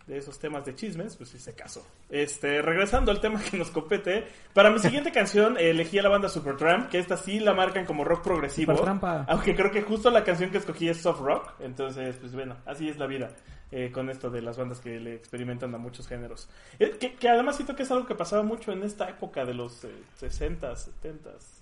de 0.07 0.17
esos 0.17 0.39
temas 0.39 0.65
de 0.65 0.75
chismes, 0.75 1.15
pues 1.15 1.29
sí 1.29 1.39
se 1.39 1.53
casó. 1.53 1.85
Este, 2.09 2.61
regresando 2.61 3.11
al 3.11 3.21
tema 3.21 3.41
que 3.41 3.57
nos 3.57 3.69
compete, 3.71 4.27
para 4.53 4.69
mi 4.71 4.79
siguiente 4.79 5.11
canción 5.13 5.57
elegí 5.57 5.99
a 5.99 6.03
la 6.03 6.09
banda 6.09 6.27
Supertramp, 6.29 6.89
que 6.89 6.99
esta 6.99 7.17
sí 7.17 7.39
la 7.39 7.53
marcan 7.53 7.85
como 7.85 8.03
rock 8.03 8.23
progresivo. 8.23 8.73
Supertrampa. 8.73 9.25
Aunque 9.29 9.55
creo 9.55 9.71
que 9.71 9.81
justo 9.83 10.09
la 10.09 10.23
canción 10.23 10.49
que 10.51 10.57
escogí 10.57 10.89
es 10.89 10.97
soft 11.01 11.21
rock, 11.21 11.53
entonces 11.59 12.17
pues 12.19 12.33
bueno, 12.33 12.57
así 12.65 12.89
es 12.89 12.97
la 12.97 13.07
vida. 13.07 13.31
eh, 13.71 13.89
con 13.91 14.09
esto 14.09 14.29
de 14.29 14.41
las 14.41 14.57
bandas 14.57 14.81
que 14.81 14.99
le 14.99 15.15
experimentan 15.15 15.73
a 15.73 15.77
muchos 15.77 16.07
géneros. 16.07 16.49
Eh, 16.77 16.97
que, 16.99 17.15
que 17.15 17.29
además 17.29 17.55
siento 17.55 17.75
que 17.75 17.83
es 17.83 17.91
algo 17.91 18.05
que 18.05 18.15
pasaba 18.15 18.43
mucho 18.43 18.71
en 18.73 18.83
esta 18.83 19.09
época 19.09 19.45
de 19.45 19.53
los 19.53 19.83
eh, 19.85 19.89
60s, 20.19 20.89
70s, 21.01 21.61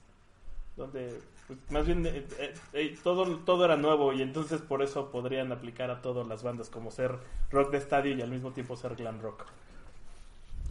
donde 0.75 1.19
pues, 1.49 1.59
más 1.71 1.85
bien 1.87 2.05
eh, 2.05 2.25
eh, 2.37 2.53
eh, 2.73 2.95
todo, 3.03 3.39
todo 3.39 3.65
era 3.65 3.75
nuevo 3.75 4.13
y 4.13 4.21
entonces 4.21 4.61
por 4.61 4.83
eso 4.83 5.09
podrían 5.09 5.51
aplicar 5.51 5.89
a 5.89 6.01
todas 6.01 6.27
las 6.27 6.43
bandas 6.43 6.69
como 6.69 6.91
ser 6.91 7.15
rock 7.49 7.71
de 7.71 7.79
estadio 7.79 8.15
y 8.15 8.21
al 8.21 8.29
mismo 8.29 8.51
tiempo 8.51 8.75
ser 8.77 8.95
glam 8.95 9.19
rock. 9.19 9.45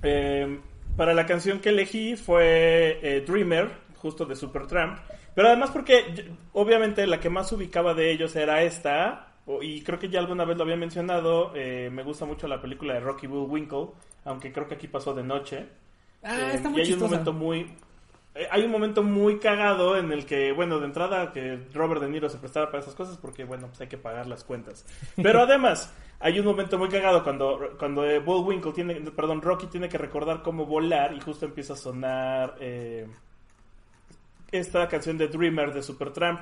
Eh, 0.02 0.60
para 0.96 1.14
la 1.14 1.26
canción 1.26 1.60
que 1.60 1.70
elegí 1.70 2.16
fue 2.16 3.22
Dreamer, 3.26 3.70
justo 3.96 4.24
de 4.24 4.36
Supertramp. 4.36 5.00
Pero 5.34 5.48
además 5.48 5.70
porque 5.70 6.32
obviamente 6.52 7.06
la 7.06 7.20
que 7.20 7.30
más 7.30 7.52
ubicaba 7.52 7.94
de 7.94 8.10
ellos 8.12 8.34
era 8.36 8.62
esta. 8.62 9.24
Y 9.62 9.82
creo 9.82 9.98
que 9.98 10.08
ya 10.10 10.20
alguna 10.20 10.44
vez 10.44 10.56
lo 10.56 10.64
había 10.64 10.76
mencionado. 10.76 11.52
eh, 11.54 11.90
me 11.92 12.02
gusta 12.02 12.24
mucho 12.26 12.46
la 12.48 12.60
película 12.60 12.94
de 12.94 13.00
Rocky 13.00 13.26
Bullwinkle. 13.26 13.88
Aunque 14.24 14.52
creo 14.52 14.68
que 14.68 14.74
aquí 14.74 14.88
pasó 14.88 15.14
de 15.14 15.22
noche. 15.24 15.66
Ah, 16.22 16.52
Eh, 16.52 16.54
está 16.54 16.68
y 16.68 16.72
muy 16.72 16.82
hay 16.82 16.92
un 16.92 17.00
momento 17.00 17.32
muy 17.32 17.74
hay 18.50 18.62
un 18.62 18.70
momento 18.70 19.02
muy 19.02 19.38
cagado 19.38 19.96
en 19.96 20.12
el 20.12 20.24
que, 20.24 20.52
bueno, 20.52 20.78
de 20.78 20.86
entrada 20.86 21.32
que 21.32 21.58
Robert 21.74 22.00
De 22.00 22.08
Niro 22.08 22.28
se 22.28 22.38
prestaba 22.38 22.66
para 22.66 22.80
esas 22.80 22.94
cosas 22.94 23.16
porque, 23.16 23.44
bueno, 23.44 23.66
pues 23.68 23.80
hay 23.80 23.88
que 23.88 23.98
pagar 23.98 24.26
las 24.26 24.44
cuentas. 24.44 24.84
Pero 25.16 25.42
además, 25.42 25.92
hay 26.20 26.38
un 26.38 26.46
momento 26.46 26.78
muy 26.78 26.88
cagado 26.88 27.24
cuando, 27.24 27.58
cuando 27.78 28.04
eh, 28.04 28.18
Bullwinkle 28.18 28.72
tiene, 28.72 28.94
perdón, 29.10 29.42
Rocky 29.42 29.66
tiene 29.66 29.88
que 29.88 29.98
recordar 29.98 30.42
cómo 30.42 30.66
volar 30.66 31.14
y 31.14 31.20
justo 31.20 31.46
empieza 31.46 31.72
a 31.72 31.76
sonar 31.76 32.56
eh, 32.60 33.08
esta 34.52 34.86
canción 34.88 35.18
de 35.18 35.28
Dreamer 35.28 35.72
de 35.72 35.82
Supertramp. 35.82 36.40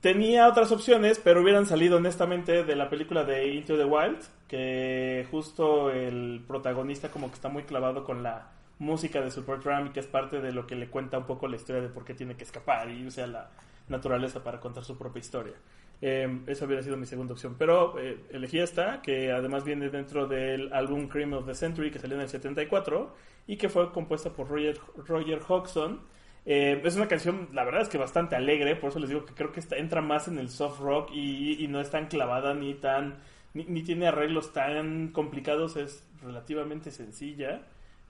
Tenía 0.00 0.46
otras 0.48 0.70
opciones, 0.70 1.18
pero 1.18 1.40
hubieran 1.40 1.66
salido 1.66 1.96
honestamente 1.96 2.62
de 2.62 2.76
la 2.76 2.90
película 2.90 3.24
de 3.24 3.48
Into 3.54 3.76
the 3.76 3.84
Wild, 3.84 4.18
que 4.46 5.26
justo 5.30 5.90
el 5.90 6.44
protagonista 6.46 7.10
como 7.10 7.28
que 7.28 7.34
está 7.34 7.48
muy 7.48 7.62
clavado 7.62 8.04
con 8.04 8.22
la 8.22 8.50
música 8.78 9.20
de 9.20 9.30
Supertramp 9.30 9.92
que 9.92 10.00
es 10.00 10.06
parte 10.06 10.40
de 10.40 10.52
lo 10.52 10.66
que 10.66 10.74
le 10.74 10.88
cuenta 10.88 11.18
un 11.18 11.26
poco 11.26 11.48
la 11.48 11.56
historia 11.56 11.82
de 11.82 11.88
por 11.88 12.04
qué 12.04 12.14
tiene 12.14 12.36
que 12.36 12.44
escapar 12.44 12.90
y 12.90 13.02
irse 13.02 13.22
a 13.22 13.26
la 13.26 13.50
naturaleza 13.88 14.42
para 14.42 14.60
contar 14.60 14.84
su 14.84 14.98
propia 14.98 15.20
historia. 15.20 15.54
Eh, 16.02 16.40
esa 16.46 16.66
hubiera 16.66 16.82
sido 16.82 16.96
mi 16.96 17.06
segunda 17.06 17.32
opción, 17.32 17.56
pero 17.58 17.98
eh, 17.98 18.18
elegí 18.30 18.58
esta, 18.58 19.00
que 19.00 19.32
además 19.32 19.64
viene 19.64 19.88
dentro 19.88 20.26
del 20.26 20.72
álbum 20.72 21.08
Cream 21.08 21.32
of 21.32 21.46
the 21.46 21.54
Century 21.54 21.90
que 21.90 21.98
salió 21.98 22.16
en 22.16 22.22
el 22.22 22.28
74 22.28 23.14
y 23.46 23.56
que 23.56 23.68
fue 23.68 23.90
compuesta 23.92 24.30
por 24.30 24.48
Roger, 24.48 24.78
Roger 25.06 25.40
Hodgson. 25.48 26.00
Eh, 26.44 26.80
es 26.84 26.96
una 26.96 27.08
canción, 27.08 27.48
la 27.54 27.64
verdad 27.64 27.80
es 27.80 27.88
que 27.88 27.98
bastante 27.98 28.36
alegre, 28.36 28.76
por 28.76 28.90
eso 28.90 28.98
les 28.98 29.08
digo 29.08 29.24
que 29.24 29.34
creo 29.34 29.52
que 29.52 29.60
está, 29.60 29.76
entra 29.76 30.02
más 30.02 30.28
en 30.28 30.38
el 30.38 30.50
soft 30.50 30.80
rock 30.80 31.10
y, 31.12 31.64
y 31.64 31.66
no 31.68 31.80
es 31.80 31.90
tan 31.90 32.08
clavada 32.08 32.54
ni 32.54 32.74
tan 32.74 33.16
ni, 33.54 33.64
ni 33.64 33.82
tiene 33.82 34.06
arreglos 34.06 34.52
tan 34.52 35.08
complicados, 35.08 35.76
es 35.76 36.04
relativamente 36.22 36.90
sencilla 36.90 37.62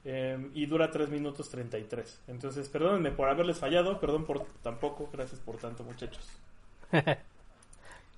eh, 0.08 0.50
y 0.54 0.64
dura 0.66 0.90
3 0.90 1.08
minutos 1.10 1.50
33. 1.50 2.22
Entonces, 2.28 2.68
perdónenme 2.68 3.10
por 3.10 3.28
haberles 3.28 3.58
fallado, 3.58 3.98
perdón 4.00 4.24
por 4.24 4.44
tampoco, 4.62 5.10
gracias 5.12 5.40
por 5.40 5.56
tanto, 5.56 5.82
muchachos. 5.84 6.24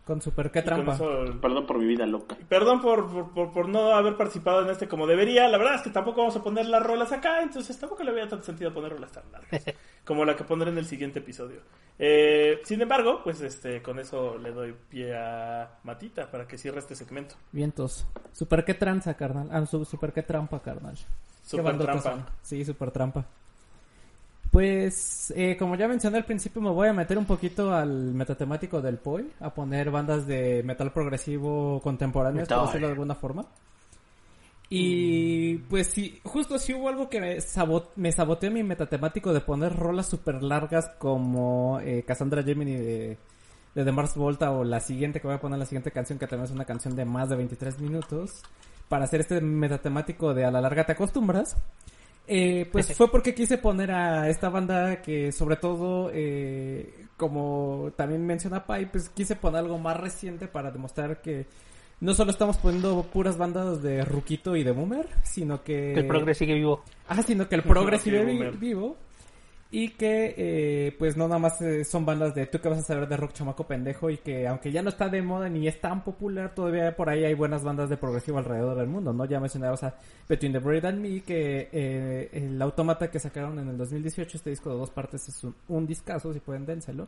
Con 0.04 0.22
super 0.22 0.50
qué 0.50 0.62
trampa. 0.62 0.94
eso, 0.94 1.38
Perdón 1.38 1.66
por 1.66 1.76
mi 1.78 1.84
vida 1.84 2.06
loca. 2.06 2.34
Perdón 2.48 2.80
por, 2.80 3.10
por, 3.12 3.30
por- 3.34 3.52
por 3.52 3.68
no 3.68 3.92
haber 3.92 4.16
participado 4.16 4.62
en 4.62 4.70
este 4.70 4.88
como 4.88 5.06
debería. 5.06 5.46
La 5.48 5.58
verdad 5.58 5.74
es 5.74 5.82
que 5.82 5.90
tampoco 5.90 6.22
vamos 6.22 6.34
a 6.34 6.42
poner 6.42 6.64
las 6.64 6.82
rolas 6.82 7.12
acá, 7.12 7.42
entonces 7.42 7.78
tampoco 7.78 8.02
le 8.04 8.12
había 8.12 8.26
tanto 8.26 8.42
sentido 8.46 8.72
poner 8.72 8.92
rolas 8.92 9.12
tan 9.12 9.30
largas 9.30 9.64
como 10.06 10.24
la 10.24 10.34
que 10.34 10.44
pondré 10.44 10.70
en 10.70 10.78
el 10.78 10.86
siguiente 10.86 11.18
episodio. 11.18 11.60
Eh, 11.98 12.58
sin 12.64 12.80
embargo, 12.80 13.20
pues 13.22 13.42
este 13.42 13.82
con 13.82 13.98
eso 13.98 14.38
le 14.38 14.50
doy 14.52 14.74
pie 14.88 15.14
a 15.14 15.78
Matita 15.84 16.30
para 16.30 16.46
que 16.48 16.56
cierre 16.56 16.78
este 16.78 16.94
segmento. 16.94 17.34
Vientos. 17.52 18.06
Super 18.32 18.64
qué 18.64 18.72
tranza, 18.72 19.12
carnal. 19.14 19.48
Ah, 19.52 19.66
su- 19.66 19.84
super 19.84 20.14
qué 20.14 20.22
trampa, 20.22 20.62
carnal. 20.62 20.96
Super 21.56 21.78
trampa. 21.78 22.02
son. 22.02 22.24
Sí, 22.42 22.64
super 22.64 22.90
trampa. 22.90 23.24
Pues, 24.50 25.30
eh, 25.36 25.56
como 25.58 25.76
ya 25.76 25.86
mencioné 25.88 26.16
al 26.16 26.24
principio, 26.24 26.62
me 26.62 26.70
voy 26.70 26.88
a 26.88 26.92
meter 26.94 27.18
un 27.18 27.26
poquito 27.26 27.74
al 27.74 28.14
metatemático 28.14 28.80
del 28.80 28.96
POI, 28.96 29.30
a 29.40 29.52
poner 29.52 29.90
bandas 29.90 30.26
de 30.26 30.62
metal 30.64 30.90
progresivo 30.90 31.80
contemporáneas, 31.82 32.48
por 32.48 32.66
decirlo 32.68 32.86
de 32.86 32.92
alguna 32.94 33.14
forma. 33.14 33.44
Y 34.70 35.56
pues 35.70 35.86
sí, 35.88 36.20
justo 36.24 36.58
sí 36.58 36.74
hubo 36.74 36.88
algo 36.88 37.08
que 37.08 37.20
me, 37.20 37.40
sabo- 37.40 37.88
me 37.96 38.12
saboteó 38.12 38.50
mi 38.50 38.62
metatemático 38.62 39.32
de 39.32 39.40
poner 39.40 39.74
rolas 39.74 40.06
super 40.06 40.42
largas 40.42 40.90
como 40.98 41.80
eh, 41.80 42.02
Cassandra 42.06 42.42
Gemini 42.42 42.74
de, 42.76 43.18
de 43.74 43.84
The 43.84 43.92
Mars 43.92 44.14
Volta 44.14 44.50
o 44.50 44.64
la 44.64 44.80
siguiente 44.80 45.20
que 45.20 45.26
voy 45.26 45.36
a 45.36 45.40
poner, 45.40 45.58
la 45.58 45.64
siguiente 45.64 45.90
canción 45.90 46.18
que 46.18 46.26
también 46.26 46.44
es 46.46 46.50
una 46.50 46.66
canción 46.66 46.94
de 46.96 47.06
más 47.06 47.30
de 47.30 47.36
23 47.36 47.78
minutos 47.80 48.42
para 48.88 49.04
hacer 49.04 49.20
este 49.20 49.40
metatemático 49.40 50.34
de 50.34 50.44
a 50.44 50.50
la 50.50 50.60
larga 50.60 50.84
te 50.84 50.92
acostumbras. 50.92 51.56
Eh, 52.30 52.68
pues 52.70 52.94
fue 52.94 53.10
porque 53.10 53.34
quise 53.34 53.56
poner 53.56 53.90
a 53.90 54.28
esta 54.28 54.50
banda 54.50 55.00
que 55.00 55.32
sobre 55.32 55.56
todo, 55.56 56.10
eh, 56.12 57.06
como 57.16 57.90
también 57.96 58.26
menciona 58.26 58.66
Pai, 58.66 58.90
pues 58.90 59.08
quise 59.08 59.34
poner 59.34 59.60
algo 59.60 59.78
más 59.78 59.96
reciente 59.98 60.46
para 60.46 60.70
demostrar 60.70 61.22
que 61.22 61.46
no 62.00 62.14
solo 62.14 62.30
estamos 62.30 62.58
poniendo 62.58 63.02
puras 63.04 63.38
bandas 63.38 63.82
de 63.82 64.04
Ruquito 64.04 64.56
y 64.56 64.62
de 64.62 64.72
Boomer, 64.72 65.08
sino 65.22 65.64
que... 65.64 65.92
Que 65.94 66.00
el 66.00 66.06
progre 66.06 66.34
sigue 66.34 66.54
vivo. 66.54 66.84
Ah, 67.08 67.22
sino 67.22 67.48
que 67.48 67.54
el 67.54 67.62
progres 67.62 68.02
Sí, 68.02 68.10
sigue 68.10 68.50
vivo. 68.50 68.96
Y 69.70 69.90
que, 69.90 70.34
eh, 70.38 70.96
pues 70.98 71.18
no 71.18 71.28
nada 71.28 71.38
más 71.38 71.60
eh, 71.60 71.84
son 71.84 72.06
bandas 72.06 72.34
de 72.34 72.46
tú 72.46 72.58
que 72.58 72.70
vas 72.70 72.78
a 72.78 72.82
saber 72.82 73.06
de 73.06 73.18
rock 73.18 73.34
chamaco 73.34 73.66
pendejo 73.66 74.08
y 74.08 74.16
que 74.16 74.48
aunque 74.48 74.72
ya 74.72 74.80
no 74.80 74.88
está 74.88 75.10
de 75.10 75.20
moda 75.20 75.50
ni 75.50 75.68
es 75.68 75.78
tan 75.78 76.02
popular, 76.02 76.54
todavía 76.54 76.96
por 76.96 77.10
ahí 77.10 77.24
hay 77.24 77.34
buenas 77.34 77.62
bandas 77.62 77.90
de 77.90 77.98
progresivo 77.98 78.38
alrededor 78.38 78.78
del 78.78 78.86
mundo, 78.86 79.12
¿no? 79.12 79.26
Ya 79.26 79.40
mencionabas 79.40 79.82
a 79.82 79.94
Between 80.26 80.52
the 80.54 80.58
Bird 80.58 80.86
and 80.86 81.00
Me, 81.00 81.20
que 81.20 81.68
eh, 81.70 82.30
el 82.32 82.62
automata 82.62 83.10
que 83.10 83.18
sacaron 83.18 83.58
en 83.58 83.68
el 83.68 83.76
2018, 83.76 84.38
este 84.38 84.48
disco 84.48 84.70
de 84.70 84.76
dos 84.78 84.90
partes 84.90 85.28
es 85.28 85.46
un, 85.68 85.86
discazo, 85.86 86.32
si 86.32 86.40
pueden 86.40 86.64
dénselo. 86.64 87.06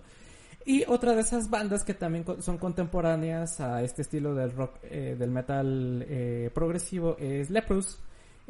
Y 0.67 0.85
otra 0.87 1.15
de 1.15 1.23
esas 1.23 1.49
bandas 1.49 1.83
que 1.83 1.95
también 1.95 2.27
son 2.41 2.59
contemporáneas 2.59 3.59
a 3.61 3.83
este 3.83 4.03
estilo 4.03 4.35
del 4.35 4.53
rock, 4.53 4.77
eh, 4.83 5.17
del 5.19 5.31
metal 5.31 6.07
progresivo 6.53 7.17
es 7.19 7.49
Leprous. 7.49 7.99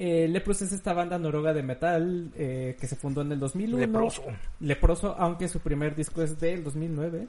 Eh, 0.03 0.27
Leprous 0.29 0.63
es 0.63 0.73
esta 0.73 0.95
banda 0.95 1.19
noruega 1.19 1.53
de 1.53 1.63
metal 1.63 2.31
eh, 2.35 2.75
que 2.81 2.87
se 2.87 2.97
fundó 2.97 3.21
en 3.21 3.33
el 3.33 3.39
2001. 3.39 3.77
Leproso. 3.77 4.23
Leproso, 4.61 5.15
aunque 5.19 5.47
su 5.47 5.61
primer 5.61 5.95
disco 5.95 6.23
es 6.23 6.41
del 6.41 6.65
2009. 6.65 7.29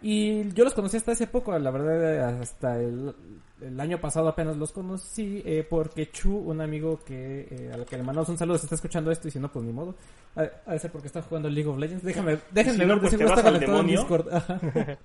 Y 0.00 0.52
yo 0.52 0.62
los 0.62 0.74
conocí 0.74 0.96
hasta 0.96 1.10
hace 1.10 1.26
poco, 1.26 1.58
la 1.58 1.72
verdad, 1.72 2.40
hasta 2.40 2.78
el, 2.78 3.12
el 3.60 3.80
año 3.80 3.98
pasado 3.98 4.28
apenas 4.28 4.56
los 4.56 4.70
conocí, 4.70 5.42
eh, 5.44 5.66
porque 5.68 6.12
Chu, 6.12 6.36
un 6.36 6.60
amigo 6.60 7.00
que 7.04 7.48
eh, 7.50 7.72
al 7.74 7.84
que 7.84 7.96
le 7.96 8.04
mandamos 8.04 8.28
un 8.28 8.38
saludo, 8.38 8.58
se 8.58 8.66
está 8.66 8.76
escuchando 8.76 9.10
esto 9.10 9.26
y 9.26 9.32
si 9.32 9.40
no, 9.40 9.50
pues 9.50 9.64
ni 9.64 9.72
modo. 9.72 9.96
De 10.36 10.78
ser 10.78 10.92
porque 10.92 11.08
está 11.08 11.20
jugando 11.20 11.48
League 11.48 11.68
of 11.68 11.78
Legends. 11.78 12.04
Déjame, 12.04 12.38
déjenme 12.52 12.78
si 12.78 12.86
no, 12.86 12.94
ver, 12.94 13.00
pues 13.00 13.10
seguro 13.10 13.30
vas 13.30 13.38
está 13.38 13.50
conectado 13.50 13.80
en. 13.80 13.86
Discord. 13.88 14.28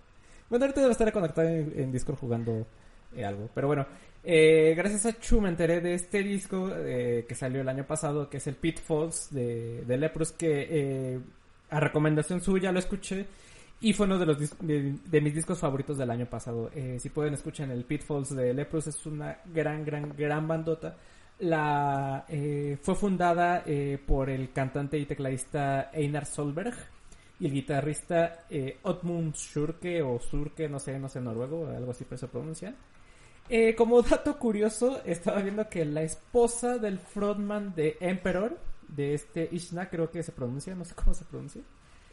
Bueno, 0.50 0.66
ahorita 0.66 0.82
debe 0.82 0.94
estar 0.94 1.12
conectado 1.12 1.48
en, 1.48 1.74
en 1.76 1.92
Discord 1.92 2.18
jugando 2.18 2.66
eh, 3.16 3.26
algo. 3.26 3.50
Pero 3.54 3.68
bueno, 3.68 3.86
eh, 4.24 4.74
gracias 4.76 5.06
a 5.06 5.18
Chu 5.18 5.40
me 5.40 5.50
enteré 5.50 5.80
de 5.80 5.94
este 5.94 6.22
disco 6.22 6.70
eh, 6.76 7.26
que 7.28 7.36
salió 7.36 7.62
el 7.62 7.70
año 7.70 7.86
pasado, 7.86 8.30
que 8.30 8.38
es 8.38 8.48
el 8.48 8.56
Pitfalls 8.56 9.30
de, 9.32 9.84
de 9.86 10.12
que 10.38 10.68
eh, 10.70 11.20
a 11.70 11.80
recomendación 11.80 12.42
suya 12.42 12.72
lo 12.72 12.80
escuché. 12.80 13.26
Y 13.82 13.94
fue 13.94 14.08
uno 14.08 14.20
de, 14.20 14.26
los 14.26 14.38
de, 14.60 14.96
de 15.06 15.22
mis 15.22 15.34
discos 15.34 15.60
favoritos 15.60 15.98
del 15.98 16.12
año 16.12 16.26
pasado. 16.26 16.70
Eh, 16.76 16.98
si 17.00 17.10
pueden 17.10 17.34
escuchen 17.34 17.72
el 17.72 17.86
Pitfalls 17.86 18.36
de 18.36 18.54
Leprous, 18.54 18.88
es 18.88 19.06
una 19.06 19.38
gran, 19.54 19.86
gran, 19.86 20.14
gran 20.18 20.46
bandota. 20.48 20.98
La, 21.40 22.26
eh, 22.28 22.78
fue 22.82 22.96
fundada 22.96 23.64
por 24.06 24.30
el 24.30 24.52
cantante 24.52 24.98
y 24.98 25.06
tecladista 25.06 25.92
Einar 25.94 26.26
Solberg 26.26 26.76
y 27.40 27.46
el 27.46 27.54
guitarrista 27.54 28.44
Otmund 28.84 29.34
Schurke 29.36 30.02
o 30.02 30.20
Surke, 30.20 30.68
no 30.68 30.80
sé, 30.80 31.00
no 31.00 31.08
sé 31.08 31.22
noruego, 31.22 31.70
algo 31.70 31.92
así 31.92 32.06
se 32.14 32.28
pronuncia. 32.28 32.76
Eh, 33.50 33.74
como 33.76 34.02
dato 34.04 34.38
curioso, 34.38 35.02
estaba 35.06 35.42
viendo 35.42 35.68
que 35.70 35.84
la 35.86 36.04
esposa 36.04 36.78
del 36.78 37.00
frontman 37.00 37.74
de 37.76 37.98
Emperor, 38.00 38.58
de 38.88 39.14
este 39.16 39.50
Ishna, 39.52 39.90
creo 39.90 40.12
que 40.12 40.22
se 40.24 40.32
pronuncia, 40.32 40.76
no 40.76 40.86
sé 40.86 40.94
cómo 40.96 41.14
se 41.16 41.26
pronuncia. 41.26 41.62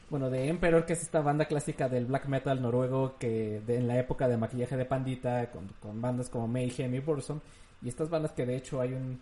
Bueno, 0.09 0.31
de 0.31 0.49
Emperor, 0.49 0.87
que 0.87 0.93
es 0.95 1.03
esta 1.03 1.21
banda 1.21 1.45
clásica 1.47 1.89
del 1.89 2.07
black 2.07 2.27
metal 2.27 2.63
noruego 2.63 3.17
que 3.19 3.61
de- 3.67 3.77
en 3.79 3.89
la 3.89 3.99
época 3.99 4.29
de 4.29 4.37
maquillaje 4.37 4.77
de 4.77 4.85
pandita, 4.85 5.51
con, 5.51 6.01
bandas 6.01 6.29
como 6.31 6.47
Mayhem 6.49 6.95
y 6.95 7.01
Burzum, 7.01 7.41
y 7.83 7.89
estas 7.89 8.09
bandas 8.09 8.33
que 8.33 8.47
de 8.47 8.57
hecho 8.57 8.81
hay 8.81 8.93
un 8.95 9.21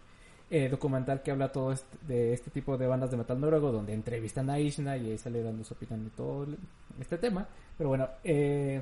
eh, 0.50 0.68
documental 0.68 1.22
que 1.22 1.30
habla 1.30 1.50
todo 1.50 1.72
este- 1.72 1.96
de 2.06 2.34
este 2.34 2.50
tipo 2.50 2.76
de 2.76 2.86
bandas 2.86 3.10
de 3.10 3.16
metal 3.16 3.40
noruego, 3.40 3.72
donde 3.72 3.94
entrevistan 3.94 4.50
a 4.50 4.58
Ishna 4.60 4.96
y 4.98 5.10
ahí 5.10 5.18
sale 5.18 5.42
dando 5.42 5.64
su 5.64 5.72
opinión 5.74 6.04
de 6.04 6.10
todo 6.10 6.46
este 7.00 7.16
tema. 7.18 7.48
Pero 7.78 7.88
bueno, 7.88 8.08
eh, 8.22 8.80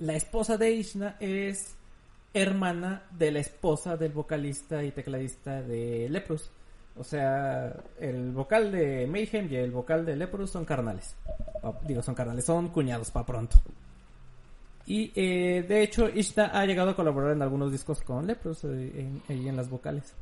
la 0.00 0.14
esposa 0.16 0.56
de 0.58 0.72
Ishna 0.72 1.16
es 1.20 1.76
hermana 2.34 3.02
de 3.10 3.32
la 3.32 3.40
esposa 3.40 3.96
del 3.96 4.12
vocalista 4.12 4.82
y 4.84 4.90
tecladista 4.92 5.62
de 5.62 6.08
Leprous. 6.08 6.50
O 6.96 7.04
sea, 7.04 7.74
el 8.00 8.32
vocal 8.32 8.72
de 8.72 9.06
Mayhem 9.06 9.52
y 9.52 9.56
el 9.56 9.70
vocal 9.70 10.04
de 10.04 10.16
Leprous 10.16 10.50
son 10.50 10.64
carnales. 10.64 11.14
O, 11.62 11.76
digo, 11.86 12.02
son 12.02 12.14
carnales, 12.14 12.44
son 12.44 12.68
cuñados 12.68 13.10
para 13.10 13.26
pronto. 13.26 13.56
Y 14.88 15.12
eh, 15.14 15.64
de 15.68 15.82
hecho, 15.82 16.08
Ishna 16.08 16.46
ha 16.46 16.64
llegado 16.64 16.90
a 16.90 16.96
colaborar 16.96 17.32
en 17.32 17.42
algunos 17.42 17.70
discos 17.70 18.00
con 18.00 18.26
Leprous 18.26 18.64
eh, 18.64 19.20
en, 19.28 19.56
las 19.56 19.68
vocales. 19.68 20.14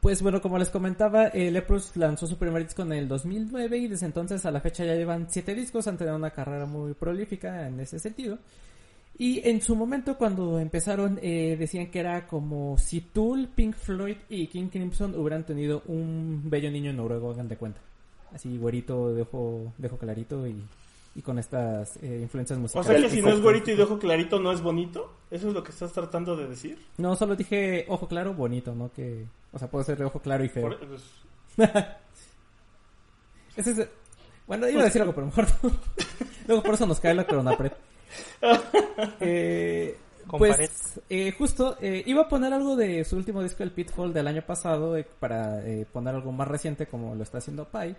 Pues 0.00 0.22
bueno, 0.22 0.40
como 0.40 0.58
les 0.58 0.70
comentaba, 0.70 1.28
eh, 1.28 1.50
lanzó 1.94 2.26
su 2.26 2.36
primer 2.36 2.62
disco 2.62 2.82
en 2.82 2.92
el 2.92 3.08
2009 3.08 3.78
y 3.78 3.88
desde 3.88 4.06
entonces 4.06 4.44
a 4.46 4.50
la 4.50 4.60
fecha 4.60 4.84
ya 4.84 4.94
llevan 4.94 5.26
siete 5.30 5.54
discos, 5.54 5.88
han 5.88 5.96
tenido 5.96 6.16
una 6.16 6.30
carrera 6.30 6.66
muy 6.66 6.94
prolífica 6.94 7.66
en 7.66 7.80
ese 7.80 7.98
sentido. 7.98 8.38
Y 9.22 9.46
en 9.46 9.60
su 9.60 9.76
momento 9.76 10.16
cuando 10.16 10.58
empezaron 10.58 11.18
eh, 11.20 11.54
decían 11.58 11.90
que 11.90 12.00
era 12.00 12.26
como 12.26 12.78
si 12.78 13.02
Tool, 13.02 13.48
Pink 13.54 13.76
Floyd 13.76 14.16
y 14.30 14.46
King 14.46 14.68
Crimson 14.68 15.14
hubieran 15.14 15.44
tenido 15.44 15.82
un 15.88 16.40
bello 16.46 16.70
niño 16.70 16.90
noruego, 16.94 17.30
hagan 17.32 17.46
de 17.46 17.58
cuenta. 17.58 17.80
Así 18.32 18.56
güerito, 18.56 19.12
de 19.12 19.20
ojo, 19.20 19.74
de 19.76 19.88
ojo 19.88 19.98
clarito 19.98 20.46
y, 20.46 20.56
y 21.14 21.20
con 21.20 21.38
estas 21.38 21.98
eh, 22.02 22.20
influencias 22.22 22.58
O 22.58 22.62
musicales. 22.62 22.86
sea 22.86 23.10
que 23.10 23.14
si 23.14 23.20
no 23.20 23.28
es 23.28 23.42
güerito 23.42 23.70
y 23.72 23.76
de 23.76 23.82
ojo 23.82 23.98
clarito, 23.98 24.40
¿no 24.40 24.52
es 24.52 24.62
bonito? 24.62 25.12
¿Eso 25.30 25.48
es 25.48 25.54
lo 25.54 25.62
que 25.62 25.72
estás 25.72 25.92
tratando 25.92 26.34
de 26.34 26.48
decir? 26.48 26.78
No, 26.96 27.14
solo 27.14 27.36
dije 27.36 27.84
ojo 27.88 28.08
claro, 28.08 28.32
bonito, 28.32 28.74
¿no? 28.74 28.90
Que, 28.90 29.26
o 29.52 29.58
sea, 29.58 29.68
puede 29.68 29.84
ser 29.84 29.98
de 29.98 30.06
ojo 30.06 30.20
claro 30.20 30.42
y 30.44 30.48
feo. 30.48 30.62
Por- 30.62 30.78
pues, 30.88 31.02
Ese 33.56 33.70
es... 33.72 33.88
Bueno, 34.46 34.66
iba 34.66 34.80
a 34.80 34.84
decir 34.84 35.02
algo, 35.02 35.14
pero 35.14 35.26
mejor 35.26 35.46
no. 35.62 35.70
Luego 36.48 36.62
por 36.62 36.74
eso 36.74 36.86
nos 36.86 36.98
cae 37.00 37.14
la 37.14 37.26
coronapred. 37.26 37.72
Eh, 39.20 39.96
pues, 40.38 41.00
eh, 41.08 41.32
justo, 41.32 41.76
eh, 41.80 42.02
iba 42.06 42.22
a 42.22 42.28
poner 42.28 42.52
algo 42.52 42.76
de 42.76 43.04
su 43.04 43.16
último 43.16 43.42
disco, 43.42 43.62
el 43.62 43.72
Pitfall, 43.72 44.12
del 44.12 44.28
año 44.28 44.42
pasado, 44.42 44.96
para 45.18 45.62
poner 45.92 46.14
algo 46.14 46.32
más 46.32 46.46
reciente 46.46 46.86
como 46.86 47.14
lo 47.14 47.22
está 47.22 47.38
haciendo 47.38 47.66
Pai. 47.66 47.96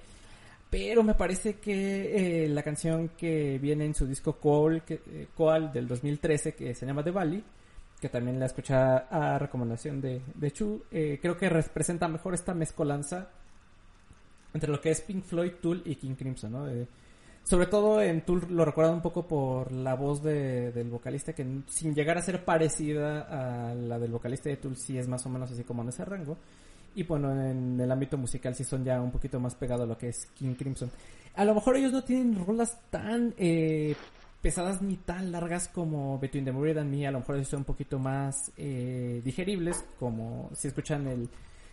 Pero 0.70 1.04
me 1.04 1.16
parece 1.16 1.56
que 1.56 2.48
la 2.50 2.64
canción 2.64 3.10
que 3.18 3.60
viene 3.60 3.86
en 3.86 3.94
su 3.94 4.08
disco 4.08 4.40
que, 4.86 4.94
eh, 4.94 5.28
Koal 5.36 5.74
del 5.74 5.88
2013, 5.88 6.54
que 6.54 6.74
se 6.74 6.86
llama 6.86 7.04
The 7.04 7.12
Valley, 7.12 7.44
que 8.00 8.10
también 8.10 8.40
la 8.40 8.46
escuché 8.46 8.74
a 8.74 9.38
recomendación 9.38 10.00
de, 10.00 10.22
de 10.34 10.52
Chu, 10.52 10.84
creo 10.90 11.38
que 11.38 11.50
representa 11.50 12.08
mejor 12.08 12.34
esta 12.34 12.54
mezcolanza 12.54 13.30
entre 14.54 14.72
lo 14.72 14.80
que 14.80 14.92
es 14.92 15.02
Pink 15.02 15.24
Floyd, 15.24 15.54
Tool 15.62 15.82
y 15.86 15.96
King 15.96 16.16
Crimson, 16.16 16.52
¿no? 16.52 16.68
Sobre 17.44 17.66
todo 17.66 18.02
en 18.02 18.22
Tool 18.22 18.46
lo 18.50 18.64
recuerdo 18.64 18.94
un 18.94 19.02
poco 19.02 19.28
por 19.28 19.72
la 19.72 19.96
voz 19.96 20.24
de- 20.24 20.72
del 20.72 20.90
vocalista 20.90 21.34
que 21.34 21.46
sin 21.68 21.94
llegar 21.94 22.18
a 22.18 22.22
ser 22.22 22.46
parecida 22.46 23.70
a 23.70 23.74
la 23.76 24.00
del 24.00 24.12
vocalista 24.12 24.50
de 24.50 24.58
Tool 24.58 24.78
sí 24.78 24.98
es 24.98 25.08
más 25.08 25.26
o 25.26 25.30
menos 25.30 25.52
así 25.52 25.64
como 25.64 25.82
en 25.82 25.90
ese 25.90 26.06
rango. 26.06 26.38
Y 26.96 27.04
bueno, 27.04 27.32
en 27.32 27.80
el 27.80 27.92
ámbito 27.92 28.18
musical 28.18 28.54
sí 28.56 28.64
son 28.64 28.84
ya 28.84 29.02
un 29.02 29.12
poquito 29.12 29.40
más 29.40 29.56
pegados 29.56 29.84
a 29.84 29.88
lo 29.88 29.98
que 29.98 30.10
es 30.10 30.26
King 30.38 30.56
Crimson. 30.56 30.92
A 31.36 31.46
lo 31.46 31.56
mejor 31.56 31.78
ellos 31.78 31.92
no 31.94 32.04
tienen 32.04 32.46
rolas 32.46 32.78
tan 32.90 33.34
eh, 33.38 33.96
pesadas 34.42 34.82
ni 34.82 34.98
tan 34.98 35.32
largas 35.32 35.68
como 35.70 36.20
Between 36.20 36.46
the 36.46 36.52
Buried 36.52 36.78
and 36.78 36.92
Me. 36.92 37.08
A 37.08 37.12
lo 37.12 37.20
mejor 37.20 37.44
son 37.46 37.60
un 37.60 37.66
poquito 37.66 37.98
más 37.98 38.52
eh, 38.58 39.22
digeribles, 39.24 39.84
como 40.00 40.50
si 40.54 40.68
escuchan 40.68 41.08
el, 41.08 41.30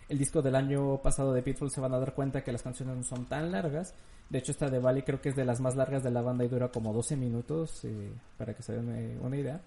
el 0.09 0.17
disco 0.17 0.41
del 0.41 0.55
año 0.55 0.97
pasado 0.97 1.33
de 1.33 1.43
Pitfall 1.43 1.69
se 1.69 1.79
van 1.79 1.93
a 1.93 1.99
dar 1.99 2.13
cuenta 2.13 2.43
que 2.43 2.51
las 2.51 2.63
canciones 2.63 2.97
no 2.97 3.03
son 3.03 3.25
tan 3.25 3.51
largas. 3.51 3.93
De 4.29 4.39
hecho, 4.39 4.51
esta 4.51 4.69
de 4.69 4.79
Valley 4.79 5.03
creo 5.03 5.21
que 5.21 5.29
es 5.29 5.35
de 5.35 5.45
las 5.45 5.61
más 5.61 5.75
largas 5.75 6.03
de 6.03 6.11
la 6.11 6.21
banda 6.21 6.43
y 6.43 6.47
dura 6.47 6.69
como 6.69 6.91
12 6.91 7.15
minutos, 7.15 7.85
eh, 7.85 8.11
para 8.37 8.55
que 8.55 8.63
se 8.63 8.73
den 8.73 8.89
eh, 8.89 9.17
una 9.21 9.37
idea. 9.37 9.61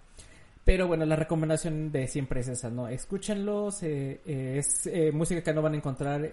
Pero 0.64 0.86
bueno, 0.86 1.04
la 1.06 1.16
recomendación 1.16 1.90
de 1.90 2.06
siempre 2.06 2.40
es 2.40 2.48
esa, 2.48 2.70
¿no? 2.70 2.88
Escúchenlos, 2.88 3.82
eh, 3.82 4.20
es 4.24 4.88
música 5.12 5.42
que 5.42 5.52
no 5.52 5.62
van 5.62 5.74
a 5.74 5.76
encontrar 5.76 6.30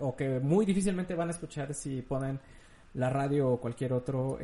o 0.00 0.16
que 0.16 0.40
muy 0.40 0.66
difícilmente 0.66 1.14
van 1.14 1.28
a 1.28 1.32
escuchar 1.32 1.72
si 1.74 2.02
ponen 2.02 2.38
la 2.94 3.08
radio 3.08 3.48
o 3.52 3.60
cualquier 3.60 3.94
otro 3.94 4.38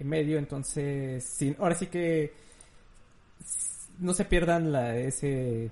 medio. 0.00 0.38
Entonces, 0.38 1.24
sin, 1.24 1.56
ahora 1.58 1.74
sí 1.74 1.86
que 1.86 2.32
no 3.98 4.12
se 4.12 4.26
pierdan 4.26 4.72
la, 4.72 4.94
ese 4.96 5.70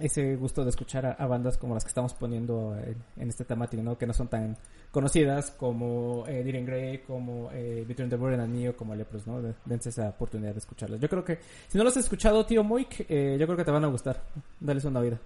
ese 0.00 0.36
gusto 0.36 0.64
de 0.64 0.70
escuchar 0.70 1.06
a, 1.06 1.12
a 1.12 1.26
bandas 1.26 1.56
como 1.58 1.74
las 1.74 1.84
que 1.84 1.88
estamos 1.88 2.14
poniendo 2.14 2.76
en, 2.76 2.96
en 3.16 3.28
este 3.28 3.44
temático, 3.44 3.82
¿no? 3.82 3.96
Que 3.98 4.06
no 4.06 4.12
son 4.12 4.28
tan 4.28 4.56
conocidas 4.90 5.50
como 5.52 6.24
eh, 6.26 6.42
Diren 6.42 6.66
Grey, 6.66 6.98
como 6.98 7.50
eh, 7.52 7.84
Between 7.86 8.10
the 8.10 8.16
Burden 8.16 8.40
and 8.40 8.54
Me 8.54 8.68
o 8.68 8.76
como 8.76 8.94
Lepros, 8.94 9.26
¿no? 9.26 9.40
De- 9.42 9.54
Dense 9.64 9.90
esa 9.90 10.08
oportunidad 10.10 10.52
de 10.52 10.58
escucharlas. 10.58 11.00
Yo 11.00 11.08
creo 11.08 11.24
que, 11.24 11.38
si 11.68 11.78
no 11.78 11.84
los 11.84 11.96
has 11.96 12.04
escuchado, 12.04 12.44
tío 12.46 12.64
Moik, 12.64 13.06
eh, 13.08 13.36
yo 13.38 13.46
creo 13.46 13.56
que 13.56 13.64
te 13.64 13.70
van 13.70 13.84
a 13.84 13.88
gustar. 13.88 14.22
Dales 14.58 14.84
una 14.84 15.00
vida. 15.00 15.18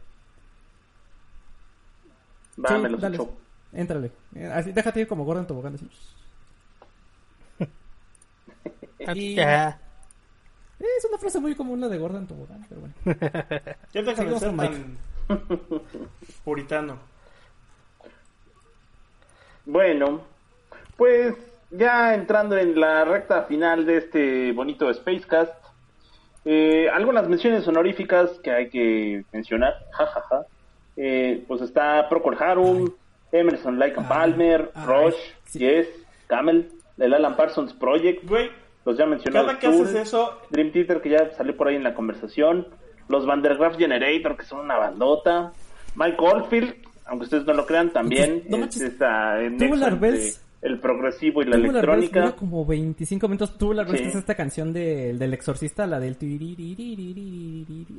Va, 2.65 2.69
Sí, 2.69 2.75
me 2.83 2.89
los 2.89 3.01
dale. 3.01 3.17
echo. 3.17 3.33
Éntrale. 3.73 4.13
Eh, 4.35 4.47
así, 4.47 4.73
déjate 4.73 5.01
ir 5.01 5.09
como 5.09 5.25
Gordon 5.25 5.47
Tobogán, 5.47 5.75
así. 5.75 5.89
Y-. 9.15 9.39
Eh, 9.39 9.75
Es 10.79 11.05
una 11.09 11.19
frase 11.19 11.41
muy 11.41 11.55
común 11.55 11.81
la 11.81 11.89
de 11.89 11.99
Gordon 11.99 12.27
Tobogán, 12.27 12.65
pero 12.69 12.81
bueno. 12.81 12.95
ya 13.93 14.03
deja 14.03 14.25
de 14.25 14.39
ser 14.39 14.57
tan 14.57 14.99
puritano. 16.45 16.99
Bueno, 19.67 20.21
pues 20.97 21.35
ya 21.71 22.15
entrando 22.15 22.57
en 22.57 22.79
la 22.79 23.05
recta 23.05 23.45
final 23.45 23.87
de 23.87 23.97
este 23.99 24.53
bonito 24.53 24.93
Spacecast, 24.93 25.55
eh, 26.45 26.89
algunas 26.93 27.29
menciones 27.29 27.67
honoríficas 27.67 28.31
que 28.41 28.51
hay 28.51 28.69
que 28.69 29.25
mencionar, 29.33 29.75
jajaja. 29.93 30.47
Eh, 30.97 31.45
pues 31.49 31.61
está 31.63 32.09
Procol 32.09 32.37
Harum, 32.41 32.91
Emerson 33.33 33.79
Lake 33.79 34.01
Palmer, 34.09 34.71
ay, 34.75 34.87
Rush, 34.87 35.17
sí. 35.47 35.59
Yes, 35.61 35.89
Camel, 36.29 36.71
el 36.99 37.15
Alan 37.15 37.37
Parsons 37.37 37.73
Project, 37.73 38.29
Güey, 38.29 38.51
los 38.85 38.99
ya 38.99 39.07
mencionados. 39.07 39.57
¿Qué 39.57 39.67
Tool, 39.67 39.77
que 39.77 39.83
haces 39.83 40.09
eso? 40.09 40.39
Dream 40.51 40.73
Theater, 40.73 41.01
que 41.01 41.11
ya 41.11 41.31
salió 41.37 41.57
por 41.57 41.69
ahí 41.69 41.77
en 41.77 41.85
la 41.85 41.95
conversación. 41.95 42.69
Los 43.09 43.27
Vandergraaf 43.27 43.77
Generator, 43.77 44.37
que 44.37 44.45
son 44.45 44.61
una 44.61 44.77
bandota. 44.77 45.53
Mike 45.95 46.17
Oldfield, 46.19 46.75
aunque 47.07 47.25
ustedes 47.25 47.45
no 47.45 47.55
lo 47.55 47.67
crean, 47.67 47.91
también. 47.91 48.45
No 48.49 48.59
es, 48.59 48.81
esta, 48.81 49.43
en 49.43 49.63
este, 49.63 50.41
el 50.63 50.81
progresivo 50.81 51.43
y 51.43 51.45
la 51.45 51.57
Tubular 51.57 51.85
electrónica. 51.85 52.37
Como 52.37 52.65
25 52.65 53.29
minutos. 53.29 53.59
Tubular 53.59 53.87
Bells, 53.87 53.99
sí. 53.99 54.05
que 54.05 54.11
es 54.11 54.17
esta 54.17 54.35
canción 54.35 54.73
del, 54.73 55.19
del 55.19 55.35
exorcista, 55.35 55.87
la 55.87 56.01
del... 56.01 56.17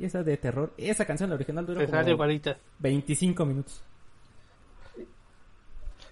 Esa 0.02 0.22
de 0.22 0.36
terror. 0.36 0.72
Esa 0.76 1.04
canción, 1.04 1.30
la 1.30 1.36
original, 1.36 1.64
dura 1.64 1.86
como 1.86 2.16
25 2.80 3.46
minutos. 3.46 3.82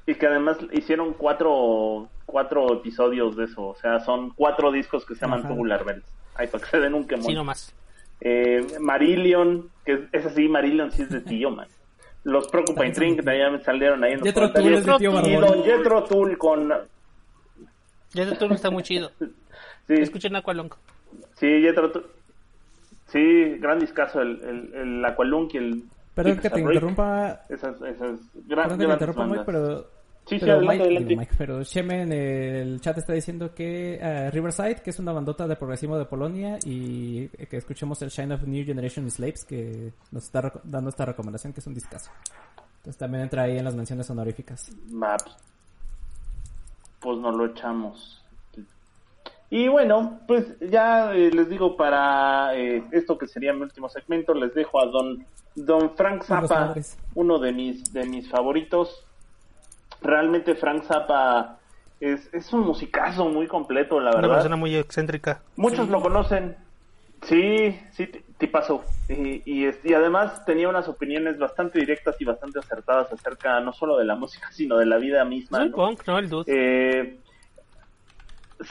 Y 0.07 0.15
que 0.17 0.27
además 0.27 0.59
hicieron 0.73 1.15
cuatro, 1.15 2.09
cuatro 2.27 2.73
episodios 2.75 3.37
de 3.37 3.45
eso, 3.45 3.69
o 3.69 3.75
sea, 3.77 4.01
son 4.01 4.31
cuatro 4.31 4.71
discos 4.71 5.05
que 5.07 5.15
se 5.15 5.23
llaman 5.23 5.41
Ajá. 5.41 5.49
Tubular 5.49 5.85
Bells. 5.85 6.05
Ay, 6.35 6.47
para 6.49 6.63
que 6.65 6.71
se 6.71 6.81
den 6.81 6.95
un 6.95 7.07
quemón. 7.07 7.25
Sí, 7.27 7.35
nomás. 7.35 7.75
Eh, 8.21 8.67
Marillion, 8.81 9.69
que 9.85 10.07
es, 10.13 10.27
así, 10.27 10.49
Marillion 10.49 10.91
sí 10.93 11.03
es 11.03 11.11
de 11.11 11.21
tío, 11.21 11.51
man. 11.51 11.69
Los 12.25 12.49
son 12.49 13.17
de 13.17 13.23
también 13.23 13.63
salieron 13.63 14.03
ahí 14.03 14.13
en 14.13 14.19
los 14.21 14.29
Jethro 14.29 14.53
Tull 14.53 14.75
es 14.75 14.87
de 14.87 14.97
tío 14.97 15.13
Y. 15.13 15.41
Don 15.41 15.63
Jethro 15.65 16.05
Tull 16.05 16.39
con... 16.39 16.69
De 18.15 18.27
turno 18.37 18.55
está 18.55 18.71
muy 18.71 18.83
chido. 18.83 19.11
Sí, 19.87 19.93
Escuchen 19.99 20.35
Aqualong. 20.35 20.71
sí, 21.35 21.47
Jethro 21.61 21.93
Tull. 21.93 22.07
Sí, 23.09 23.59
gran 23.59 23.79
discazo, 23.79 24.23
el, 24.23 24.41
el, 24.43 24.75
el 24.75 25.05
Aqualung 25.05 25.49
y 25.53 25.57
el... 25.59 25.85
Perdón 26.15 26.39
que 26.39 26.49
te 26.49 26.61
interrumpa. 26.61 27.43
Esas, 27.51 27.77
esas 27.83 28.19
gran, 28.47 28.69
Perdón 28.69 28.79
que 28.79 28.87
te 28.87 28.93
interrumpa, 28.95 29.21
bandas. 29.27 29.45
pero 29.45 29.87
Sí, 30.27 30.37
sí, 30.37 30.41
Pero 30.41 30.55
adelante, 30.55 30.73
Mike, 30.73 30.85
adelante. 30.85 31.17
Mike, 31.17 31.35
pero 31.37 31.63
Sheme 31.63 32.03
en 32.03 32.13
el 32.13 32.81
chat 32.81 32.97
está 32.97 33.13
diciendo 33.13 33.55
que 33.55 33.97
eh, 34.01 34.31
Riverside, 34.31 34.77
que 34.77 34.91
es 34.91 34.99
una 34.99 35.13
bandota 35.13 35.47
de 35.47 35.55
progresivo 35.57 35.99
de 35.99 36.07
Polonia, 36.07 36.59
y 36.65 37.29
que 37.29 37.59
escuchemos 37.59 38.01
el 38.01 38.09
Shine 38.09 38.35
of 38.35 38.43
New 38.45 38.65
Generation 38.65 39.11
Slaves, 39.11 39.45
que 39.45 39.93
nos 40.11 40.25
está 40.25 40.51
dando 40.65 40.89
esta 40.89 41.05
recomendación, 41.05 41.53
que 41.53 41.61
es 41.61 41.67
un 41.67 41.75
discazo. 41.75 42.11
Entonces 42.79 42.99
también 42.99 43.25
entra 43.25 43.43
ahí 43.43 43.59
en 43.59 43.65
las 43.65 43.75
menciones 43.75 44.09
honoríficas. 44.11 44.71
Va, 44.91 45.17
pues, 47.01 47.19
nos 47.19 47.37
lo 47.37 47.47
echamos. 47.47 48.25
Y 49.51 49.69
bueno, 49.69 50.21
pues 50.27 50.59
ya 50.59 51.13
eh, 51.15 51.31
les 51.31 51.49
digo 51.49 51.77
para 51.77 52.57
eh, 52.57 52.83
esto 52.93 53.17
que 53.19 53.27
sería 53.27 53.53
mi 53.53 53.61
último 53.61 53.89
segmento, 53.89 54.35
les 54.35 54.55
dejo 54.55 54.81
a 54.81 54.87
don 54.87 55.25
don 55.55 55.95
Frank 55.95 56.25
Zappa, 56.25 56.75
uno 57.15 57.39
de 57.39 57.53
mis 57.53 57.93
de 57.93 58.05
mis 58.07 58.29
favoritos. 58.29 59.05
Realmente 60.05 60.55
Frank 60.55 60.85
Zappa 60.85 61.59
es, 61.99 62.33
es 62.33 62.53
un 62.53 62.61
musicazo 62.61 63.29
muy 63.29 63.47
completo, 63.49 63.99
la 64.01 64.11
Una 64.11 64.21
verdad. 64.21 64.35
persona 64.37 64.57
muy 64.57 64.77
excéntrica. 64.77 65.41
Muchos 65.57 65.89
lo 65.89 66.01
conocen. 66.01 66.57
Sí, 67.23 67.81
sí, 67.93 68.07
ti- 68.09 68.23
tipazo. 68.37 68.85
Y, 69.09 69.43
y, 69.51 69.65
es- 69.65 69.81
y 69.83 69.95
además 69.95 70.45
tenía 70.45 70.69
unas 70.69 70.87
opiniones 70.89 71.39
bastante 71.39 71.79
directas 71.81 72.17
y 72.21 72.25
bastante 72.27 72.59
acertadas 72.59 73.11
acerca 73.13 73.59
no 73.61 73.73
solo 73.73 73.97
de 73.97 74.05
la 74.05 74.15
música, 74.23 74.49
sino 74.53 74.77
de 74.77 74.85
la 74.87 74.99
vida 74.99 75.25
misma. 75.25 75.65
Es 75.65 75.71
¿no? 75.71 75.77
punk, 75.77 76.07
¿no? 76.07 76.19
El 76.19 76.29
dude. 76.29 76.45
Eh, 76.49 77.19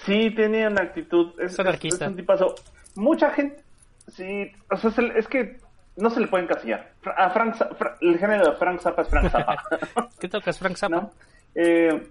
sí, 0.05 0.29
tenía 0.31 0.67
una 0.69 0.83
actitud. 0.83 1.31
Es, 1.39 1.53
Es 1.53 1.59
anarquista. 1.59 2.05
es 2.05 2.11
un 2.11 2.17
tipazo. 2.17 2.55
Mucha 2.95 3.31
gente. 3.31 3.63
Sí, 4.07 4.51
o 4.69 4.77
sea, 4.77 4.91
se- 4.91 5.17
es 5.17 5.27
que 5.27 5.57
no 5.97 6.09
se 6.09 6.19
le 6.19 6.27
puede 6.27 6.43
encasillar. 6.45 6.91
A 7.17 7.29
Frank, 7.29 7.55
Fra- 7.77 7.95
el 8.01 8.17
género 8.17 8.51
de 8.51 8.57
Frank 8.57 8.79
Zappa 8.79 9.03
es 9.03 9.09
Frank 9.09 9.29
Zappa. 9.29 9.63
¿Qué 10.19 10.27
tocas, 10.27 10.57
Frank 10.59 10.75
Zappa? 10.77 10.95
¿no? 10.95 11.11
Eh, 11.55 12.07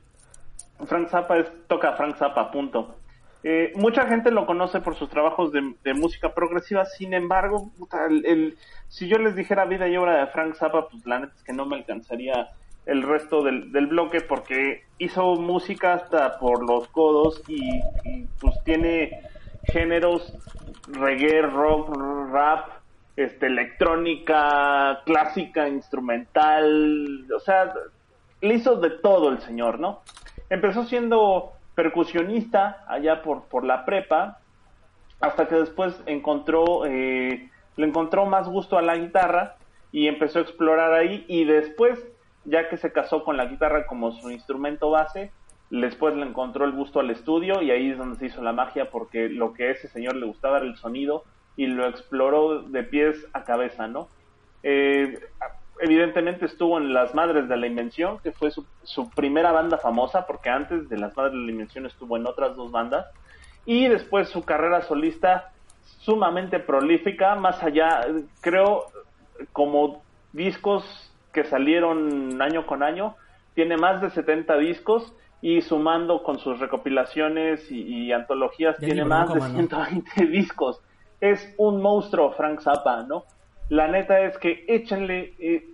Frank 0.86 1.08
Zappa 1.08 1.38
es, 1.38 1.46
toca 1.66 1.92
Frank 1.92 2.16
Zappa, 2.16 2.50
punto. 2.50 2.96
Eh, 3.44 3.72
mucha 3.74 4.06
gente 4.06 4.30
lo 4.30 4.46
conoce 4.46 4.80
por 4.80 4.94
sus 4.94 5.08
trabajos 5.10 5.50
de, 5.52 5.74
de 5.82 5.94
música 5.94 6.32
progresiva, 6.32 6.84
sin 6.84 7.12
embargo, 7.12 7.72
puta, 7.76 8.06
el, 8.06 8.24
el- 8.24 8.58
si 8.88 9.08
yo 9.08 9.16
les 9.18 9.34
dijera 9.34 9.64
vida 9.64 9.88
y 9.88 9.96
obra 9.96 10.18
de 10.18 10.26
Frank 10.28 10.54
Zappa, 10.54 10.88
pues 10.88 11.04
la 11.06 11.18
neta 11.20 11.32
es 11.36 11.42
que 11.42 11.52
no 11.52 11.64
me 11.66 11.76
alcanzaría 11.76 12.50
el 12.86 13.02
resto 13.02 13.42
del, 13.42 13.72
del 13.72 13.86
bloque 13.86 14.20
porque 14.20 14.84
hizo 14.98 15.34
música 15.36 15.94
hasta 15.94 16.38
por 16.38 16.64
los 16.68 16.88
codos 16.88 17.42
y, 17.48 17.78
y, 18.04 18.28
pues 18.40 18.54
tiene 18.64 19.22
géneros 19.64 20.36
reggae, 20.88 21.42
rock, 21.42 21.96
rap, 22.32 22.68
este, 23.16 23.46
electrónica, 23.46 25.02
clásica, 25.04 25.68
instrumental, 25.68 27.26
o 27.34 27.40
sea, 27.40 27.72
le 28.40 28.54
hizo 28.54 28.76
de 28.76 28.90
todo 28.90 29.28
el 29.28 29.40
señor, 29.40 29.78
¿no? 29.78 30.00
Empezó 30.50 30.84
siendo 30.84 31.52
percusionista 31.74 32.84
allá 32.88 33.22
por, 33.22 33.44
por 33.44 33.64
la 33.64 33.84
prepa, 33.84 34.38
hasta 35.20 35.46
que 35.46 35.54
después 35.54 36.00
encontró, 36.06 36.84
eh, 36.86 37.48
le 37.76 37.86
encontró 37.86 38.26
más 38.26 38.48
gusto 38.48 38.76
a 38.76 38.82
la 38.82 38.96
guitarra 38.96 39.56
y 39.92 40.08
empezó 40.08 40.38
a 40.38 40.42
explorar 40.42 40.92
ahí 40.92 41.24
y 41.28 41.44
después, 41.44 42.04
ya 42.44 42.68
que 42.68 42.76
se 42.76 42.92
casó 42.92 43.24
con 43.24 43.36
la 43.36 43.46
guitarra 43.46 43.86
como 43.86 44.12
su 44.12 44.30
instrumento 44.30 44.90
base, 44.90 45.30
después 45.70 46.14
le 46.16 46.26
encontró 46.26 46.64
el 46.64 46.72
gusto 46.72 47.00
al 47.00 47.10
estudio 47.10 47.62
y 47.62 47.70
ahí 47.70 47.90
es 47.90 47.98
donde 47.98 48.18
se 48.18 48.26
hizo 48.26 48.42
la 48.42 48.52
magia 48.52 48.90
porque 48.90 49.28
lo 49.28 49.54
que 49.54 49.68
a 49.68 49.70
ese 49.70 49.88
señor 49.88 50.16
le 50.16 50.26
gustaba 50.26 50.58
era 50.58 50.66
el 50.66 50.76
sonido 50.76 51.24
y 51.56 51.66
lo 51.66 51.86
exploró 51.86 52.62
de 52.62 52.82
pies 52.82 53.16
a 53.32 53.44
cabeza, 53.44 53.86
¿no? 53.86 54.08
Eh, 54.62 55.18
evidentemente 55.80 56.46
estuvo 56.46 56.78
en 56.78 56.92
Las 56.92 57.14
Madres 57.14 57.48
de 57.48 57.56
la 57.56 57.66
Invención, 57.66 58.18
que 58.20 58.32
fue 58.32 58.50
su, 58.50 58.64
su 58.82 59.10
primera 59.10 59.52
banda 59.52 59.78
famosa, 59.78 60.26
porque 60.26 60.50
antes 60.50 60.88
de 60.88 60.98
Las 60.98 61.16
Madres 61.16 61.34
de 61.34 61.40
la 61.40 61.50
Invención 61.50 61.86
estuvo 61.86 62.16
en 62.16 62.26
otras 62.26 62.56
dos 62.56 62.70
bandas, 62.70 63.06
y 63.64 63.88
después 63.88 64.28
su 64.28 64.44
carrera 64.44 64.82
solista 64.82 65.52
sumamente 66.00 66.58
prolífica, 66.58 67.34
más 67.34 67.62
allá, 67.62 68.00
creo, 68.40 68.86
como 69.52 70.02
discos 70.32 70.84
que 71.32 71.44
salieron 71.44 72.40
año 72.40 72.66
con 72.66 72.82
año, 72.82 73.16
tiene 73.54 73.76
más 73.76 74.00
de 74.00 74.10
70 74.10 74.56
discos 74.58 75.12
y 75.40 75.60
sumando 75.60 76.22
con 76.22 76.38
sus 76.38 76.58
recopilaciones 76.58 77.70
y, 77.70 78.06
y 78.06 78.12
antologías 78.12 78.76
Ya 78.78 78.86
tiene 78.86 79.04
más 79.04 79.28
de 79.28 79.34
bronco, 79.34 79.40
mano. 79.40 79.68
120 79.68 80.26
discos. 80.30 80.80
Es 81.22 81.54
un 81.56 81.80
monstruo 81.80 82.32
Frank 82.32 82.60
Zappa, 82.60 83.04
¿no? 83.04 83.24
La 83.68 83.86
neta 83.86 84.20
es 84.20 84.36
que 84.38 84.64
échenle... 84.66 85.34
eh, 85.38 85.68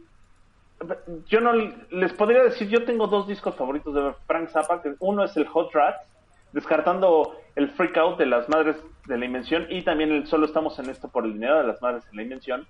yo 1.26 1.40
no 1.40 1.53
les 1.55 2.12
podría 2.12 2.44
decir, 2.44 2.68
yo 2.68 2.84
tengo 2.84 3.07
dos 3.07 3.26
discos 3.26 3.57
favoritos 3.57 3.94
de 3.94 4.12
Frank 4.26 4.51
Zappa, 4.51 4.82
que 4.82 4.94
uno 5.01 5.24
es 5.24 5.34
el 5.38 5.49
Hot 5.49 5.72
Rats, 5.72 6.07
descartando 6.53 7.34
el 7.57 7.70
Freak 7.70 7.96
Out 7.96 8.18
de 8.18 8.26
las 8.26 8.49
Madres 8.51 8.76
de 9.07 9.16
la 9.16 9.24
Invención 9.24 9.66
y 9.70 9.82
también 9.82 10.12
el 10.12 10.26
Solo 10.26 10.44
estamos 10.44 10.78
en 10.78 10.90
esto 10.90 11.09
por 11.09 11.24
el 11.24 11.32
dinero 11.32 11.59
de 11.59 11.66
las 11.66 11.80
Madres 11.80 12.05
de 12.11 12.16
la 12.16 12.22
Invención. 12.22 12.66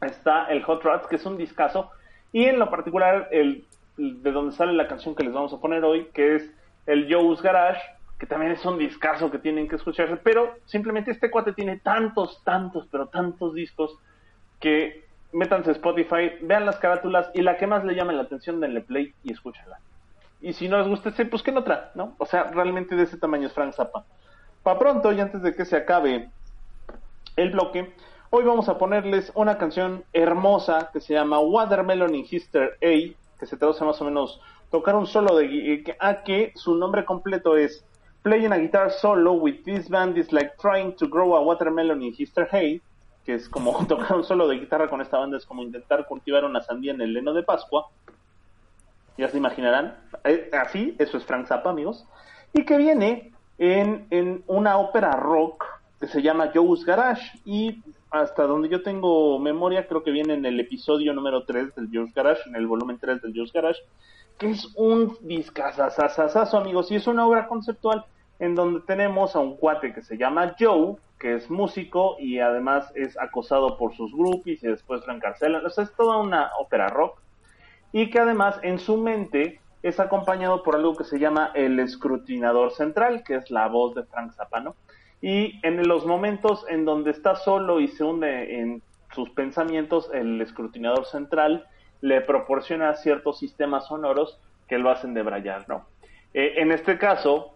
Está 0.00 0.46
el 0.46 0.62
Hot 0.64 0.82
Rats, 0.82 1.06
que 1.06 1.16
es 1.16 1.26
un 1.26 1.36
discazo, 1.36 1.90
y 2.32 2.46
en 2.46 2.58
lo 2.58 2.70
particular 2.70 3.28
el 3.30 3.66
de 3.98 4.32
donde 4.32 4.56
sale 4.56 4.72
la 4.72 4.88
canción 4.88 5.14
que 5.14 5.24
les 5.24 5.34
vamos 5.34 5.52
a 5.52 5.60
poner 5.60 5.84
hoy, 5.84 6.06
que 6.14 6.36
es 6.36 6.50
el 6.86 7.12
Joe's 7.12 7.42
Garage, 7.42 7.82
que 8.22 8.26
también 8.26 8.52
es 8.52 8.64
un 8.64 8.78
discazo 8.78 9.32
que 9.32 9.40
tienen 9.40 9.66
que 9.66 9.74
escucharse, 9.74 10.16
pero 10.16 10.54
simplemente 10.64 11.10
este 11.10 11.28
cuate 11.28 11.54
tiene 11.54 11.80
tantos, 11.80 12.40
tantos, 12.44 12.86
pero 12.88 13.08
tantos 13.08 13.52
discos 13.52 13.98
que 14.60 15.08
métanse 15.32 15.70
a 15.70 15.72
Spotify, 15.72 16.30
vean 16.40 16.64
las 16.64 16.76
carátulas 16.76 17.32
y 17.34 17.42
la 17.42 17.56
que 17.56 17.66
más 17.66 17.84
le 17.84 17.96
llame 17.96 18.12
la 18.12 18.22
atención, 18.22 18.60
denle 18.60 18.82
play 18.82 19.12
y 19.24 19.32
escúchala. 19.32 19.80
Y 20.40 20.52
si 20.52 20.68
no 20.68 20.78
les 20.78 20.86
gusta 20.86 21.08
ese, 21.08 21.24
pues 21.26 21.42
que 21.42 21.50
otra, 21.50 21.90
¿no? 21.96 22.14
O 22.18 22.24
sea, 22.24 22.44
realmente 22.44 22.94
de 22.94 23.02
ese 23.02 23.18
tamaño 23.18 23.48
es 23.48 23.54
Frank 23.54 23.72
Zappa. 23.72 24.04
Para 24.62 24.78
pronto 24.78 25.12
y 25.12 25.18
antes 25.18 25.42
de 25.42 25.56
que 25.56 25.64
se 25.64 25.74
acabe 25.74 26.30
el 27.34 27.50
bloque, 27.50 27.92
hoy 28.30 28.44
vamos 28.44 28.68
a 28.68 28.78
ponerles 28.78 29.32
una 29.34 29.58
canción 29.58 30.04
hermosa 30.12 30.90
que 30.92 31.00
se 31.00 31.14
llama 31.14 31.40
Watermelon 31.40 32.14
in 32.14 32.24
Hister 32.30 32.78
A, 32.80 33.40
que 33.40 33.46
se 33.46 33.56
traduce 33.56 33.84
más 33.84 34.00
o 34.00 34.04
menos 34.04 34.40
tocar 34.70 34.94
un 34.94 35.08
solo 35.08 35.34
de 35.34 35.82
que- 35.82 35.96
a 35.98 36.22
que 36.22 36.52
su 36.54 36.76
nombre 36.76 37.04
completo 37.04 37.56
es 37.56 37.84
Playing 38.22 38.52
a 38.52 38.58
Guitar 38.58 38.90
Solo 38.92 39.32
with 39.32 39.64
this 39.64 39.88
band 39.88 40.16
is 40.16 40.32
like 40.32 40.56
trying 40.58 40.94
to 40.96 41.08
grow 41.08 41.34
a 41.34 41.42
watermelon 41.42 42.02
in 42.02 42.14
Hister 42.14 42.46
Hay, 42.52 42.80
que 43.26 43.34
es 43.34 43.48
como 43.48 43.84
tocar 43.88 44.16
un 44.16 44.24
solo 44.24 44.46
de 44.46 44.58
guitarra 44.58 44.88
con 44.88 45.00
esta 45.00 45.18
banda, 45.18 45.36
es 45.36 45.44
como 45.44 45.62
intentar 45.62 46.06
cultivar 46.06 46.44
una 46.44 46.60
sandía 46.60 46.92
en 46.92 47.00
el 47.00 47.16
heno 47.16 47.32
de 47.32 47.42
Pascua. 47.42 47.88
Ya 49.18 49.28
se 49.28 49.38
imaginarán. 49.38 49.96
Eh, 50.24 50.50
así, 50.52 50.94
eso 50.98 51.16
es 51.18 51.24
Frank 51.24 51.48
Zappa, 51.48 51.70
amigos. 51.70 52.06
Y 52.52 52.64
que 52.64 52.76
viene 52.76 53.32
en, 53.58 54.06
en 54.10 54.44
una 54.46 54.78
ópera 54.78 55.12
rock 55.12 55.64
que 56.00 56.06
se 56.06 56.22
llama 56.22 56.50
Joe's 56.54 56.84
Garage. 56.84 57.40
Y 57.44 57.82
hasta 58.10 58.44
donde 58.44 58.68
yo 58.68 58.82
tengo 58.82 59.38
memoria, 59.40 59.88
creo 59.88 60.04
que 60.04 60.12
viene 60.12 60.34
en 60.34 60.44
el 60.46 60.60
episodio 60.60 61.12
número 61.12 61.44
3 61.44 61.74
del 61.74 61.88
Joe's 61.92 62.14
Garage, 62.14 62.48
en 62.48 62.54
el 62.54 62.68
volumen 62.68 62.98
3 63.00 63.20
del 63.20 63.32
Joe's 63.34 63.52
Garage, 63.52 63.80
que 64.38 64.50
es 64.50 64.68
un 64.76 65.16
discazazazazazo, 65.22 66.56
amigos. 66.56 66.90
Y 66.90 66.96
es 66.96 67.06
una 67.06 67.26
obra 67.26 67.48
conceptual 67.48 68.04
en 68.42 68.56
donde 68.56 68.80
tenemos 68.80 69.36
a 69.36 69.38
un 69.38 69.56
cuate 69.56 69.94
que 69.94 70.02
se 70.02 70.18
llama 70.18 70.56
Joe, 70.58 70.96
que 71.20 71.36
es 71.36 71.48
músico 71.48 72.16
y 72.18 72.40
además 72.40 72.90
es 72.96 73.16
acosado 73.16 73.78
por 73.78 73.94
sus 73.94 74.12
groupies 74.12 74.64
y 74.64 74.66
después 74.66 75.06
lo 75.06 75.14
encarcelan. 75.14 75.64
O 75.64 75.70
sea, 75.70 75.84
es 75.84 75.94
toda 75.94 76.16
una 76.16 76.50
ópera 76.58 76.88
rock 76.88 77.20
y 77.92 78.10
que 78.10 78.18
además 78.18 78.58
en 78.62 78.80
su 78.80 78.96
mente 78.96 79.60
es 79.84 80.00
acompañado 80.00 80.64
por 80.64 80.74
algo 80.74 80.96
que 80.96 81.04
se 81.04 81.20
llama 81.20 81.52
el 81.54 81.78
escrutinador 81.78 82.72
central, 82.72 83.22
que 83.22 83.36
es 83.36 83.48
la 83.52 83.68
voz 83.68 83.94
de 83.94 84.02
Frank 84.02 84.32
Zappa, 84.32 84.58
¿no? 84.58 84.74
Y 85.20 85.60
en 85.64 85.86
los 85.86 86.04
momentos 86.04 86.66
en 86.68 86.84
donde 86.84 87.12
está 87.12 87.36
solo 87.36 87.78
y 87.78 87.86
se 87.86 88.02
hunde 88.02 88.58
en 88.58 88.82
sus 89.14 89.30
pensamientos, 89.30 90.10
el 90.12 90.40
escrutinador 90.40 91.06
central 91.06 91.68
le 92.00 92.20
proporciona 92.22 92.94
ciertos 92.94 93.38
sistemas 93.38 93.86
sonoros 93.86 94.40
que 94.66 94.78
lo 94.78 94.90
hacen 94.90 95.14
debrayar, 95.14 95.68
¿no? 95.68 95.86
Eh, 96.34 96.54
en 96.56 96.72
este 96.72 96.98
caso, 96.98 97.54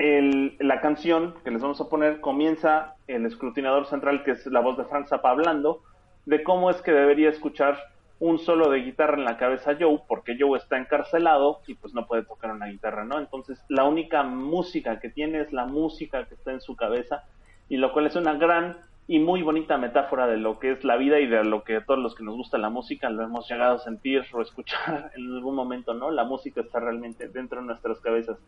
el- 0.00 0.56
la 0.58 0.80
canción 0.80 1.34
que 1.44 1.50
les 1.50 1.60
vamos 1.60 1.80
a 1.80 1.88
poner 1.90 2.20
comienza 2.20 2.94
el 3.06 3.26
escrutinador 3.26 3.86
central, 3.86 4.24
que 4.24 4.30
es 4.32 4.46
la 4.46 4.60
voz 4.60 4.78
de 4.78 4.84
Frank 4.84 5.06
Zappa 5.08 5.30
hablando, 5.30 5.82
de 6.24 6.42
cómo 6.42 6.70
es 6.70 6.80
que 6.80 6.90
debería 6.90 7.28
escuchar 7.28 7.78
un 8.18 8.38
solo 8.38 8.70
de 8.70 8.80
guitarra 8.80 9.16
en 9.18 9.24
la 9.24 9.36
cabeza 9.36 9.76
Joe, 9.78 10.00
porque 10.08 10.36
Joe 10.38 10.58
está 10.58 10.78
encarcelado 10.78 11.60
y 11.66 11.74
pues 11.74 11.92
no 11.92 12.06
puede 12.06 12.22
tocar 12.22 12.50
una 12.50 12.66
guitarra, 12.66 13.04
¿no? 13.04 13.18
Entonces 13.18 13.62
la 13.68 13.84
única 13.84 14.22
música 14.22 15.00
que 15.00 15.10
tiene 15.10 15.40
es 15.42 15.52
la 15.52 15.66
música 15.66 16.24
que 16.26 16.34
está 16.34 16.52
en 16.52 16.60
su 16.62 16.76
cabeza, 16.76 17.24
y 17.68 17.76
lo 17.76 17.92
cual 17.92 18.06
es 18.06 18.16
una 18.16 18.34
gran 18.34 18.78
y 19.06 19.18
muy 19.18 19.42
bonita 19.42 19.76
metáfora 19.76 20.26
de 20.26 20.36
lo 20.38 20.58
que 20.58 20.72
es 20.72 20.84
la 20.84 20.96
vida 20.96 21.18
y 21.18 21.26
de 21.26 21.44
lo 21.44 21.62
que 21.64 21.80
todos 21.80 21.98
los 21.98 22.14
que 22.14 22.22
nos 22.24 22.36
gusta 22.36 22.58
la 22.58 22.70
música 22.70 23.10
lo 23.10 23.22
hemos 23.22 23.48
llegado 23.50 23.76
a 23.76 23.78
sentir 23.80 24.24
o 24.32 24.40
escuchar 24.40 25.10
en 25.16 25.34
algún 25.34 25.54
momento, 25.54 25.92
¿no? 25.92 26.10
La 26.10 26.24
música 26.24 26.62
está 26.62 26.80
realmente 26.80 27.28
dentro 27.28 27.60
de 27.60 27.66
nuestras 27.66 28.00
cabezas. 28.00 28.38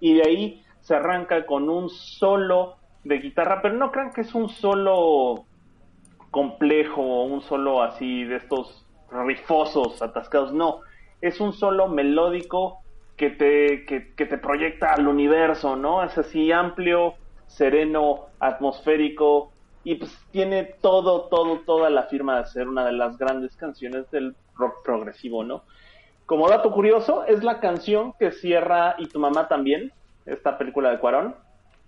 Y 0.00 0.14
de 0.14 0.22
ahí 0.22 0.62
se 0.82 0.94
arranca 0.94 1.46
con 1.46 1.70
un 1.70 1.88
solo 1.88 2.76
de 3.04 3.18
guitarra, 3.18 3.62
pero 3.62 3.74
no 3.74 3.90
crean 3.90 4.12
que 4.12 4.20
es 4.20 4.34
un 4.34 4.48
solo 4.48 5.46
complejo, 6.30 7.24
un 7.24 7.40
solo 7.40 7.82
así 7.82 8.24
de 8.24 8.36
estos 8.36 8.86
rifosos, 9.10 10.00
atascados, 10.02 10.52
no. 10.52 10.80
es 11.20 11.40
un 11.40 11.52
solo 11.52 11.88
melódico 11.88 12.80
que 13.16 13.30
te, 13.30 13.84
que, 13.86 14.14
que 14.14 14.26
te 14.26 14.38
proyecta 14.38 14.92
al 14.92 15.06
universo, 15.06 15.76
¿no? 15.76 16.02
Es 16.02 16.16
así 16.16 16.50
amplio, 16.50 17.14
sereno, 17.46 18.26
atmosférico, 18.40 19.52
y 19.84 19.96
pues 19.96 20.16
tiene 20.30 20.64
todo, 20.80 21.22
todo, 21.22 21.60
toda 21.60 21.90
la 21.90 22.04
firma 22.04 22.38
de 22.38 22.46
ser 22.46 22.68
una 22.68 22.84
de 22.86 22.92
las 22.92 23.18
grandes 23.18 23.56
canciones 23.56 24.10
del 24.10 24.34
rock 24.56 24.82
progresivo, 24.84 25.44
¿no? 25.44 25.62
Como 26.26 26.48
dato 26.48 26.72
curioso, 26.72 27.24
es 27.24 27.42
la 27.42 27.60
canción 27.60 28.14
que 28.18 28.30
cierra 28.30 28.94
Y 28.98 29.06
tu 29.06 29.18
mamá 29.18 29.48
también, 29.48 29.92
esta 30.26 30.58
película 30.58 30.90
de 30.90 30.98
Cuarón. 30.98 31.34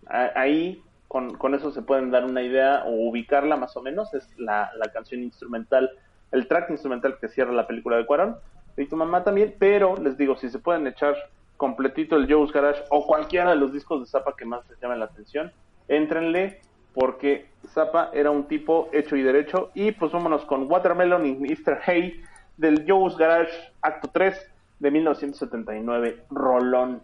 Ahí, 0.07 0.82
con, 1.09 1.37
con 1.37 1.55
eso 1.55 1.70
se 1.70 1.82
pueden 1.82 2.11
dar 2.11 2.24
una 2.24 2.43
idea 2.43 2.85
o 2.85 3.09
ubicarla 3.09 3.57
más 3.57 3.76
o 3.76 3.82
menos, 3.82 4.12
es 4.14 4.28
la, 4.39 4.70
la 4.76 4.93
canción 4.93 5.22
instrumental, 5.22 5.91
el 6.32 6.47
track 6.49 6.70
instrumental 6.70 7.18
que 7.20 7.28
cierra 7.28 7.53
la 7.53 7.66
película 7.66 7.97
de 7.97 8.07
Cuarón. 8.07 8.37
Y 8.76 8.87
tu 8.87 8.97
mamá 8.97 9.22
también, 9.24 9.55
pero 9.59 9.97
les 9.97 10.18
digo, 10.18 10.37
si 10.37 10.51
se 10.51 10.59
pueden 10.59 10.87
echar 10.87 11.14
completito 11.57 12.16
el 12.16 12.30
Joe's 12.30 12.53
Garage 12.53 12.82
o 12.91 13.07
cualquiera 13.07 13.51
de 13.51 13.57
los 13.57 13.72
discos 13.72 14.01
de 14.01 14.07
Zappa 14.07 14.35
que 14.37 14.45
más 14.45 14.68
les 14.68 14.80
llamen 14.80 14.99
la 14.99 15.07
atención, 15.07 15.53
éntrenle 15.89 16.61
porque 16.95 17.47
Zappa 17.68 18.11
era 18.12 18.30
un 18.30 18.45
tipo 18.45 18.89
hecho 18.93 19.16
y 19.16 19.22
derecho. 19.22 19.70
Y 19.74 19.93
pues 19.93 20.12
vámonos 20.12 20.45
con 20.45 20.70
Watermelon 20.70 21.26
y 21.26 21.35
Mr. 21.35 21.80
Hay 21.87 22.22
del 22.57 22.85
Joe's 22.89 23.16
Garage 23.16 23.53
Acto 23.82 24.09
3 24.12 24.51
de 24.78 24.91
1979, 24.91 26.24
Rolón. 26.30 27.03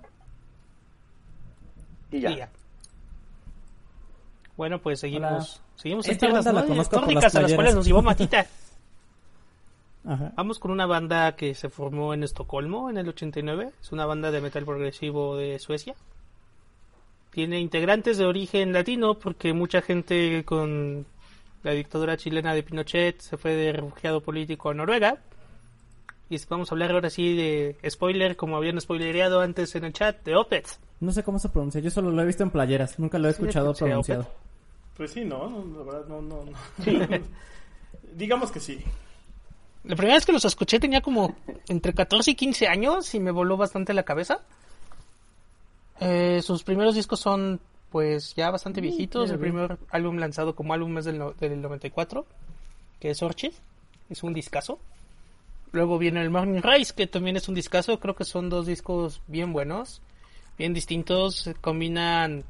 Y 2.10 2.20
ya. 2.20 2.50
Bueno, 4.56 4.78
pues 4.78 5.00
seguimos. 5.00 5.62
Seguimos 5.76 6.06
en 6.06 6.14
la 6.14 6.18
tierras 6.18 6.44
nórdicas 6.92 7.22
las 7.22 7.34
a 7.34 7.42
las 7.42 7.54
cuales 7.54 7.74
nos 7.74 7.86
llevó 7.86 8.02
Matita. 8.02 8.46
Ajá. 10.04 10.32
Vamos 10.36 10.58
con 10.58 10.70
una 10.70 10.86
banda 10.86 11.36
que 11.36 11.54
se 11.54 11.68
formó 11.68 12.12
en 12.14 12.22
Estocolmo 12.22 12.90
en 12.90 12.98
el 12.98 13.08
89. 13.08 13.70
Es 13.80 13.92
una 13.92 14.06
banda 14.06 14.30
de 14.30 14.40
metal 14.40 14.64
progresivo 14.64 15.36
de 15.36 15.58
Suecia. 15.58 15.94
Tiene 17.30 17.60
integrantes 17.60 18.18
de 18.18 18.26
origen 18.26 18.72
latino 18.72 19.14
porque 19.14 19.52
mucha 19.52 19.82
gente 19.82 20.44
con 20.44 21.06
la 21.62 21.72
dictadura 21.72 22.16
chilena 22.16 22.54
de 22.54 22.62
Pinochet 22.62 23.20
se 23.20 23.36
fue 23.36 23.54
de 23.54 23.72
refugiado 23.72 24.20
político 24.20 24.70
a 24.70 24.74
Noruega. 24.74 25.18
Y 26.30 26.38
vamos 26.48 26.70
a 26.70 26.74
hablar 26.74 26.92
ahora 26.92 27.10
sí 27.10 27.34
de 27.34 27.76
spoiler, 27.90 28.36
como 28.36 28.56
habían 28.56 28.80
spoilereado 28.80 29.40
antes 29.40 29.74
en 29.74 29.84
el 29.84 29.92
chat, 29.92 30.24
de 30.24 30.36
Opeth. 30.36 30.78
No 31.00 31.10
sé 31.12 31.22
cómo 31.24 31.38
se 31.38 31.48
pronuncia, 31.48 31.80
yo 31.80 31.90
solo 31.90 32.10
lo 32.12 32.22
he 32.22 32.26
visto 32.26 32.42
en 32.44 32.50
playeras, 32.50 32.98
nunca 32.98 33.18
lo 33.18 33.26
he 33.28 33.32
escuchado 33.32 33.74
pronunciado. 33.74 34.28
Pues 34.96 35.10
sí, 35.12 35.24
no, 35.24 35.48
no, 35.50 35.78
la 35.78 35.84
verdad, 35.92 36.06
no, 36.08 36.22
no, 36.22 36.44
no. 36.44 36.52
Sí. 36.84 36.98
Digamos 38.14 38.50
que 38.52 38.60
sí. 38.60 38.80
La 39.84 39.96
primera 39.96 40.14
vez 40.16 40.26
que 40.26 40.32
los 40.32 40.44
escuché 40.44 40.78
tenía 40.78 41.00
como 41.00 41.34
entre 41.68 41.94
14 41.94 42.30
y 42.30 42.34
15 42.34 42.68
años 42.68 43.14
y 43.14 43.20
me 43.20 43.30
voló 43.30 43.56
bastante 43.56 43.92
la 43.94 44.02
cabeza. 44.02 44.40
Eh, 46.00 46.40
sus 46.42 46.62
primeros 46.62 46.94
discos 46.94 47.20
son 47.20 47.60
pues 47.90 48.34
ya 48.34 48.50
bastante 48.50 48.80
viejitos. 48.80 49.30
El 49.30 49.38
primer 49.38 49.78
álbum 49.90 50.16
lanzado 50.18 50.54
como 50.54 50.74
álbum 50.74 50.96
es 50.98 51.06
del, 51.06 51.18
no- 51.18 51.32
del 51.32 51.60
94, 51.60 52.24
que 53.00 53.10
es 53.10 53.22
Orchid. 53.22 53.52
Es 54.08 54.22
un 54.22 54.32
discazo. 54.32 54.78
Luego 55.72 55.98
viene 55.98 56.20
el 56.22 56.30
Morning 56.30 56.60
Rise, 56.62 56.94
que 56.94 57.06
también 57.06 57.36
es 57.36 57.48
un 57.48 57.54
discazo. 57.54 58.00
Creo 58.00 58.16
que 58.16 58.24
son 58.24 58.48
dos 58.48 58.66
discos 58.66 59.22
bien 59.28 59.52
buenos, 59.52 60.02
bien 60.58 60.74
distintos. 60.74 61.50
Combinan 61.60 62.44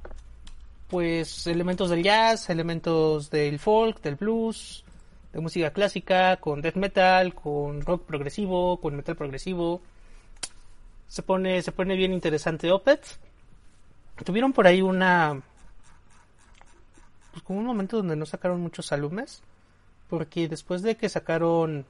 pues 0.89 1.47
elementos 1.47 1.91
del 1.91 2.03
jazz, 2.03 2.51
elementos 2.51 3.31
del 3.31 3.59
folk, 3.59 4.01
del 4.01 4.16
blues, 4.16 4.85
de 5.33 5.41
música 5.41 5.71
clásica, 5.73 6.39
con 6.39 6.62
death 6.62 6.77
metal, 6.77 7.35
con 7.35 7.83
rock 7.83 8.05
progresivo, 8.07 8.81
con 8.81 8.97
metal 8.97 9.16
progresivo. 9.16 9.83
Se 11.07 11.23
pone, 11.23 11.62
se 11.62 11.73
pone 11.73 11.97
bien 11.97 12.12
interesante 12.12 12.73
Opeth. 12.73 13.18
Tuvieron 14.25 14.53
por 14.53 14.66
ahí 14.66 14.83
una 14.83 15.43
pues 17.33 17.45
como 17.45 17.61
un 17.61 17.66
momento 17.66 17.99
donde 17.99 18.16
no 18.16 18.27
sacaron 18.27 18.61
muchos 18.61 18.93
álbumes, 18.93 19.43
porque 20.09 20.49
después 20.49 20.83
de 20.83 20.97
que 20.97 21.09
sacaron 21.09 21.87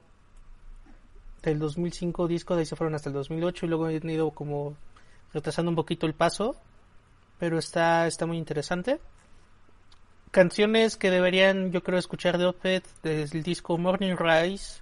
del 1.43 1.59
2005 1.59 2.27
disco, 2.27 2.55
de 2.55 2.61
ahí 2.61 2.65
se 2.65 2.75
fueron 2.75 2.95
hasta 2.95 3.09
el 3.09 3.13
2008 3.13 3.65
y 3.65 3.69
luego 3.69 3.85
han 3.85 4.09
ido 4.09 4.31
como 4.31 4.75
retrasando 5.33 5.69
un 5.69 5.75
poquito 5.75 6.05
el 6.05 6.13
paso, 6.13 6.55
pero 7.39 7.57
está, 7.57 8.07
está 8.07 8.25
muy 8.25 8.37
interesante. 8.37 8.99
Canciones 10.31 10.95
que 10.95 11.11
deberían, 11.11 11.71
yo 11.71 11.83
creo, 11.83 11.99
escuchar 11.99 12.37
de 12.37 12.45
Opeth 12.45 12.85
desde 13.03 13.37
el 13.37 13.43
disco 13.43 13.77
Morning 13.77 14.15
Rise. 14.15 14.81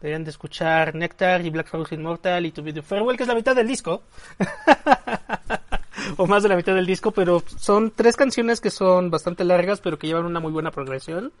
Deberían 0.00 0.24
de 0.24 0.30
escuchar 0.30 0.94
Nectar 0.94 1.44
y 1.44 1.50
Black 1.50 1.70
Rose 1.72 1.94
Immortal 1.94 2.46
y 2.46 2.52
To 2.52 2.62
Be 2.62 2.72
The 2.72 2.82
Farewell, 2.82 3.16
que 3.16 3.24
es 3.24 3.28
la 3.28 3.34
mitad 3.34 3.54
del 3.54 3.68
disco. 3.68 4.02
o 6.16 6.26
más 6.26 6.42
de 6.42 6.48
la 6.48 6.56
mitad 6.56 6.74
del 6.74 6.86
disco, 6.86 7.10
pero 7.12 7.42
son 7.56 7.92
tres 7.92 8.16
canciones 8.16 8.60
que 8.60 8.70
son 8.70 9.10
bastante 9.10 9.44
largas, 9.44 9.80
pero 9.80 9.98
que 9.98 10.06
llevan 10.06 10.24
una 10.24 10.40
muy 10.40 10.50
buena 10.50 10.70
progresión. 10.70 11.32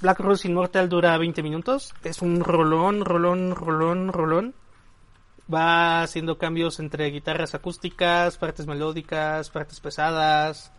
Black 0.00 0.20
Rose 0.20 0.46
Immortal 0.46 0.88
dura 0.88 1.18
20 1.18 1.42
minutos. 1.42 1.92
Es 2.04 2.22
un 2.22 2.40
rolón, 2.40 3.04
rolón, 3.04 3.54
rolón, 3.56 4.12
rolón. 4.12 4.54
Va 5.52 6.02
haciendo 6.02 6.38
cambios 6.38 6.78
entre 6.78 7.10
guitarras 7.10 7.54
acústicas, 7.54 8.36
partes 8.36 8.66
melódicas, 8.66 9.50
partes 9.50 9.80
pesadas, 9.80 10.70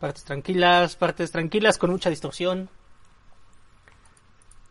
partes 0.00 0.24
tranquilas, 0.24 0.96
partes 0.96 1.30
tranquilas 1.30 1.78
con 1.78 1.90
mucha 1.90 2.10
distorsión. 2.10 2.68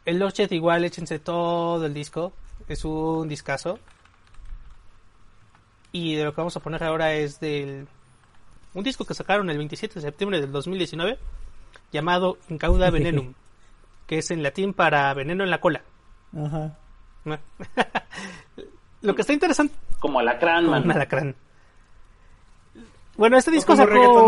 El 0.03 0.19
Lorchet 0.19 0.51
igual, 0.51 0.83
échense 0.83 1.19
todo 1.19 1.85
el 1.85 1.93
disco. 1.93 2.33
Es 2.67 2.83
un 2.83 3.29
discazo. 3.29 3.79
Y 5.93 6.15
de 6.15 6.25
lo 6.25 6.33
que 6.33 6.41
vamos 6.41 6.57
a 6.57 6.59
poner 6.59 6.83
ahora 6.83 7.13
es 7.13 7.39
del 7.39 7.87
un 8.73 8.83
disco 8.83 9.05
que 9.05 9.13
sacaron 9.13 9.49
el 9.49 9.57
27 9.57 9.95
de 9.95 10.01
septiembre 10.01 10.41
del 10.41 10.51
2019 10.51 11.17
llamado 11.93 12.37
Incauda 12.49 12.89
Venenum, 12.91 13.33
que 14.07 14.19
es 14.19 14.31
en 14.31 14.43
latín 14.43 14.73
para 14.73 15.13
veneno 15.13 15.43
en 15.43 15.49
la 15.49 15.59
cola. 15.59 15.81
Ajá. 16.37 16.77
lo 19.01 19.15
que 19.15 19.21
está 19.21 19.33
interesante 19.33 19.73
Como 19.99 20.19
alacrán, 20.19 20.69
man. 20.69 20.91
alacrán. 20.91 21.35
Bueno, 23.17 23.37
este 23.37 23.51
disco 23.51 23.75
sacó 23.75 24.27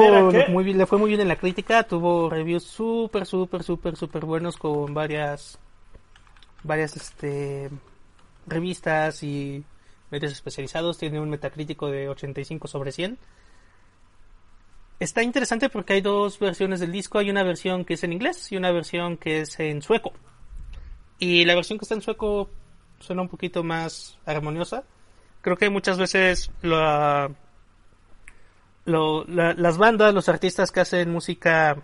muy 0.50 0.64
bien, 0.64 0.78
le 0.78 0.86
fue 0.86 0.98
muy 0.98 1.10
bien 1.10 1.20
en 1.20 1.28
la 1.28 1.36
crítica, 1.36 1.84
tuvo 1.84 2.30
reviews 2.30 2.64
súper, 2.64 3.26
súper, 3.26 3.64
súper, 3.64 3.98
súper 3.98 4.24
buenos 4.24 4.56
con 4.56 4.94
varias, 4.94 5.60
varias, 6.64 6.96
este, 6.96 7.70
revistas 8.46 9.24
y 9.24 9.66
medios 10.10 10.32
especializados. 10.32 10.98
Tiene 10.98 11.20
un 11.20 11.30
metacrítico 11.30 11.92
de 11.92 12.08
85 12.08 12.70
sobre 12.70 12.94
100. 12.94 13.18
Está 15.00 15.22
interesante 15.22 15.70
porque 15.70 15.94
hay 15.94 16.02
dos 16.02 16.40
versiones 16.40 16.80
del 16.80 16.92
disco. 16.92 17.20
Hay 17.20 17.30
una 17.30 17.44
versión 17.44 17.86
que 17.86 17.94
es 17.94 18.04
en 18.04 18.14
inglés 18.14 18.52
y 18.52 18.58
una 18.58 18.72
versión 18.72 19.18
que 19.18 19.42
es 19.42 19.60
en 19.60 19.82
sueco. 19.82 20.14
Y 21.20 21.46
la 21.46 21.56
versión 21.56 21.78
que 21.78 21.86
está 21.86 21.96
en 21.96 22.02
sueco 22.02 22.50
suena 23.00 23.22
un 23.22 23.30
poquito 23.30 23.64
más 23.64 24.18
armoniosa. 24.26 24.84
Creo 25.42 25.56
que 25.56 25.70
muchas 25.70 25.98
veces 25.98 26.52
la, 26.62 27.32
las 28.86 29.78
bandas, 29.78 30.14
los 30.14 30.30
artistas 30.30 30.72
que 30.72 30.80
hacen 30.80 31.12
música 31.12 31.78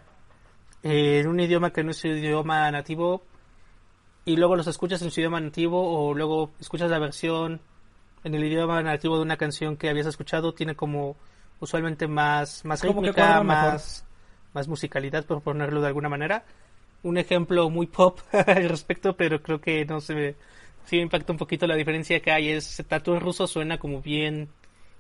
eh, 0.82 1.20
en 1.20 1.28
un 1.28 1.40
idioma 1.40 1.72
que 1.72 1.84
no 1.84 1.92
es 1.92 1.98
su 1.98 2.08
idioma 2.08 2.70
nativo 2.72 3.24
y 4.26 4.38
luego 4.38 4.56
los 4.56 4.68
escuchas 4.68 5.02
en 5.02 5.12
su 5.12 5.20
idioma 5.20 5.40
nativo 5.40 5.82
o 5.82 6.14
luego 6.14 6.52
escuchas 6.60 6.90
la 6.90 7.00
versión 7.00 7.62
en 8.24 8.36
el 8.36 8.44
idioma 8.44 8.82
nativo 8.82 9.18
de 9.18 9.24
una 9.24 9.38
canción 9.38 9.78
que 9.78 9.90
habías 9.90 10.08
escuchado 10.08 10.54
tiene 10.54 10.76
como 10.76 11.16
usualmente 11.64 12.08
más 12.08 12.64
más 12.66 12.82
Como 12.82 13.02
que 13.02 13.08
rítmica, 13.08 13.42
más 13.42 14.06
más 14.54 14.68
musicalidad 14.68 15.26
por 15.26 15.42
ponerlo 15.42 15.82
de 15.82 15.88
alguna 15.88 16.10
manera. 16.10 16.44
Un 17.02 17.18
ejemplo 17.18 17.70
muy 17.70 17.88
pop 17.88 18.20
al 18.48 18.70
respecto, 18.70 19.16
pero 19.16 19.42
creo 19.42 19.60
que 19.60 19.86
no 19.86 20.02
se 20.02 20.14
me 20.14 20.36
sí 20.86 20.98
me 20.98 21.04
impacta 21.04 21.32
un 21.32 21.38
poquito 21.38 21.66
la 21.66 21.76
diferencia 21.76 22.20
que 22.20 22.32
hay 22.32 22.50
es 22.50 22.84
Tatu 22.88 23.14
en 23.14 23.22
ruso 23.22 23.48
suena 23.48 23.78
como 23.78 24.02
bien 24.02 24.50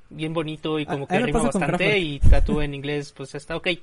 bien 0.09 0.34
bonito 0.34 0.80
y 0.80 0.86
como 0.86 1.05
Ah, 1.05 1.07
que 1.07 1.16
ahí 1.16 1.20
me 1.22 1.28
rima 1.28 1.43
bastante 1.43 1.99
y 1.99 2.20
Tatu 2.20 2.61
en 2.61 2.74
inglés 2.74 3.14
pues 3.16 3.36
está 3.36 3.57
ok. 3.57 3.68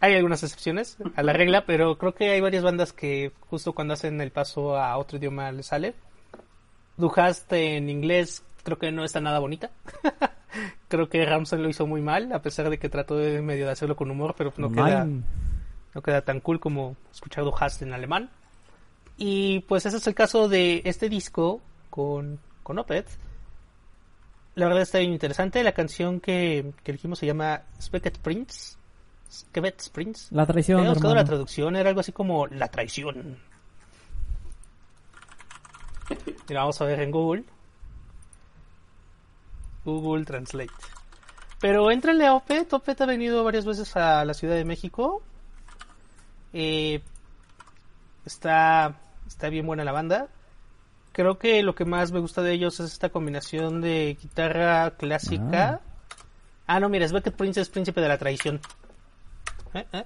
hay 0.00 0.14
algunas 0.14 0.42
excepciones 0.42 0.98
a 1.14 1.22
la 1.22 1.32
regla, 1.32 1.64
pero 1.64 1.96
creo 1.96 2.14
que 2.14 2.30
hay 2.30 2.40
varias 2.40 2.62
bandas 2.62 2.92
que 2.92 3.32
justo 3.48 3.72
cuando 3.72 3.94
hacen 3.94 4.20
el 4.20 4.30
paso 4.30 4.76
a 4.76 4.98
otro 4.98 5.16
idioma 5.16 5.50
les 5.52 5.66
sale. 5.66 5.94
Duhast 6.98 7.52
en 7.52 7.88
inglés 7.90 8.42
creo 8.66 8.78
que 8.78 8.90
no 8.90 9.04
está 9.04 9.20
nada 9.20 9.38
bonita. 9.38 9.70
creo 10.88 11.08
que 11.08 11.24
Ramsey 11.24 11.60
lo 11.60 11.68
hizo 11.68 11.86
muy 11.86 12.02
mal, 12.02 12.32
a 12.32 12.42
pesar 12.42 12.68
de 12.68 12.78
que 12.78 12.88
trató 12.88 13.16
de 13.16 13.40
medio 13.40 13.64
de 13.64 13.70
hacerlo 13.70 13.94
con 13.94 14.10
humor, 14.10 14.34
pero 14.36 14.52
no 14.56 14.72
queda, 14.72 15.06
no 15.94 16.02
queda 16.02 16.22
tan 16.22 16.40
cool 16.40 16.58
como 16.58 16.96
escuchar 17.12 17.44
Duhast 17.44 17.82
en 17.82 17.92
alemán. 17.92 18.28
Y 19.16 19.60
pues 19.60 19.86
ese 19.86 19.98
es 19.98 20.06
el 20.08 20.16
caso 20.16 20.48
de 20.48 20.82
este 20.84 21.08
disco 21.08 21.60
con, 21.90 22.40
con 22.64 22.80
Opeth. 22.80 23.06
La 24.56 24.66
verdad 24.66 24.82
está 24.82 24.98
bien 24.98 25.12
interesante. 25.12 25.62
La 25.62 25.72
canción 25.72 26.18
que, 26.18 26.72
que 26.82 26.90
elegimos 26.90 27.20
se 27.20 27.26
llama 27.26 27.62
Specket 27.80 28.18
Prince. 28.18 28.76
Specket 29.30 29.90
Prince. 29.92 30.34
La 30.34 30.44
traición, 30.44 30.80
Había 30.80 30.90
buscado 30.90 31.14
la 31.14 31.24
traducción, 31.24 31.76
era 31.76 31.90
algo 31.90 32.00
así 32.00 32.10
como 32.10 32.48
la 32.48 32.66
traición. 32.66 33.38
Mira, 36.48 36.62
vamos 36.62 36.80
a 36.80 36.84
ver 36.84 37.00
en 37.00 37.12
Google. 37.12 37.44
Google 39.86 40.24
Translate. 40.24 40.72
Pero 41.60 41.90
entrenle 41.90 42.26
a 42.26 42.34
Opet. 42.34 42.72
Opet 42.72 43.00
ha 43.00 43.06
venido 43.06 43.42
varias 43.44 43.64
veces 43.64 43.96
a 43.96 44.24
la 44.24 44.34
Ciudad 44.34 44.56
de 44.56 44.64
México. 44.64 45.22
Eh, 46.52 47.00
está, 48.26 48.96
está 49.26 49.48
bien 49.48 49.66
buena 49.66 49.84
la 49.84 49.92
banda. 49.92 50.28
Creo 51.12 51.38
que 51.38 51.62
lo 51.62 51.74
que 51.74 51.86
más 51.86 52.12
me 52.12 52.20
gusta 52.20 52.42
de 52.42 52.52
ellos 52.52 52.78
es 52.80 52.92
esta 52.92 53.08
combinación 53.08 53.80
de 53.80 54.18
guitarra 54.20 54.90
clásica. 54.98 55.80
Ah, 56.66 56.80
no, 56.80 56.90
mira, 56.90 57.06
es 57.06 57.12
Beckett 57.12 57.36
Princess, 57.36 57.70
Príncipe 57.70 58.02
de 58.02 58.08
la 58.08 58.18
Traición. 58.18 58.60
¿Eh? 59.72 59.86
¿Eh? 59.92 60.04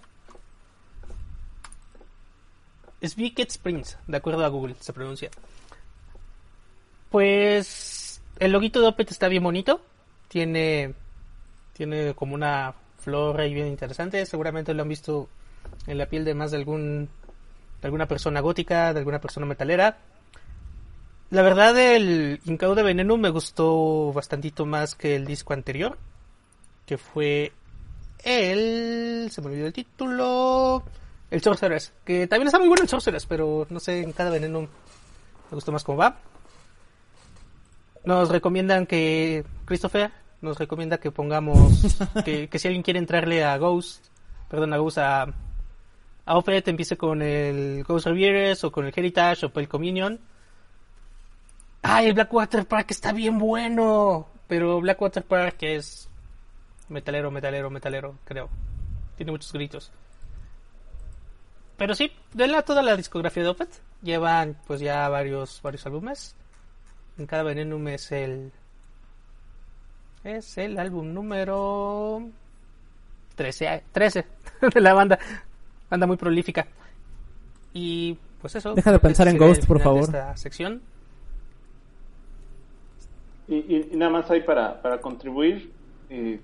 Es 3.00 3.16
Beckett 3.16 3.58
Prince, 3.58 3.96
de 4.06 4.16
acuerdo 4.16 4.44
a 4.44 4.48
Google, 4.48 4.76
se 4.78 4.92
pronuncia. 4.92 5.30
Pues 7.10 7.89
el 8.40 8.52
loguito 8.52 8.80
de 8.80 8.88
Opet 8.88 9.10
está 9.10 9.28
bien 9.28 9.44
bonito. 9.44 9.80
Tiene, 10.28 10.94
tiene 11.74 12.14
como 12.14 12.34
una 12.34 12.74
flor 12.98 13.40
ahí 13.40 13.54
bien 13.54 13.68
interesante. 13.68 14.26
Seguramente 14.26 14.74
lo 14.74 14.82
han 14.82 14.88
visto 14.88 15.28
en 15.86 15.98
la 15.98 16.06
piel 16.06 16.24
de 16.24 16.34
más 16.34 16.50
de 16.50 16.56
algún 16.56 17.08
de 17.80 17.86
alguna 17.86 18.06
persona 18.06 18.40
gótica, 18.40 18.92
de 18.92 18.98
alguna 18.98 19.20
persona 19.20 19.46
metalera. 19.46 19.98
La 21.30 21.42
verdad, 21.42 21.78
el 21.78 22.40
Incau 22.44 22.74
de 22.74 22.82
Veneno 22.82 23.16
me 23.16 23.30
gustó 23.30 24.12
bastantito 24.12 24.66
más 24.66 24.94
que 24.94 25.14
el 25.14 25.26
disco 25.26 25.52
anterior, 25.52 25.96
que 26.86 26.98
fue 26.98 27.52
el... 28.24 29.28
se 29.30 29.40
me 29.40 29.48
olvidó 29.48 29.66
el 29.66 29.72
título... 29.72 30.82
El 31.30 31.40
Sorceress, 31.40 31.92
que 32.04 32.26
también 32.26 32.48
está 32.48 32.58
muy 32.58 32.66
bueno 32.66 32.82
el 32.82 32.88
Sorceress, 32.88 33.24
pero 33.24 33.64
no 33.70 33.78
sé, 33.78 34.02
en 34.02 34.10
cada 34.10 34.30
veneno 34.30 34.62
me 34.62 34.68
gustó 35.52 35.70
más 35.70 35.84
cómo 35.84 35.98
va. 35.98 36.18
Nos 38.04 38.30
recomiendan 38.30 38.86
que, 38.86 39.44
Christopher, 39.66 40.10
nos 40.40 40.58
recomienda 40.58 40.98
que 40.98 41.10
pongamos, 41.10 41.98
que, 42.24 42.48
que 42.48 42.58
si 42.58 42.68
alguien 42.68 42.82
quiere 42.82 42.98
entrarle 42.98 43.44
a 43.44 43.56
Ghost, 43.58 44.06
perdón, 44.48 44.72
a 44.72 44.78
Ghost, 44.78 44.98
a, 44.98 45.22
a 46.24 46.42
empiece 46.46 46.96
con 46.96 47.22
el 47.22 47.84
Ghost 47.84 48.06
Reviews 48.06 48.64
o 48.64 48.72
con 48.72 48.86
el 48.86 48.92
Heritage 48.94 49.46
o 49.46 49.52
con 49.52 49.62
el 49.62 49.68
Communion. 49.68 50.18
¡Ay, 51.82 52.08
el 52.08 52.14
Blackwater 52.14 52.66
Park 52.66 52.90
está 52.90 53.12
bien 53.12 53.38
bueno! 53.38 54.28
Pero 54.46 54.80
Blackwater 54.80 55.24
Park 55.24 55.56
es 55.60 56.08
metalero, 56.88 57.30
metalero, 57.30 57.70
metalero, 57.70 58.16
creo. 58.24 58.48
Tiene 59.16 59.32
muchos 59.32 59.52
gritos. 59.52 59.92
Pero 61.76 61.94
sí, 61.94 62.12
denle 62.32 62.58
a 62.58 62.62
toda 62.62 62.82
la 62.82 62.96
discografía 62.96 63.42
de 63.42 63.48
Opet. 63.48 63.70
Llevan 64.02 64.56
pues 64.66 64.80
ya 64.80 65.08
varios, 65.08 65.60
varios 65.62 65.86
álbumes. 65.86 66.36
En 67.20 67.26
cada 67.26 67.42
Venenum 67.42 67.86
es 67.88 68.10
el... 68.12 68.50
Es 70.24 70.56
el 70.58 70.78
álbum 70.78 71.12
número... 71.12 72.22
13, 73.36 73.84
13 73.92 74.26
de 74.74 74.80
la 74.80 74.94
banda. 74.94 75.18
Banda 75.90 76.06
muy 76.06 76.16
prolífica. 76.16 76.66
Y 77.74 78.16
pues 78.40 78.54
eso. 78.56 78.74
Deja 78.74 78.90
de 78.92 78.98
pensar 78.98 79.28
en 79.28 79.36
Ghost, 79.38 79.66
por 79.66 79.80
favor. 79.80 80.00
Esta 80.00 80.36
sección. 80.36 80.80
Y, 83.48 83.54
y- 83.56 83.90
y 83.92 83.96
nada 83.96 84.10
más 84.12 84.30
ahí 84.30 84.42
para, 84.42 84.80
para 84.80 85.00
contribuir, 85.00 85.72
eh, 86.08 86.40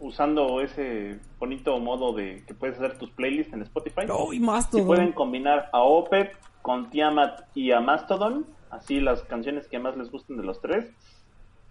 usando 0.00 0.60
ese 0.60 1.18
bonito 1.38 1.78
modo 1.78 2.12
de 2.12 2.42
que 2.46 2.54
puedes 2.54 2.76
hacer 2.76 2.98
tus 2.98 3.10
playlists 3.10 3.52
en 3.52 3.62
Spotify. 3.62 4.02
¡Oh, 4.10 4.32
y 4.32 4.40
más 4.40 4.68
Si 4.70 4.80
pueden 4.82 5.12
combinar 5.12 5.70
a 5.72 5.80
Opet 5.82 6.32
con 6.60 6.88
Tiamat 6.90 7.42
y 7.54 7.72
a 7.72 7.80
Mastodon, 7.80 8.46
así 8.72 9.00
las 9.00 9.22
canciones 9.22 9.68
que 9.68 9.78
más 9.78 9.96
les 9.96 10.10
gusten 10.10 10.36
de 10.36 10.42
los 10.42 10.60
tres. 10.60 10.90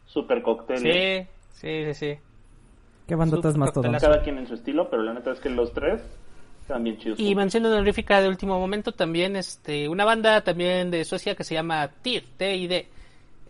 Super 0.05 0.41
cóctel. 0.41 0.77
Sí, 0.77 1.27
sí, 1.53 1.85
sí, 1.85 1.93
sí. 1.93 2.19
¿Qué 3.07 3.15
bandotas 3.15 3.57
más 3.57 3.71
coctelazo. 3.71 4.07
Cada 4.07 4.23
quien 4.23 4.37
en 4.37 4.47
su 4.47 4.53
estilo, 4.53 4.89
pero 4.89 5.03
la 5.03 5.13
neta 5.13 5.31
es 5.31 5.39
que 5.39 5.49
los 5.49 5.73
tres 5.73 6.01
están 6.61 6.83
bien 6.83 6.97
chidos. 6.97 7.19
Y 7.19 7.35
mención 7.35 7.65
honorífica 7.65 8.21
de 8.21 8.29
último 8.29 8.57
momento 8.59 8.93
también 8.93 9.35
este 9.35 9.89
una 9.89 10.05
banda 10.05 10.41
también 10.41 10.91
de 10.91 11.03
Suecia 11.03 11.35
que 11.35 11.43
se 11.43 11.55
llama 11.55 11.89
TID, 12.01 12.23
T-I-D. 12.37 12.87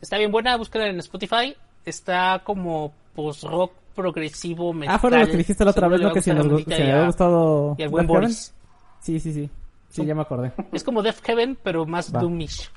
Está 0.02 0.18
bien 0.18 0.32
buena, 0.32 0.58
búscala 0.58 0.88
en 0.88 0.98
Spotify. 1.00 1.56
Está 1.86 2.42
como 2.44 2.94
post-rock 3.14 3.74
progresivo 3.94 4.74
metal. 4.74 4.96
Ah, 4.96 5.00
fueron 5.00 5.20
los 5.20 5.30
que 5.30 5.38
dijiste 5.38 5.66
la 5.66 5.72
otra 5.72 5.88
vez, 5.88 6.02
¿no? 6.02 6.12
Que 6.12 6.22
si 6.22 6.32
nos 6.32 6.64
si 6.64 6.74
había 6.74 7.06
gustado... 7.06 7.76
y 7.78 7.84
al 7.84 7.90
buen. 7.90 8.08
Boris. 8.08 8.54
Sí, 9.02 9.20
sí, 9.20 9.34
sí. 9.34 9.50
Sí, 9.90 10.06
ya 10.06 10.16
me 10.16 10.22
acordé. 10.22 10.54
Es 10.72 10.84
como 10.84 11.04
Death 11.04 11.22
Heaven, 11.24 11.58
pero 11.62 11.86
más 11.86 12.16
Va. 12.16 12.22
doomish. 12.22 12.72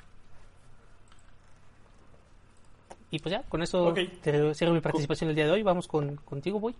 Y 3.15 3.19
pues 3.19 3.31
ya, 3.31 3.43
con 3.43 3.63
eso 3.63 3.93
te 4.21 4.53
cierro 4.53 4.73
mi 4.73 4.81
participación 4.81 5.29
el 5.29 5.37
día 5.37 5.45
de 5.45 5.51
hoy. 5.51 5.63
Vamos 5.63 5.87
con 5.87 6.17
contigo, 6.17 6.59
Boy. 6.59 6.75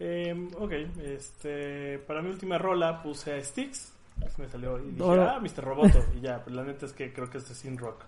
Eh, 0.00 0.34
ok, 0.58 0.72
este, 1.04 1.98
para 2.08 2.20
mi 2.22 2.30
última 2.30 2.58
rola 2.58 3.00
puse 3.04 3.34
a 3.34 3.44
Sticks. 3.44 3.92
Me 4.36 4.48
salió 4.48 4.78
y 4.80 4.90
dije, 4.90 4.96
No. 4.98 5.12
ah, 5.12 5.38
Mr. 5.40 5.62
Roboto. 5.62 6.04
Y 6.16 6.22
ya, 6.22 6.42
pero 6.44 6.56
la 6.56 6.64
neta 6.64 6.86
es 6.86 6.92
que 6.92 7.12
creo 7.12 7.30
que 7.30 7.38
es 7.38 7.48
de 7.48 7.54
Sin 7.54 7.78
Rock. 7.78 8.02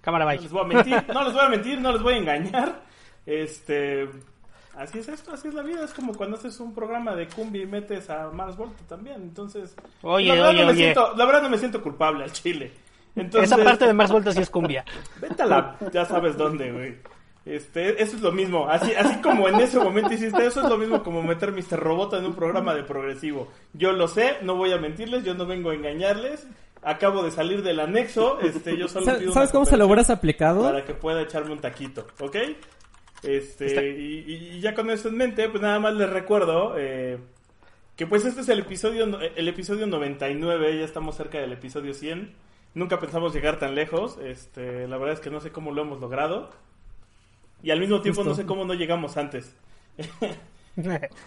Cámara, 0.00 0.24
No 0.24 0.30
bye. 0.30 0.40
les 0.40 0.50
voy 0.50 0.62
a 0.62 0.64
mentir, 0.64 1.04
no 1.12 1.22
les 1.24 1.32
voy 1.34 1.42
a 1.44 1.48
mentir, 1.50 1.80
no 1.82 1.92
les 1.92 2.02
voy 2.02 2.14
a 2.14 2.16
engañar. 2.16 2.82
Este, 3.26 4.08
así 4.74 5.00
es 5.00 5.08
esto, 5.08 5.34
así 5.34 5.48
es 5.48 5.54
la 5.54 5.60
vida. 5.62 5.84
Es 5.84 5.92
como 5.92 6.14
cuando 6.14 6.38
haces 6.38 6.58
un 6.60 6.74
programa 6.74 7.14
de 7.14 7.28
cumbia 7.28 7.62
y 7.62 7.66
metes 7.66 8.08
a 8.08 8.30
Mars 8.30 8.56
Volta 8.56 8.82
también. 8.88 9.16
Entonces, 9.20 9.76
Oye, 10.00 10.28
la 10.28 10.34
verdad, 10.34 10.48
oye, 10.50 10.60
no 10.60 10.66
me 10.68 10.72
oye. 10.72 10.82
Siento, 10.84 11.14
la 11.14 11.24
verdad 11.26 11.42
no 11.42 11.50
me 11.50 11.58
siento 11.58 11.82
culpable 11.82 12.24
al 12.24 12.32
chile. 12.32 12.72
Entonces, 13.16 13.52
Esa 13.52 13.62
parte 13.62 13.86
de 13.86 13.92
Mars 13.92 14.12
Volta 14.12 14.32
sí 14.32 14.40
es 14.40 14.50
cumbia. 14.50 14.84
Vete 15.20 15.42
a 15.42 15.46
la... 15.46 15.76
Ya 15.92 16.04
sabes 16.04 16.36
dónde, 16.36 16.70
güey. 16.72 16.96
Este, 17.44 18.02
eso 18.02 18.16
es 18.16 18.22
lo 18.22 18.30
mismo. 18.30 18.68
Así, 18.68 18.92
así 18.94 19.20
como 19.22 19.48
en 19.48 19.56
ese 19.60 19.78
momento 19.78 20.12
hiciste 20.12 20.44
eso, 20.44 20.62
es 20.62 20.68
lo 20.68 20.76
mismo 20.76 21.02
como 21.02 21.22
meter 21.22 21.52
Mr. 21.52 21.78
Robot 21.80 22.14
en 22.14 22.26
un 22.26 22.34
programa 22.34 22.74
de 22.74 22.82
progresivo. 22.82 23.48
Yo 23.72 23.92
lo 23.92 24.06
sé, 24.06 24.36
no 24.42 24.54
voy 24.56 24.72
a 24.72 24.78
mentirles, 24.78 25.24
yo 25.24 25.34
no 25.34 25.46
vengo 25.46 25.70
a 25.70 25.74
engañarles. 25.74 26.46
Acabo 26.82 27.22
de 27.22 27.30
salir 27.30 27.62
del 27.62 27.80
anexo, 27.80 28.38
este, 28.40 28.76
yo 28.76 28.86
solo 28.86 29.06
¿Sabes 29.06 29.20
pido 29.20 29.32
sabes 29.32 29.50
cómo 29.50 29.64
se 29.64 29.76
lo 29.76 29.86
hubieras 29.86 30.10
aplicado? 30.10 30.62
Para 30.62 30.84
que 30.84 30.94
pueda 30.94 31.22
echarme 31.22 31.52
un 31.52 31.58
taquito, 31.58 32.06
¿ok? 32.20 32.36
Este, 33.24 33.98
y, 33.98 34.54
y 34.56 34.60
ya 34.60 34.74
con 34.74 34.88
eso 34.90 35.08
en 35.08 35.16
mente, 35.16 35.48
pues 35.48 35.60
nada 35.60 35.80
más 35.80 35.94
les 35.94 36.08
recuerdo 36.08 36.74
eh, 36.78 37.18
que 37.96 38.06
pues 38.06 38.24
este 38.24 38.42
es 38.42 38.48
el 38.48 38.60
episodio, 38.60 39.18
el 39.20 39.48
episodio 39.48 39.88
99, 39.88 40.78
ya 40.78 40.84
estamos 40.84 41.16
cerca 41.16 41.38
del 41.40 41.52
episodio 41.52 41.94
100. 41.94 42.32
Nunca 42.74 43.00
pensamos 43.00 43.34
llegar 43.34 43.58
tan 43.58 43.74
lejos, 43.74 44.18
este, 44.18 44.86
la 44.88 44.96
verdad 44.98 45.14
es 45.14 45.20
que 45.20 45.30
no 45.30 45.40
sé 45.40 45.50
cómo 45.52 45.72
lo 45.72 45.82
hemos 45.82 46.00
logrado. 46.00 46.50
Y 47.62 47.70
al 47.70 47.80
mismo 47.80 48.00
tiempo 48.02 48.22
Justo. 48.22 48.30
no 48.30 48.34
sé 48.34 48.46
cómo 48.46 48.64
no 48.64 48.74
llegamos 48.74 49.16
antes. 49.16 49.54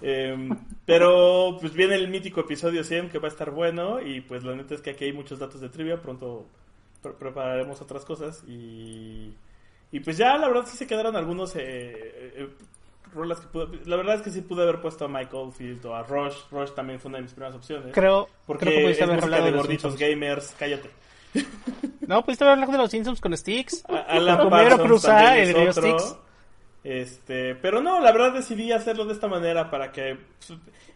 Em, 0.00 0.58
pero 0.84 1.58
pues 1.60 1.74
viene 1.74 1.94
el 1.94 2.08
mítico 2.08 2.40
episodio 2.40 2.82
100 2.82 3.08
que 3.08 3.18
va 3.18 3.28
a 3.28 3.30
estar 3.30 3.52
bueno 3.52 4.00
y 4.00 4.20
pues 4.20 4.42
la 4.42 4.56
neta 4.56 4.74
es 4.74 4.80
que 4.80 4.90
aquí 4.90 5.04
hay 5.04 5.12
muchos 5.12 5.38
datos 5.38 5.60
de 5.60 5.68
trivia, 5.68 6.02
pronto 6.02 6.44
pre- 7.00 7.12
prepararemos 7.12 7.80
otras 7.80 8.04
cosas 8.04 8.42
y, 8.48 9.32
y 9.92 10.00
pues 10.00 10.16
ya 10.16 10.36
la 10.38 10.48
verdad 10.48 10.64
sí 10.66 10.76
se 10.76 10.88
quedaron 10.88 11.14
algunos 11.14 11.54
eh, 11.54 11.60
eh, 11.62 12.48
rolas 13.12 13.40
que 13.40 13.46
pude, 13.48 13.80
la 13.86 13.96
verdad 13.96 14.16
es 14.16 14.22
que 14.22 14.30
sí 14.30 14.40
pude 14.42 14.62
haber 14.62 14.80
puesto 14.80 15.04
a 15.04 15.08
Mike 15.08 15.34
Oldfield 15.36 15.84
o 15.86 15.94
a 15.94 16.02
Rush, 16.02 16.34
Rush 16.50 16.70
también 16.70 16.98
fue 17.00 17.08
una 17.10 17.18
de 17.18 17.22
mis 17.22 17.32
primeras 17.32 17.54
opciones. 17.56 17.92
Creo, 17.92 18.28
porque 18.46 18.66
creo 18.66 18.78
que 18.86 18.90
es 18.92 19.02
haber 19.02 19.16
música 19.16 19.24
hablado 19.26 19.44
de 19.44 19.50
de 19.50 19.56
los 19.56 19.66
gorditos 19.66 19.92
Simpsons. 19.92 20.10
gamers, 20.10 20.54
cállate. 20.58 20.90
No, 22.06 22.24
pudiste 22.24 22.44
haber 22.44 22.54
hablado 22.54 22.72
de 22.72 22.78
los 22.78 22.90
Simpsons 22.90 23.20
con 23.20 23.34
Sticks. 23.36 23.84
A- 23.88 23.96
Alan 24.16 24.50
Parsons 24.50 24.82
Cruzá, 24.82 25.38
el 25.38 25.54
otro. 25.56 25.72
Sticks. 25.98 26.16
Este, 26.84 27.54
pero 27.54 27.80
no, 27.80 28.00
la 28.00 28.10
verdad 28.10 28.32
decidí 28.34 28.72
hacerlo 28.72 29.04
de 29.04 29.12
esta 29.12 29.28
manera 29.28 29.70
para 29.70 29.92
que 29.92 30.18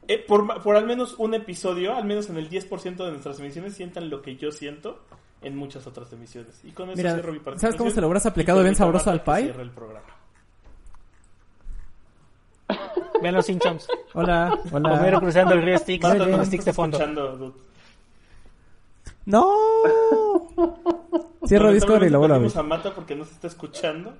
eh, 0.08 0.18
por, 0.26 0.60
por 0.62 0.74
al 0.76 0.84
menos 0.84 1.14
un 1.18 1.34
episodio, 1.34 1.94
al 1.94 2.04
menos 2.04 2.28
en 2.28 2.36
el 2.38 2.50
10% 2.50 2.96
de 2.96 3.10
nuestras 3.12 3.38
emisiones 3.38 3.74
sientan 3.74 4.10
lo 4.10 4.20
que 4.20 4.34
yo 4.36 4.50
siento 4.50 5.00
en 5.42 5.56
muchas 5.56 5.86
otras 5.86 6.12
emisiones. 6.12 6.60
Y 6.64 6.72
con 6.72 6.88
eso 6.90 6.96
Mira, 6.96 7.12
cierro 7.14 7.30
mi 7.32 7.38
¿sabes 7.38 7.44
participación. 7.44 7.78
cómo 7.78 7.90
se 7.92 8.00
lo 8.00 8.08
Y 8.08 8.26
aplicado 8.26 8.62
bien 8.62 8.74
sabroso 8.74 9.10
al 9.10 9.22
cierre 9.44 9.62
el 9.62 9.70
programa. 9.70 10.06
Vean 13.22 13.34
los 13.34 13.46
Simpsons. 13.46 13.88
Hola, 14.12 14.58
hola. 14.70 14.92
Homero 14.92 15.20
cruzando 15.20 15.54
el 15.54 15.62
río 15.62 15.78
Styx 15.78 16.02
Vale. 16.02 16.18
con 16.18 16.30
No 16.30 16.36
los 16.38 16.46
Sticks 16.46 16.64
de 16.64 16.72
fondo. 16.72 16.98
¡No! 19.24 19.52
Cierro 21.46 21.72
Discord 21.72 22.04
y 22.04 22.10
lo 22.10 22.18
vuelvo 22.18 22.34
a 22.34 22.38
abrir. 22.38 22.58
A 22.58 22.62
Mata 22.62 22.94
porque 22.94 23.14
no 23.14 23.24
se 23.24 23.32
está 23.32 23.46
escuchando. 23.46 24.14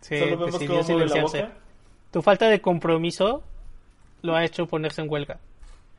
Sí, 0.00 0.18
Solo 0.18 0.38
vemos 0.38 0.52
decidió 0.58 0.82
cómo 0.82 0.98
la 0.98 1.22
boca. 1.22 1.52
Tu 2.10 2.22
falta 2.22 2.48
de 2.48 2.60
compromiso 2.60 3.42
lo 4.22 4.34
ha 4.34 4.44
hecho 4.44 4.66
ponerse 4.66 5.02
en 5.02 5.10
huelga. 5.10 5.38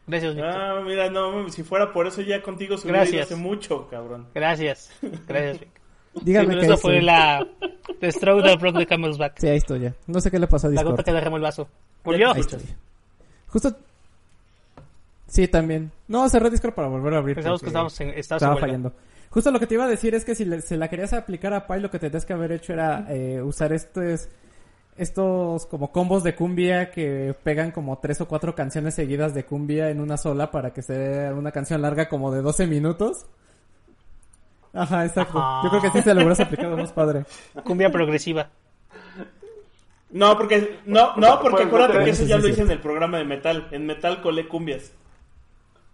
Gracias, 0.08 0.36
Víctor. 0.36 0.52
Ah, 0.54 0.82
mira, 0.84 1.10
no, 1.10 1.48
si 1.50 1.64
fuera 1.64 1.94
por 1.94 2.08
eso 2.08 2.22
ya 2.22 2.42
contigo 2.42 2.78
se 2.78 2.90
hubiera 2.90 3.24
hace 3.24 3.36
mucho, 3.36 3.88
cabrón. 3.90 4.28
Gracias. 4.34 4.92
Gracias, 5.28 5.60
Víctor. 5.60 5.81
Dígame 6.22 6.54
Sí, 6.54 6.60
que 6.60 6.66
eso 6.66 6.78
fue 6.78 7.02
la 7.02 7.48
The 8.00 8.12
Stroke 8.12 8.44
that 8.44 8.60
broke 8.60 8.78
the 8.78 8.86
camel's 8.88 9.18
back. 9.18 9.36
Sí, 9.40 9.48
ahí 9.48 9.58
estoy 9.58 9.80
ya. 9.82 9.94
No 10.08 10.20
sé 10.20 10.30
qué 10.32 10.40
le 10.40 10.48
pasó 10.48 10.68
a 10.68 10.70
La 10.70 10.74
Discord. 10.82 10.92
gota 10.92 11.04
que 11.04 11.14
derramó 11.14 11.38
el 11.38 11.44
vaso. 11.44 11.68
¿Volvió? 12.04 12.34
Ahí 12.34 12.42
estoy. 12.42 12.60
Justo... 13.48 13.76
Sí, 15.28 15.48
también. 15.48 15.92
No, 16.10 16.28
cerré 16.30 16.50
Discord 16.50 16.74
para 16.74 16.90
volver 16.90 17.14
a 17.14 17.18
abrir. 17.20 17.36
Pensamos 17.36 17.62
que 17.62 17.68
estábamos 17.68 18.00
en, 18.02 18.10
Estaba 18.10 18.58
fallando. 18.58 18.92
Justo 19.30 19.50
lo 19.52 19.60
que 19.62 19.68
te 19.68 19.76
iba 19.76 19.86
a 19.86 19.88
decir 19.88 20.14
es 20.14 20.26
que 20.26 20.36
si 20.36 20.44
le- 20.44 20.60
se 20.62 20.76
la 20.76 20.90
querías 20.90 21.14
aplicar 21.14 21.54
a 21.54 21.66
Pai, 21.68 21.80
lo 21.80 21.90
que 21.90 22.00
tendrías 22.00 22.26
que 22.26 22.34
haber 22.34 22.52
hecho 22.52 22.74
era 22.74 23.06
eh, 23.10 23.42
usar 23.42 23.72
estos, 23.72 24.28
estos 24.98 25.66
como 25.68 25.94
combos 25.94 26.24
de 26.24 26.36
cumbia 26.36 26.92
que 26.92 27.34
pegan 27.44 27.72
como 27.72 27.98
tres 28.00 28.20
o 28.20 28.28
cuatro 28.28 28.54
canciones 28.56 28.94
seguidas 28.96 29.34
de 29.34 29.46
cumbia 29.46 29.90
en 29.90 30.02
una 30.02 30.18
sola 30.18 30.52
para 30.52 30.74
que 30.74 30.82
sea 30.82 31.34
una 31.34 31.52
canción 31.54 31.82
larga 31.82 32.10
como 32.10 32.30
de 32.34 32.42
12 32.42 32.68
minutos. 32.68 33.26
Ajá, 34.74 35.06
exacto. 35.06 35.38
Ajá. 35.40 35.62
Yo 35.64 35.70
creo 35.70 35.82
que 35.82 35.90
sí 35.92 36.02
se 36.02 36.14
lo 36.14 36.22
hubieras 36.22 36.40
aplicado 36.40 36.78
más 36.78 36.92
padre. 36.94 37.26
Cumbia 37.64 37.90
progresiva. 37.92 38.50
No, 40.10 40.38
porque 40.38 40.80
no, 40.86 41.16
no, 41.16 41.40
porque 41.42 41.64
acuérdate 41.64 42.04
que 42.04 42.10
eso 42.10 42.24
sí, 42.24 42.30
ya 42.30 42.36
sí, 42.36 42.42
lo 42.42 42.48
sí. 42.48 42.54
hice 42.54 42.62
en 42.64 42.72
el 42.72 42.80
programa 42.80 43.18
de 43.18 43.24
metal. 43.24 43.68
En 43.72 43.86
metal 43.86 44.22
colé 44.22 44.48
cumbias. 44.48 44.94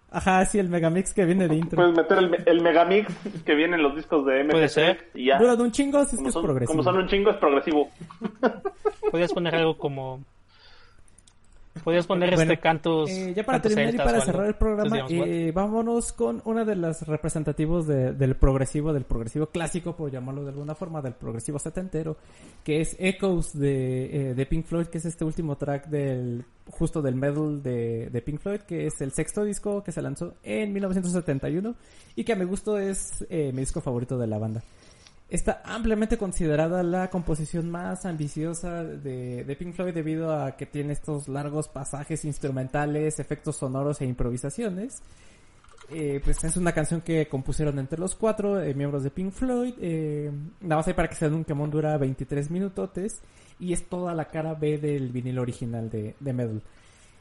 Ajá, 0.09 0.43
sí, 0.45 0.57
el 0.57 0.69
megamix 0.69 1.13
que 1.13 1.25
viene 1.25 1.47
de 1.47 1.55
intro. 1.55 1.75
Puedes 1.75 1.95
meter 1.95 2.17
el, 2.19 2.43
el 2.45 2.61
megamix 2.61 3.13
que 3.45 3.53
viene 3.55 3.75
en 3.75 3.83
los 3.83 3.95
discos 3.95 4.25
de 4.25 4.43
Puede 4.45 4.65
MP3 4.65 4.69
ser. 4.69 5.09
y 5.13 5.25
ya. 5.25 5.37
Dura 5.37 5.55
de 5.55 5.63
un 5.63 5.71
chingo, 5.71 5.99
si 6.05 6.05
es 6.05 6.09
que 6.11 6.17
Como 6.17 6.29
es 6.29 6.35
progresivo. 6.45 6.71
como 6.71 6.83
son 6.83 6.97
un 6.97 7.07
chingo, 7.07 7.29
es 7.29 7.37
progresivo. 7.37 7.89
Podrías 9.11 9.33
poner 9.33 9.53
algo 9.55 9.77
como. 9.77 10.21
Podrías 11.83 12.07
poner 12.07 12.35
Bueno, 12.35 12.51
este 12.53 12.61
cantos. 12.61 13.09
Eh, 13.09 13.33
ya 13.35 13.43
para 13.45 13.57
cantos 13.57 13.73
terminar 13.73 13.93
y 13.93 13.97
para 13.97 14.21
cerrar 14.21 14.47
el 14.47 14.55
programa, 14.55 15.05
eh, 15.09 15.51
vámonos 15.53 16.13
con 16.13 16.41
una 16.45 16.65
de 16.65 16.75
las 16.75 17.07
representativos 17.07 17.87
de- 17.87 18.13
del 18.13 18.35
progresivo, 18.35 18.93
del 18.93 19.03
progresivo 19.05 19.47
clásico, 19.47 19.95
por 19.95 20.11
llamarlo 20.11 20.43
de 20.43 20.49
alguna 20.49 20.75
forma, 20.75 21.01
del 21.01 21.13
progresivo 21.13 21.59
setentero, 21.59 22.17
que 22.63 22.81
es 22.81 22.95
Echoes 22.99 23.57
de, 23.57 24.29
eh, 24.31 24.33
de 24.33 24.45
Pink 24.45 24.65
Floyd, 24.65 24.87
que 24.87 24.97
es 24.97 25.05
este 25.05 25.23
último 25.25 25.55
track 25.57 25.87
del 25.87 26.43
justo 26.69 27.01
del 27.01 27.15
medal 27.15 27.63
de, 27.63 28.09
de 28.09 28.21
Pink 28.21 28.39
Floyd, 28.39 28.59
que 28.61 28.87
es 28.87 28.99
el 29.01 29.11
sexto 29.13 29.43
disco 29.43 29.83
que 29.83 29.91
se 29.91 30.01
lanzó 30.01 30.33
en 30.43 30.73
1971 30.73 31.75
y 32.15 32.23
que 32.23 32.33
a 32.33 32.35
mi 32.35 32.43
gusto 32.45 32.77
es 32.77 33.25
eh, 33.29 33.51
mi 33.53 33.59
disco 33.61 33.79
favorito 33.81 34.17
de 34.17 34.27
la 34.27 34.37
banda. 34.37 34.61
Está 35.29 35.61
ampliamente 35.65 36.17
considerada 36.17 36.83
la 36.83 37.09
composición 37.09 37.69
más 37.69 38.05
ambiciosa 38.05 38.85
de, 38.85 39.43
de 39.43 39.55
Pink 39.57 39.73
Floyd 39.73 39.93
debido 39.93 40.33
a 40.33 40.55
que 40.55 40.65
tiene 40.65 40.93
estos 40.93 41.27
largos 41.27 41.67
pasajes 41.67 42.23
instrumentales, 42.23 43.19
efectos 43.19 43.57
sonoros 43.57 43.99
e 43.99 44.05
improvisaciones. 44.05 45.01
Eh, 45.89 46.19
pues 46.23 46.43
es 46.43 46.57
una 46.57 46.73
canción 46.73 46.99
que 46.99 47.27
compusieron 47.27 47.79
entre 47.79 47.99
los 47.99 48.15
cuatro 48.15 48.61
eh, 48.61 48.73
miembros 48.73 49.03
de 49.03 49.11
Pink 49.11 49.31
Floyd. 49.31 49.73
Eh, 49.81 50.31
nada 50.61 50.77
más 50.77 50.87
ahí 50.87 50.93
para 50.93 51.09
que 51.09 51.15
se 51.15 51.25
den 51.25 51.35
un 51.35 51.45
quemón 51.45 51.71
dura 51.71 51.97
23 51.97 52.49
minutotes 52.49 53.21
y 53.59 53.73
es 53.73 53.87
toda 53.87 54.13
la 54.13 54.25
cara 54.25 54.53
B 54.53 54.77
del 54.77 55.09
vinilo 55.09 55.41
original 55.41 55.89
de, 55.89 56.15
de 56.19 56.33
Metal. 56.33 56.61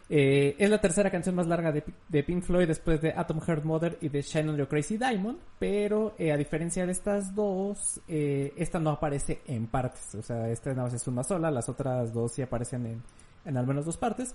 Eh, 0.09 0.55
es 0.59 0.71
la 0.71 0.81
tercera 0.81 1.11
canción 1.11 1.35
más 1.35 1.49
larga 1.49 1.73
de, 1.73 1.83
de 2.09 2.23
Pink 2.23 2.43
Floyd 2.43 2.69
después 2.69 3.01
de 3.01 3.13
Atom 3.17 3.41
Heart 3.41 3.65
Mother 3.65 3.99
y 4.01 4.09
de 4.09 4.23
Shine 4.23 4.51
on 4.51 4.57
Your 4.57 4.69
Crazy 4.69 4.97
Diamond, 4.97 5.39
pero 5.59 6.15
eh, 6.19 6.31
a 6.31 6.37
diferencia 6.37 6.87
de 6.87 6.93
estas 6.93 7.35
dos, 7.35 8.01
eh, 8.07 8.53
esta 8.57 8.79
no 8.79 8.91
aparece 8.91 9.41
en 9.49 9.67
partes, 9.67 10.15
o 10.15 10.23
sea, 10.23 10.49
esta 10.49 10.73
nada 10.75 10.89
es 10.95 11.07
una 11.09 11.25
sola, 11.25 11.51
las 11.51 11.69
otras 11.69 12.13
dos 12.13 12.33
sí 12.33 12.43
aparecen 12.43 12.87
en, 12.87 13.03
en 13.45 13.57
al 13.57 13.67
menos 13.67 13.85
dos 13.85 13.97
partes. 13.97 14.35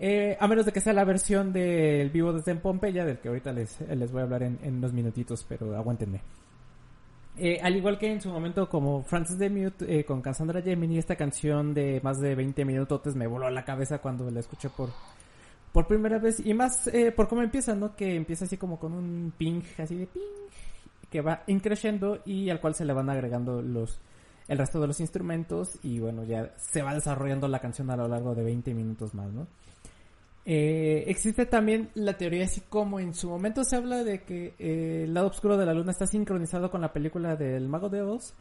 Eh, 0.00 0.36
a 0.40 0.48
menos 0.48 0.66
de 0.66 0.72
que 0.72 0.80
sea 0.80 0.92
la 0.92 1.04
versión 1.04 1.52
del 1.52 2.10
vivo 2.10 2.32
desde 2.32 2.52
Pompeya, 2.56 3.04
del 3.04 3.18
que 3.18 3.28
ahorita 3.28 3.52
les, 3.52 3.80
les 3.82 4.10
voy 4.10 4.22
a 4.22 4.24
hablar 4.24 4.42
en, 4.42 4.58
en 4.62 4.78
unos 4.78 4.92
minutitos, 4.92 5.46
pero 5.48 5.76
aguántenme. 5.76 6.20
Eh, 7.36 7.58
al 7.60 7.74
igual 7.74 7.98
que 7.98 8.12
en 8.12 8.20
su 8.20 8.28
momento 8.28 8.68
como 8.68 9.02
Francis 9.02 9.36
the 9.38 9.50
Mute 9.50 9.98
eh, 10.00 10.04
con 10.04 10.22
Cassandra 10.22 10.62
Gemini, 10.62 10.98
esta 10.98 11.16
canción 11.16 11.74
de 11.74 12.00
más 12.02 12.20
de 12.20 12.34
20 12.34 12.64
minutos 12.64 13.16
me 13.16 13.26
voló 13.26 13.46
a 13.46 13.50
la 13.50 13.64
cabeza 13.64 13.98
cuando 13.98 14.30
la 14.30 14.38
escuché 14.38 14.68
por, 14.70 14.90
por 15.72 15.86
primera 15.86 16.18
vez. 16.18 16.40
Y 16.44 16.54
más 16.54 16.86
eh, 16.88 17.10
por 17.10 17.26
cómo 17.28 17.42
empieza, 17.42 17.74
¿no? 17.74 17.96
Que 17.96 18.14
empieza 18.14 18.44
así 18.44 18.56
como 18.56 18.78
con 18.78 18.92
un 18.92 19.32
ping, 19.36 19.62
así 19.78 19.96
de 19.96 20.06
ping, 20.06 20.20
que 21.10 21.22
va 21.22 21.42
increciendo 21.48 22.20
y 22.24 22.50
al 22.50 22.60
cual 22.60 22.74
se 22.76 22.84
le 22.84 22.92
van 22.92 23.10
agregando 23.10 23.60
los 23.60 23.98
el 24.46 24.58
resto 24.58 24.78
de 24.78 24.86
los 24.86 25.00
instrumentos 25.00 25.78
y 25.82 25.98
bueno, 26.00 26.24
ya 26.24 26.52
se 26.58 26.82
va 26.82 26.94
desarrollando 26.94 27.48
la 27.48 27.60
canción 27.60 27.90
a 27.90 27.96
lo 27.96 28.06
largo 28.06 28.34
de 28.34 28.44
20 28.44 28.74
minutos 28.74 29.14
más, 29.14 29.32
¿no? 29.32 29.46
Eh, 30.46 31.04
existe 31.06 31.46
también 31.46 31.88
la 31.94 32.18
teoría 32.18 32.44
así 32.44 32.60
como 32.68 33.00
en 33.00 33.14
su 33.14 33.30
momento 33.30 33.64
se 33.64 33.76
habla 33.76 34.04
de 34.04 34.22
que 34.24 34.54
eh, 34.58 35.04
el 35.04 35.14
lado 35.14 35.28
oscuro 35.28 35.56
de 35.56 35.64
la 35.64 35.72
luna 35.72 35.92
está 35.92 36.06
sincronizado 36.06 36.70
con 36.70 36.82
la 36.82 36.92
película 36.92 37.34
del 37.36 37.68
Mago 37.68 37.88
de 37.88 38.02
Oz. 38.02 38.34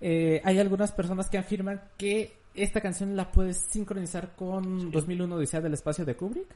Eh, 0.00 0.40
hay 0.44 0.58
algunas 0.58 0.92
personas 0.92 1.28
que 1.28 1.38
afirman 1.38 1.80
que 1.98 2.32
esta 2.54 2.80
canción 2.80 3.16
la 3.16 3.30
puedes 3.30 3.58
sincronizar 3.70 4.34
con 4.34 4.90
2001 4.90 5.36
Odisea 5.36 5.60
del 5.60 5.74
Espacio 5.74 6.04
de 6.04 6.16
Kubrick, 6.16 6.48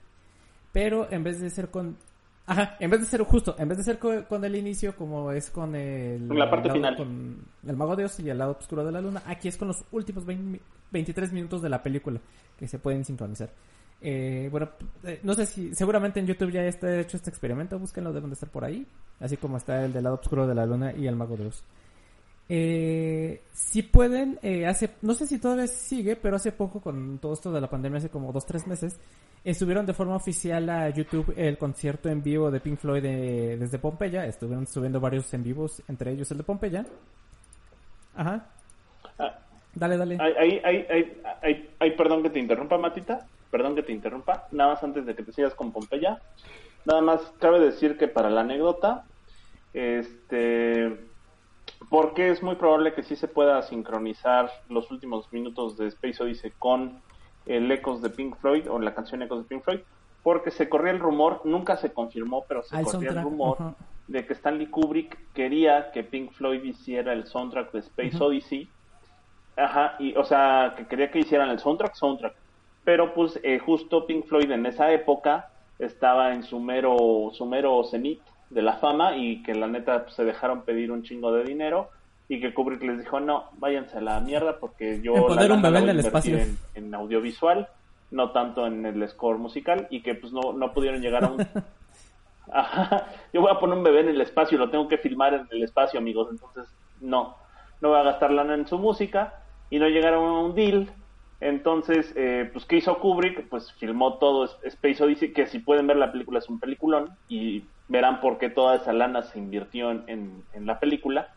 pero 0.72 1.10
en 1.12 1.22
vez 1.22 1.40
de 1.40 1.50
ser 1.50 1.68
con... 1.70 1.96
Ajá, 2.48 2.76
en 2.78 2.90
vez 2.90 3.00
de 3.00 3.06
ser 3.06 3.22
justo, 3.22 3.56
en 3.58 3.68
vez 3.68 3.78
de 3.78 3.84
ser 3.84 3.98
co- 3.98 4.24
con, 4.28 4.44
el 4.44 4.54
inicio 4.54 4.94
como 4.96 5.32
es 5.32 5.50
con 5.50 5.74
el... 5.74 6.28
Con 6.28 6.38
la 6.38 6.48
parte 6.48 6.68
lado- 6.68 6.74
final. 6.78 6.96
Con 6.96 7.38
el 7.66 7.76
Mago 7.76 7.96
de 7.96 8.04
Oz 8.04 8.20
y 8.20 8.30
el 8.30 8.38
lado 8.38 8.56
oscuro 8.58 8.84
de 8.84 8.92
la 8.92 9.00
luna, 9.00 9.22
aquí 9.26 9.48
es 9.48 9.56
con 9.56 9.68
los 9.68 9.84
últimos 9.90 10.24
20 10.24 10.42
mi- 10.44 10.60
23 10.92 11.32
minutos 11.32 11.60
de 11.62 11.68
la 11.68 11.82
película 11.82 12.20
que 12.58 12.68
se 12.68 12.78
pueden 12.78 13.04
sincronizar. 13.04 13.50
Eh, 14.00 14.48
bueno, 14.50 14.68
eh, 15.04 15.20
no 15.22 15.34
sé 15.34 15.46
si, 15.46 15.74
seguramente 15.74 16.20
en 16.20 16.26
YouTube 16.26 16.50
ya 16.52 16.62
está 16.64 17.00
hecho 17.00 17.16
este 17.16 17.30
experimento, 17.30 17.78
búsquenlo, 17.78 18.12
deben 18.12 18.30
de 18.30 18.34
estar 18.34 18.50
por 18.50 18.64
ahí, 18.64 18.86
así 19.20 19.36
como 19.36 19.56
está 19.56 19.84
el 19.84 19.92
del 19.92 20.04
lado 20.04 20.16
oscuro 20.20 20.46
de 20.46 20.54
la 20.54 20.66
luna 20.66 20.92
y 20.92 21.06
el 21.06 21.16
mago 21.16 21.36
de 21.36 21.46
Oz. 21.46 21.62
Eh, 22.48 23.42
si 23.52 23.82
pueden, 23.82 24.38
eh, 24.42 24.66
hace, 24.66 24.90
no 25.02 25.14
sé 25.14 25.26
si 25.26 25.38
todavía 25.38 25.66
sigue, 25.66 26.14
pero 26.14 26.36
hace 26.36 26.52
poco 26.52 26.80
con 26.80 27.18
todo 27.18 27.32
esto 27.32 27.50
de 27.50 27.60
la 27.60 27.68
pandemia, 27.68 27.98
hace 27.98 28.08
como 28.10 28.32
dos, 28.32 28.46
tres 28.46 28.66
meses, 28.66 29.00
eh, 29.44 29.54
subieron 29.54 29.86
de 29.86 29.94
forma 29.94 30.14
oficial 30.14 30.68
a 30.70 30.88
YouTube 30.90 31.32
el 31.36 31.56
concierto 31.58 32.08
en 32.08 32.22
vivo 32.22 32.50
de 32.50 32.60
Pink 32.60 32.78
Floyd 32.78 33.02
de- 33.02 33.56
desde 33.56 33.78
Pompeya, 33.78 34.26
estuvieron 34.26 34.66
subiendo 34.66 35.00
varios 35.00 35.32
en 35.34 35.42
vivos, 35.42 35.82
entre 35.88 36.12
ellos 36.12 36.30
el 36.30 36.38
de 36.38 36.44
Pompeya. 36.44 36.84
Ajá. 38.14 38.46
Ah, 39.18 39.38
Dale, 39.74 39.96
dale. 39.96 40.16
Perdón 41.96 42.22
que 42.22 42.30
te 42.30 42.38
interrumpa, 42.40 42.78
Matita. 42.78 43.26
Perdón 43.50 43.74
que 43.74 43.82
te 43.82 43.92
interrumpa. 43.92 44.46
Nada 44.50 44.74
más 44.74 44.82
antes 44.82 45.06
de 45.06 45.14
que 45.14 45.22
te 45.22 45.32
sigas 45.32 45.54
con 45.54 45.72
Pompeya. 45.72 46.20
Nada 46.84 47.00
más 47.00 47.20
cabe 47.38 47.60
decir 47.60 47.98
que 47.98 48.08
para 48.08 48.30
la 48.30 48.42
anécdota, 48.42 49.04
este, 49.74 50.98
porque 51.90 52.30
es 52.30 52.42
muy 52.42 52.54
probable 52.54 52.94
que 52.94 53.02
sí 53.02 53.16
se 53.16 53.28
pueda 53.28 53.62
sincronizar 53.62 54.50
los 54.68 54.90
últimos 54.90 55.32
minutos 55.32 55.76
de 55.76 55.88
Space 55.88 56.22
Odyssey 56.22 56.52
con 56.58 57.00
el 57.46 57.70
Ecos 57.70 58.02
de 58.02 58.10
Pink 58.10 58.36
Floyd 58.36 58.70
o 58.70 58.78
la 58.78 58.94
canción 58.94 59.22
Ecos 59.22 59.42
de 59.42 59.48
Pink 59.48 59.62
Floyd, 59.62 59.80
porque 60.22 60.50
se 60.50 60.68
corría 60.68 60.92
el 60.92 60.98
rumor, 60.98 61.42
nunca 61.44 61.76
se 61.76 61.92
confirmó, 61.92 62.44
pero 62.48 62.62
se 62.62 62.76
Al 62.76 62.84
corría 62.84 63.10
el 63.10 63.22
rumor 63.22 63.74
de 64.08 64.26
que 64.26 64.34
Stanley 64.34 64.66
Kubrick 64.66 65.32
quería 65.32 65.90
que 65.90 66.04
Pink 66.04 66.32
Floyd 66.32 66.62
hiciera 66.62 67.12
el 67.12 67.26
soundtrack 67.26 67.72
de 67.72 67.80
Space 67.80 68.16
Odyssey. 68.22 68.68
Ajá, 69.56 69.96
y 69.98 70.14
o 70.16 70.24
sea, 70.24 70.74
que 70.76 70.86
quería 70.86 71.10
que 71.10 71.20
hicieran 71.20 71.50
el 71.50 71.58
soundtrack, 71.58 71.94
soundtrack. 71.94 72.34
Pero 72.86 73.14
pues 73.14 73.40
eh, 73.42 73.58
justo 73.58 74.06
Pink 74.06 74.26
Floyd 74.26 74.48
en 74.52 74.64
esa 74.64 74.92
época 74.92 75.48
estaba 75.80 76.32
en 76.32 76.44
su 76.44 76.60
mero, 76.60 77.32
su 77.32 77.44
mero 77.44 77.82
cenit 77.82 78.20
de 78.48 78.62
la 78.62 78.74
fama 78.74 79.16
y 79.16 79.42
que 79.42 79.56
la 79.56 79.66
neta 79.66 80.04
pues, 80.04 80.14
se 80.14 80.24
dejaron 80.24 80.62
pedir 80.62 80.92
un 80.92 81.02
chingo 81.02 81.32
de 81.32 81.42
dinero 81.42 81.90
y 82.28 82.40
que 82.40 82.54
Kubrick 82.54 82.80
les 82.84 83.00
dijo, 83.00 83.18
no, 83.18 83.46
váyanse 83.58 83.98
a 83.98 84.00
la 84.00 84.20
mierda 84.20 84.58
porque 84.60 85.00
yo 85.02 85.14
la 85.28 85.52
un 85.52 85.62
bebé 85.62 85.80
en 85.80 85.88
el 85.88 85.98
espacio". 85.98 86.38
En, 86.38 86.56
en 86.76 86.94
audiovisual, 86.94 87.68
no 88.12 88.30
tanto 88.30 88.68
en 88.68 88.86
el 88.86 89.08
score 89.08 89.38
musical 89.38 89.88
y 89.90 90.00
que 90.00 90.14
pues 90.14 90.32
no, 90.32 90.52
no 90.52 90.72
pudieron 90.72 91.00
llegar 91.00 91.24
a 91.24 91.28
un... 91.32 91.44
Ajá, 92.52 93.08
yo 93.32 93.40
voy 93.40 93.50
a 93.50 93.58
poner 93.58 93.78
un 93.78 93.82
bebé 93.82 94.02
en 94.02 94.10
el 94.10 94.20
espacio, 94.20 94.58
lo 94.58 94.70
tengo 94.70 94.86
que 94.86 94.98
filmar 94.98 95.34
en 95.34 95.48
el 95.50 95.64
espacio, 95.64 95.98
amigos, 95.98 96.28
entonces 96.30 96.72
no, 97.00 97.34
no 97.80 97.88
voy 97.88 97.98
a 97.98 98.04
gastar 98.04 98.30
lana 98.30 98.54
en 98.54 98.68
su 98.68 98.78
música 98.78 99.34
y 99.70 99.80
no 99.80 99.88
llegaron 99.88 100.24
a 100.24 100.38
un 100.38 100.54
deal. 100.54 100.88
Entonces, 101.40 102.12
eh, 102.16 102.48
pues, 102.52 102.64
¿qué 102.64 102.76
hizo 102.76 102.98
Kubrick? 102.98 103.48
Pues 103.48 103.72
filmó 103.74 104.18
todo 104.18 104.48
Space 104.64 105.02
Odyssey, 105.04 105.32
que 105.32 105.46
si 105.46 105.58
pueden 105.60 105.86
ver 105.86 105.96
la 105.98 106.12
película 106.12 106.38
es 106.38 106.48
un 106.48 106.60
peliculón 106.60 107.10
y 107.28 107.72
verán 107.88 108.20
por 108.20 108.38
qué 108.38 108.48
toda 108.50 108.76
esa 108.76 108.92
lana 108.92 109.22
se 109.22 109.38
invirtió 109.38 109.90
en, 109.90 110.04
en- 110.08 110.48
en 110.52 110.66
la 110.66 110.80
película. 110.80 111.28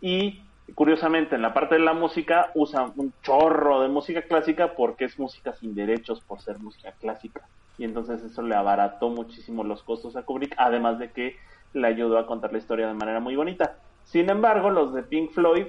Y 0.00 0.54
curiosamente, 0.74 1.36
en 1.36 1.42
la 1.42 1.54
parte 1.54 1.76
de 1.76 1.80
la 1.80 1.94
música 1.94 2.50
usan 2.54 2.92
un 2.96 3.14
chorro 3.22 3.80
de 3.80 3.88
música 3.88 4.22
clásica 4.22 4.74
porque 4.76 5.06
es 5.06 5.18
música 5.18 5.52
sin 5.54 5.74
derechos 5.74 6.22
por 6.26 6.40
ser 6.40 6.58
música 6.58 6.94
clásica. 7.00 7.42
Y 7.76 7.84
entonces 7.84 8.22
eso 8.24 8.42
le 8.42 8.54
abarató 8.56 9.08
muchísimo 9.10 9.64
los 9.64 9.82
costos 9.84 10.16
a 10.16 10.24
Kubrick, 10.24 10.54
además 10.58 10.98
de 10.98 11.12
que 11.12 11.36
le 11.72 11.86
ayudó 11.86 12.18
a 12.18 12.26
contar 12.26 12.52
la 12.52 12.58
historia 12.58 12.88
de 12.88 12.94
manera 12.94 13.20
muy 13.20 13.36
bonita. 13.36 13.78
Sin 14.02 14.30
embargo, 14.30 14.70
los 14.70 14.94
de 14.94 15.04
Pink 15.04 15.32
Floyd 15.32 15.66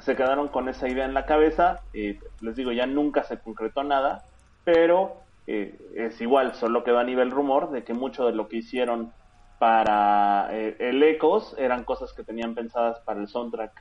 se 0.00 0.16
quedaron 0.16 0.48
con 0.48 0.68
esa 0.68 0.88
idea 0.88 1.04
en 1.04 1.14
la 1.14 1.26
cabeza. 1.26 1.80
eh, 1.92 2.18
les 2.40 2.56
digo, 2.56 2.72
ya 2.72 2.86
nunca 2.86 3.22
se 3.24 3.38
concretó 3.38 3.84
nada, 3.84 4.22
pero 4.64 5.22
eh, 5.46 5.76
es 5.94 6.20
igual, 6.20 6.54
solo 6.54 6.84
quedó 6.84 6.98
a 6.98 7.04
nivel 7.04 7.30
rumor 7.30 7.70
de 7.70 7.84
que 7.84 7.94
mucho 7.94 8.26
de 8.26 8.32
lo 8.32 8.48
que 8.48 8.58
hicieron 8.58 9.12
para 9.58 10.48
eh, 10.52 10.76
el 10.78 11.02
Ecos 11.02 11.54
eran 11.58 11.84
cosas 11.84 12.12
que 12.12 12.22
tenían 12.22 12.54
pensadas 12.54 13.00
para 13.00 13.20
el 13.20 13.28
soundtrack 13.28 13.72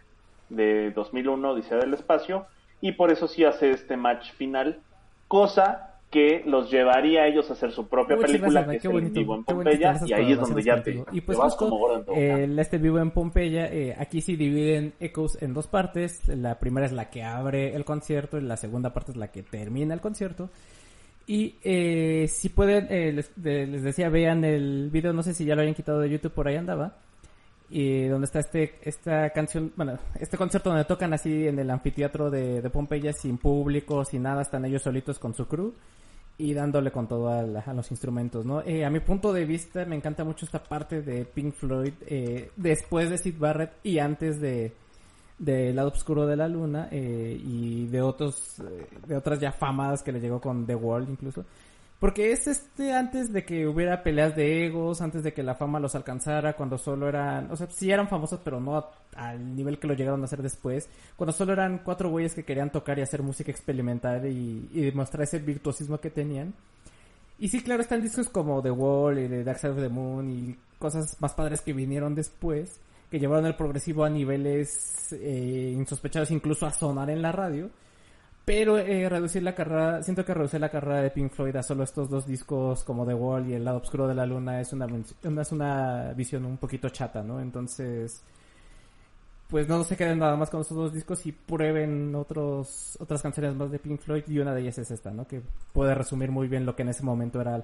de 0.49 0.91
2001, 0.91 1.51
Odisea 1.51 1.77
del 1.77 1.93
Espacio, 1.93 2.47
y 2.81 2.93
por 2.93 3.11
eso 3.11 3.27
sí 3.27 3.45
hace 3.45 3.71
este 3.71 3.97
match 3.97 4.31
final, 4.33 4.81
cosa 5.27 5.88
que 6.09 6.43
los 6.45 6.71
llevaría 6.71 7.21
a 7.21 7.27
ellos 7.27 7.49
a 7.49 7.53
hacer 7.53 7.71
su 7.71 7.87
propia 7.87 8.15
Muchas 8.15 8.31
película, 8.31 8.61
gracias, 8.61 8.81
que 8.81 8.87
es 8.87 8.93
el 8.93 9.11
vivo 9.11 9.35
en 9.35 9.43
Pompeya, 9.43 9.99
y 10.05 10.13
ahí 10.13 10.31
es 10.31 10.39
donde 10.39 10.63
ya 10.63 10.81
te. 10.81 11.03
Y 11.11 11.21
pues 11.21 11.37
te 11.37 11.43
vas 11.43 11.55
justo, 11.55 11.69
como 11.69 12.15
el 12.15 12.57
este 12.57 12.77
vivo 12.79 12.99
en 12.99 13.11
Pompeya, 13.11 13.67
eh, 13.67 13.95
aquí 13.97 14.21
sí 14.21 14.35
dividen 14.35 14.93
Echoes 14.99 15.41
en 15.41 15.53
dos 15.53 15.67
partes. 15.67 16.27
La 16.27 16.59
primera 16.59 16.87
es 16.87 16.93
la 16.93 17.09
que 17.09 17.23
abre 17.23 17.75
el 17.75 17.85
concierto 17.85 18.37
y 18.37 18.41
la 18.41 18.57
segunda 18.57 18.91
parte 18.91 19.11
es 19.11 19.17
la 19.17 19.31
que 19.31 19.43
termina 19.43 19.93
el 19.93 20.01
concierto. 20.01 20.49
Y 21.27 21.57
eh, 21.63 22.27
si 22.27 22.49
pueden, 22.49 22.87
eh, 22.89 23.11
les, 23.13 23.31
les 23.37 23.83
decía, 23.83 24.09
vean 24.09 24.43
el 24.43 24.89
video, 24.91 25.13
no 25.13 25.21
sé 25.21 25.35
si 25.35 25.45
ya 25.45 25.53
lo 25.53 25.61
hayan 25.61 25.75
quitado 25.75 25.99
de 25.99 26.09
YouTube, 26.09 26.31
por 26.31 26.47
ahí 26.47 26.55
andaba. 26.55 26.97
Y 27.71 28.07
donde 28.07 28.25
está 28.25 28.39
este, 28.39 28.79
esta 28.81 29.29
canción, 29.29 29.71
bueno, 29.75 29.97
este 30.19 30.37
concierto 30.37 30.69
donde 30.69 30.85
tocan 30.85 31.13
así 31.13 31.47
en 31.47 31.59
el 31.59 31.69
anfiteatro 31.69 32.29
de, 32.31 32.61
de 32.61 32.69
Pompeya 32.69 33.13
sin 33.13 33.37
público, 33.37 34.03
sin 34.05 34.23
nada, 34.23 34.41
están 34.41 34.65
ellos 34.65 34.81
solitos 34.81 35.19
con 35.19 35.35
su 35.35 35.45
crew 35.47 35.73
y 36.37 36.53
dándole 36.53 36.89
con 36.91 37.07
todo 37.07 37.29
a, 37.29 37.43
la- 37.43 37.59
a 37.59 37.73
los 37.73 37.91
instrumentos, 37.91 38.45
¿no? 38.45 38.61
Eh, 38.61 38.85
a 38.85 38.89
mi 38.89 39.01
punto 39.01 39.31
de 39.33 39.45
vista 39.45 39.85
me 39.85 39.95
encanta 39.95 40.23
mucho 40.23 40.45
esta 40.45 40.63
parte 40.63 41.01
de 41.01 41.25
Pink 41.25 41.53
Floyd 41.53 41.93
eh, 42.07 42.49
después 42.55 43.09
de 43.09 43.17
Sid 43.17 43.35
Barrett 43.37 43.73
y 43.83 43.99
antes 43.99 44.39
de 44.41 44.73
del 45.37 45.75
lado 45.75 45.89
oscuro 45.89 46.25
de 46.27 46.35
la 46.35 46.49
luna 46.49 46.89
eh, 46.91 47.39
y 47.41 47.87
de 47.87 48.01
otros 48.01 48.61
de 49.07 49.15
otras 49.15 49.39
ya 49.39 49.51
famadas 49.53 50.01
que 50.03 50.11
le 50.11 50.19
llegó 50.19 50.41
con 50.41 50.65
The 50.65 50.75
Wall 50.75 51.07
incluso 51.09 51.45
porque 51.99 52.31
es 52.31 52.47
este 52.47 52.93
antes 52.93 53.33
de 53.33 53.43
que 53.43 53.67
hubiera 53.67 54.03
peleas 54.03 54.35
de 54.35 54.65
egos, 54.65 55.01
antes 55.01 55.21
de 55.21 55.33
que 55.33 55.43
la 55.43 55.55
fama 55.55 55.79
los 55.79 55.95
alcanzara, 55.95 56.53
cuando 56.53 56.77
solo 56.77 57.09
eran, 57.09 57.51
o 57.51 57.57
sea, 57.57 57.67
sí 57.69 57.91
eran 57.91 58.07
famosos, 58.07 58.39
pero 58.43 58.61
no 58.61 58.85
al 59.15 59.55
nivel 59.55 59.79
que 59.79 59.87
lo 59.87 59.93
llegaron 59.95 60.21
a 60.21 60.25
hacer 60.25 60.41
después, 60.41 60.87
cuando 61.17 61.33
solo 61.33 61.51
eran 61.51 61.79
cuatro 61.83 62.09
güeyes 62.09 62.33
que 62.33 62.45
querían 62.45 62.71
tocar 62.71 62.97
y 62.97 63.01
hacer 63.01 63.21
música 63.21 63.51
experimental 63.51 64.25
y, 64.27 64.69
y 64.71 64.81
demostrar 64.81 65.23
ese 65.23 65.39
virtuosismo 65.39 65.99
que 65.99 66.09
tenían. 66.09 66.53
Y 67.37 67.49
sí, 67.49 67.61
claro, 67.61 67.81
están 67.81 68.01
discos 68.01 68.29
como 68.29 68.61
The 68.61 68.71
Wall 68.71 69.19
y 69.19 69.27
The 69.27 69.43
Dark 69.43 69.59
Side 69.59 69.71
of 69.73 69.79
the 69.79 69.89
Moon 69.89 70.29
y 70.29 70.57
cosas 70.77 71.17
más 71.21 71.33
padres 71.33 71.61
que 71.61 71.73
vinieron 71.73 72.15
después, 72.15 72.79
que 73.11 73.19
llevaron 73.19 73.45
el 73.45 73.55
progresivo 73.55 74.03
a 74.03 74.09
niveles 74.09 75.13
eh, 75.13 75.73
insospechados, 75.75 76.31
incluso 76.31 76.65
a 76.65 76.71
sonar 76.71 77.09
en 77.09 77.21
la 77.21 77.31
radio. 77.31 77.69
Pero 78.49 78.79
eh, 78.79 79.07
reducir 79.07 79.43
la 79.43 79.53
carrera, 79.53 80.01
siento 80.01 80.25
que 80.25 80.33
reducir 80.33 80.59
la 80.59 80.69
carrera 80.69 81.03
de 81.03 81.11
Pink 81.11 81.31
Floyd 81.33 81.55
a 81.55 81.61
solo 81.61 81.83
estos 81.83 82.09
dos 82.09 82.25
discos 82.25 82.83
como 82.83 83.05
The 83.05 83.13
Wall 83.13 83.47
y 83.47 83.53
El 83.53 83.63
lado 83.63 83.77
oscuro 83.77 84.07
de 84.07 84.15
la 84.15 84.25
luna 84.25 84.59
es 84.59 84.73
una, 84.73 84.87
es 84.87 85.51
una 85.51 86.13
visión 86.13 86.45
un 86.45 86.57
poquito 86.57 86.89
chata, 86.89 87.21
¿no? 87.21 87.39
Entonces, 87.39 88.23
pues 89.49 89.69
no 89.69 89.83
se 89.83 89.95
queden 89.95 90.17
nada 90.17 90.35
más 90.35 90.49
con 90.49 90.61
estos 90.61 90.75
dos 90.75 90.91
discos 90.91 91.23
y 91.27 91.31
prueben 91.31 92.15
otros, 92.15 92.97
otras 92.99 93.21
canciones 93.21 93.53
más 93.53 93.69
de 93.69 93.77
Pink 93.77 94.01
Floyd 94.01 94.23
y 94.25 94.39
una 94.39 94.55
de 94.55 94.61
ellas 94.61 94.79
es 94.79 94.89
esta, 94.89 95.11
¿no? 95.11 95.27
Que 95.27 95.43
puede 95.71 95.93
resumir 95.93 96.31
muy 96.31 96.47
bien 96.47 96.65
lo 96.65 96.75
que 96.75 96.81
en 96.81 96.89
ese 96.89 97.03
momento 97.03 97.39
era 97.41 97.63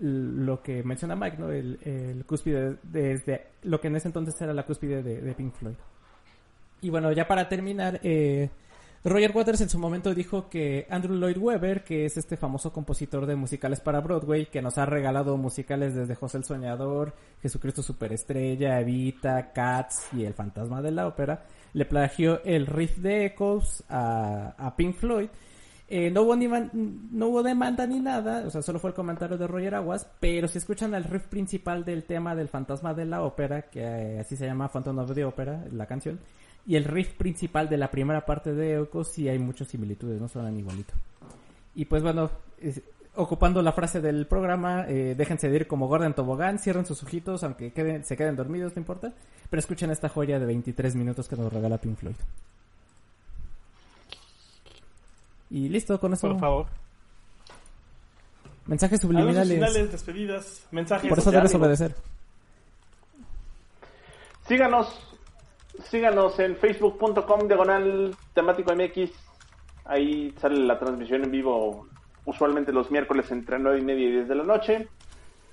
lo 0.00 0.62
que 0.62 0.82
menciona 0.84 1.16
Mike, 1.16 1.36
¿no? 1.36 1.50
El, 1.50 1.78
el 1.84 2.24
cúspide 2.24 2.78
desde 2.82 3.48
lo 3.64 3.78
que 3.78 3.88
en 3.88 3.96
ese 3.96 4.08
entonces 4.08 4.40
era 4.40 4.54
la 4.54 4.64
cúspide 4.64 5.02
de, 5.02 5.20
de 5.20 5.34
Pink 5.34 5.52
Floyd. 5.52 5.76
Y 6.80 6.90
bueno, 6.90 7.12
ya 7.12 7.26
para 7.26 7.48
terminar, 7.48 7.98
eh, 8.02 8.50
Roger 9.06 9.32
Waters 9.36 9.60
en 9.60 9.68
su 9.68 9.78
momento 9.78 10.14
dijo 10.14 10.48
que 10.48 10.86
Andrew 10.88 11.14
Lloyd 11.14 11.36
Webber, 11.36 11.84
que 11.84 12.06
es 12.06 12.16
este 12.16 12.38
famoso 12.38 12.72
compositor 12.72 13.26
de 13.26 13.36
musicales 13.36 13.80
para 13.80 14.00
Broadway, 14.00 14.46
que 14.46 14.62
nos 14.62 14.78
ha 14.78 14.86
regalado 14.86 15.36
musicales 15.36 15.94
desde 15.94 16.14
José 16.14 16.38
el 16.38 16.44
Soñador, 16.44 17.14
Jesucristo 17.42 17.82
Superestrella, 17.82 18.80
Evita, 18.80 19.52
Cats 19.52 20.08
y 20.14 20.24
El 20.24 20.32
Fantasma 20.32 20.80
de 20.80 20.90
la 20.90 21.06
Ópera, 21.06 21.44
le 21.74 21.84
plagió 21.84 22.42
el 22.44 22.66
riff 22.66 22.96
de 22.96 23.26
Echoes 23.26 23.84
a, 23.90 24.72
Pink 24.74 24.94
Floyd. 24.94 25.28
Eh, 25.86 26.10
no, 26.10 26.22
hubo 26.22 26.34
ni 26.34 26.48
no 26.48 27.26
hubo 27.26 27.42
demanda 27.42 27.86
ni 27.86 28.00
nada, 28.00 28.44
o 28.46 28.50
sea, 28.50 28.62
solo 28.62 28.78
fue 28.78 28.88
el 28.88 28.96
comentario 28.96 29.36
de 29.36 29.46
Roger 29.46 29.74
Aguas, 29.74 30.08
pero 30.18 30.48
si 30.48 30.56
escuchan 30.56 30.94
el 30.94 31.04
riff 31.04 31.26
principal 31.26 31.84
del 31.84 32.04
tema 32.04 32.34
del 32.34 32.48
Fantasma 32.48 32.94
de 32.94 33.04
la 33.04 33.22
Ópera, 33.22 33.68
que 33.68 33.82
eh, 33.82 34.20
así 34.20 34.34
se 34.34 34.46
llama 34.46 34.68
Phantom 34.68 34.98
of 35.00 35.14
the 35.14 35.26
Opera, 35.26 35.62
la 35.70 35.84
canción, 35.84 36.20
y 36.66 36.76
el 36.76 36.84
riff 36.84 37.12
principal 37.14 37.68
de 37.68 37.76
la 37.76 37.90
primera 37.90 38.24
parte 38.24 38.52
de 38.54 38.80
Echoes 38.82 39.08
sí 39.08 39.28
hay 39.28 39.38
muchas 39.38 39.68
similitudes, 39.68 40.20
no 40.20 40.28
suenan 40.28 40.58
igualito. 40.58 40.94
Y 41.74 41.84
pues 41.86 42.02
bueno, 42.02 42.30
es- 42.60 42.80
ocupando 43.16 43.62
la 43.62 43.72
frase 43.72 44.00
del 44.00 44.26
programa, 44.26 44.86
eh, 44.88 45.14
déjense 45.16 45.48
de 45.48 45.56
ir 45.56 45.66
como 45.66 45.86
Gordon 45.88 46.14
Tobogán, 46.14 46.58
cierren 46.58 46.84
sus 46.86 47.02
ojitos, 47.02 47.44
aunque 47.44 47.72
queden, 47.72 48.04
se 48.04 48.16
queden 48.16 48.34
dormidos, 48.36 48.74
no 48.74 48.80
importa, 48.80 49.12
pero 49.50 49.60
escuchen 49.60 49.90
esta 49.90 50.08
joya 50.08 50.38
de 50.40 50.46
23 50.46 50.94
minutos 50.96 51.28
que 51.28 51.36
nos 51.36 51.52
regala 51.52 51.78
Pink 51.78 51.96
Floyd. 51.98 52.16
Y 55.50 55.68
listo, 55.68 56.00
con 56.00 56.12
eso. 56.12 56.28
Por 56.28 56.40
favor. 56.40 56.66
Mensajes 58.66 59.00
subliminales. 59.00 59.48
finales, 59.54 59.92
despedidas, 59.92 60.66
mensajes. 60.72 61.08
Por 61.08 61.18
eso 61.18 61.30
debes 61.30 61.54
obedecer. 61.54 61.94
Síganos, 64.48 64.88
síganos 65.82 66.38
en 66.38 66.56
facebook.com 66.56 67.46
diagonal 67.46 68.14
temático 68.34 68.74
MX. 68.74 69.10
Ahí 69.84 70.32
sale 70.38 70.58
la 70.64 70.78
transmisión 70.78 71.24
en 71.24 71.30
vivo, 71.30 71.88
usualmente 72.24 72.72
los 72.72 72.90
miércoles 72.90 73.30
entre 73.30 73.58
9 73.58 73.78
y 73.78 73.82
media 73.82 74.06
y 74.06 74.12
10 74.12 74.28
de 74.28 74.34
la 74.34 74.44
noche. 74.44 74.88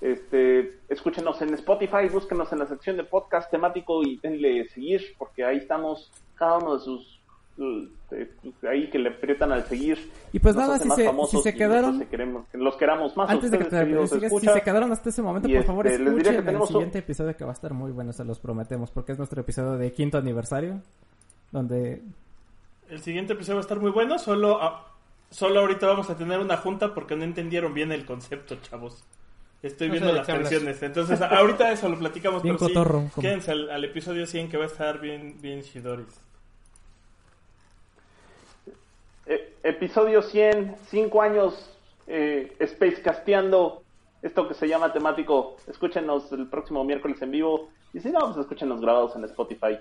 Este, 0.00 0.80
escúchenos 0.88 1.40
en 1.42 1.54
Spotify, 1.54 2.08
búsquenos 2.10 2.52
en 2.52 2.58
la 2.58 2.66
sección 2.66 2.96
de 2.96 3.04
podcast 3.04 3.50
temático 3.50 4.02
y 4.02 4.16
denle 4.16 4.68
seguir, 4.68 5.14
porque 5.16 5.44
ahí 5.44 5.58
estamos, 5.58 6.10
cada 6.34 6.58
uno 6.58 6.74
de 6.74 6.80
sus. 6.80 7.21
Eh, 7.58 8.30
ahí 8.68 8.88
que 8.90 8.98
le 8.98 9.10
aprietan 9.10 9.52
al 9.52 9.64
seguir. 9.64 10.10
Y 10.32 10.38
pues 10.38 10.56
nada, 10.56 10.78
si 10.78 10.88
se- 10.90 11.10
si 11.30 11.38
se 11.42 11.54
quedaron- 11.54 11.98
nosotros 11.98 12.10
queremos- 12.10 12.46
los 12.52 12.76
queramos 12.76 13.16
más. 13.16 13.28
a 13.28 13.32
Antes 13.32 13.50
de 13.50 13.58
que 13.58 13.64
ustedes, 13.64 13.80
te 13.82 13.86
queridos 13.86 14.10
sigas, 14.10 14.20
si 14.20 14.26
escuchas. 14.36 14.54
se 14.54 14.62
quedaron 14.62 14.92
hasta 14.92 15.08
ese 15.10 15.22
momento, 15.22 15.48
por 15.48 15.64
favor, 15.64 15.86
este, 15.86 15.98
que 16.02 16.10
escuchen 16.10 16.48
el 16.48 16.56
un- 16.56 16.66
siguiente 16.66 16.98
episodio 16.98 17.36
que 17.36 17.44
va 17.44 17.50
a 17.50 17.54
estar 17.54 17.72
muy 17.74 17.92
bueno, 17.92 18.12
se 18.12 18.24
los 18.24 18.38
prometemos, 18.40 18.90
porque 18.90 19.12
es 19.12 19.18
nuestro 19.18 19.40
episodio 19.42 19.72
de 19.78 19.92
quinto 19.92 20.18
aniversario, 20.18 20.80
donde 21.50 22.02
El 22.88 23.00
siguiente 23.00 23.32
episodio 23.34 23.56
va 23.56 23.60
a 23.60 23.62
estar 23.62 23.80
muy 23.80 23.90
bueno. 23.90 24.18
Solo, 24.18 24.58
ah, 24.62 24.86
solo 25.30 25.60
ahorita 25.60 25.86
vamos 25.86 26.10
a 26.10 26.16
tener 26.16 26.40
una 26.40 26.56
junta 26.58 26.92
porque 26.92 27.16
no 27.16 27.24
entendieron 27.24 27.72
bien 27.72 27.90
el 27.92 28.04
concepto, 28.04 28.56
chavos. 28.60 29.02
Estoy 29.62 29.86
No 29.88 29.92
viendo 29.92 30.12
las 30.12 30.26
canciones. 30.26 30.82
Entonces, 30.82 31.20
ahorita 31.22 31.70
eso 31.72 31.88
lo 31.88 31.96
platicamos. 31.98 32.42
Bien 32.42 32.56
pero 32.56 32.68
sí, 32.68 32.74
cotorro, 32.74 32.98
como- 33.14 33.22
quédense 33.22 33.52
al, 33.52 33.70
al 33.70 33.84
episodio 33.84 34.26
100 34.26 34.48
que 34.50 34.56
va 34.56 34.64
a 34.64 34.66
estar 34.66 35.00
bien, 35.00 35.36
bien 35.40 35.62
chidoris. 35.62 36.20
Eh, 39.26 39.50
episodio 39.62 40.22
100, 40.22 40.76
5 40.88 41.22
años 41.22 41.70
eh, 42.06 42.54
Space 42.60 43.02
Casteando, 43.02 43.82
esto 44.22 44.48
que 44.48 44.54
se 44.54 44.68
llama 44.68 44.92
temático. 44.92 45.56
Escúchenos 45.66 46.30
el 46.32 46.46
próximo 46.48 46.84
miércoles 46.84 47.20
en 47.22 47.30
vivo. 47.30 47.68
Y 47.92 48.00
si 48.00 48.10
no, 48.10 48.20
pues 48.20 48.36
escúchenos 48.38 48.80
grabados 48.80 49.14
en 49.16 49.24
Spotify. 49.24 49.78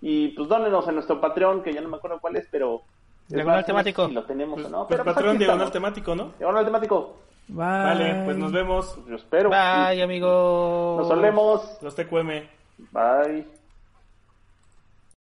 Y 0.00 0.28
pues 0.28 0.48
dónenos 0.48 0.88
en 0.88 0.94
nuestro 0.94 1.20
Patreon, 1.20 1.62
que 1.62 1.72
ya 1.74 1.80
no 1.80 1.88
me 1.88 1.96
acuerdo 1.96 2.18
cuál 2.20 2.36
es, 2.36 2.46
pero. 2.50 2.82
Diagonal 3.28 3.64
temático. 3.64 4.08
Si 4.08 4.14
lo 4.14 4.24
tenemos 4.24 4.54
Pues, 4.60 4.66
o 4.66 4.70
no. 4.70 4.86
pues 4.88 5.00
Pero 5.00 5.14
pues 5.14 5.38
diagonal 5.38 5.70
temático, 5.70 6.14
¿no? 6.16 6.32
Diagonal 6.38 6.64
temático. 6.64 7.16
Bye. 7.48 7.56
Vale, 7.58 8.22
pues 8.24 8.36
nos 8.36 8.52
vemos. 8.52 8.98
Yo 9.08 9.16
espero. 9.16 9.50
Bye, 9.50 10.02
amigos. 10.02 10.98
Nos 10.98 11.08
solemos. 11.08 11.78
Los 11.82 11.94
TQM. 11.94 12.48
Bye. 12.92 13.59